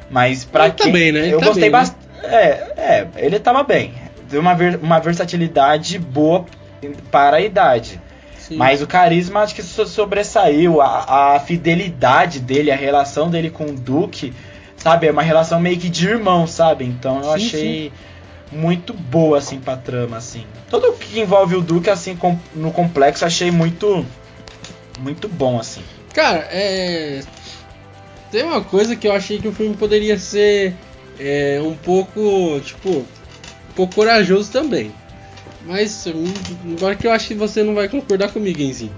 Mas 0.09 0.45
pra 0.45 0.65
Ele 0.65 0.73
tá 0.73 0.83
quem. 0.83 0.93
bem, 0.93 1.11
né? 1.11 1.19
Ele 1.19 1.31
Eu 1.33 1.39
tá 1.39 1.45
gostei 1.47 1.63
bem, 1.63 1.71
né? 1.71 1.77
bastante. 1.79 2.05
É, 2.23 2.73
é, 2.77 3.07
ele 3.17 3.39
tava 3.39 3.63
bem. 3.63 3.93
Deu 4.29 4.39
uma, 4.41 4.53
ver- 4.55 4.79
uma 4.81 4.99
versatilidade 4.99 5.99
boa 5.99 6.45
para 7.11 7.37
a 7.37 7.41
idade. 7.41 7.99
Sim. 8.37 8.55
Mas 8.57 8.81
o 8.81 8.87
carisma 8.87 9.41
acho 9.41 9.55
que 9.55 9.63
so- 9.63 9.85
sobressaiu. 9.87 10.81
A, 10.81 11.35
a 11.35 11.39
fidelidade 11.39 12.39
dele, 12.39 12.71
a 12.71 12.75
relação 12.75 13.29
dele 13.29 13.49
com 13.49 13.65
o 13.65 13.73
Duke, 13.73 14.33
sabe? 14.85 15.07
É 15.07 15.11
uma 15.11 15.23
relação 15.23 15.59
meio 15.59 15.79
que 15.79 15.89
de 15.89 16.07
irmão, 16.07 16.45
sabe? 16.45 16.85
Então 16.85 17.17
eu 17.17 17.31
Sim, 17.39 17.47
achei 17.47 17.93
muito 18.51 18.93
boa, 18.93 19.39
assim, 19.39 19.59
pra 19.59 19.75
trama, 19.75 20.17
assim. 20.17 20.45
Tudo 20.69 20.93
que 20.93 21.19
envolve 21.19 21.55
o 21.55 21.61
Duke, 21.61 21.89
assim, 21.89 22.15
com- 22.15 22.37
no 22.53 22.71
complexo, 22.71 23.25
achei 23.25 23.49
muito. 23.49 24.05
Muito 24.99 25.27
bom, 25.27 25.59
assim. 25.59 25.81
Cara, 26.13 26.47
é. 26.51 27.21
Tem 28.31 28.43
uma 28.43 28.61
coisa 28.63 28.95
que 28.95 29.07
eu 29.07 29.11
achei 29.11 29.39
que 29.39 29.47
o 29.47 29.51
filme 29.51 29.75
poderia 29.75 30.19
ser 30.19 30.75
é, 31.19 31.59
um 31.63 31.75
pouco, 31.75 32.59
tipo, 32.63 32.89
um 32.89 33.73
pouco 33.75 33.95
corajoso 33.95 34.51
também. 34.51 34.91
Mas, 35.65 36.05
hum, 36.05 36.31
embora 36.63 36.95
que 36.95 37.07
eu 37.07 37.11
acho 37.11 37.27
que 37.29 37.33
você 37.33 37.63
não 37.63 37.73
vai 37.73 37.89
concordar 37.89 38.31
comigo, 38.31 38.61
Enzinho. 38.61 38.93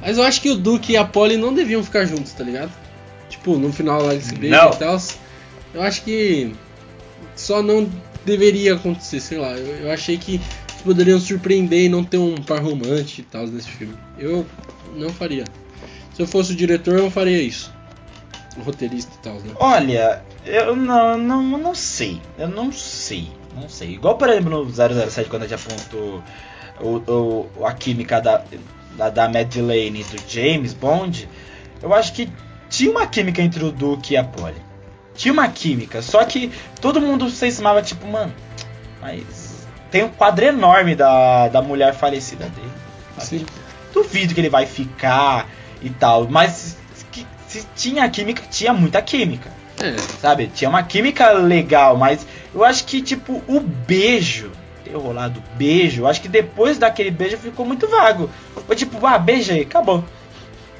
Mas 0.00 0.18
eu 0.18 0.24
acho 0.24 0.40
que 0.40 0.50
o 0.50 0.56
Duke 0.56 0.92
e 0.92 0.96
a 0.96 1.04
Polly 1.04 1.36
não 1.36 1.54
deviam 1.54 1.82
ficar 1.84 2.04
juntos, 2.06 2.32
tá 2.32 2.42
ligado? 2.42 2.72
Tipo, 3.32 3.56
no 3.56 3.72
final 3.72 4.02
lá 4.02 4.12
eles 4.12 4.26
se 4.26 4.34
beijam 4.34 4.72
e 4.72 4.76
tal. 4.76 4.98
Eu 5.72 5.82
acho 5.82 6.02
que 6.02 6.54
só 7.34 7.62
não 7.62 7.90
deveria 8.26 8.74
acontecer, 8.74 9.20
sei 9.20 9.38
lá. 9.38 9.52
Eu, 9.52 9.86
eu 9.86 9.90
achei 9.90 10.18
que 10.18 10.34
eles 10.34 10.82
poderiam 10.84 11.18
surpreender 11.18 11.84
e 11.84 11.88
não 11.88 12.04
ter 12.04 12.18
um 12.18 12.36
par 12.36 12.62
romântico 12.62 13.22
e 13.22 13.24
tal 13.24 13.46
nesse 13.46 13.70
filme. 13.70 13.94
Eu 14.18 14.46
não 14.94 15.08
faria. 15.08 15.44
Se 16.14 16.20
eu 16.20 16.26
fosse 16.26 16.52
o 16.52 16.54
diretor, 16.54 16.94
eu 16.94 17.04
não 17.04 17.10
faria 17.10 17.40
isso. 17.40 17.72
O 18.58 18.60
roteirista 18.60 19.10
e 19.18 19.22
tal, 19.22 19.34
né? 19.36 19.54
Olha, 19.56 20.22
eu 20.44 20.76
não, 20.76 21.16
não, 21.16 21.42
não 21.42 21.74
sei. 21.74 22.20
Eu 22.38 22.48
não 22.48 22.70
sei. 22.70 23.30
Não 23.56 23.66
sei. 23.66 23.94
Igual, 23.94 24.18
por 24.18 24.28
exemplo, 24.28 24.50
no 24.50 24.70
007, 24.70 25.30
quando 25.30 25.44
a 25.44 25.46
gente 25.46 25.66
apontou 25.66 26.22
o, 26.82 26.96
o, 27.10 27.64
a 27.64 27.72
química 27.72 28.20
da, 28.20 28.44
da, 28.94 29.08
da 29.08 29.26
Madeleine 29.26 30.02
e 30.02 30.04
do 30.04 30.22
James 30.28 30.74
Bond, 30.74 31.26
eu 31.82 31.94
acho 31.94 32.12
que 32.12 32.30
tinha 32.72 32.90
uma 32.90 33.06
química 33.06 33.42
entre 33.42 33.62
o 33.62 33.70
Duke 33.70 34.14
e 34.14 34.16
a 34.16 34.24
Polly. 34.24 34.56
tinha 35.14 35.32
uma 35.32 35.46
química. 35.46 36.00
Só 36.00 36.24
que 36.24 36.50
todo 36.80 37.00
mundo 37.00 37.28
se 37.28 37.46
esmava, 37.46 37.82
tipo, 37.82 38.06
mano, 38.06 38.32
mas 39.00 39.66
tem 39.90 40.02
um 40.02 40.08
quadro 40.08 40.46
enorme 40.46 40.94
da, 40.94 41.48
da 41.48 41.60
mulher 41.60 41.92
falecida 41.94 42.46
dele. 42.46 42.72
Assim, 43.16 43.44
duvido 43.92 44.32
que 44.32 44.40
ele 44.40 44.48
vai 44.48 44.64
ficar 44.64 45.46
e 45.82 45.90
tal. 45.90 46.26
Mas 46.28 46.78
que, 47.12 47.26
se 47.46 47.66
tinha 47.76 48.08
química, 48.08 48.42
tinha 48.50 48.72
muita 48.72 49.02
química. 49.02 49.50
É. 49.78 49.98
Sabe? 49.98 50.46
Tinha 50.46 50.70
uma 50.70 50.82
química 50.82 51.30
legal, 51.32 51.96
mas 51.98 52.26
eu 52.54 52.64
acho 52.64 52.86
que, 52.86 53.02
tipo, 53.02 53.42
o 53.46 53.60
beijo. 53.60 54.50
Ter 54.82 54.96
rolado 54.96 55.42
beijo, 55.56 56.02
eu 56.02 56.06
acho 56.06 56.22
que 56.22 56.28
depois 56.28 56.78
daquele 56.78 57.10
beijo 57.10 57.36
ficou 57.36 57.66
muito 57.66 57.86
vago. 57.86 58.30
Foi 58.66 58.74
tipo, 58.74 59.04
ah, 59.06 59.18
beijei, 59.18 59.62
acabou. 59.62 60.02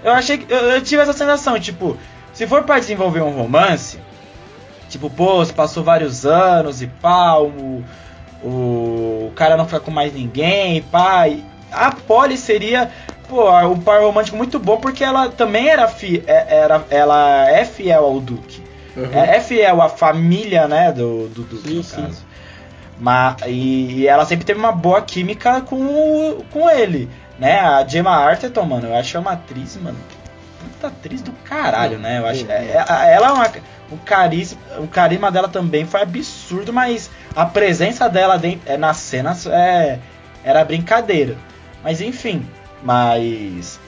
Eu 0.03 0.13
achei 0.13 0.39
que. 0.39 0.53
Eu, 0.53 0.59
eu 0.59 0.81
tive 0.83 1.03
essa 1.03 1.13
sensação, 1.13 1.59
tipo, 1.59 1.97
se 2.33 2.47
for 2.47 2.63
para 2.65 2.81
desenvolver 2.81 3.21
um 3.23 3.31
romance, 3.31 3.99
tipo, 4.89 5.09
pô, 5.09 5.45
se 5.45 5.53
passou 5.53 5.83
vários 5.85 6.25
anos 6.27 6.83
e 6.83 6.87
pá, 6.87 7.39
o, 7.39 7.83
o, 8.43 9.33
cara 9.35 9.57
não 9.57 9.65
fica 9.67 9.81
com 9.81 9.91
mais 9.91 10.13
ninguém, 10.13 10.79
e 10.79 10.81
pá. 10.81 11.29
e 11.29 11.45
a 11.71 11.91
Polly 11.91 12.37
seria, 12.37 12.91
pô, 13.29 13.51
um 13.67 13.81
par 13.81 14.03
romântico 14.03 14.37
muito 14.37 14.59
bom 14.59 14.77
porque 14.77 15.03
ela 15.03 15.29
também 15.31 15.69
era, 15.69 15.89
fi, 15.89 16.23
é- 16.27 16.47
era 16.59 16.85
ela 16.91 17.49
é 17.51 17.65
fiel 17.65 18.05
ao 18.05 18.21
Duque. 18.21 18.63
Uhum. 18.97 19.09
É, 19.13 19.37
é 19.37 19.41
fiel 19.41 19.81
à 19.81 19.89
família, 19.89 20.69
né, 20.69 20.93
do, 20.93 21.29
do 21.29 21.43
Duque, 21.43 21.69
Sim, 21.69 21.77
no 21.77 21.85
sim. 21.85 22.03
caso. 22.03 22.33
Mas, 22.99 23.37
e, 23.47 24.01
e 24.01 24.07
ela 24.07 24.25
sempre 24.27 24.45
teve 24.45 24.61
uma 24.61 24.71
boa 24.71 25.01
química 25.01 25.61
com, 25.63 26.43
com 26.53 26.69
ele, 26.71 27.09
né? 27.39 27.59
A 27.61 27.87
Gemma 27.87 28.11
Arterton, 28.17 28.65
mano, 28.65 28.89
eu 28.89 28.97
acho 28.97 29.19
uma 29.19 29.33
atriz, 29.33 29.77
mano, 29.77 29.97
puta 30.61 30.89
atriz 30.89 31.23
do 31.23 31.33
caralho, 31.45 31.99
né? 31.99 32.19
Eu 32.19 32.27
acho, 32.27 32.51
é- 32.51 32.67
é- 32.77 33.15
ela 33.15 33.29
é 33.29 33.33
uma, 33.33 33.51
o, 33.91 33.99
carisma, 33.99 34.59
o 34.79 34.87
carisma 34.89 35.31
dela 35.31 35.49
também 35.49 35.85
foi 35.87 36.03
absurdo, 36.03 36.73
mas 36.73 37.11
a 37.35 37.45
presença 37.45 38.09
dela 38.09 38.37
dentro, 38.39 38.71
é, 38.71 38.77
nas 38.77 38.97
cenas 38.99 39.47
é, 39.47 39.99
era 40.45 40.65
brincadeira. 40.65 41.37
Mas 41.83 42.01
enfim, 42.01 42.47
mas... 42.83 43.79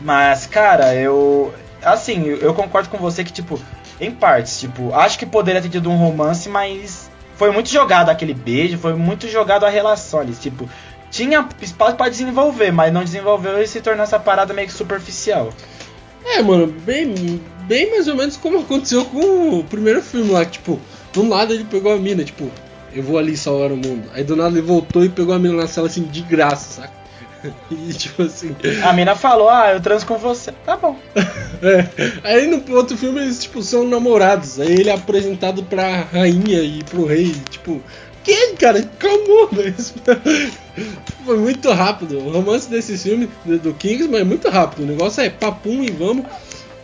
Mas, 0.00 0.46
cara, 0.46 0.94
eu... 0.94 1.54
Assim, 1.82 2.24
eu 2.24 2.38
eu 2.38 2.54
concordo 2.54 2.88
com 2.88 2.96
você 2.98 3.22
que, 3.22 3.32
tipo, 3.32 3.60
em 4.00 4.10
partes, 4.10 4.58
tipo, 4.58 4.92
acho 4.94 5.18
que 5.18 5.26
poderia 5.26 5.60
ter 5.62 5.68
tido 5.68 5.90
um 5.90 5.96
romance, 5.96 6.48
mas 6.48 7.10
foi 7.36 7.50
muito 7.52 7.68
jogado 7.68 8.08
aquele 8.10 8.34
beijo, 8.34 8.78
foi 8.78 8.94
muito 8.94 9.28
jogado 9.28 9.64
a 9.64 9.68
relação 9.68 10.20
ali, 10.20 10.32
tipo, 10.32 10.68
tinha 11.14 11.48
espaço 11.62 11.94
pra 11.96 12.08
desenvolver, 12.08 12.72
mas 12.72 12.92
não 12.92 13.04
desenvolveu 13.04 13.62
e 13.62 13.68
se 13.68 13.80
tornou 13.80 14.02
essa 14.02 14.18
parada 14.18 14.52
meio 14.52 14.66
que 14.66 14.74
superficial. 14.74 15.52
É, 16.24 16.42
mano, 16.42 16.66
bem, 16.66 17.40
bem 17.68 17.90
mais 17.92 18.08
ou 18.08 18.16
menos 18.16 18.36
como 18.36 18.58
aconteceu 18.60 19.04
com 19.04 19.60
o 19.60 19.64
primeiro 19.64 20.02
filme 20.02 20.32
lá, 20.32 20.44
que, 20.44 20.52
tipo, 20.52 20.80
do 21.12 21.22
nada 21.22 21.54
ele 21.54 21.64
pegou 21.64 21.92
a 21.92 21.96
mina, 21.96 22.24
tipo, 22.24 22.50
eu 22.92 23.02
vou 23.02 23.16
ali 23.16 23.36
salvar 23.36 23.70
o 23.70 23.76
mundo. 23.76 24.10
Aí 24.12 24.24
do 24.24 24.34
nada 24.34 24.58
ele 24.58 24.66
voltou 24.66 25.04
e 25.04 25.08
pegou 25.08 25.32
a 25.32 25.38
mina 25.38 25.54
na 25.54 25.68
cela 25.68 25.86
assim, 25.86 26.02
de 26.02 26.20
graça, 26.22 26.82
saca? 26.82 27.04
E 27.70 27.92
tipo 27.92 28.22
assim. 28.22 28.56
A 28.82 28.92
mina 28.92 29.14
falou, 29.14 29.50
ah, 29.50 29.72
eu 29.72 29.80
transo 29.80 30.06
com 30.06 30.16
você. 30.16 30.52
Tá 30.64 30.76
bom. 30.76 30.96
É. 31.62 31.88
Aí 32.24 32.46
no 32.46 32.76
outro 32.76 32.94
filme 32.94 33.20
eles, 33.20 33.42
tipo, 33.42 33.62
são 33.62 33.88
namorados. 33.88 34.60
Aí 34.60 34.72
ele 34.72 34.90
é 34.90 34.94
apresentado 34.94 35.62
pra 35.62 36.02
rainha 36.02 36.60
e 36.60 36.82
pro 36.84 37.06
rei, 37.06 37.32
tipo. 37.48 37.80
Que, 38.24 38.54
cara? 38.54 38.82
Calma, 38.98 39.48
velho. 39.52 39.74
Foi 41.24 41.38
muito 41.38 41.70
rápido. 41.70 42.18
O 42.18 42.32
romance 42.32 42.68
desse 42.68 42.96
filme, 42.96 43.28
do, 43.44 43.74
Kingsman, 43.74 44.22
é 44.22 44.24
muito 44.24 44.48
rápido. 44.48 44.82
O 44.82 44.86
negócio 44.86 45.22
é 45.22 45.28
papum 45.28 45.82
e 45.82 45.90
vamos. 45.90 46.24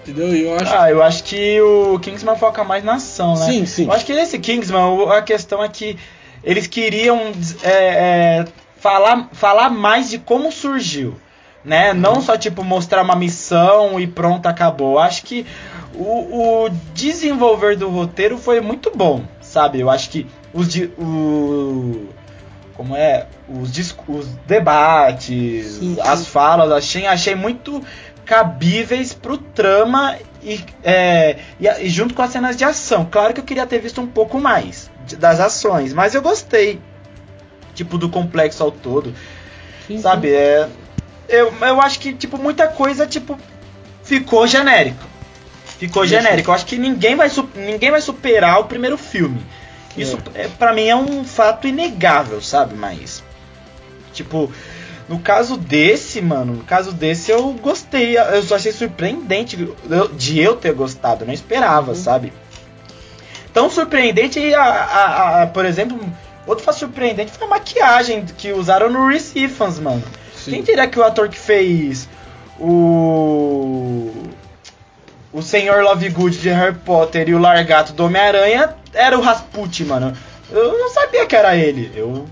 Entendeu? 0.02 0.34
Eu 0.34 0.54
acho. 0.54 0.74
Ah, 0.74 0.90
eu 0.90 1.02
acho 1.02 1.24
que 1.24 1.60
o 1.60 1.98
Kingsman 1.98 2.36
foca 2.36 2.62
mais 2.62 2.84
na 2.84 2.94
ação, 2.94 3.34
né? 3.34 3.46
sim, 3.46 3.66
sim. 3.66 3.84
Eu 3.86 3.92
acho 3.92 4.04
que 4.04 4.14
nesse 4.14 4.38
Kingsman 4.38 5.08
a 5.10 5.22
questão 5.22 5.64
é 5.64 5.68
que 5.68 5.96
eles 6.44 6.66
queriam 6.66 7.32
é, 7.62 7.70
é, 7.70 8.44
falar, 8.78 9.28
falar 9.32 9.70
mais 9.70 10.10
de 10.10 10.18
como 10.18 10.52
surgiu. 10.52 11.16
Né? 11.62 11.92
Não 11.92 12.22
só 12.22 12.38
tipo 12.38 12.64
mostrar 12.64 13.02
uma 13.02 13.14
missão 13.14 14.00
e 14.00 14.06
pronto, 14.06 14.46
acabou. 14.46 14.92
Eu 14.92 14.98
acho 15.00 15.22
que 15.24 15.46
o, 15.94 16.64
o 16.64 16.70
desenvolver 16.94 17.76
do 17.76 17.90
roteiro 17.90 18.38
foi 18.38 18.60
muito 18.60 18.90
bom, 18.94 19.24
sabe? 19.42 19.80
Eu 19.80 19.90
acho 19.90 20.08
que 20.08 20.26
os, 20.52 20.68
di- 20.72 20.90
o, 20.98 22.08
como 22.74 22.96
é? 22.96 23.26
Os, 23.48 23.70
dis- 23.72 23.94
os 24.08 24.26
debates, 24.46 25.66
Sim, 25.66 25.94
sim. 25.94 26.00
as 26.02 26.26
falas, 26.26 26.70
achei, 26.72 27.06
achei 27.06 27.34
muito 27.34 27.82
cabíveis 28.24 29.12
pro 29.12 29.36
trama 29.38 30.16
e, 30.42 30.60
é, 30.84 31.36
e, 31.58 31.66
e 31.66 31.88
junto 31.88 32.14
com 32.14 32.22
as 32.22 32.30
cenas 32.30 32.56
de 32.56 32.64
ação. 32.64 33.06
Claro 33.10 33.34
que 33.34 33.40
eu 33.40 33.44
queria 33.44 33.66
ter 33.66 33.78
visto 33.80 34.00
um 34.00 34.06
pouco 34.06 34.38
mais 34.40 34.90
de- 35.06 35.16
das 35.16 35.40
ações, 35.40 35.92
mas 35.92 36.14
eu 36.14 36.22
gostei. 36.22 36.80
Tipo, 37.74 37.96
do 37.96 38.08
complexo 38.10 38.62
ao 38.62 38.70
todo. 38.70 39.14
Sim. 39.86 39.98
Sabe? 40.00 40.30
É, 40.32 40.68
eu, 41.28 41.52
eu 41.60 41.80
acho 41.80 41.98
que, 41.98 42.12
tipo, 42.12 42.36
muita 42.36 42.68
coisa, 42.68 43.06
tipo, 43.06 43.38
ficou 44.02 44.46
genérico. 44.46 45.02
Ficou 45.78 46.04
genérico. 46.06 46.50
Eu 46.50 46.54
acho 46.54 46.66
que 46.66 46.76
ninguém 46.76 47.16
vai, 47.16 47.30
ninguém 47.56 47.90
vai 47.90 48.00
superar 48.00 48.60
o 48.60 48.64
primeiro 48.64 48.98
filme. 48.98 49.40
Isso, 49.96 50.18
é. 50.34 50.48
para 50.48 50.72
mim, 50.72 50.86
é 50.86 50.94
um 50.96 51.24
fato 51.24 51.66
inegável, 51.66 52.40
sabe? 52.40 52.74
Mas, 52.74 53.22
tipo, 54.12 54.50
no 55.08 55.18
caso 55.18 55.56
desse, 55.56 56.20
mano, 56.22 56.54
no 56.54 56.64
caso 56.64 56.92
desse 56.92 57.30
eu 57.32 57.52
gostei. 57.54 58.16
Eu 58.16 58.42
só 58.42 58.54
achei 58.56 58.72
surpreendente 58.72 59.56
de 60.16 60.38
eu 60.38 60.54
ter 60.56 60.72
gostado. 60.72 61.22
Eu 61.24 61.26
não 61.26 61.34
esperava, 61.34 61.90
Uhum. 61.90 61.96
sabe? 61.96 62.32
Tão 63.52 63.68
surpreendente, 63.68 64.54
a, 64.54 64.62
a- 64.62 65.42
a- 65.42 65.46
por 65.48 65.64
exemplo, 65.66 65.98
outro 66.46 66.64
fato 66.64 66.78
surpreendente 66.78 67.32
foi 67.32 67.46
a 67.46 67.50
maquiagem 67.50 68.24
que 68.24 68.52
usaram 68.52 68.88
no 68.88 69.08
Reese 69.08 69.36
Ifans, 69.40 69.80
mano. 69.80 70.02
Sim. 70.36 70.52
Quem 70.52 70.62
diria 70.62 70.86
que 70.86 70.98
o 71.00 71.02
ator 71.04 71.28
que 71.28 71.38
fez 71.38 72.08
o. 72.58 74.10
O 75.32 75.42
Senhor 75.42 75.82
Lovegood 75.84 76.38
de 76.38 76.48
Harry 76.48 76.74
Potter 76.74 77.28
e 77.28 77.34
o 77.34 77.38
Largato 77.38 77.92
do 77.92 78.04
Homem-Aranha 78.04 78.74
era 78.92 79.18
o 79.18 79.22
Rasputin, 79.22 79.84
mano. 79.84 80.12
Eu 80.50 80.78
não 80.78 80.90
sabia 80.90 81.26
que 81.26 81.36
era 81.36 81.56
ele. 81.56 81.90
Eu. 81.94 82.26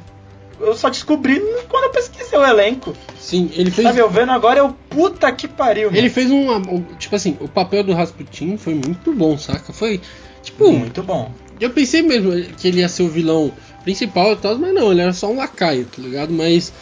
Eu 0.60 0.74
só 0.74 0.88
descobri 0.88 1.40
quando 1.68 1.84
eu 1.84 1.90
pesquisei 1.90 2.36
o 2.36 2.44
elenco. 2.44 2.92
Sim, 3.18 3.48
ele 3.54 3.70
fez. 3.70 3.86
Tá 3.86 3.92
me 3.94 4.08
vendo 4.08 4.32
agora? 4.32 4.58
Eu. 4.58 4.74
Puta 4.90 5.30
que 5.30 5.46
pariu, 5.46 5.88
Ele 5.90 6.00
mano. 6.00 6.10
fez 6.10 6.30
um, 6.30 6.50
um- 6.56 6.82
Tipo 6.98 7.14
assim, 7.14 7.36
o 7.40 7.46
papel 7.46 7.84
do 7.84 7.92
Rasputin 7.92 8.56
foi 8.56 8.74
muito 8.74 9.12
bom, 9.12 9.38
saca? 9.38 9.72
Foi. 9.72 10.00
Tipo, 10.42 10.72
Muito 10.72 11.02
bom. 11.02 11.30
eu 11.60 11.70
pensei 11.70 12.00
mesmo 12.02 12.32
que 12.56 12.66
ele 12.68 12.80
ia 12.80 12.88
ser 12.88 13.02
o 13.02 13.08
vilão 13.08 13.52
principal 13.84 14.32
e 14.32 14.36
tal, 14.36 14.56
mas 14.58 14.72
não, 14.74 14.90
ele 14.90 15.00
era 15.00 15.12
só 15.12 15.30
um 15.30 15.36
lacaio, 15.36 15.84
tá 15.86 16.02
ligado? 16.02 16.32
Mas. 16.32 16.72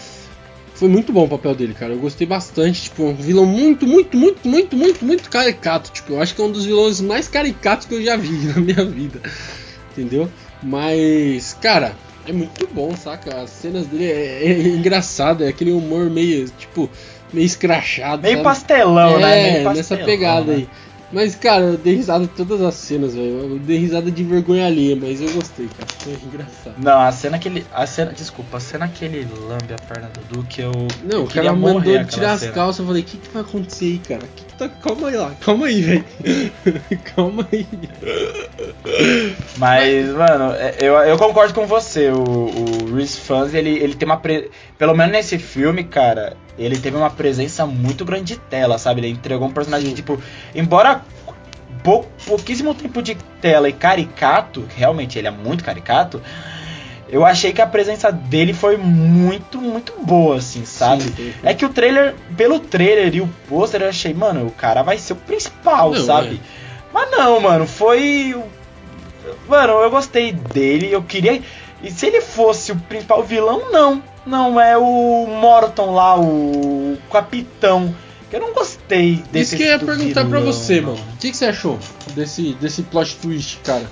Foi 0.74 0.88
muito 0.90 1.10
bom 1.10 1.24
o 1.24 1.28
papel 1.28 1.54
dele, 1.54 1.72
cara. 1.74 1.94
Eu 1.94 1.98
gostei 1.98 2.26
bastante. 2.26 2.82
Tipo, 2.84 3.04
um 3.04 3.14
vilão 3.14 3.46
muito, 3.46 3.86
muito, 3.86 4.14
muito, 4.16 4.46
muito, 4.46 4.76
muito, 4.76 5.04
muito 5.04 5.30
caricato. 5.30 5.90
Tipo, 5.90 6.14
eu 6.14 6.20
acho 6.22 6.34
que 6.34 6.40
é 6.40 6.44
um 6.44 6.52
dos 6.52 6.64
vilões 6.66 7.00
mais 7.00 7.28
caricatos 7.28 7.86
que 7.86 7.94
eu 7.94 8.02
já 8.02 8.14
vi 8.16 8.30
na 8.54 8.60
minha 8.60 8.84
vida. 8.84 9.20
Entendeu? 9.96 10.28
Mas, 10.62 11.56
cara, 11.60 11.94
é 12.26 12.32
muito 12.32 12.68
bom, 12.72 12.94
saca? 12.94 13.42
As 13.42 13.50
cenas 13.50 13.86
dele 13.86 14.10
é, 14.10 14.44
é 14.44 14.68
engraçado, 14.68 15.44
é 15.44 15.48
aquele 15.48 15.72
humor 15.72 16.10
meio, 16.10 16.48
tipo, 16.50 16.90
meio 17.32 17.46
escrachado. 17.46 18.22
Meio 18.22 18.36
sabe? 18.36 18.44
pastelão, 18.44 19.16
é, 19.16 19.20
né? 19.20 19.52
Meio 19.52 19.64
pastelão, 19.64 19.74
nessa 19.74 19.96
pegada 19.96 20.52
né? 20.52 20.54
aí. 20.56 20.68
Mas, 21.12 21.36
cara, 21.36 21.62
eu 21.62 21.78
dei 21.78 21.94
risada 21.94 22.24
em 22.24 22.28
todas 22.28 22.60
as 22.60 22.74
cenas, 22.74 23.14
velho. 23.14 23.38
Eu 23.38 23.58
dei 23.58 23.78
risada 23.78 24.10
de 24.10 24.24
vergonha 24.24 24.66
alheia, 24.66 24.96
mas 24.96 25.20
eu 25.20 25.30
gostei, 25.32 25.68
cara. 25.68 25.88
Foi 25.98 26.12
engraçado. 26.12 26.74
Não, 26.78 27.00
a 27.00 27.12
cena 27.12 27.38
que 27.38 27.48
ele. 27.48 27.64
A 27.72 27.86
cena, 27.86 28.12
desculpa, 28.12 28.56
a 28.56 28.60
cena 28.60 28.88
que 28.88 29.04
ele 29.04 29.26
lambe 29.48 29.72
a 29.72 29.76
perna 29.76 30.08
do 30.08 30.36
Duque, 30.36 30.62
eu. 30.62 30.72
Não, 31.04 31.18
eu 31.18 31.24
o 31.24 31.28
cara 31.28 31.52
mandou 31.52 31.94
ele 31.94 32.04
tirar 32.06 32.32
as 32.32 32.40
cena. 32.40 32.52
calças. 32.52 32.80
Eu 32.80 32.86
falei, 32.86 33.02
o 33.02 33.04
que, 33.04 33.18
que 33.18 33.28
vai 33.28 33.42
acontecer 33.42 33.84
aí, 33.84 33.98
cara? 33.98 34.22
Que 34.34 34.44
que 34.44 34.54
tá... 34.56 34.68
Calma 34.68 35.08
aí 35.08 35.16
lá, 35.16 35.32
calma 35.40 35.66
aí, 35.66 35.82
velho. 35.82 36.04
calma 37.14 37.46
aí. 37.52 37.66
Mas, 39.58 40.08
mano, 40.08 40.54
é, 40.54 40.76
eu, 40.80 40.94
eu 40.94 41.16
concordo 41.16 41.54
com 41.54 41.66
você. 41.66 42.10
O, 42.10 42.22
o 42.22 42.94
Reese 42.94 43.20
Fans, 43.20 43.54
ele, 43.54 43.70
ele 43.70 43.94
tem 43.94 44.06
uma. 44.08 44.16
Pre... 44.16 44.50
Pelo 44.76 44.94
menos 44.94 45.12
nesse 45.12 45.38
filme, 45.38 45.84
cara, 45.84 46.36
ele 46.58 46.78
teve 46.78 46.96
uma 46.96 47.10
presença 47.10 47.66
muito 47.66 48.04
grande 48.04 48.34
de 48.34 48.36
tela, 48.36 48.78
sabe? 48.78 49.00
Ele 49.00 49.08
entregou 49.10 49.46
um 49.48 49.52
personagem, 49.52 49.94
tipo, 49.94 50.20
embora 50.54 51.02
pou, 51.82 52.08
pouquíssimo 52.26 52.74
tempo 52.74 53.02
de 53.02 53.14
tela 53.40 53.68
e 53.68 53.72
caricato, 53.72 54.66
realmente 54.76 55.18
ele 55.18 55.28
é 55.28 55.30
muito 55.30 55.62
caricato. 55.62 56.20
Eu 57.08 57.24
achei 57.24 57.52
que 57.52 57.62
a 57.62 57.66
presença 57.66 58.10
dele 58.10 58.52
foi 58.52 58.76
muito, 58.76 59.60
muito 59.60 59.92
boa, 60.02 60.38
assim, 60.38 60.64
sabe? 60.64 61.04
Sim, 61.04 61.12
sim. 61.14 61.34
É 61.44 61.54
que 61.54 61.64
o 61.64 61.68
trailer, 61.68 62.16
pelo 62.36 62.58
trailer 62.58 63.14
e 63.14 63.20
o 63.20 63.28
pôster, 63.48 63.82
eu 63.82 63.88
achei, 63.88 64.12
mano, 64.12 64.44
o 64.46 64.50
cara 64.50 64.82
vai 64.82 64.98
ser 64.98 65.12
o 65.12 65.16
principal, 65.16 65.92
Não, 65.92 66.04
sabe? 66.04 66.40
é. 66.42 66.66
Mas 66.92 67.10
não, 67.10 67.38
mano, 67.40 67.66
foi. 67.66 68.34
Mano, 69.48 69.74
eu 69.74 69.90
gostei 69.90 70.32
dele, 70.32 70.90
eu 70.90 71.02
queria. 71.02 71.40
E 71.82 71.90
se 71.90 72.06
ele 72.06 72.20
fosse 72.20 72.72
o 72.72 72.76
principal 72.76 73.22
vilão, 73.22 73.70
não. 73.70 74.02
Não, 74.26 74.60
é 74.60 74.76
o 74.76 75.26
Morton 75.26 75.94
lá, 75.94 76.18
o 76.18 76.98
capitão. 77.12 77.94
Eu 78.32 78.40
não 78.40 78.52
gostei 78.52 79.22
desse 79.30 79.54
Isso 79.54 79.56
que 79.56 79.62
eu 79.62 79.68
ia 79.68 79.78
perguntar 79.78 80.24
pra 80.26 80.38
vilão, 80.40 80.52
você, 80.52 80.80
mano. 80.80 80.98
O 81.14 81.16
que, 81.18 81.30
que 81.30 81.36
você 81.36 81.44
achou 81.46 81.78
desse, 82.14 82.54
desse 82.54 82.82
plot 82.82 83.16
twist, 83.16 83.60
cara? 83.64 83.84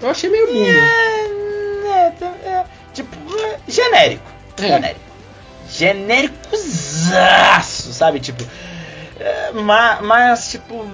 Eu 0.00 0.08
achei 0.08 0.30
meio 0.30 0.46
bunda. 0.46 0.68
É, 0.68 2.12
é, 2.20 2.24
é, 2.48 2.64
tipo, 2.94 3.16
é, 3.38 3.58
genérico. 3.68 4.22
É. 4.58 4.68
Genérico. 4.68 5.00
Genéricozaço, 6.62 7.92
sabe? 7.92 8.20
Tipo. 8.20 8.44
é, 9.18 9.52
ma- 9.52 10.00
mas, 10.02 10.50
tipo. 10.52 10.86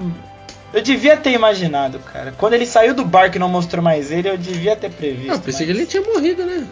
Eu 0.73 0.83
devia 0.83 1.17
ter 1.17 1.33
imaginado, 1.33 1.99
cara. 1.99 2.35
Quando 2.37 2.53
ele 2.55 2.67
saiu 2.67 2.93
do 2.95 3.03
barco 3.05 3.37
e 3.37 3.39
não 3.39 3.49
mostrou 3.49 3.83
mais 3.83 4.11
ele, 4.11 4.29
eu 4.29 4.37
devia 4.37 4.77
ter 4.77 4.91
previsto. 4.91 5.33
Eu 5.33 5.39
pensei 5.41 5.67
que 5.67 5.73
mas- 5.73 5.81
ele 5.81 5.87
tinha 5.87 6.03
morrido, 6.03 6.45
né? 6.45 6.67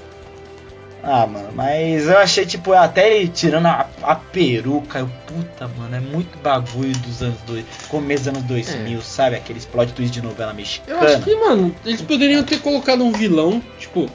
Ah, 1.09 1.25
mano, 1.25 1.51
mas 1.55 2.09
eu 2.09 2.19
achei, 2.19 2.45
tipo, 2.45 2.73
até 2.73 3.17
ele 3.17 3.29
tirando 3.29 3.67
a, 3.67 3.89
a 4.03 4.17
peruca, 4.17 4.99
eu, 4.99 5.09
puta, 5.27 5.69
mano, 5.69 5.95
é 5.95 6.01
muito 6.01 6.37
bagulho 6.39 6.93
dos 6.99 7.23
anos 7.23 7.39
dois, 7.47 7.65
começo 7.89 8.25
dos 8.25 8.29
anos 8.35 8.43
2000, 8.43 9.01
sabe? 9.03 9.37
Aqueles 9.37 9.65
plot 9.65 9.93
twist 9.93 10.13
de 10.13 10.21
novela 10.21 10.51
É. 10.51 10.53
Eu 10.53 10.57
mexicana. 10.57 11.01
acho 11.05 11.23
que, 11.23 11.35
mano, 11.37 11.75
eles 11.85 12.03
poderiam 12.03 12.43
ter 12.43 12.61
colocado 12.61 13.05
um 13.05 13.13
vilão, 13.13 13.63
tipo, 13.79 14.11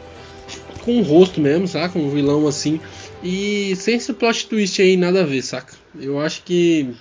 com 0.84 0.98
um 0.98 1.02
rosto 1.02 1.40
mesmo, 1.40 1.66
saca? 1.66 1.98
Um 1.98 2.10
vilão 2.10 2.46
assim. 2.46 2.82
E 3.24 3.74
sem 3.78 3.96
esse 3.96 4.12
plot 4.12 4.48
twist 4.48 4.82
aí, 4.82 4.98
nada 4.98 5.22
a 5.22 5.26
ver, 5.26 5.44
saca? 5.44 5.74
Eu 5.98 6.20
acho 6.20 6.42
que. 6.44 6.94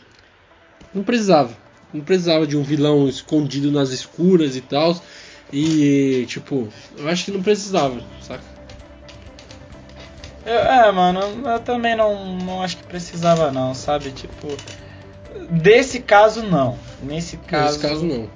Não 0.94 1.02
precisava. 1.02 1.50
Não 1.92 2.02
precisava 2.02 2.46
de 2.46 2.56
um 2.56 2.62
vilão 2.62 3.08
escondido 3.08 3.72
nas 3.72 3.90
escuras 3.90 4.54
e 4.54 4.60
tal. 4.60 5.02
E, 5.52 6.26
tipo, 6.28 6.68
eu 6.96 7.08
acho 7.08 7.24
que 7.24 7.30
não 7.32 7.42
precisava, 7.42 8.00
saca? 8.20 8.44
Eu- 10.44 10.58
é, 10.58 10.90
mano, 10.92 11.20
eu 11.48 11.60
também 11.60 11.94
não, 11.96 12.34
não 12.36 12.62
acho 12.62 12.76
que 12.78 12.84
precisava 12.84 13.50
não, 13.50 13.74
sabe? 13.74 14.10
Tipo, 14.10 14.48
desse 15.50 16.00
caso 16.00 16.42
não. 16.42 16.78
Nesse 17.02 17.36
caso, 17.36 17.78
Nesse 17.78 17.78
caso, 17.88 18.04
não. 18.06 18.28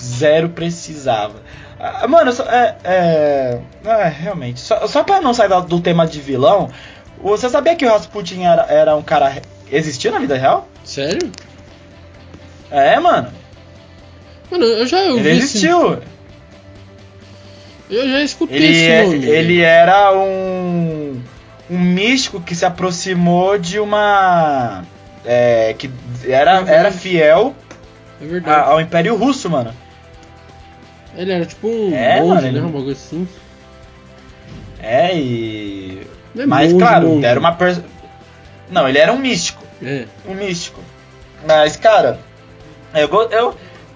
zero 0.00 0.48
precisava. 0.50 1.40
Ah, 1.78 2.06
Mano, 2.08 2.32
só- 2.32 2.44
é, 2.44 2.76
é, 2.84 3.60
é, 3.84 4.08
realmente, 4.08 4.60
só, 4.60 4.86
só 4.86 5.02
pra 5.02 5.20
não 5.20 5.34
sair 5.34 5.48
da- 5.48 5.60
do 5.60 5.80
tema 5.80 6.06
de 6.06 6.20
vilão, 6.20 6.70
você 7.20 7.48
sabia 7.48 7.74
que 7.76 7.84
o 7.84 7.90
Rasputin 7.90 8.42
era, 8.42 8.62
era 8.64 8.96
um 8.96 9.02
cara... 9.02 9.42
Existiu 9.70 10.12
na 10.12 10.18
vida 10.18 10.36
real? 10.36 10.68
Sério? 10.84 11.30
É, 12.70 12.98
mano. 13.00 13.32
Mano, 14.50 14.64
eu 14.64 14.86
já 14.86 14.98
ouvi 15.04 15.20
Ele 15.20 15.30
existiu. 15.30 16.00
Eu 17.90 18.08
já 18.08 18.22
escutei 18.22 18.56
Ele, 18.56 18.66
esse 18.66 18.86
é- 18.90 19.02
nome. 19.04 19.26
ele 19.26 19.60
era 19.60 20.12
um, 20.12 21.20
um 21.70 21.78
místico 21.78 22.40
que 22.40 22.54
se 22.54 22.64
aproximou 22.64 23.58
de 23.58 23.78
uma. 23.78 24.82
é, 25.24 25.74
que 25.78 25.90
era, 26.26 26.60
Uhum. 26.60 26.68
era 26.68 26.90
fiel 26.92 27.54
É 28.20 28.50
a- 28.50 28.62
ao 28.66 28.80
Império 28.80 29.16
Russo, 29.16 29.48
mano. 29.50 29.74
Ele 31.16 31.32
era 31.32 31.46
tipo 31.46 31.66
um 31.68 31.94
É, 31.94 32.20
monge, 32.20 32.28
mano, 32.28 32.40
né? 32.42 32.48
ele- 32.48 32.60
Um 32.60 32.70
bagulho 32.70 32.92
assim. 32.92 33.28
É, 34.82 35.14
e. 35.14 36.06
É 36.36 36.46
Mas, 36.46 36.72
monge, 36.72 36.84
claro, 36.84 37.08
monge. 37.08 37.24
era 37.26 37.38
uma. 37.40 37.52
pers- 37.52 37.80
Não, 38.70 38.88
ele 38.88 38.98
era 38.98 39.12
um 39.12 39.18
místico. 39.18 39.62
É. 39.82 40.04
Um 40.26 40.34
místico. 40.34 40.80
Mas, 41.46 41.76
cara, 41.76 42.18
eu, 42.94 43.08
eu 43.30 43.54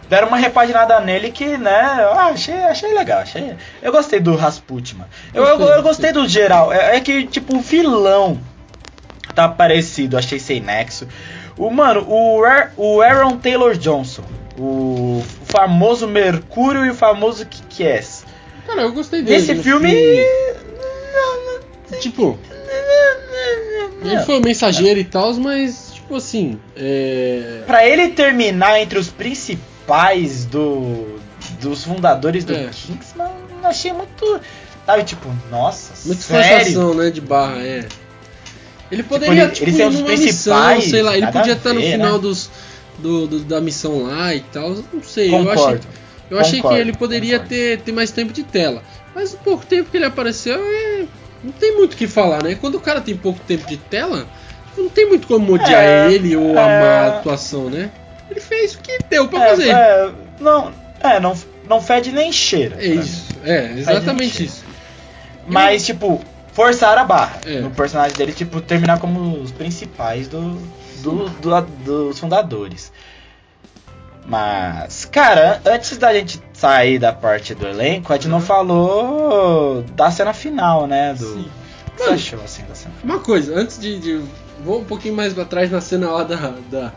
deram 0.08 0.28
uma 0.28 0.36
repaginada 0.36 0.98
nele 1.00 1.30
que, 1.30 1.56
né, 1.58 1.98
eu 2.00 2.12
achei, 2.12 2.54
achei 2.54 2.92
legal. 2.94 3.20
Achei, 3.20 3.54
eu 3.82 3.92
gostei 3.92 4.20
do 4.20 4.34
Rasputin, 4.34 4.96
mano. 4.96 5.10
Eu, 5.34 5.44
eu, 5.44 5.58
Gostei, 5.58 5.76
eu 5.76 5.82
gostei 5.82 6.12
do 6.12 6.28
geral. 6.28 6.72
É, 6.72 6.96
é 6.96 7.00
que, 7.00 7.26
tipo, 7.26 7.56
o 7.56 7.60
vilão 7.60 8.40
tá 9.34 9.48
parecido, 9.48 10.16
achei 10.16 10.38
sem 10.38 10.60
nexo. 10.60 11.06
O, 11.56 11.70
mano, 11.70 12.06
o, 12.08 12.40
o 12.76 13.02
Aaron 13.02 13.36
Taylor 13.36 13.76
Johnson. 13.76 14.24
O 14.58 15.22
famoso 15.44 16.08
Mercúrio 16.08 16.84
e 16.84 16.90
o 16.90 16.94
famoso 16.94 17.46
Kikies. 17.46 18.24
Cara, 18.66 18.82
eu 18.82 18.92
gostei 18.92 19.22
dele. 19.22 19.38
Nesse 19.38 19.54
filme. 19.62 19.94
Tipo, 22.00 22.38
ele 24.02 24.18
foi 24.20 24.38
o 24.38 24.42
mensageiro 24.42 24.98
e 24.98 25.04
tal, 25.04 25.32
mas, 25.34 25.92
tipo 25.94 26.16
assim. 26.16 26.58
É. 26.76 27.62
Pra 27.66 27.86
ele 27.86 28.08
terminar 28.08 28.80
entre 28.80 28.98
os 28.98 29.08
principais 29.08 29.77
do 30.50 31.18
dos 31.60 31.84
fundadores 31.84 32.44
do 32.44 32.54
É. 32.54 32.68
Kingsman, 32.72 33.30
achei 33.64 33.92
muito. 33.92 34.40
Sabe, 34.84 35.04
tipo, 35.04 35.28
nossa, 35.50 35.92
Muita 36.06 36.22
sério? 36.22 36.56
forçação, 36.58 36.94
né? 36.94 37.10
De 37.10 37.20
barra, 37.20 37.58
é. 37.62 37.86
Ele 38.90 39.02
poderia, 39.02 39.42
ele- 39.44 39.52
tipo, 39.52 39.68
ele 39.68 39.84
dos 39.84 39.94
numa 40.00 40.08
missão, 40.16 40.80
sei 40.80 41.02
lá, 41.02 41.16
ele 41.16 41.26
podia 41.26 41.52
estar 41.52 41.72
no 41.74 41.80
ver, 41.80 41.92
final 41.92 42.14
né? 42.14 42.18
dos, 42.18 42.50
do, 42.98 43.26
do- 43.26 43.40
da 43.40 43.60
missão 43.60 44.04
lá 44.04 44.34
e 44.34 44.40
tal. 44.40 44.70
Não 44.92 45.02
sei, 45.02 45.30
eu 45.30 45.36
achei, 45.40 45.54
Concordo. 45.54 45.86
eu 46.30 46.38
achei 46.38 46.52
que 46.56 46.62
concordo, 46.62 46.80
ele 46.80 46.92
poderia 46.96 47.38
concordo. 47.38 47.48
ter, 47.54 47.80
ter 47.80 47.92
mais 47.92 48.10
tempo 48.10 48.32
de 48.32 48.42
tela. 48.44 48.82
Mas 49.14 49.34
o 49.34 49.38
pouco 49.38 49.66
tempo 49.66 49.90
que 49.90 49.96
ele 49.98 50.06
apareceu, 50.06 50.54
é, 50.58 51.04
não 51.44 51.52
tem 51.52 51.76
muito 51.76 51.92
o 51.92 51.96
que 51.96 52.06
falar, 52.06 52.42
né? 52.42 52.54
Quando 52.58 52.76
o 52.76 52.80
cara 52.80 53.00
tem 53.02 53.14
pouco 53.16 53.40
tempo 53.46 53.66
de 53.66 53.76
tela, 53.76 54.26
tipo, 54.68 54.82
não 54.82 54.88
tem 54.88 55.06
muito 55.06 55.26
como 55.26 55.52
odiar 55.52 55.84
É, 55.84 56.10
ele 56.12 56.34
ou 56.34 56.48
é. 56.56 56.58
amar 56.58 56.82
a 56.84 57.08
atuação, 57.18 57.68
né? 57.68 57.90
Ele 58.30 58.40
fez 58.40 58.74
o 58.74 58.78
que 58.80 58.98
deu 59.08 59.28
pra 59.28 59.44
É, 59.44 59.48
fazer. 59.50 59.70
é, 59.70 60.12
não, 60.40 60.72
é, 61.00 61.18
não, 61.20 61.34
não 61.68 61.80
fede 61.80 62.12
nem 62.12 62.30
cheira. 62.32 62.76
É 62.78 62.86
isso, 62.86 63.26
é, 63.44 63.72
exatamente 63.78 64.44
isso. 64.44 64.64
Mas, 65.46 65.86
tipo, 65.86 66.20
forçar 66.52 66.98
a 66.98 67.04
barra. 67.04 67.40
É. 67.46 67.60
No 67.60 67.70
personagem 67.70 68.16
dele, 68.16 68.32
tipo, 68.32 68.60
terminar 68.60 68.98
como 69.00 69.40
os 69.40 69.50
principais 69.50 70.28
do, 70.28 70.60
do, 71.02 71.28
do- 71.30 71.60
dos 71.62 72.18
fundadores. 72.18 72.92
Mas, 74.26 75.06
cara, 75.06 75.60
antes 75.64 75.96
da 75.96 76.12
gente 76.12 76.38
sair 76.52 76.98
da 76.98 77.12
parte 77.14 77.54
do 77.54 77.66
elenco, 77.66 78.12
a 78.12 78.16
gente 78.16 78.28
não 78.28 78.38
Uhum. 78.38 78.44
falou 78.44 79.82
da 79.94 80.10
cena 80.10 80.34
final, 80.34 80.86
né? 80.86 81.14
Do... 81.14 81.24
Sim. 81.34 81.48
Você 81.96 82.02
Mano. 82.04 82.14
achou 82.14 82.40
assim 82.44 82.62
da 82.64 82.74
cena 82.74 82.94
final? 83.00 83.16
Uma 83.16 83.24
coisa, 83.24 83.54
antes 83.58 83.78
de, 83.78 83.98
de- 83.98 84.22
Vou 84.64 84.80
um 84.80 84.84
pouquinho 84.84 85.14
mais 85.14 85.32
pra 85.32 85.44
trás 85.44 85.70
na 85.70 85.80
cena 85.80 86.10
lá 86.10 86.24
da, 86.24 86.52
da, 86.68 86.92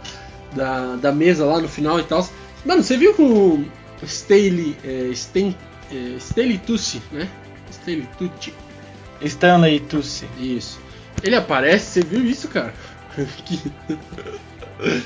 da, 0.53 0.95
da 0.95 1.11
mesa 1.11 1.45
lá 1.45 1.59
no 1.59 1.67
final 1.67 1.99
e 1.99 2.03
tal. 2.03 2.27
Mano, 2.65 2.83
você 2.83 2.97
viu 2.97 3.13
com 3.13 3.23
o 3.23 3.65
Staley. 4.03 4.75
É, 4.83 5.07
Stan, 5.13 5.53
é, 5.91 5.95
Staley 6.17 6.57
Tucci, 6.59 7.01
né? 7.11 7.27
Staley 7.71 8.07
Tucci. 8.17 8.53
Stanley 9.21 9.79
Tucci. 9.81 10.25
Isso. 10.39 10.79
Ele 11.23 11.35
aparece, 11.35 11.85
você 11.85 12.01
viu 12.01 12.25
isso, 12.25 12.47
cara? 12.47 12.73
Que- 13.45 13.59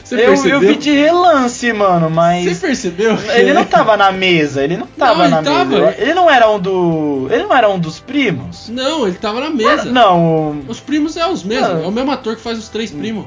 Você 0.06 0.16
Eu, 0.16 0.28
percebeu? 0.28 0.54
eu 0.54 0.60
vi 0.70 0.78
de 0.78 0.90
relance, 0.90 1.74
mano, 1.74 2.10
mas. 2.10 2.46
Você 2.46 2.68
percebeu? 2.68 3.18
Ele 3.34 3.52
não 3.52 3.66
tava 3.66 3.98
na 3.98 4.10
mesa, 4.10 4.64
ele 4.64 4.78
não 4.78 4.88
tava 4.88 5.16
Não, 5.18 5.26
ele 5.26 5.32
na 5.36 5.44
tava, 5.44 5.66
mesa. 5.66 5.96
ele- 5.98 6.14
não 6.14 6.30
era 6.32 6.50
um 6.50 6.58
do. 6.58 7.28
Ele 7.30 7.44
não 7.44 7.54
era 7.54 7.70
um 7.70 7.78
dos 7.78 8.00
primos? 8.00 8.70
Não, 8.70 9.06
ele 9.06 9.18
tava 9.18 9.42
na 9.42 9.50
mesa. 9.50 9.92
Não, 9.92 10.62
Os 10.70 10.80
primos 10.80 11.18
é 11.18 11.28
os 11.30 11.44
mesmos, 11.44 11.84
é 11.84 11.88
o 11.88 11.92
mesmo 11.92 12.10
ator 12.10 12.38
que 12.38 12.42
faz 12.42 12.58
os 12.58 12.70
três 12.70 12.90
primos. 12.90 13.26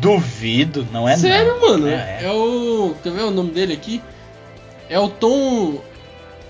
Duvido, 0.00 0.86
não 0.92 1.08
é 1.08 1.16
Sério, 1.16 1.54
não. 1.54 1.60
mano? 1.60 1.88
É, 1.88 2.18
É, 2.20 2.24
é. 2.24 2.30
o. 2.32 2.94
Quer 3.02 3.12
ver 3.12 3.22
o 3.22 3.30
nome 3.30 3.50
dele 3.50 3.72
aqui? 3.72 4.02
É 4.88 4.98
o 4.98 5.08
Tom. 5.08 5.80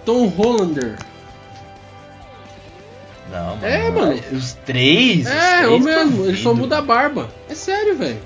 Tom 0.05 0.27
Hollander. 0.29 0.97
Não, 3.31 3.57
mano. 3.57 3.67
É, 3.67 3.91
mano. 3.91 4.23
Os 4.33 4.53
três? 4.65 5.27
os 5.27 5.33
É, 5.33 5.63
três 5.63 5.73
o 5.73 5.79
mesmo. 5.81 6.25
Ele 6.27 6.37
só 6.37 6.51
duvido. 6.51 6.55
muda 6.55 6.79
a 6.79 6.83
barba. 6.83 7.29
É 7.49 7.55
sério, 7.55 7.97
velho. 7.97 8.21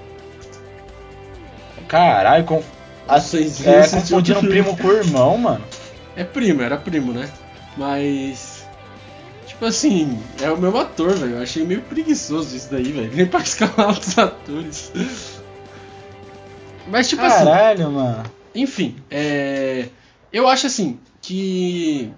Caralho, 1.88 2.44
com... 2.44 2.62
Vocês 3.08 3.66
é, 3.66 3.82
tudo. 4.40 4.48
primo 4.48 4.76
com 4.76 4.86
o 4.86 4.92
irmão, 4.92 5.36
mano. 5.36 5.64
É 6.14 6.22
primo, 6.22 6.62
era 6.62 6.76
primo, 6.76 7.12
né? 7.12 7.28
Mas. 7.76 8.49
Tipo 9.60 9.68
assim, 9.68 10.18
é 10.40 10.50
o 10.50 10.56
mesmo 10.56 10.78
ator, 10.78 11.14
velho. 11.14 11.36
Eu 11.36 11.42
achei 11.42 11.62
meio 11.66 11.82
preguiçoso 11.82 12.56
isso 12.56 12.70
daí, 12.70 12.92
velho. 12.92 13.14
Nem 13.14 13.26
pra 13.26 13.40
escalar 13.40 13.88
outros 13.88 14.16
atores. 14.16 14.90
Mas, 16.88 17.10
tipo 17.10 17.20
assim. 17.20 17.44
Caralho, 17.44 17.90
mano. 17.90 18.22
Enfim, 18.54 18.96
é, 19.10 19.90
eu 20.32 20.48
acho 20.48 20.66
assim 20.66 20.98
que 21.20 22.10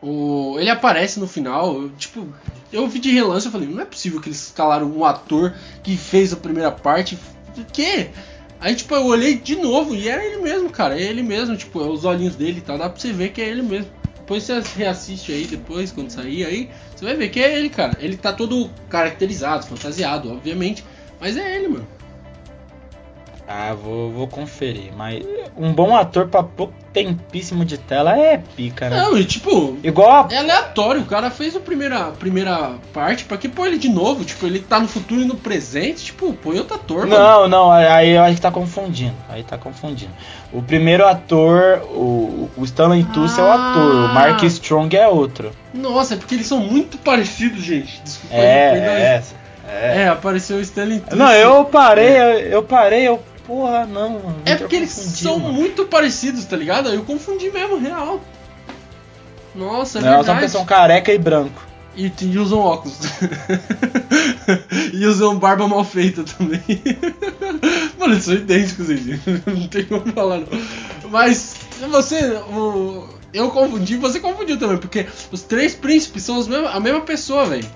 o, 0.00 0.54
ele 0.60 0.70
aparece 0.70 1.18
no 1.18 1.26
final, 1.26 1.74
eu, 1.74 1.90
tipo, 1.98 2.28
eu 2.72 2.86
vi 2.86 3.00
de 3.00 3.10
relance, 3.10 3.46
eu 3.46 3.52
falei, 3.52 3.66
não 3.66 3.82
é 3.82 3.84
possível 3.84 4.20
que 4.20 4.28
eles 4.28 4.46
escalaram 4.46 4.86
um 4.96 5.04
ator 5.04 5.52
que 5.82 5.96
fez 5.96 6.32
a 6.32 6.36
primeira 6.36 6.70
parte, 6.70 7.18
o 7.58 7.64
quê? 7.64 8.10
Aí, 8.60 8.76
tipo, 8.76 8.94
eu 8.94 9.06
olhei 9.06 9.34
de 9.34 9.56
novo 9.56 9.92
e 9.92 10.08
era 10.08 10.24
ele 10.24 10.36
mesmo, 10.36 10.70
cara, 10.70 10.96
é 10.96 11.02
ele 11.02 11.24
mesmo, 11.24 11.56
tipo, 11.56 11.80
os 11.80 12.04
olhinhos 12.04 12.36
dele 12.36 12.58
e 12.58 12.62
tal, 12.62 12.78
dá 12.78 12.88
pra 12.88 13.00
você 13.00 13.12
ver 13.12 13.32
que 13.32 13.42
é 13.42 13.48
ele 13.48 13.62
mesmo. 13.62 13.90
Depois 14.32 14.44
você 14.44 14.78
reassiste 14.78 15.30
aí, 15.30 15.44
depois, 15.44 15.92
quando 15.92 16.08
sair 16.08 16.46
aí, 16.46 16.70
você 16.96 17.04
vai 17.04 17.14
ver 17.14 17.28
que 17.28 17.38
é 17.38 17.58
ele, 17.58 17.68
cara. 17.68 17.98
Ele 18.00 18.16
tá 18.16 18.32
todo 18.32 18.70
caracterizado, 18.88 19.66
fantasiado, 19.66 20.32
obviamente, 20.32 20.82
mas 21.20 21.36
é 21.36 21.56
ele, 21.56 21.68
mano. 21.68 21.86
Ah, 23.46 23.74
vou, 23.74 24.10
vou 24.10 24.26
conferir. 24.28 24.92
Mas 24.96 25.24
um 25.56 25.72
bom 25.72 25.94
ator 25.96 26.28
pra 26.28 26.42
pouco 26.42 26.72
tempíssimo 26.92 27.64
de 27.64 27.76
tela 27.76 28.16
é 28.16 28.38
pica, 28.56 28.88
né? 28.88 28.98
Não, 29.00 29.16
e 29.18 29.24
tipo, 29.24 29.76
Igual 29.82 30.28
a 30.30 30.32
é 30.32 30.38
aleatório. 30.38 31.00
O 31.02 31.06
cara 31.06 31.30
fez 31.30 31.56
a 31.56 31.60
primeira, 31.60 32.12
primeira 32.12 32.74
parte, 32.92 33.24
pra 33.24 33.36
que 33.36 33.48
pôr 33.48 33.66
ele 33.66 33.78
de 33.78 33.88
novo? 33.88 34.24
Tipo, 34.24 34.46
ele 34.46 34.60
tá 34.60 34.78
no 34.78 34.86
futuro 34.86 35.20
e 35.20 35.24
no 35.24 35.34
presente. 35.34 36.04
Tipo, 36.04 36.32
põe 36.34 36.58
outro 36.58 36.76
ator, 36.76 37.06
mano. 37.06 37.18
Não, 37.22 37.48
não, 37.48 37.70
aí 37.72 38.10
eu 38.10 38.22
acho 38.22 38.36
que 38.36 38.40
tá 38.40 38.50
confundindo. 38.50 39.14
Aí 39.28 39.42
tá 39.42 39.58
confundindo. 39.58 40.12
O 40.52 40.62
primeiro 40.62 41.06
ator, 41.06 41.82
o, 41.90 42.48
o 42.56 42.64
Stanley 42.64 43.04
Tucci 43.04 43.40
é 43.40 43.42
o 43.42 43.46
Ah. 43.46 43.70
ator, 43.70 43.94
o 43.94 44.14
Mark 44.14 44.42
Strong 44.44 44.96
é 44.96 45.08
outro. 45.08 45.50
Nossa, 45.74 46.14
é 46.14 46.16
porque 46.16 46.34
eles 46.36 46.46
são 46.46 46.58
muito 46.60 46.96
parecidos, 46.98 47.62
gente. 47.62 48.00
Desculpa 48.02 48.36
É, 48.36 48.40
é, 48.40 49.22
é. 49.70 50.02
É, 50.02 50.08
apareceu 50.08 50.58
o 50.58 50.60
Stanley 50.60 51.00
Tucci. 51.00 51.16
Não, 51.16 51.32
eu 51.32 51.64
parei, 51.64 52.16
eu, 52.16 52.38
eu 52.38 52.62
parei, 52.62 53.08
eu. 53.08 53.20
Porra, 53.52 53.84
não. 53.84 54.10
mano, 54.14 54.42
É 54.46 54.56
porque 54.56 54.76
eles 54.76 54.90
são 54.90 55.38
mano. 55.38 55.52
muito 55.52 55.84
parecidos, 55.84 56.44
tá 56.46 56.56
ligado? 56.56 56.88
Eu 56.88 57.04
confundi 57.04 57.50
mesmo, 57.50 57.78
real. 57.78 58.18
Nossa, 59.54 59.98
é 59.98 60.00
Não, 60.02 60.08
são 60.12 60.16
verdade. 60.22 60.40
pessoas 60.40 60.64
careca 60.64 61.12
e 61.12 61.18
branco. 61.18 61.62
E, 61.94 62.10
e 62.22 62.38
usam 62.38 62.58
óculos. 62.60 62.96
e 64.94 65.04
usam 65.04 65.38
barba 65.38 65.68
mal 65.68 65.84
feita 65.84 66.24
também. 66.24 66.62
Mano, 68.00 68.14
eles 68.14 68.24
são 68.24 68.32
idênticos, 68.32 68.86
gente. 68.86 69.20
Não 69.46 69.68
tem 69.68 69.84
como 69.84 70.10
falar, 70.12 70.38
não. 70.38 71.10
Mas, 71.10 71.54
você. 71.90 72.28
O, 72.50 73.06
eu 73.34 73.50
confundi, 73.50 73.96
você 73.98 74.18
confundiu 74.18 74.58
também, 74.58 74.78
porque 74.78 75.06
os 75.30 75.42
três 75.42 75.74
príncipes 75.74 76.22
são 76.22 76.38
os 76.38 76.48
mesmos, 76.48 76.70
a 76.74 76.80
mesma 76.80 77.02
pessoa, 77.02 77.44
velho. 77.44 77.68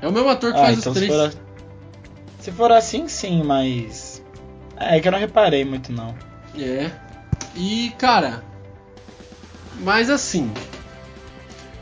É 0.00 0.08
o 0.08 0.12
mesmo 0.12 0.30
ator 0.30 0.54
que 0.54 0.58
Ah, 0.58 0.62
faz 0.64 0.78
então 0.78 0.92
os 0.92 0.98
se 0.98 1.04
três. 1.06 1.20
for, 1.20 1.28
a- 1.28 2.42
se 2.42 2.52
for 2.52 2.72
assim, 2.72 3.06
sim, 3.08 3.42
mas. 3.42 4.05
É 4.76 5.00
que 5.00 5.08
eu 5.08 5.12
não 5.12 5.18
reparei 5.18 5.64
muito, 5.64 5.92
não. 5.92 6.14
É. 6.58 6.90
E, 7.54 7.92
cara. 7.98 8.42
Mas 9.80 10.10
assim. 10.10 10.52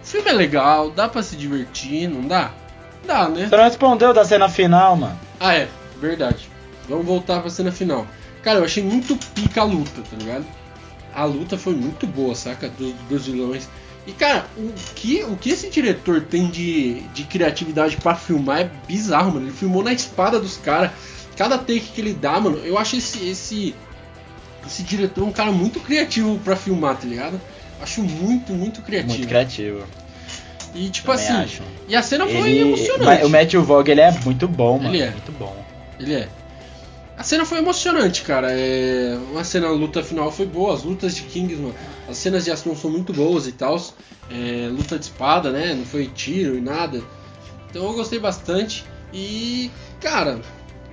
O 0.03 0.07
filme 0.07 0.31
é 0.31 0.33
legal, 0.33 0.91
dá 0.91 1.09
pra 1.09 1.23
se 1.23 1.37
divertir, 1.37 2.09
não 2.09 2.27
dá? 2.27 2.53
Dá, 3.07 3.29
né? 3.29 3.47
Você 3.49 3.57
não 3.57 3.65
respondeu 3.65 4.13
da 4.13 4.25
cena 4.25 4.49
final, 4.49 4.97
mano. 4.97 5.19
Ah, 5.41 5.55
é, 5.55 5.69
verdade. 6.01 6.49
Vamos 6.89 7.07
voltar 7.07 7.41
pra 7.41 7.51
cena 7.51 7.73
final. 7.73 8.07
Cara, 8.43 8.59
eu 8.59 8.65
achei 8.65 8.83
muito 8.83 9.17
pica 9.35 9.63
a 9.63 9.65
luta, 9.65 10.03
tá 10.03 10.17
ligado? 10.17 10.45
A 11.15 11.25
luta 11.25 11.57
foi 11.57 11.75
muito 11.75 12.07
boa, 12.07 12.35
saca? 12.35 12.69
Dos, 12.69 12.93
dos 13.09 13.27
vilões. 13.27 13.69
E, 14.07 14.13
cara, 14.13 14.45
o 14.57 14.71
que, 14.95 15.23
o 15.25 15.37
que 15.37 15.51
esse 15.51 15.71
diretor 15.71 16.21
tem 16.23 16.49
de, 16.49 17.01
de 17.15 17.25
criatividade 17.25 17.97
pra 17.97 18.15
filmar 18.15 18.61
é 18.61 18.71
bizarro, 18.87 19.33
mano. 19.33 19.47
Ele 19.47 19.53
filmou 19.57 19.83
na 19.83 19.93
espada 19.93 20.39
dos 20.39 20.59
caras. 20.59 20.91
Cada 21.37 21.59
take 21.59 21.81
que 21.81 22.01
ele 22.01 22.15
dá, 22.15 22.39
mano, 22.41 22.59
eu 22.59 22.79
acho 22.79 22.97
esse, 22.97 23.29
esse, 23.29 23.75
esse 24.67 24.83
diretor 24.83 25.25
um 25.25 25.33
cara 25.33 25.51
muito 25.51 25.81
criativo 25.81 26.39
pra 26.39 26.55
filmar, 26.57 26.97
tá 26.97 27.07
ligado? 27.07 27.41
Acho 27.81 28.03
muito, 28.03 28.53
muito 28.53 28.83
criativo. 28.83 29.15
Muito 29.15 29.29
criativo. 29.29 29.85
E, 30.75 30.89
tipo 30.91 31.13
também 31.13 31.27
assim, 31.27 31.37
acho. 31.45 31.63
e 31.89 31.95
a 31.95 32.03
cena 32.03 32.27
foi 32.27 32.51
Ele- 32.51 32.61
emocionante. 32.61 33.05
mas 33.05 33.25
O 33.25 33.29
Matthew 33.29 33.63
Vaughn, 33.63 33.85
ele 33.87 34.01
é 34.01 34.11
muito 34.25 34.49
bom, 34.49 34.79
mano. 34.79 34.95
Ele 34.95 35.03
é. 35.03 35.11
Muito 35.11 35.33
bom. 35.33 35.65
Ele 36.01 36.15
é. 36.15 36.29
A 37.17 37.23
cena 37.23 37.45
foi 37.45 37.59
emocionante, 37.59 38.23
cara. 38.23 38.49
É... 38.51 39.17
Uma 39.31 39.45
cena, 39.45 39.69
a 39.69 39.71
luta 39.71 40.03
final 40.03 40.33
foi 40.33 40.47
boa. 40.47 40.75
As 40.75 40.83
lutas 40.83 41.15
de 41.15 41.23
Kingsman, 41.23 41.73
as 42.09 42.17
cenas 42.17 42.45
de 42.45 42.51
ação 42.51 42.75
são 42.75 42.91
muito 42.91 43.13
boas 43.13 43.47
e 43.47 43.53
tal. 43.53 43.81
É... 44.29 44.69
Luta 44.69 44.99
de 44.99 45.05
espada, 45.05 45.53
né? 45.53 45.75
Não 45.75 45.85
foi 45.85 46.09
tiro 46.09 46.57
e 46.57 46.61
nada. 46.61 47.01
Então 47.71 47.85
eu 47.85 47.93
gostei 47.93 48.19
bastante. 48.19 48.85
E, 49.13 49.71
cara, 50.01 50.41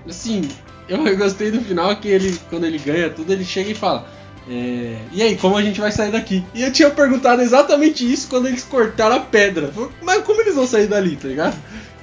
assim, 0.08 0.48
eu 0.88 1.04
gostei 1.18 1.52
do 1.52 1.62
final 1.62 1.96
que 1.96 2.08
ele, 2.08 2.38
quando 2.50 2.66
ele 2.66 2.78
ganha 2.78 3.10
tudo, 3.10 3.32
ele 3.32 3.46
chega 3.46 3.72
e 3.72 3.76
fala. 3.76 4.08
é, 4.50 4.98
E 5.12 5.22
aí, 5.22 5.38
como 5.38 5.56
a 5.58 5.62
gente 5.62 5.80
vai 5.80 5.92
sair 5.92 6.12
daqui? 6.12 6.44
E 6.54 6.64
eu 6.64 6.72
tinha 6.72 6.90
perguntado 6.90 7.42
exatamente 7.42 8.10
isso 8.12 8.28
quando 8.30 8.48
eles 8.48 8.64
cortaram 8.64 9.16
a 9.18 9.20
pedra. 9.20 9.72
Mas 10.02 10.24
como 10.24 10.42
eles 10.42 10.56
vão 10.56 10.68
sair 10.68 10.88
dali, 10.88 11.16
tá 11.16 11.28
ligado? 11.28 11.58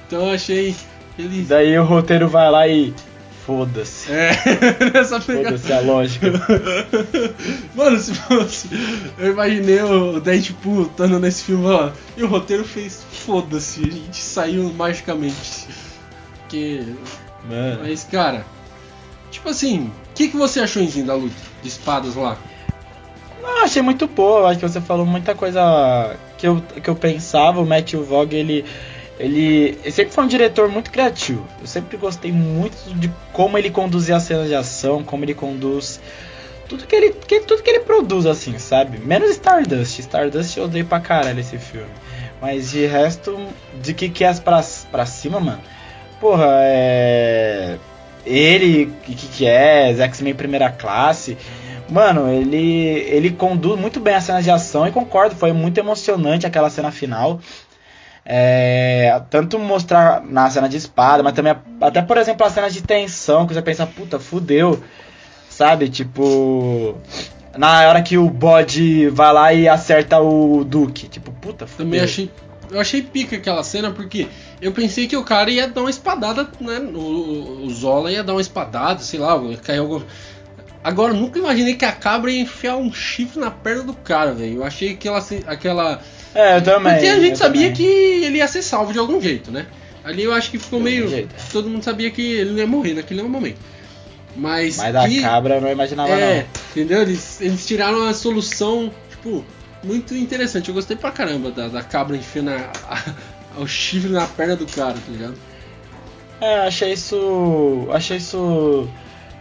Então 0.07 0.25
eu 0.27 0.33
achei. 0.33 0.75
Ele... 1.17 1.45
Daí 1.47 1.77
o 1.77 1.83
roteiro 1.83 2.27
vai 2.27 2.49
lá 2.49 2.67
e. 2.67 2.93
Foda-se. 3.45 4.11
É, 4.11 4.29
nessa 4.93 5.19
pegada. 5.19 5.57
Foda-se 5.57 5.73
a 5.73 5.79
lógica. 5.81 6.27
Mano, 7.73 7.97
se 7.99 8.13
fosse. 8.13 8.69
Eu 9.17 9.31
imaginei 9.31 9.81
o 9.81 10.19
Deadpool 10.19 10.83
estando 10.83 11.19
nesse 11.19 11.45
filme, 11.45 11.65
ó. 11.65 11.89
E 12.15 12.23
o 12.23 12.27
roteiro 12.27 12.63
fez 12.63 13.03
foda-se, 13.11 13.81
a 13.81 13.91
gente 13.91 14.17
saiu 14.17 14.71
magicamente. 14.73 15.67
Porque. 16.41 16.83
Mano. 17.47 17.79
Mas, 17.83 18.03
cara. 18.03 18.45
Tipo 19.31 19.49
assim, 19.49 19.91
o 20.11 20.13
que, 20.15 20.29
que 20.29 20.37
você 20.37 20.59
achou 20.59 20.81
em 20.81 21.05
da 21.05 21.13
luta 21.13 21.35
de 21.61 21.67
espadas 21.67 22.15
lá? 22.15 22.37
Não, 23.41 23.63
achei 23.63 23.81
muito 23.81 24.07
boa. 24.07 24.49
Acho 24.49 24.59
que 24.59 24.67
você 24.67 24.81
falou 24.81 25.05
muita 25.05 25.35
coisa 25.35 26.15
que 26.37 26.47
eu, 26.47 26.61
que 26.61 26.89
eu 26.89 26.95
pensava. 26.95 27.61
O 27.61 27.65
Matthew 27.65 28.03
Vaughn, 28.03 28.27
ele, 28.31 28.65
ele, 29.19 29.77
ele 29.83 29.91
sempre 29.91 30.13
foi 30.13 30.23
um 30.23 30.27
diretor 30.27 30.67
muito 30.69 30.91
criativo. 30.91 31.45
Eu 31.61 31.67
sempre 31.67 31.97
gostei 31.97 32.31
muito 32.31 32.75
de 32.95 33.11
como 33.31 33.57
ele 33.57 33.69
conduzia 33.69 34.15
as 34.15 34.23
cenas 34.23 34.47
de 34.47 34.55
ação, 34.55 35.03
como 35.03 35.23
ele 35.23 35.33
conduz 35.33 35.99
tudo 36.69 36.85
que 36.85 36.95
ele, 36.95 37.11
que, 37.11 37.39
tudo 37.41 37.63
que 37.63 37.69
ele 37.69 37.79
produz, 37.79 38.27
assim, 38.27 38.57
sabe? 38.59 38.99
Menos 38.99 39.31
Stardust. 39.31 39.99
Stardust 39.99 40.55
eu 40.55 40.65
odeio 40.65 40.85
pra 40.85 40.99
caralho 40.99 41.39
esse 41.39 41.57
filme. 41.57 41.89
Mas 42.39 42.71
de 42.71 42.85
resto, 42.85 43.37
de 43.81 43.93
que 43.93 44.07
que 44.07 44.23
é 44.23 44.33
pra, 44.35 44.63
pra 44.91 45.05
cima, 45.05 45.39
mano? 45.39 45.61
Porra, 46.19 46.47
é. 46.61 47.77
Ele, 48.25 48.93
que 49.03 49.15
que 49.15 49.45
é, 49.45 49.93
X-Men 49.93 50.35
primeira 50.35 50.69
classe. 50.69 51.37
Mano, 51.89 52.29
ele 52.29 52.91
ele 53.09 53.31
conduz 53.31 53.79
muito 53.79 53.99
bem 53.99 54.13
as 54.13 54.23
cenas 54.23 54.43
de 54.43 54.51
ação 54.51 54.87
e 54.87 54.91
concordo, 54.91 55.35
foi 55.35 55.51
muito 55.51 55.79
emocionante 55.79 56.45
aquela 56.45 56.69
cena 56.69 56.91
final. 56.91 57.39
É, 58.25 59.21
tanto 59.29 59.57
mostrar 59.57 60.21
na 60.23 60.49
cena 60.51 60.69
de 60.69 60.77
espada, 60.77 61.23
mas 61.23 61.33
também 61.33 61.55
até 61.81 62.01
por 62.01 62.17
exemplo 62.17 62.45
a 62.45 62.49
cena 62.49 62.69
de 62.69 62.83
tensão, 62.83 63.47
que 63.47 63.53
você 63.53 63.61
pensa, 63.61 63.87
puta, 63.87 64.19
fudeu. 64.19 64.83
Sabe? 65.49 65.89
Tipo, 65.89 66.95
na 67.57 67.87
hora 67.87 68.01
que 68.01 68.17
o 68.17 68.29
bode 68.29 69.09
vai 69.09 69.33
lá 69.33 69.53
e 69.53 69.67
acerta 69.67 70.19
o 70.19 70.63
Duke, 70.63 71.09
tipo, 71.09 71.31
puta, 71.31 71.65
fudeu. 71.65 71.85
Também 71.85 71.99
achei. 72.01 72.29
Eu 72.71 72.79
achei 72.79 73.01
pica 73.01 73.35
aquela 73.35 73.63
cena 73.63 73.91
porque 73.91 74.27
eu 74.61 74.71
pensei 74.71 75.07
que 75.07 75.17
o 75.17 75.23
cara 75.23 75.49
ia 75.49 75.67
dar 75.67 75.81
uma 75.81 75.89
espadada, 75.89 76.47
né? 76.61 76.79
O, 76.93 77.63
o 77.65 77.69
Zola 77.69 78.11
ia 78.11 78.23
dar 78.23 78.33
uma 78.33 78.41
espadada, 78.41 78.99
sei 78.99 79.19
lá, 79.19 79.35
ia 79.43 79.57
cair 79.57 79.79
algum. 79.79 80.01
Agora, 80.83 81.13
eu 81.13 81.17
nunca 81.17 81.39
imaginei 81.39 81.75
que 81.75 81.83
a 81.83 81.91
cabra 81.91 82.31
ia 82.31 82.41
enfiar 82.41 82.77
um 82.77 82.91
chifre 82.93 83.39
na 83.39 83.51
perna 83.51 83.83
do 83.83 83.93
cara, 83.93 84.33
velho. 84.33 84.57
Eu 84.57 84.63
achei 84.63 84.95
que 84.95 85.07
ela, 85.07 85.23
aquela. 85.47 86.01
É, 86.33 86.57
eu 86.57 86.61
também. 86.61 86.93
Porque 86.93 87.07
a 87.07 87.19
gente 87.19 87.37
sabia 87.37 87.71
também. 87.71 87.75
que 87.75 88.25
ele 88.25 88.37
ia 88.37 88.47
ser 88.47 88.61
salvo 88.61 88.93
de 88.93 88.99
algum 88.99 89.19
jeito, 89.19 89.51
né? 89.51 89.65
Ali 90.03 90.23
eu 90.23 90.33
acho 90.33 90.49
que 90.49 90.57
ficou 90.57 90.79
meio. 90.79 91.07
jeito. 91.09 91.35
Todo 91.51 91.69
mundo 91.69 91.83
sabia 91.83 92.09
que 92.09 92.21
ele 92.21 92.51
não 92.51 92.57
ia 92.59 92.67
morrer 92.67 92.93
naquele 92.93 93.21
momento. 93.23 93.57
Mas. 94.35 94.77
Mas 94.77 94.93
da 94.93 95.07
que... 95.07 95.21
cabra 95.21 95.55
eu 95.55 95.61
não 95.61 95.69
imaginava 95.69 96.11
É, 96.11 96.37
não. 96.37 96.61
entendeu? 96.71 97.01
Eles, 97.01 97.41
eles 97.41 97.65
tiraram 97.65 97.99
uma 97.99 98.13
solução, 98.13 98.91
tipo, 99.09 99.43
muito 99.83 100.13
interessante. 100.15 100.69
Eu 100.69 100.75
gostei 100.75 100.95
pra 100.97 101.11
caramba 101.11 101.51
da, 101.51 101.67
da 101.67 101.81
cabra 101.83 102.15
enfiando 102.17 102.49
a- 102.49 102.71
a- 102.89 103.61
o 103.61 103.67
chifre 103.67 104.09
na 104.11 104.25
perna 104.25 104.55
do 104.55 104.65
cara, 104.65 104.93
tá 104.93 105.11
ligado? 105.11 105.35
É, 106.41 106.67
achei 106.67 106.93
isso. 106.93 107.87
Achei 107.91 108.17
isso 108.17 108.87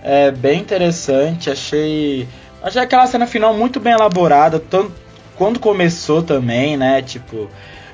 é, 0.02 0.30
bem 0.30 0.60
interessante. 0.60 1.50
Achei. 1.50 2.28
Achei 2.62 2.82
aquela 2.82 3.06
cena 3.06 3.26
final 3.26 3.54
muito 3.54 3.78
bem 3.78 3.92
elaborada. 3.92 4.58
Tanto, 4.58 4.92
quando 5.36 5.60
começou 5.60 6.22
também, 6.22 6.76
né? 6.76 7.00
Tipo, 7.02 7.48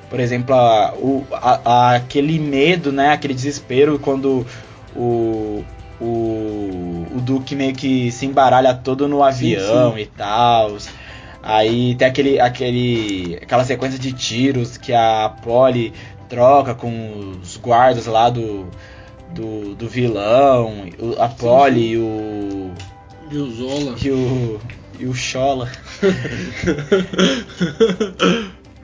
por 0.08 0.18
exemplo, 0.20 0.54
a- 0.54 0.94
o, 0.96 1.26
a- 1.32 1.94
aquele 1.96 2.38
medo, 2.38 2.90
né? 2.92 3.10
Aquele 3.12 3.34
desespero 3.34 3.98
quando 3.98 4.46
o. 4.96 5.64
O, 6.00 7.06
o 7.14 7.20
Duke 7.20 7.54
meio 7.54 7.72
que 7.72 8.10
se 8.10 8.26
embaralha 8.26 8.74
todo 8.74 9.06
no 9.08 9.22
avião 9.22 9.96
e 9.98 10.04
tal. 10.06 10.76
Aí 11.46 11.94
tem 11.96 12.08
aquele, 12.08 12.40
aquele, 12.40 13.38
aquela 13.42 13.64
sequência 13.64 13.98
de 13.98 14.14
tiros 14.14 14.78
que 14.78 14.94
a 14.94 15.28
Polly 15.42 15.92
troca 16.26 16.74
com 16.74 17.36
os 17.42 17.58
guardas 17.58 18.06
lá 18.06 18.30
do, 18.30 18.66
do, 19.30 19.74
do 19.74 19.86
vilão, 19.86 20.86
a 21.18 21.28
Polly 21.28 21.90
e 21.90 21.98
o. 21.98 22.70
E 23.30 23.36
o 23.36 23.50
Zola. 23.50 23.94
e 24.02 24.10
o. 24.10 24.58
e 24.98 25.04
o 25.04 25.12
Chola. 25.12 25.70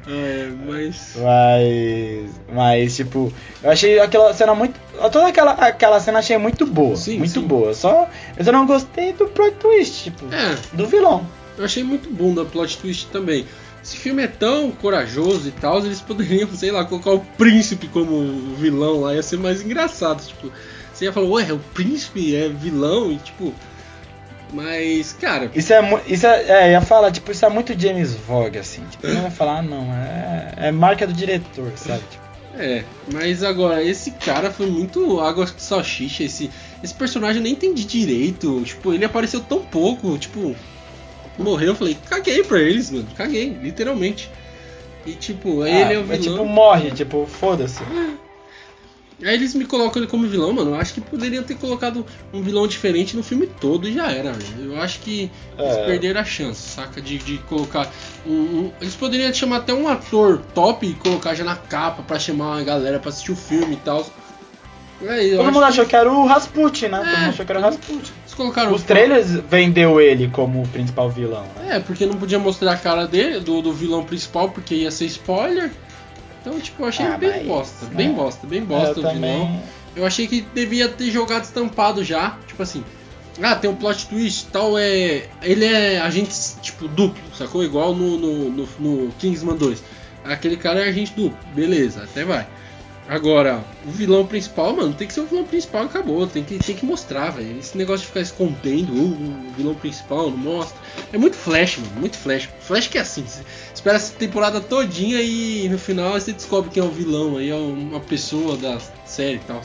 é, 0.06 0.50
mas. 0.66 1.16
Mas. 1.16 2.40
Mas, 2.52 2.94
tipo, 2.94 3.32
eu 3.62 3.70
achei 3.70 3.98
aquela 4.00 4.34
cena 4.34 4.54
muito. 4.54 4.78
Toda 5.10 5.28
aquela, 5.28 5.52
aquela 5.52 5.98
cena 5.98 6.18
achei 6.18 6.36
muito 6.36 6.66
boa. 6.66 6.94
Sim, 6.94 7.16
muito 7.20 7.40
sim. 7.40 7.46
boa. 7.46 7.72
Só. 7.72 8.06
Eu 8.36 8.44
só 8.44 8.52
não 8.52 8.66
gostei 8.66 9.14
do 9.14 9.26
plot 9.28 9.56
twist, 9.56 10.04
tipo, 10.04 10.26
É, 10.26 10.58
do 10.76 10.86
vilão. 10.86 11.26
Eu 11.60 11.64
achei 11.64 11.84
muito 11.84 12.10
bom 12.10 12.34
da 12.34 12.44
plot 12.44 12.78
twist 12.78 13.06
também. 13.08 13.46
Esse 13.82 13.96
filme 13.96 14.22
é 14.22 14.26
tão 14.26 14.70
corajoso 14.72 15.48
e 15.48 15.52
tal, 15.52 15.78
eles 15.84 16.00
poderiam, 16.00 16.48
sei 16.54 16.70
lá, 16.70 16.84
colocar 16.84 17.12
o 17.12 17.20
príncipe 17.20 17.86
como 17.88 18.56
vilão 18.56 19.00
lá, 19.00 19.14
ia 19.14 19.22
ser 19.22 19.38
mais 19.38 19.62
engraçado. 19.62 20.26
Tipo, 20.26 20.50
você 20.92 21.06
ia 21.06 21.12
falar, 21.12 21.28
ué, 21.28 21.52
o 21.52 21.58
príncipe 21.72 22.34
é 22.34 22.48
vilão? 22.48 23.12
E 23.12 23.16
tipo, 23.18 23.54
Mas, 24.52 25.12
cara. 25.12 25.50
Isso 25.54 25.72
é 25.72 25.80
muito. 25.80 26.10
Isso 26.12 26.26
é, 26.26 26.68
é, 26.68 26.72
ia 26.72 26.80
falar, 26.80 27.10
tipo, 27.12 27.30
isso 27.30 27.44
é 27.44 27.48
muito 27.48 27.78
James 27.80 28.14
Vogue, 28.14 28.58
assim. 28.58 28.82
Tipo, 28.90 29.06
não 29.08 29.22
vai 29.22 29.30
falar, 29.30 29.58
ah, 29.58 29.62
não, 29.62 29.92
é, 29.94 30.54
é 30.68 30.72
marca 30.72 31.06
do 31.06 31.12
diretor, 31.12 31.72
sabe? 31.76 32.02
Tipo, 32.10 32.24
É, 32.58 32.84
mas 33.12 33.42
agora, 33.42 33.82
esse 33.82 34.10
cara 34.10 34.50
foi 34.50 34.66
muito 34.66 35.20
água 35.20 35.46
de 35.46 35.62
salsicha. 35.62 36.24
Esse, 36.24 36.50
esse 36.82 36.92
personagem 36.92 37.36
eu 37.36 37.44
nem 37.44 37.52
entendi 37.52 37.84
direito. 37.84 38.60
Tipo, 38.64 38.92
ele 38.92 39.04
apareceu 39.04 39.40
tão 39.40 39.60
pouco. 39.60 40.18
Tipo, 40.18 40.54
morreu. 41.38 41.68
Eu 41.68 41.74
falei, 41.74 41.96
caguei 42.08 42.42
pra 42.44 42.60
eles, 42.60 42.90
mano. 42.90 43.06
Caguei, 43.16 43.50
literalmente. 43.62 44.30
E 45.06 45.12
tipo, 45.12 45.62
aí 45.62 45.72
ah, 45.72 45.80
ele 45.80 45.94
é 45.94 45.98
o 45.98 46.02
vilão. 46.04 46.14
é 46.14 46.18
tipo, 46.18 46.44
morre, 46.44 46.90
tipo, 46.90 47.26
foda-se. 47.26 47.82
Aí 49.22 49.34
eles 49.34 49.54
me 49.54 49.66
colocam 49.66 50.00
ele 50.00 50.10
como 50.10 50.26
vilão, 50.26 50.50
mano. 50.52 50.70
Eu 50.70 50.74
acho 50.76 50.94
que 50.94 51.00
poderiam 51.02 51.42
ter 51.42 51.54
colocado 51.54 52.06
um 52.32 52.40
vilão 52.42 52.66
diferente 52.66 53.14
no 53.14 53.22
filme 53.22 53.46
todo 53.46 53.86
e 53.86 53.92
já 53.92 54.10
era. 54.10 54.32
velho. 54.32 54.72
Eu 54.74 54.80
acho 54.80 55.00
que 55.00 55.30
eles 55.58 55.72
É. 55.76 55.84
perderam 55.86 56.20
a 56.20 56.24
chance, 56.24 56.60
saca? 56.70 57.02
De, 57.02 57.18
de 57.18 57.36
colocar 57.38 57.90
um, 58.26 58.32
um- 58.32 58.72
Eles 58.80 58.94
poderiam 58.94 59.32
chamar 59.34 59.58
até 59.58 59.74
um 59.74 59.88
ator 59.88 60.40
top 60.54 60.86
e 60.86 60.94
colocar 60.94 61.34
já 61.34 61.44
na 61.44 61.54
capa 61.56 62.02
pra 62.02 62.18
chamar 62.18 62.60
a 62.60 62.62
galera 62.62 62.98
pra 62.98 63.10
assistir 63.10 63.32
o 63.32 63.36
filme 63.36 63.74
e 63.74 63.78
tal. 63.84 64.06
É, 65.02 65.30
Todo 65.36 65.44
mundo 65.44 65.58
que 65.60 65.64
achou 65.64 65.86
que 65.86 65.96
era 65.96 66.10
o 66.10 66.26
Rasputin, 66.26 66.86
né? 66.88 66.98
Todo 66.98 67.08
É. 67.08 67.16
mundo 67.20 67.28
achou 67.30 67.44
que 67.46 67.52
era 67.52 67.58
o 67.58 67.62
Rasputin. 67.62 68.12
Colocaram 68.40 68.72
Os 68.72 68.82
trailers 68.84 69.32
vendeu 69.50 70.00
ele 70.00 70.28
como 70.28 70.62
o 70.62 70.68
principal 70.68 71.10
vilão, 71.10 71.44
né? 71.56 71.76
É, 71.76 71.80
porque 71.80 72.06
não 72.06 72.14
podia 72.14 72.38
mostrar 72.38 72.72
a 72.72 72.76
cara 72.76 73.06
dele, 73.06 73.38
do, 73.38 73.60
do 73.60 73.70
vilão 73.70 74.02
principal, 74.02 74.48
porque 74.48 74.74
ia 74.76 74.90
ser 74.90 75.04
spoiler. 75.04 75.70
Então, 76.40 76.58
tipo, 76.58 76.82
eu 76.82 76.88
achei 76.88 77.04
Ah, 77.04 77.18
bem 77.18 77.28
mas- 77.30 77.46
bosta. 77.46 77.84
é. 77.84 77.94
Bem 77.94 78.12
bosta, 78.14 78.46
bem 78.46 78.64
bosta 78.64 78.98
eu 78.98 79.06
o 79.06 79.12
vilão. 79.12 79.62
Eu 79.94 80.06
achei 80.06 80.26
que 80.26 80.40
devia 80.54 80.88
ter 80.88 81.10
jogado 81.10 81.44
estampado 81.44 82.02
já, 82.02 82.38
tipo 82.46 82.62
assim. 82.62 82.82
Ah, 83.42 83.54
tem 83.56 83.68
um 83.68 83.76
plot 83.76 84.06
twist 84.06 84.46
tal, 84.50 84.78
é. 84.78 85.24
Ele 85.42 85.66
é 85.66 86.00
agente, 86.00 86.32
tipo, 86.62 86.88
duplo, 86.88 87.20
sacou? 87.36 87.62
Igual 87.62 87.94
no, 87.94 88.16
no, 88.16 88.50
no, 88.50 88.68
no 88.78 89.12
Kingsman 89.18 89.54
2. 89.56 89.82
Aquele 90.24 90.56
cara 90.56 90.80
é 90.80 90.88
agente 90.88 91.12
duplo, 91.14 91.36
beleza, 91.54 92.04
até 92.04 92.24
vai. 92.24 92.46
Agora, 93.10 93.64
o 93.84 93.90
vilão 93.90 94.24
principal, 94.24 94.72
mano, 94.72 94.94
tem 94.94 95.04
que 95.04 95.12
ser 95.12 95.22
o 95.22 95.26
vilão 95.26 95.44
principal 95.44 95.82
e 95.82 95.86
acabou. 95.86 96.28
Tem 96.28 96.44
que, 96.44 96.58
tem 96.58 96.76
que 96.76 96.86
mostrar, 96.86 97.30
velho. 97.30 97.58
Esse 97.58 97.76
negócio 97.76 98.02
de 98.02 98.06
ficar 98.06 98.20
escondendo 98.20 98.92
o 98.92 99.52
vilão 99.56 99.74
principal, 99.74 100.30
não 100.30 100.36
mostra. 100.36 100.78
É 101.12 101.18
muito 101.18 101.34
flash, 101.34 101.78
mano, 101.78 101.90
muito 101.98 102.16
flash. 102.16 102.48
Flash 102.60 102.86
que 102.86 102.98
é 102.98 103.00
assim, 103.00 103.24
você 103.26 103.42
espera 103.74 103.96
essa 103.96 104.12
temporada 104.12 104.60
todinha 104.60 105.20
e 105.20 105.68
no 105.68 105.76
final 105.76 106.12
você 106.12 106.32
descobre 106.32 106.70
quem 106.70 106.80
é 106.80 106.86
o 106.86 106.88
vilão, 106.88 107.36
aí 107.36 107.50
é 107.50 107.54
uma 107.56 107.98
pessoa 107.98 108.56
da 108.56 108.78
série 109.04 109.38
e 109.38 109.40
tal. 109.40 109.60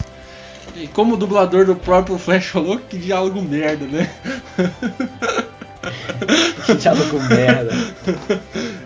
E 0.75 0.87
como 0.87 1.13
o 1.13 1.17
dublador 1.17 1.67
do 1.67 1.75
próprio 1.75 2.17
Flash 2.17 2.47
falou, 2.47 2.79
que 2.79 2.97
diálogo 2.97 3.43
merda, 3.43 3.85
né? 3.85 4.11
Diálogo 6.81 7.19
merda. 7.29 7.71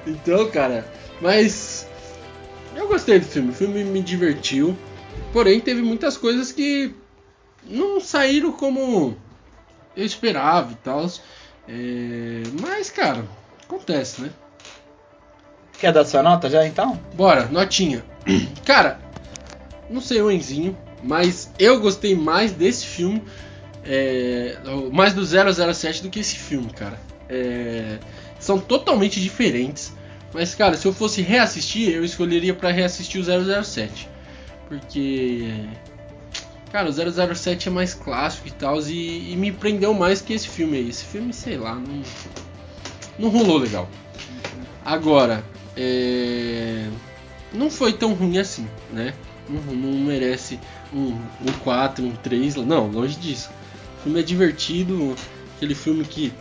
Então, 0.06 0.52
cara, 0.52 0.86
mas 1.22 1.88
eu 2.80 2.88
gostei 2.88 3.20
do 3.20 3.26
filme, 3.26 3.50
o 3.50 3.54
filme 3.54 3.84
me 3.84 4.02
divertiu. 4.02 4.76
Porém, 5.34 5.60
teve 5.60 5.82
muitas 5.82 6.18
coisas 6.18 6.52
que 6.52 6.96
não 7.64 8.00
saíram 8.00 8.52
como 8.52 9.16
eu 9.96 10.06
esperava 10.06 10.72
e 10.72 10.76
tal. 10.76 11.06
É, 11.68 12.44
mas, 12.62 12.90
cara, 12.90 13.26
acontece, 13.64 14.22
né? 14.22 14.32
Quer 15.80 15.94
dar 15.94 16.06
sua 16.06 16.24
nota 16.24 16.50
já 16.50 16.66
então? 16.66 17.00
Bora, 17.14 17.46
notinha. 17.46 18.04
Cara, 18.66 19.00
não 19.90 20.02
sei 20.02 20.22
o 20.22 20.30
Enzinho, 20.30 20.78
mas 21.02 21.52
eu 21.58 21.80
gostei 21.80 22.16
mais 22.16 22.52
desse 22.52 22.86
filme, 22.86 23.24
é, 23.86 24.58
mais 24.92 25.14
do 25.14 25.24
007 25.26 26.04
do 26.04 26.10
que 26.10 26.20
esse 26.20 26.36
filme, 26.36 26.70
cara. 26.74 27.00
É, 27.30 27.98
são 28.40 28.60
totalmente 28.60 29.22
diferentes, 29.22 29.94
mas, 30.34 30.54
cara, 30.54 30.78
se 30.78 30.86
eu 30.88 30.94
fosse 30.94 31.22
reassistir, 31.22 31.90
eu 31.90 32.04
escolheria 32.04 32.54
pra 32.54 32.72
reassistir 32.72 33.20
o 33.22 33.64
007. 33.64 34.08
Porque, 34.68 35.52
cara, 36.72 36.90
o 36.90 37.36
007 37.36 37.68
é 37.68 37.72
mais 37.72 37.94
clássico 37.94 38.48
e 38.48 38.52
tal, 38.52 38.80
e, 38.82 39.34
e 39.34 39.36
me 39.36 39.52
prendeu 39.52 39.94
mais 39.94 40.22
que 40.22 40.34
esse 40.34 40.48
filme 40.48 40.78
aí. 40.78 40.90
Esse 40.90 41.06
filme, 41.06 41.34
sei 41.34 41.58
lá, 41.58 41.76
não, 41.76 42.04
não 43.18 43.30
rolou 43.30 43.58
legal. 43.58 43.90
Agora, 44.86 45.44
é, 45.76 46.88
não 47.52 47.70
foi 47.70 47.94
tão 47.94 48.14
ruim 48.14 48.38
assim, 48.38 48.68
né? 48.92 49.14
Não, 49.48 49.74
não 49.74 50.00
merece 50.00 50.60
um, 50.94 51.08
um 51.42 51.52
4, 51.64 52.06
um 52.06 52.12
3, 52.12 52.56
não, 52.58 52.88
longe 52.88 53.16
disso. 53.16 53.50
O 53.98 54.04
filme 54.04 54.20
é 54.20 54.24
divertido, 54.24 55.16
aquele 55.56 55.74
filme 55.74 56.06
que 56.06 56.32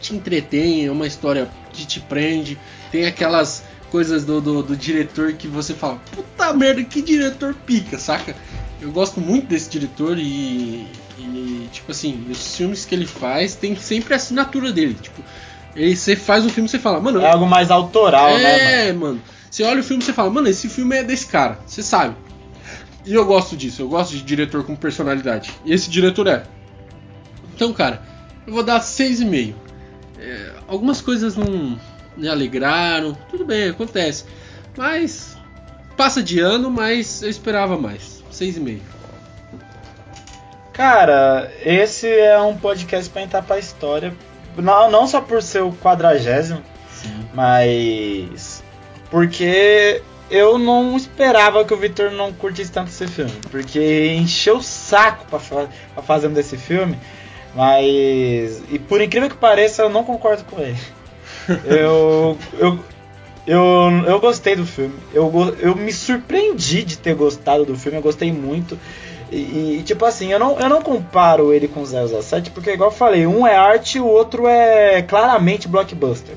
te 0.00 0.14
entretém, 0.14 0.86
é 0.86 0.90
uma 0.90 1.06
história 1.06 1.50
que 1.72 1.86
te 1.86 2.00
prende, 2.00 2.58
tem 2.90 3.06
aquelas 3.06 3.62
coisas 3.90 4.24
do, 4.24 4.40
do, 4.40 4.62
do 4.62 4.76
diretor 4.76 5.32
que 5.32 5.48
você 5.48 5.74
fala, 5.74 6.00
puta 6.14 6.52
merda, 6.52 6.82
que 6.84 7.00
diretor 7.02 7.54
pica, 7.54 7.98
saca? 7.98 8.34
Eu 8.80 8.92
gosto 8.92 9.20
muito 9.20 9.46
desse 9.46 9.68
diretor 9.70 10.18
e, 10.18 10.86
e 11.18 11.68
tipo 11.72 11.90
assim, 11.90 12.26
os 12.30 12.56
filmes 12.56 12.84
que 12.84 12.94
ele 12.94 13.06
faz 13.06 13.54
tem 13.54 13.74
sempre 13.76 14.14
a 14.14 14.16
assinatura 14.16 14.72
dele, 14.72 14.94
tipo, 15.00 15.22
ele, 15.74 15.96
você 15.96 16.14
faz 16.16 16.44
um 16.44 16.48
filme 16.48 16.66
e 16.68 16.70
você 16.70 16.78
fala, 16.78 17.00
mano, 17.00 17.20
É 17.20 17.30
algo 17.30 17.46
mais 17.46 17.70
autoral, 17.70 18.30
né, 18.38 18.42
mano? 18.42 18.58
é, 18.58 18.92
mano. 18.92 19.22
Você 19.50 19.62
olha 19.62 19.80
o 19.80 19.84
filme 19.84 20.02
e 20.02 20.06
você 20.06 20.12
fala, 20.12 20.30
mano, 20.30 20.48
esse 20.48 20.68
filme 20.68 20.96
é 20.96 21.02
desse 21.02 21.26
cara, 21.26 21.58
você 21.66 21.82
sabe. 21.82 22.14
E 23.06 23.14
eu 23.14 23.24
gosto 23.24 23.56
disso, 23.56 23.80
eu 23.80 23.88
gosto 23.88 24.10
de 24.12 24.22
diretor 24.22 24.62
com 24.64 24.76
personalidade. 24.76 25.50
E 25.64 25.72
esse 25.72 25.88
diretor 25.88 26.26
é. 26.26 26.42
Então, 27.54 27.72
cara, 27.72 28.02
eu 28.46 28.52
vou 28.52 28.62
dar 28.62 28.80
6,5. 28.80 29.54
É, 30.18 30.52
algumas 30.66 31.00
coisas 31.00 31.34
não 31.36 31.78
me 32.18 32.28
alegraram, 32.28 33.16
tudo 33.30 33.44
bem, 33.44 33.70
acontece. 33.70 34.24
Mas 34.76 35.36
passa 35.96 36.22
de 36.22 36.40
ano, 36.40 36.70
mas 36.70 37.22
eu 37.22 37.30
esperava 37.30 37.78
mais. 37.78 38.22
6,5. 38.32 38.80
Cara, 40.72 41.50
esse 41.64 42.08
é 42.08 42.38
um 42.40 42.56
podcast 42.56 43.10
pra 43.10 43.22
entrar 43.22 43.42
pra 43.42 43.58
história. 43.58 44.14
Não, 44.56 44.90
não 44.90 45.06
só 45.06 45.20
por 45.20 45.42
ser 45.42 45.62
o 45.62 45.72
quadragésimo, 45.72 46.62
mas 47.32 48.62
porque 49.10 50.02
eu 50.30 50.58
não 50.58 50.96
esperava 50.96 51.64
que 51.64 51.72
o 51.72 51.76
Victor 51.76 52.10
não 52.10 52.32
curtisse 52.32 52.70
tanto 52.70 52.88
esse 52.88 53.06
filme. 53.06 53.32
Porque 53.50 54.14
encheu 54.14 54.58
o 54.58 54.62
saco 54.62 55.26
pra, 55.26 55.38
fa 55.38 55.68
pra 55.94 56.02
fazer 56.02 56.28
desse 56.28 56.56
filme. 56.56 56.98
Mas. 57.54 58.62
E 58.70 58.78
por 58.78 59.00
incrível 59.00 59.28
que 59.28 59.36
pareça, 59.36 59.82
eu 59.82 59.88
não 59.88 60.04
concordo 60.04 60.44
com 60.44 60.60
ele. 60.60 60.78
Eu, 61.64 62.36
eu, 62.58 62.78
eu, 63.46 64.04
eu 64.06 64.20
gostei 64.20 64.56
do 64.56 64.66
filme. 64.66 64.94
Eu, 65.12 65.32
eu 65.60 65.74
me 65.74 65.92
surpreendi 65.92 66.84
de 66.84 66.98
ter 66.98 67.14
gostado 67.14 67.64
do 67.64 67.76
filme. 67.76 67.98
Eu 67.98 68.02
gostei 68.02 68.32
muito. 68.32 68.78
E, 69.30 69.78
e, 69.78 69.82
tipo 69.84 70.04
assim, 70.04 70.32
eu 70.32 70.38
não, 70.38 70.58
eu 70.58 70.68
não 70.68 70.82
comparo 70.82 71.52
ele 71.52 71.68
com 71.68 71.84
007 71.84 72.50
porque, 72.50 72.70
igual 72.70 72.90
eu 72.90 72.96
falei, 72.96 73.26
um 73.26 73.46
é 73.46 73.54
arte 73.54 73.98
e 73.98 74.00
o 74.00 74.06
outro 74.06 74.46
é 74.46 75.02
claramente 75.02 75.68
blockbuster, 75.68 76.34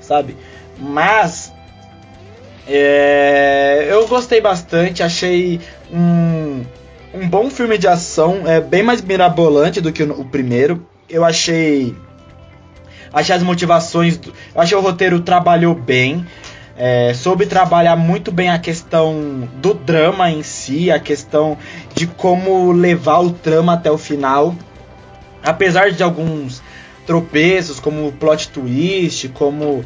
sabe? 0.00 0.36
Mas 0.78 1.52
é, 2.68 3.86
eu 3.88 4.06
gostei 4.08 4.40
bastante, 4.40 5.02
achei 5.02 5.60
um, 5.90 6.64
um 7.14 7.28
bom 7.28 7.48
filme 7.48 7.78
de 7.78 7.86
ação, 7.86 8.42
é 8.46 8.60
bem 8.60 8.82
mais 8.82 9.00
mirabolante 9.00 9.80
do 9.80 9.92
que 9.92 10.02
o, 10.02 10.20
o 10.20 10.24
primeiro. 10.24 10.86
Eu 11.08 11.24
achei. 11.24 11.94
Achei 13.16 13.34
as 13.34 13.42
motivações. 13.42 14.18
do- 14.18 14.32
achei 14.54 14.76
o 14.76 14.80
roteiro 14.82 15.20
trabalhou 15.20 15.74
bem. 15.74 16.26
é, 16.78 17.14
soube 17.14 17.46
trabalhar 17.46 17.96
muito 17.96 18.30
bem 18.30 18.50
a 18.50 18.58
questão 18.58 19.48
do 19.62 19.72
drama 19.72 20.30
em 20.30 20.42
si, 20.42 20.90
a 20.90 20.98
questão 21.00 21.56
de 21.94 22.06
como 22.06 22.70
levar 22.70 23.20
o 23.20 23.30
trama 23.30 23.72
até 23.72 23.90
o 23.90 23.96
final. 23.96 24.54
Apesar 25.42 25.90
de 25.90 26.02
alguns 26.02 26.60
tropeços, 27.06 27.80
como 27.80 28.06
o 28.06 28.12
plot 28.12 28.50
twist, 28.50 29.28
como 29.30 29.82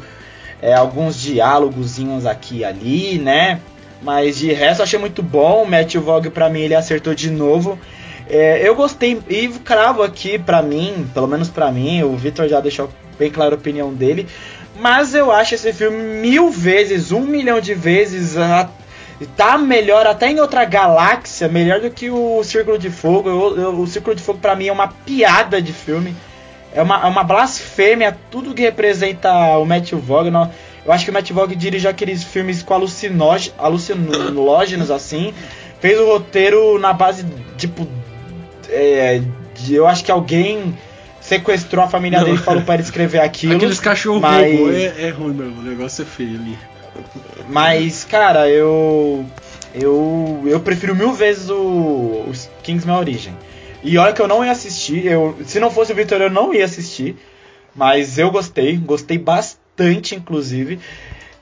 é, 0.61 0.73
alguns 0.73 1.15
diálogozinhos 1.21 2.25
aqui 2.25 2.57
e 2.57 2.65
ali, 2.65 3.17
né? 3.19 3.61
Mas 4.03 4.37
de 4.39 4.51
resto 4.51 4.83
achei 4.83 4.99
muito 4.99 5.23
bom. 5.23 5.63
O 5.63 5.69
Matthew 5.69 6.01
Vogue 6.01 6.29
pra 6.29 6.49
mim 6.49 6.59
ele 6.59 6.75
acertou 6.75 7.15
de 7.15 7.29
novo. 7.31 7.79
É, 8.33 8.65
eu 8.65 8.73
gostei 8.75 9.21
e 9.27 9.49
cravo 9.49 10.01
aqui 10.01 10.39
pra 10.39 10.61
mim, 10.61 11.05
pelo 11.13 11.27
menos 11.27 11.49
pra 11.49 11.69
mim, 11.69 12.01
o 12.03 12.15
Victor 12.15 12.47
já 12.47 12.61
deixou 12.61 12.89
bem 13.19 13.29
clara 13.29 13.55
a 13.55 13.57
opinião 13.57 13.93
dele. 13.93 14.25
Mas 14.79 15.13
eu 15.13 15.29
acho 15.31 15.53
esse 15.55 15.73
filme 15.73 15.97
mil 15.97 16.49
vezes, 16.49 17.11
um 17.11 17.19
milhão 17.21 17.59
de 17.59 17.73
vezes, 17.73 18.37
a- 18.37 18.69
tá 19.35 19.57
melhor 19.57 20.07
até 20.07 20.31
em 20.31 20.39
outra 20.39 20.63
galáxia, 20.63 21.49
melhor 21.49 21.81
do 21.81 21.91
que 21.91 22.09
o 22.09 22.41
Círculo 22.43 22.79
de 22.79 22.89
Fogo. 22.89 23.27
Eu- 23.29 23.57
eu- 23.61 23.79
o 23.81 23.85
Círculo 23.85 24.15
de 24.15 24.21
Fogo 24.21 24.39
pra 24.39 24.55
mim 24.55 24.67
é 24.67 24.71
uma 24.71 24.87
piada 24.87 25.61
de 25.61 25.73
filme. 25.73 26.15
É 26.73 26.81
uma, 26.81 27.01
é 27.01 27.05
uma 27.07 27.25
blasfêmia, 27.25 28.17
tudo 28.31 28.53
que 28.53 28.61
representa 28.61 29.29
o 29.57 29.65
Matthew 29.65 29.99
Vaughn. 29.99 30.47
Eu 30.85 30.91
acho 30.93 31.03
que 31.03 31.11
o 31.11 31.13
Matthew 31.13 31.35
Vaughn 31.35 31.49
dirigiu 31.49 31.89
aqueles 31.89 32.23
filmes 32.23 32.63
com 32.63 32.73
alucinógenos, 32.73 33.53
alucinógenos 33.59 34.89
assim. 34.89 35.33
Fez 35.81 35.99
o 35.99 36.05
roteiro 36.07 36.79
na 36.79 36.93
base, 36.93 37.25
tipo. 37.57 37.85
É, 38.71 39.21
de- 39.55 39.75
eu 39.75 39.85
acho 39.87 40.03
que 40.03 40.11
alguém 40.11 40.73
sequestrou 41.19 41.83
a 41.83 41.87
família 41.87 42.19
Não. 42.19 42.25
dele 42.25 42.37
e 42.37 42.41
falou 42.41 42.61
pra 42.63 42.73
ele 42.75 42.83
escrever 42.83 43.19
aquilo. 43.19 43.55
Aqueles 43.55 43.79
cachorros 43.79 44.21
mas- 44.21 44.45
é, 44.75 45.07
é 45.07 45.09
ruim 45.09 45.33
mesmo, 45.33 45.59
o 45.59 45.63
negócio 45.63 46.01
é 46.01 46.05
feio 46.05 46.39
ali. 46.39 46.57
Mas, 47.49 48.03
cara, 48.03 48.49
eu. 48.49 49.25
Eu. 49.73 50.43
Eu 50.45 50.59
prefiro 50.59 50.95
mil 50.95 51.13
vezes 51.13 51.49
o, 51.49 51.55
o 51.55 52.31
Kingsman 52.63 52.95
Origem. 52.97 53.33
E 53.83 53.97
olha 53.97 54.13
que 54.13 54.21
eu 54.21 54.27
não 54.27 54.43
ia 54.43 54.51
assistir. 54.51 55.05
Eu, 55.05 55.35
se 55.45 55.59
não 55.59 55.71
fosse 55.71 55.91
o 55.91 55.95
Victor, 55.95 56.21
eu 56.21 56.29
não 56.29 56.53
ia 56.53 56.65
assistir. 56.65 57.15
Mas 57.75 58.17
eu 58.17 58.29
gostei. 58.29 58.75
Gostei 58.77 59.17
bastante, 59.17 60.13
inclusive. 60.15 60.79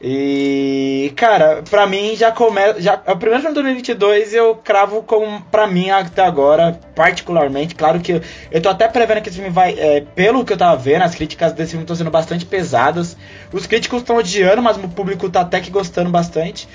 E. 0.02 1.12
Cara, 1.16 1.62
pra 1.70 1.86
mim 1.86 2.16
já 2.16 2.32
começa. 2.32 2.82
Já, 2.82 2.96
o 3.08 3.18
primeiro 3.18 3.42
filme 3.42 3.54
do 3.56 3.62
2022 3.62 4.34
eu 4.34 4.56
cravo 4.56 5.04
como. 5.04 5.42
Pra 5.52 5.68
mim, 5.68 5.90
até 5.90 6.24
agora, 6.24 6.80
particularmente. 6.96 7.76
Claro 7.76 8.00
que 8.00 8.14
eu, 8.14 8.22
eu 8.52 8.62
tô 8.62 8.70
até 8.70 8.88
prevendo 8.88 9.22
que 9.22 9.30
esse 9.30 9.38
filme 9.38 9.52
vai. 9.54 9.76
é, 9.78 10.02
pelo 10.16 10.46
que 10.46 10.54
eu 10.54 10.58
tava 10.58 10.78
vendo, 10.78 11.04
as 11.04 11.16
críticas 11.16 11.52
desse 11.54 11.72
filme 11.72 11.84
estão 11.84 11.96
sendo 11.96 12.10
bastante 12.12 12.46
pesadas. 12.46 13.18
Os 13.52 13.68
críticos 13.68 14.00
estão 14.00 14.16
odiando, 14.18 14.62
mas 14.62 14.78
o 14.78 14.88
público 14.88 15.30
tá 15.30 15.42
até 15.42 15.60
que 15.60 15.70
gostando 15.70 16.10
bastante. 16.10 16.68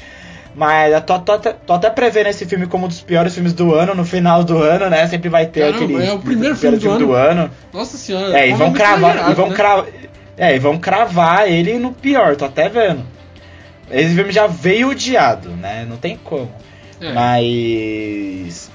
Mas 0.55 0.93
eu 0.93 1.01
tô, 1.01 1.19
tô 1.19 1.33
até- 1.33 1.53
tô 1.53 1.73
até 1.73 1.91
prevendo 1.91 2.29
esse 2.29 2.47
filme 2.47 2.67
como 2.69 2.85
um 2.85 2.89
dos 2.89 3.01
piores 3.01 3.35
filmes 3.35 3.53
do 3.53 3.75
ano, 3.75 3.93
no 3.95 4.05
final 4.05 4.45
do 4.45 4.59
ano, 4.59 4.89
né? 4.89 5.05
Sempre 5.09 5.29
vai 5.29 5.47
ter 5.47 5.73
Caramba, 5.73 5.77
aquele. 5.85 6.07
é 6.07 6.13
o 6.13 6.19
primeiro 6.21 6.57
pior 6.57 6.79
filme 6.79 6.99
do 6.99 7.13
ano. 7.13 7.51
Nossa 7.73 7.97
senhora. 7.97 8.39
É, 8.39 8.49
e 8.49 8.53
vão 8.55 8.73
cravar. 8.73 9.31
E 9.31 9.35
vão 9.35 9.49
né? 9.49 9.55
cravar. 9.57 9.87
É, 10.37 10.55
e 10.55 10.59
vão 10.59 10.79
cravar 10.79 11.49
ele 11.49 11.79
no 11.79 11.93
pior, 11.93 12.37
tô 12.37 12.45
até 12.45 12.69
vendo. 12.69 13.14
Esse 13.91 14.15
filme 14.15 14.33
já 14.33 14.47
veio 14.47 14.91
odiado, 14.91 15.51
né? 15.51 15.87
Não 15.89 15.97
tem 15.97 16.17
como. 16.17 16.53
É. 17.01 17.13
Mas. 17.13 18.71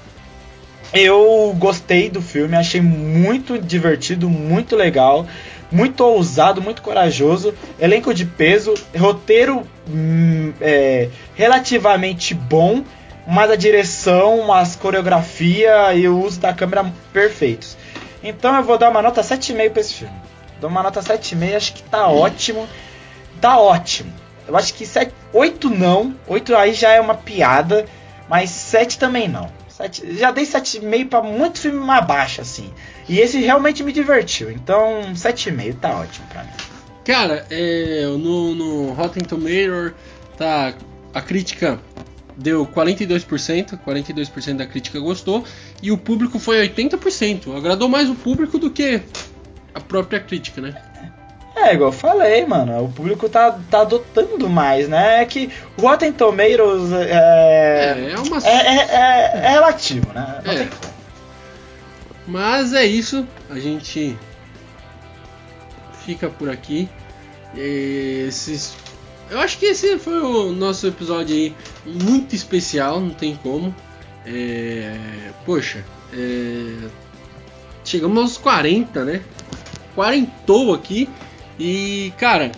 Eu 0.92 1.54
gostei 1.56 2.10
do 2.10 2.20
filme, 2.20 2.56
achei 2.56 2.80
muito 2.80 3.56
divertido, 3.56 4.28
muito 4.28 4.74
legal, 4.74 5.24
muito 5.70 6.00
ousado, 6.00 6.60
muito 6.60 6.82
corajoso. 6.82 7.54
Elenco 7.78 8.12
de 8.12 8.24
peso, 8.24 8.74
roteiro 8.98 9.64
hum, 9.88 10.52
é, 10.60 11.08
relativamente 11.36 12.34
bom, 12.34 12.82
mas 13.24 13.52
a 13.52 13.56
direção, 13.56 14.52
as 14.52 14.74
coreografia 14.74 15.94
e 15.94 16.08
o 16.08 16.20
uso 16.20 16.40
da 16.40 16.52
câmera 16.52 16.92
perfeitos. 17.12 17.76
Então 18.22 18.56
eu 18.56 18.64
vou 18.64 18.76
dar 18.76 18.90
uma 18.90 19.00
nota 19.00 19.22
7,5 19.22 19.70
pra 19.70 19.80
esse 19.80 19.94
filme. 19.94 20.14
Dou 20.60 20.68
uma 20.68 20.82
nota 20.82 21.00
7,5, 21.00 21.56
acho 21.56 21.72
que 21.74 21.82
tá 21.84 22.08
ótimo. 22.08 22.68
Tá 23.40 23.58
ótimo. 23.58 24.12
Eu 24.50 24.56
acho 24.56 24.74
que 24.74 24.84
7, 24.84 25.12
8 25.32 25.70
não. 25.70 26.14
8 26.26 26.54
aí 26.56 26.74
já 26.74 26.90
é 26.90 27.00
uma 27.00 27.14
piada. 27.14 27.86
Mas 28.28 28.50
7 28.50 28.98
também 28.98 29.28
não. 29.28 29.50
7, 29.68 30.16
já 30.16 30.30
dei 30.30 30.44
7,5 30.44 31.08
pra 31.08 31.22
muito 31.22 31.60
filme 31.60 31.78
mais 31.78 32.04
baixo, 32.04 32.40
assim. 32.40 32.72
E 33.08 33.18
esse 33.18 33.38
realmente 33.38 33.82
me 33.82 33.92
divertiu. 33.92 34.50
Então, 34.50 35.12
7,5 35.14 35.76
tá 35.80 36.00
ótimo 36.00 36.26
pra 36.28 36.42
mim. 36.42 36.50
Cara, 37.04 37.46
é, 37.50 38.04
no, 38.18 38.54
no 38.54 38.92
Rotten 38.92 39.24
Tomatoes 39.24 39.92
tá 40.36 40.74
a 41.12 41.20
crítica 41.20 41.80
deu 42.36 42.66
42%, 42.66 43.78
42% 43.84 44.56
da 44.56 44.66
crítica 44.66 44.98
gostou 44.98 45.44
e 45.82 45.90
o 45.90 45.98
público 45.98 46.38
foi 46.38 46.68
80%. 46.68 47.56
Agradou 47.56 47.88
mais 47.88 48.08
o 48.08 48.14
público 48.14 48.58
do 48.58 48.70
que 48.70 49.00
a 49.74 49.80
própria 49.80 50.20
crítica, 50.20 50.60
né? 50.60 50.89
É, 51.68 51.74
igual 51.74 51.88
eu 51.88 51.92
falei, 51.92 52.44
mano. 52.46 52.84
O 52.84 52.88
público 52.92 53.28
tá, 53.28 53.58
tá 53.70 53.80
adotando 53.82 54.48
mais, 54.48 54.88
né? 54.88 55.22
É 55.22 55.24
que 55.26 55.50
o 55.76 55.82
Rotten 55.82 56.12
Tomatoes 56.12 56.92
é. 56.92 57.10
É, 57.10 58.12
é 58.12 58.18
uma 58.18 58.38
É, 58.38 58.50
é, 58.50 58.76
é- 58.76 59.40
é 59.44 59.48
relativo, 59.50 60.12
né? 60.12 60.40
Não 60.44 60.52
É. 60.52 60.56
tem. 60.56 60.68
Mas 62.26 62.72
é 62.72 62.84
isso, 62.84 63.26
a 63.50 63.58
gente 63.58 64.16
fica 66.04 66.28
por 66.28 66.48
aqui. 66.48 66.88
Esses... 67.56 68.74
Eu 69.30 69.40
acho 69.40 69.58
que 69.58 69.66
esse 69.66 69.98
foi 69.98 70.20
o 70.20 70.52
nosso 70.52 70.86
episódio 70.86 71.34
aí 71.34 71.54
muito 71.84 72.34
especial, 72.34 73.00
não 73.00 73.10
tem 73.10 73.34
como. 73.36 73.74
É... 74.26 74.92
Poxa, 75.44 75.84
é... 76.12 76.88
chegamos 77.84 78.18
aos 78.20 78.38
40, 78.38 79.04
né? 79.04 79.22
Quarentou 79.94 80.74
aqui. 80.74 81.08
E, 81.60 82.10
cara, 82.16 82.50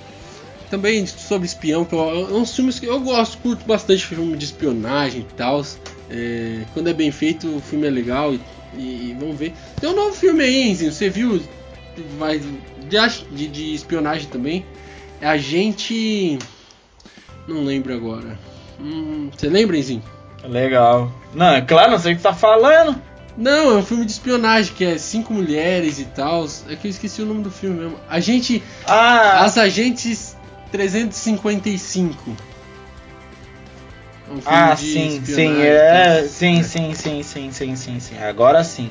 também 0.71 1.05
sobre 1.05 1.45
espião, 1.45 1.85
que 1.85 1.93
é 1.93 1.99
uns 1.99 2.55
filmes 2.55 2.79
que 2.79 2.87
eu 2.87 3.01
gosto, 3.01 3.37
curto 3.39 3.67
bastante 3.67 4.07
filme 4.07 4.37
de 4.37 4.45
espionagem 4.45 5.23
e 5.23 5.35
tal. 5.35 5.61
É, 6.09 6.63
quando 6.73 6.89
é 6.89 6.93
bem 6.93 7.11
feito, 7.11 7.57
o 7.57 7.61
filme 7.61 7.89
é 7.89 7.91
legal 7.91 8.33
e, 8.33 8.79
e 8.79 9.17
vamos 9.19 9.37
ver. 9.37 9.53
Tem 9.81 9.91
um 9.91 9.97
novo 9.97 10.15
filme 10.15 10.45
aí, 10.45 10.71
Enzinho, 10.71 10.93
você 10.93 11.11
viu? 11.11 11.43
Vai, 12.17 12.41
de, 12.41 13.49
de, 13.49 13.75
espionagem 13.75 14.29
também. 14.29 14.65
É 15.21 15.27
a 15.27 15.37
gente. 15.37 16.39
Não 17.49 17.65
lembro 17.65 17.93
agora. 17.93 18.39
Hum, 18.81 19.31
você 19.37 19.49
lembra, 19.49 19.77
Enzinho? 19.77 20.03
Legal. 20.45 21.13
Não, 21.35 21.55
é 21.55 21.61
claro, 21.61 21.91
não 21.91 21.99
sei 21.99 22.13
o 22.13 22.17
que 22.17 22.23
tá 22.23 22.33
falando. 22.33 22.97
Não, 23.37 23.71
é 23.73 23.77
um 23.77 23.83
filme 23.85 24.05
de 24.05 24.13
espionagem 24.13 24.75
que 24.75 24.85
é 24.85 24.99
cinco 24.99 25.33
mulheres 25.33 25.99
e 25.99 26.05
tal. 26.05 26.47
É 26.69 26.77
que 26.77 26.87
eu 26.87 26.91
esqueci 26.91 27.23
o 27.23 27.27
nome 27.27 27.43
do 27.43 27.51
filme 27.51 27.81
mesmo. 27.81 27.99
A 28.09 28.21
gente. 28.21 28.63
Ah, 28.87 29.45
As 29.45 29.57
Agentes 29.57 30.37
355. 30.71 32.37
É 34.29 34.33
um 34.33 34.41
filme 34.41 34.47
ah 34.47 34.75
de 34.75 34.81
sim, 34.93 35.23
sim, 35.25 35.63
é, 35.63 36.23
tá? 36.23 36.29
sim, 36.29 36.63
sim, 36.63 36.95
sim, 36.95 37.23
sim, 37.23 37.53
sim, 37.53 37.77
sim, 37.77 38.01
sim. 38.01 38.19
Agora 38.19 38.63
sim. 38.65 38.91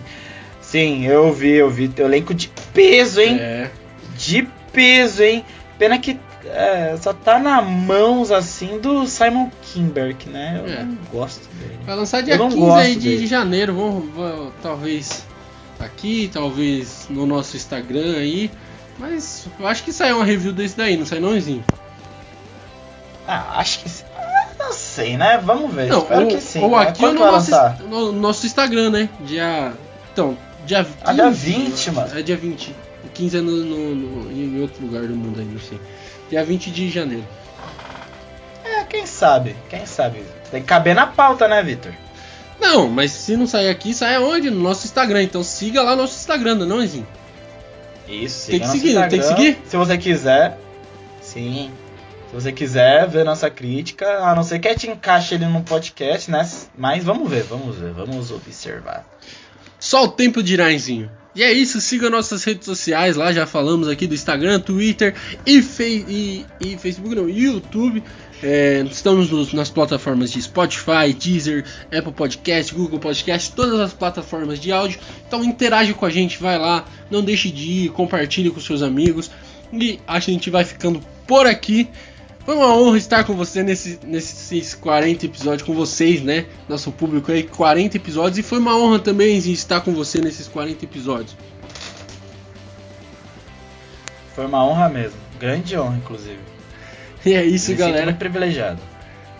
Sim, 0.61 1.05
eu 1.05 1.33
vi, 1.33 1.53
eu 1.53 1.69
vi. 1.69 1.87
Teu 1.87 2.05
elenco 2.05 2.33
de 2.33 2.49
peso, 2.73 3.19
hein? 3.19 3.37
É. 3.39 3.69
De 4.17 4.47
peso, 4.71 5.23
hein? 5.23 5.43
Pena 5.77 5.97
que 5.97 6.19
é, 6.45 6.95
só 7.01 7.13
tá 7.13 7.37
na 7.39 7.61
mãos 7.61 8.31
assim 8.31 8.79
do 8.79 9.05
Simon 9.07 9.49
Kinberg, 9.61 10.29
né? 10.29 10.61
Eu 10.65 10.71
É. 10.73 10.83
não 10.83 10.97
gosto 11.11 11.47
dele. 11.55 11.77
Vai 11.85 11.95
lançar 11.95 12.21
dia 12.21 12.33
Eu 12.35 12.39
não 12.39 12.49
15 12.49 12.59
gosto 12.59 12.77
aí 12.79 12.95
de, 12.95 13.09
dele. 13.09 13.27
janeiro. 13.27 13.73
Vamos, 13.75 14.13
vamos- 14.15 14.53
talvez 14.61 15.25
aqui, 15.79 16.29
talvez 16.31 17.07
no 17.09 17.25
nosso 17.25 17.55
Instagram 17.57 18.17
aí. 18.17 18.49
Mas 18.99 19.47
eu 19.59 19.67
acho 19.67 19.83
que 19.83 19.91
saiu 19.91 20.17
uma 20.17 20.25
review 20.25 20.51
desse 20.53 20.77
daí, 20.77 20.95
não 20.97 21.05
sai 21.05 21.19
não, 21.19 21.35
Enzinho? 21.35 21.63
Ah, 23.27 23.59
acho 23.59 23.79
que. 23.79 23.89
Ah, 24.17 24.47
Não 24.59 24.73
sei, 24.73 25.17
né? 25.17 25.37
Vamos 25.43 25.73
ver. 25.73 25.87
Não, 25.89 25.99
Espero 25.99 26.21
ou, 26.21 26.27
que 26.27 26.41
sim. 26.41 26.59
ou 26.61 26.71
né? 26.71 26.77
aqui 26.83 27.03
ou 27.03 27.09
Quando 27.11 27.19
no 27.19 27.31
nosso, 27.31 27.51
no 27.87 28.11
nosso 28.11 28.45
Instagram, 28.45 28.89
né? 28.91 29.09
Dia. 29.21 29.73
Então, 30.13 30.37
dia 30.65 30.83
15. 30.83 30.97
Ah, 31.03 31.13
dia 31.13 31.31
20, 31.31 31.91
mano. 31.91 32.19
É 32.19 32.21
dia 32.21 32.37
20. 32.37 32.75
O 33.03 33.09
15 33.09 33.37
é 33.37 33.41
no, 33.41 33.51
no- 33.51 33.95
no- 33.95 34.31
em 34.31 34.61
outro 34.61 34.85
lugar 34.85 35.01
do 35.03 35.15
mundo 35.15 35.39
aí, 35.39 35.45
não 35.45 35.59
sei. 35.59 35.79
Dia 36.31 36.45
20 36.45 36.71
de 36.71 36.89
janeiro. 36.89 37.27
É, 38.63 38.85
quem 38.85 39.05
sabe? 39.05 39.53
Quem 39.69 39.85
sabe? 39.85 40.23
Tem 40.49 40.61
que 40.61 40.67
caber 40.67 40.95
na 40.95 41.05
pauta, 41.05 41.45
né, 41.45 41.61
Vitor? 41.61 41.91
Não, 42.57 42.87
mas 42.89 43.11
se 43.11 43.35
não 43.35 43.45
sair 43.45 43.67
aqui, 43.67 43.93
sai 43.93 44.15
aonde? 44.15 44.49
No 44.49 44.61
nosso 44.61 44.85
Instagram. 44.85 45.23
Então 45.23 45.43
siga 45.43 45.81
lá 45.81 45.93
nosso 45.93 46.15
Instagram, 46.15 46.55
não, 46.55 46.65
é 46.65 46.69
não 46.69 46.83
Enzinho? 46.83 47.07
Isso, 48.07 48.49
Tem 48.49 48.61
que 48.61 48.67
seguir, 48.67 48.93
não 48.93 49.01
tem 49.01 49.19
que 49.19 49.25
Instagram. 49.25 49.43
seguir? 49.43 49.61
Se 49.65 49.75
você 49.75 49.97
quiser. 49.97 50.57
Sim. 51.21 51.69
Se 52.29 52.33
você 52.33 52.51
quiser 52.53 53.09
ver 53.09 53.25
nossa 53.25 53.49
crítica, 53.49 54.07
a 54.19 54.33
não 54.33 54.43
ser 54.43 54.59
que 54.59 54.69
a 54.69 54.71
gente 54.71 54.89
encaixe 54.89 55.35
ele 55.35 55.45
num 55.47 55.61
podcast, 55.61 56.31
né? 56.31 56.49
Mas 56.77 57.03
vamos 57.03 57.29
ver, 57.29 57.43
vamos 57.43 57.75
ver, 57.75 57.91
vamos 57.91 58.31
observar. 58.31 59.05
Só 59.77 60.05
o 60.05 60.07
tempo 60.07 60.41
dirá, 60.41 60.71
Enzinho. 60.71 61.11
E 61.33 61.43
é 61.43 61.51
isso, 61.53 61.79
siga 61.79 62.09
nossas 62.09 62.43
redes 62.43 62.65
sociais 62.65 63.15
lá, 63.15 63.31
já 63.31 63.45
falamos 63.47 63.87
aqui 63.87 64.05
do 64.05 64.13
Instagram, 64.13 64.59
Twitter 64.59 65.15
e, 65.45 65.59
e- 65.79 66.45
e 66.59 66.77
Facebook, 66.77 67.15
não, 67.15 67.29
YouTube. 67.29 68.03
É, 68.43 68.83
estamos 68.89 69.29
nos- 69.29 69.53
nas 69.53 69.69
plataformas 69.69 70.31
de 70.31 70.41
Spotify, 70.41 71.13
Deezer, 71.17 71.63
Apple 71.95 72.11
Podcast, 72.11 72.73
Google 72.73 72.99
Podcast, 72.99 73.51
todas 73.53 73.79
as 73.79 73.93
plataformas 73.93 74.59
de 74.59 74.71
áudio. 74.71 74.99
Então 75.27 75.43
interage 75.43 75.93
com 75.93 76.05
a 76.05 76.09
gente, 76.09 76.41
vai 76.41 76.57
lá, 76.57 76.83
não 77.09 77.23
deixe 77.23 77.49
de 77.49 77.85
ir, 77.85 77.89
compartilhe 77.89 78.49
com 78.49 78.59
seus 78.59 78.81
amigos. 78.81 79.29
E 79.71 79.99
a 80.05 80.19
gente 80.19 80.49
vai 80.49 80.65
ficando 80.65 80.99
por 81.27 81.45
aqui. 81.47 81.87
Foi 82.45 82.55
uma 82.55 82.75
honra 82.75 82.97
estar 82.97 83.23
com 83.23 83.33
você 83.33 83.61
nesse, 83.61 83.99
nesses 84.03 84.73
40 84.73 85.25
episódios, 85.25 85.61
com 85.61 85.73
vocês, 85.73 86.21
né? 86.21 86.45
Nosso 86.67 86.91
público 86.91 87.31
aí, 87.31 87.43
40 87.43 87.97
episódios. 87.97 88.39
E 88.39 88.43
foi 88.43 88.57
uma 88.57 88.75
honra 88.75 88.99
também 88.99 89.37
estar 89.37 89.81
com 89.81 89.93
você 89.93 90.19
nesses 90.19 90.47
40 90.47 90.83
episódios. 90.83 91.35
Foi 94.35 94.45
uma 94.45 94.65
honra 94.65 94.89
mesmo. 94.89 95.17
Grande 95.39 95.77
honra, 95.77 95.97
inclusive. 95.97 96.39
E 97.25 97.33
é 97.33 97.45
isso, 97.45 97.71
Me 97.71 97.77
galera. 97.77 98.05
muito 98.05 98.17
privilegiado. 98.17 98.81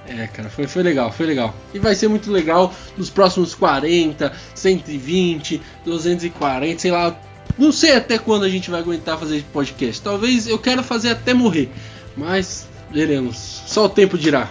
É, 0.08 0.28
cara, 0.28 0.50
foi, 0.50 0.68
foi 0.68 0.84
legal, 0.84 1.12
foi 1.12 1.26
legal. 1.26 1.56
E 1.74 1.80
vai 1.80 1.96
ser 1.96 2.08
muito 2.08 2.32
legal 2.32 2.74
nos 2.98 3.10
próximos 3.10 3.56
40, 3.56 4.32
120, 4.54 5.62
240, 5.86 6.80
sei 6.80 6.92
lá. 6.92 7.20
Não 7.58 7.72
sei 7.72 7.96
até 7.96 8.18
quando 8.18 8.44
a 8.44 8.50
gente 8.50 8.70
vai 8.70 8.80
aguentar 8.80 9.18
fazer 9.18 9.38
esse 9.38 9.46
podcast. 9.46 10.02
Talvez 10.02 10.48
eu 10.48 10.60
quero 10.60 10.84
fazer 10.84 11.10
até 11.10 11.34
morrer. 11.34 11.72
Mas 12.16 12.68
veremos. 12.92 13.38
Só 13.66 13.86
o 13.86 13.90
tempo 13.90 14.18
dirá. 14.18 14.50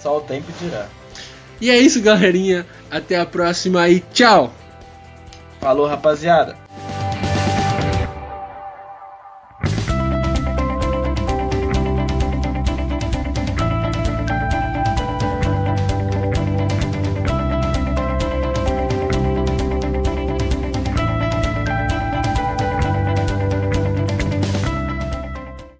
Só 0.00 0.18
o 0.18 0.20
tempo 0.20 0.52
dirá. 0.60 0.88
E 1.60 1.70
é 1.70 1.78
isso, 1.78 2.00
galerinha. 2.00 2.66
Até 2.90 3.18
a 3.18 3.26
próxima 3.26 3.88
e 3.88 4.00
tchau! 4.00 4.52
Falou, 5.60 5.86
rapaziada. 5.86 6.63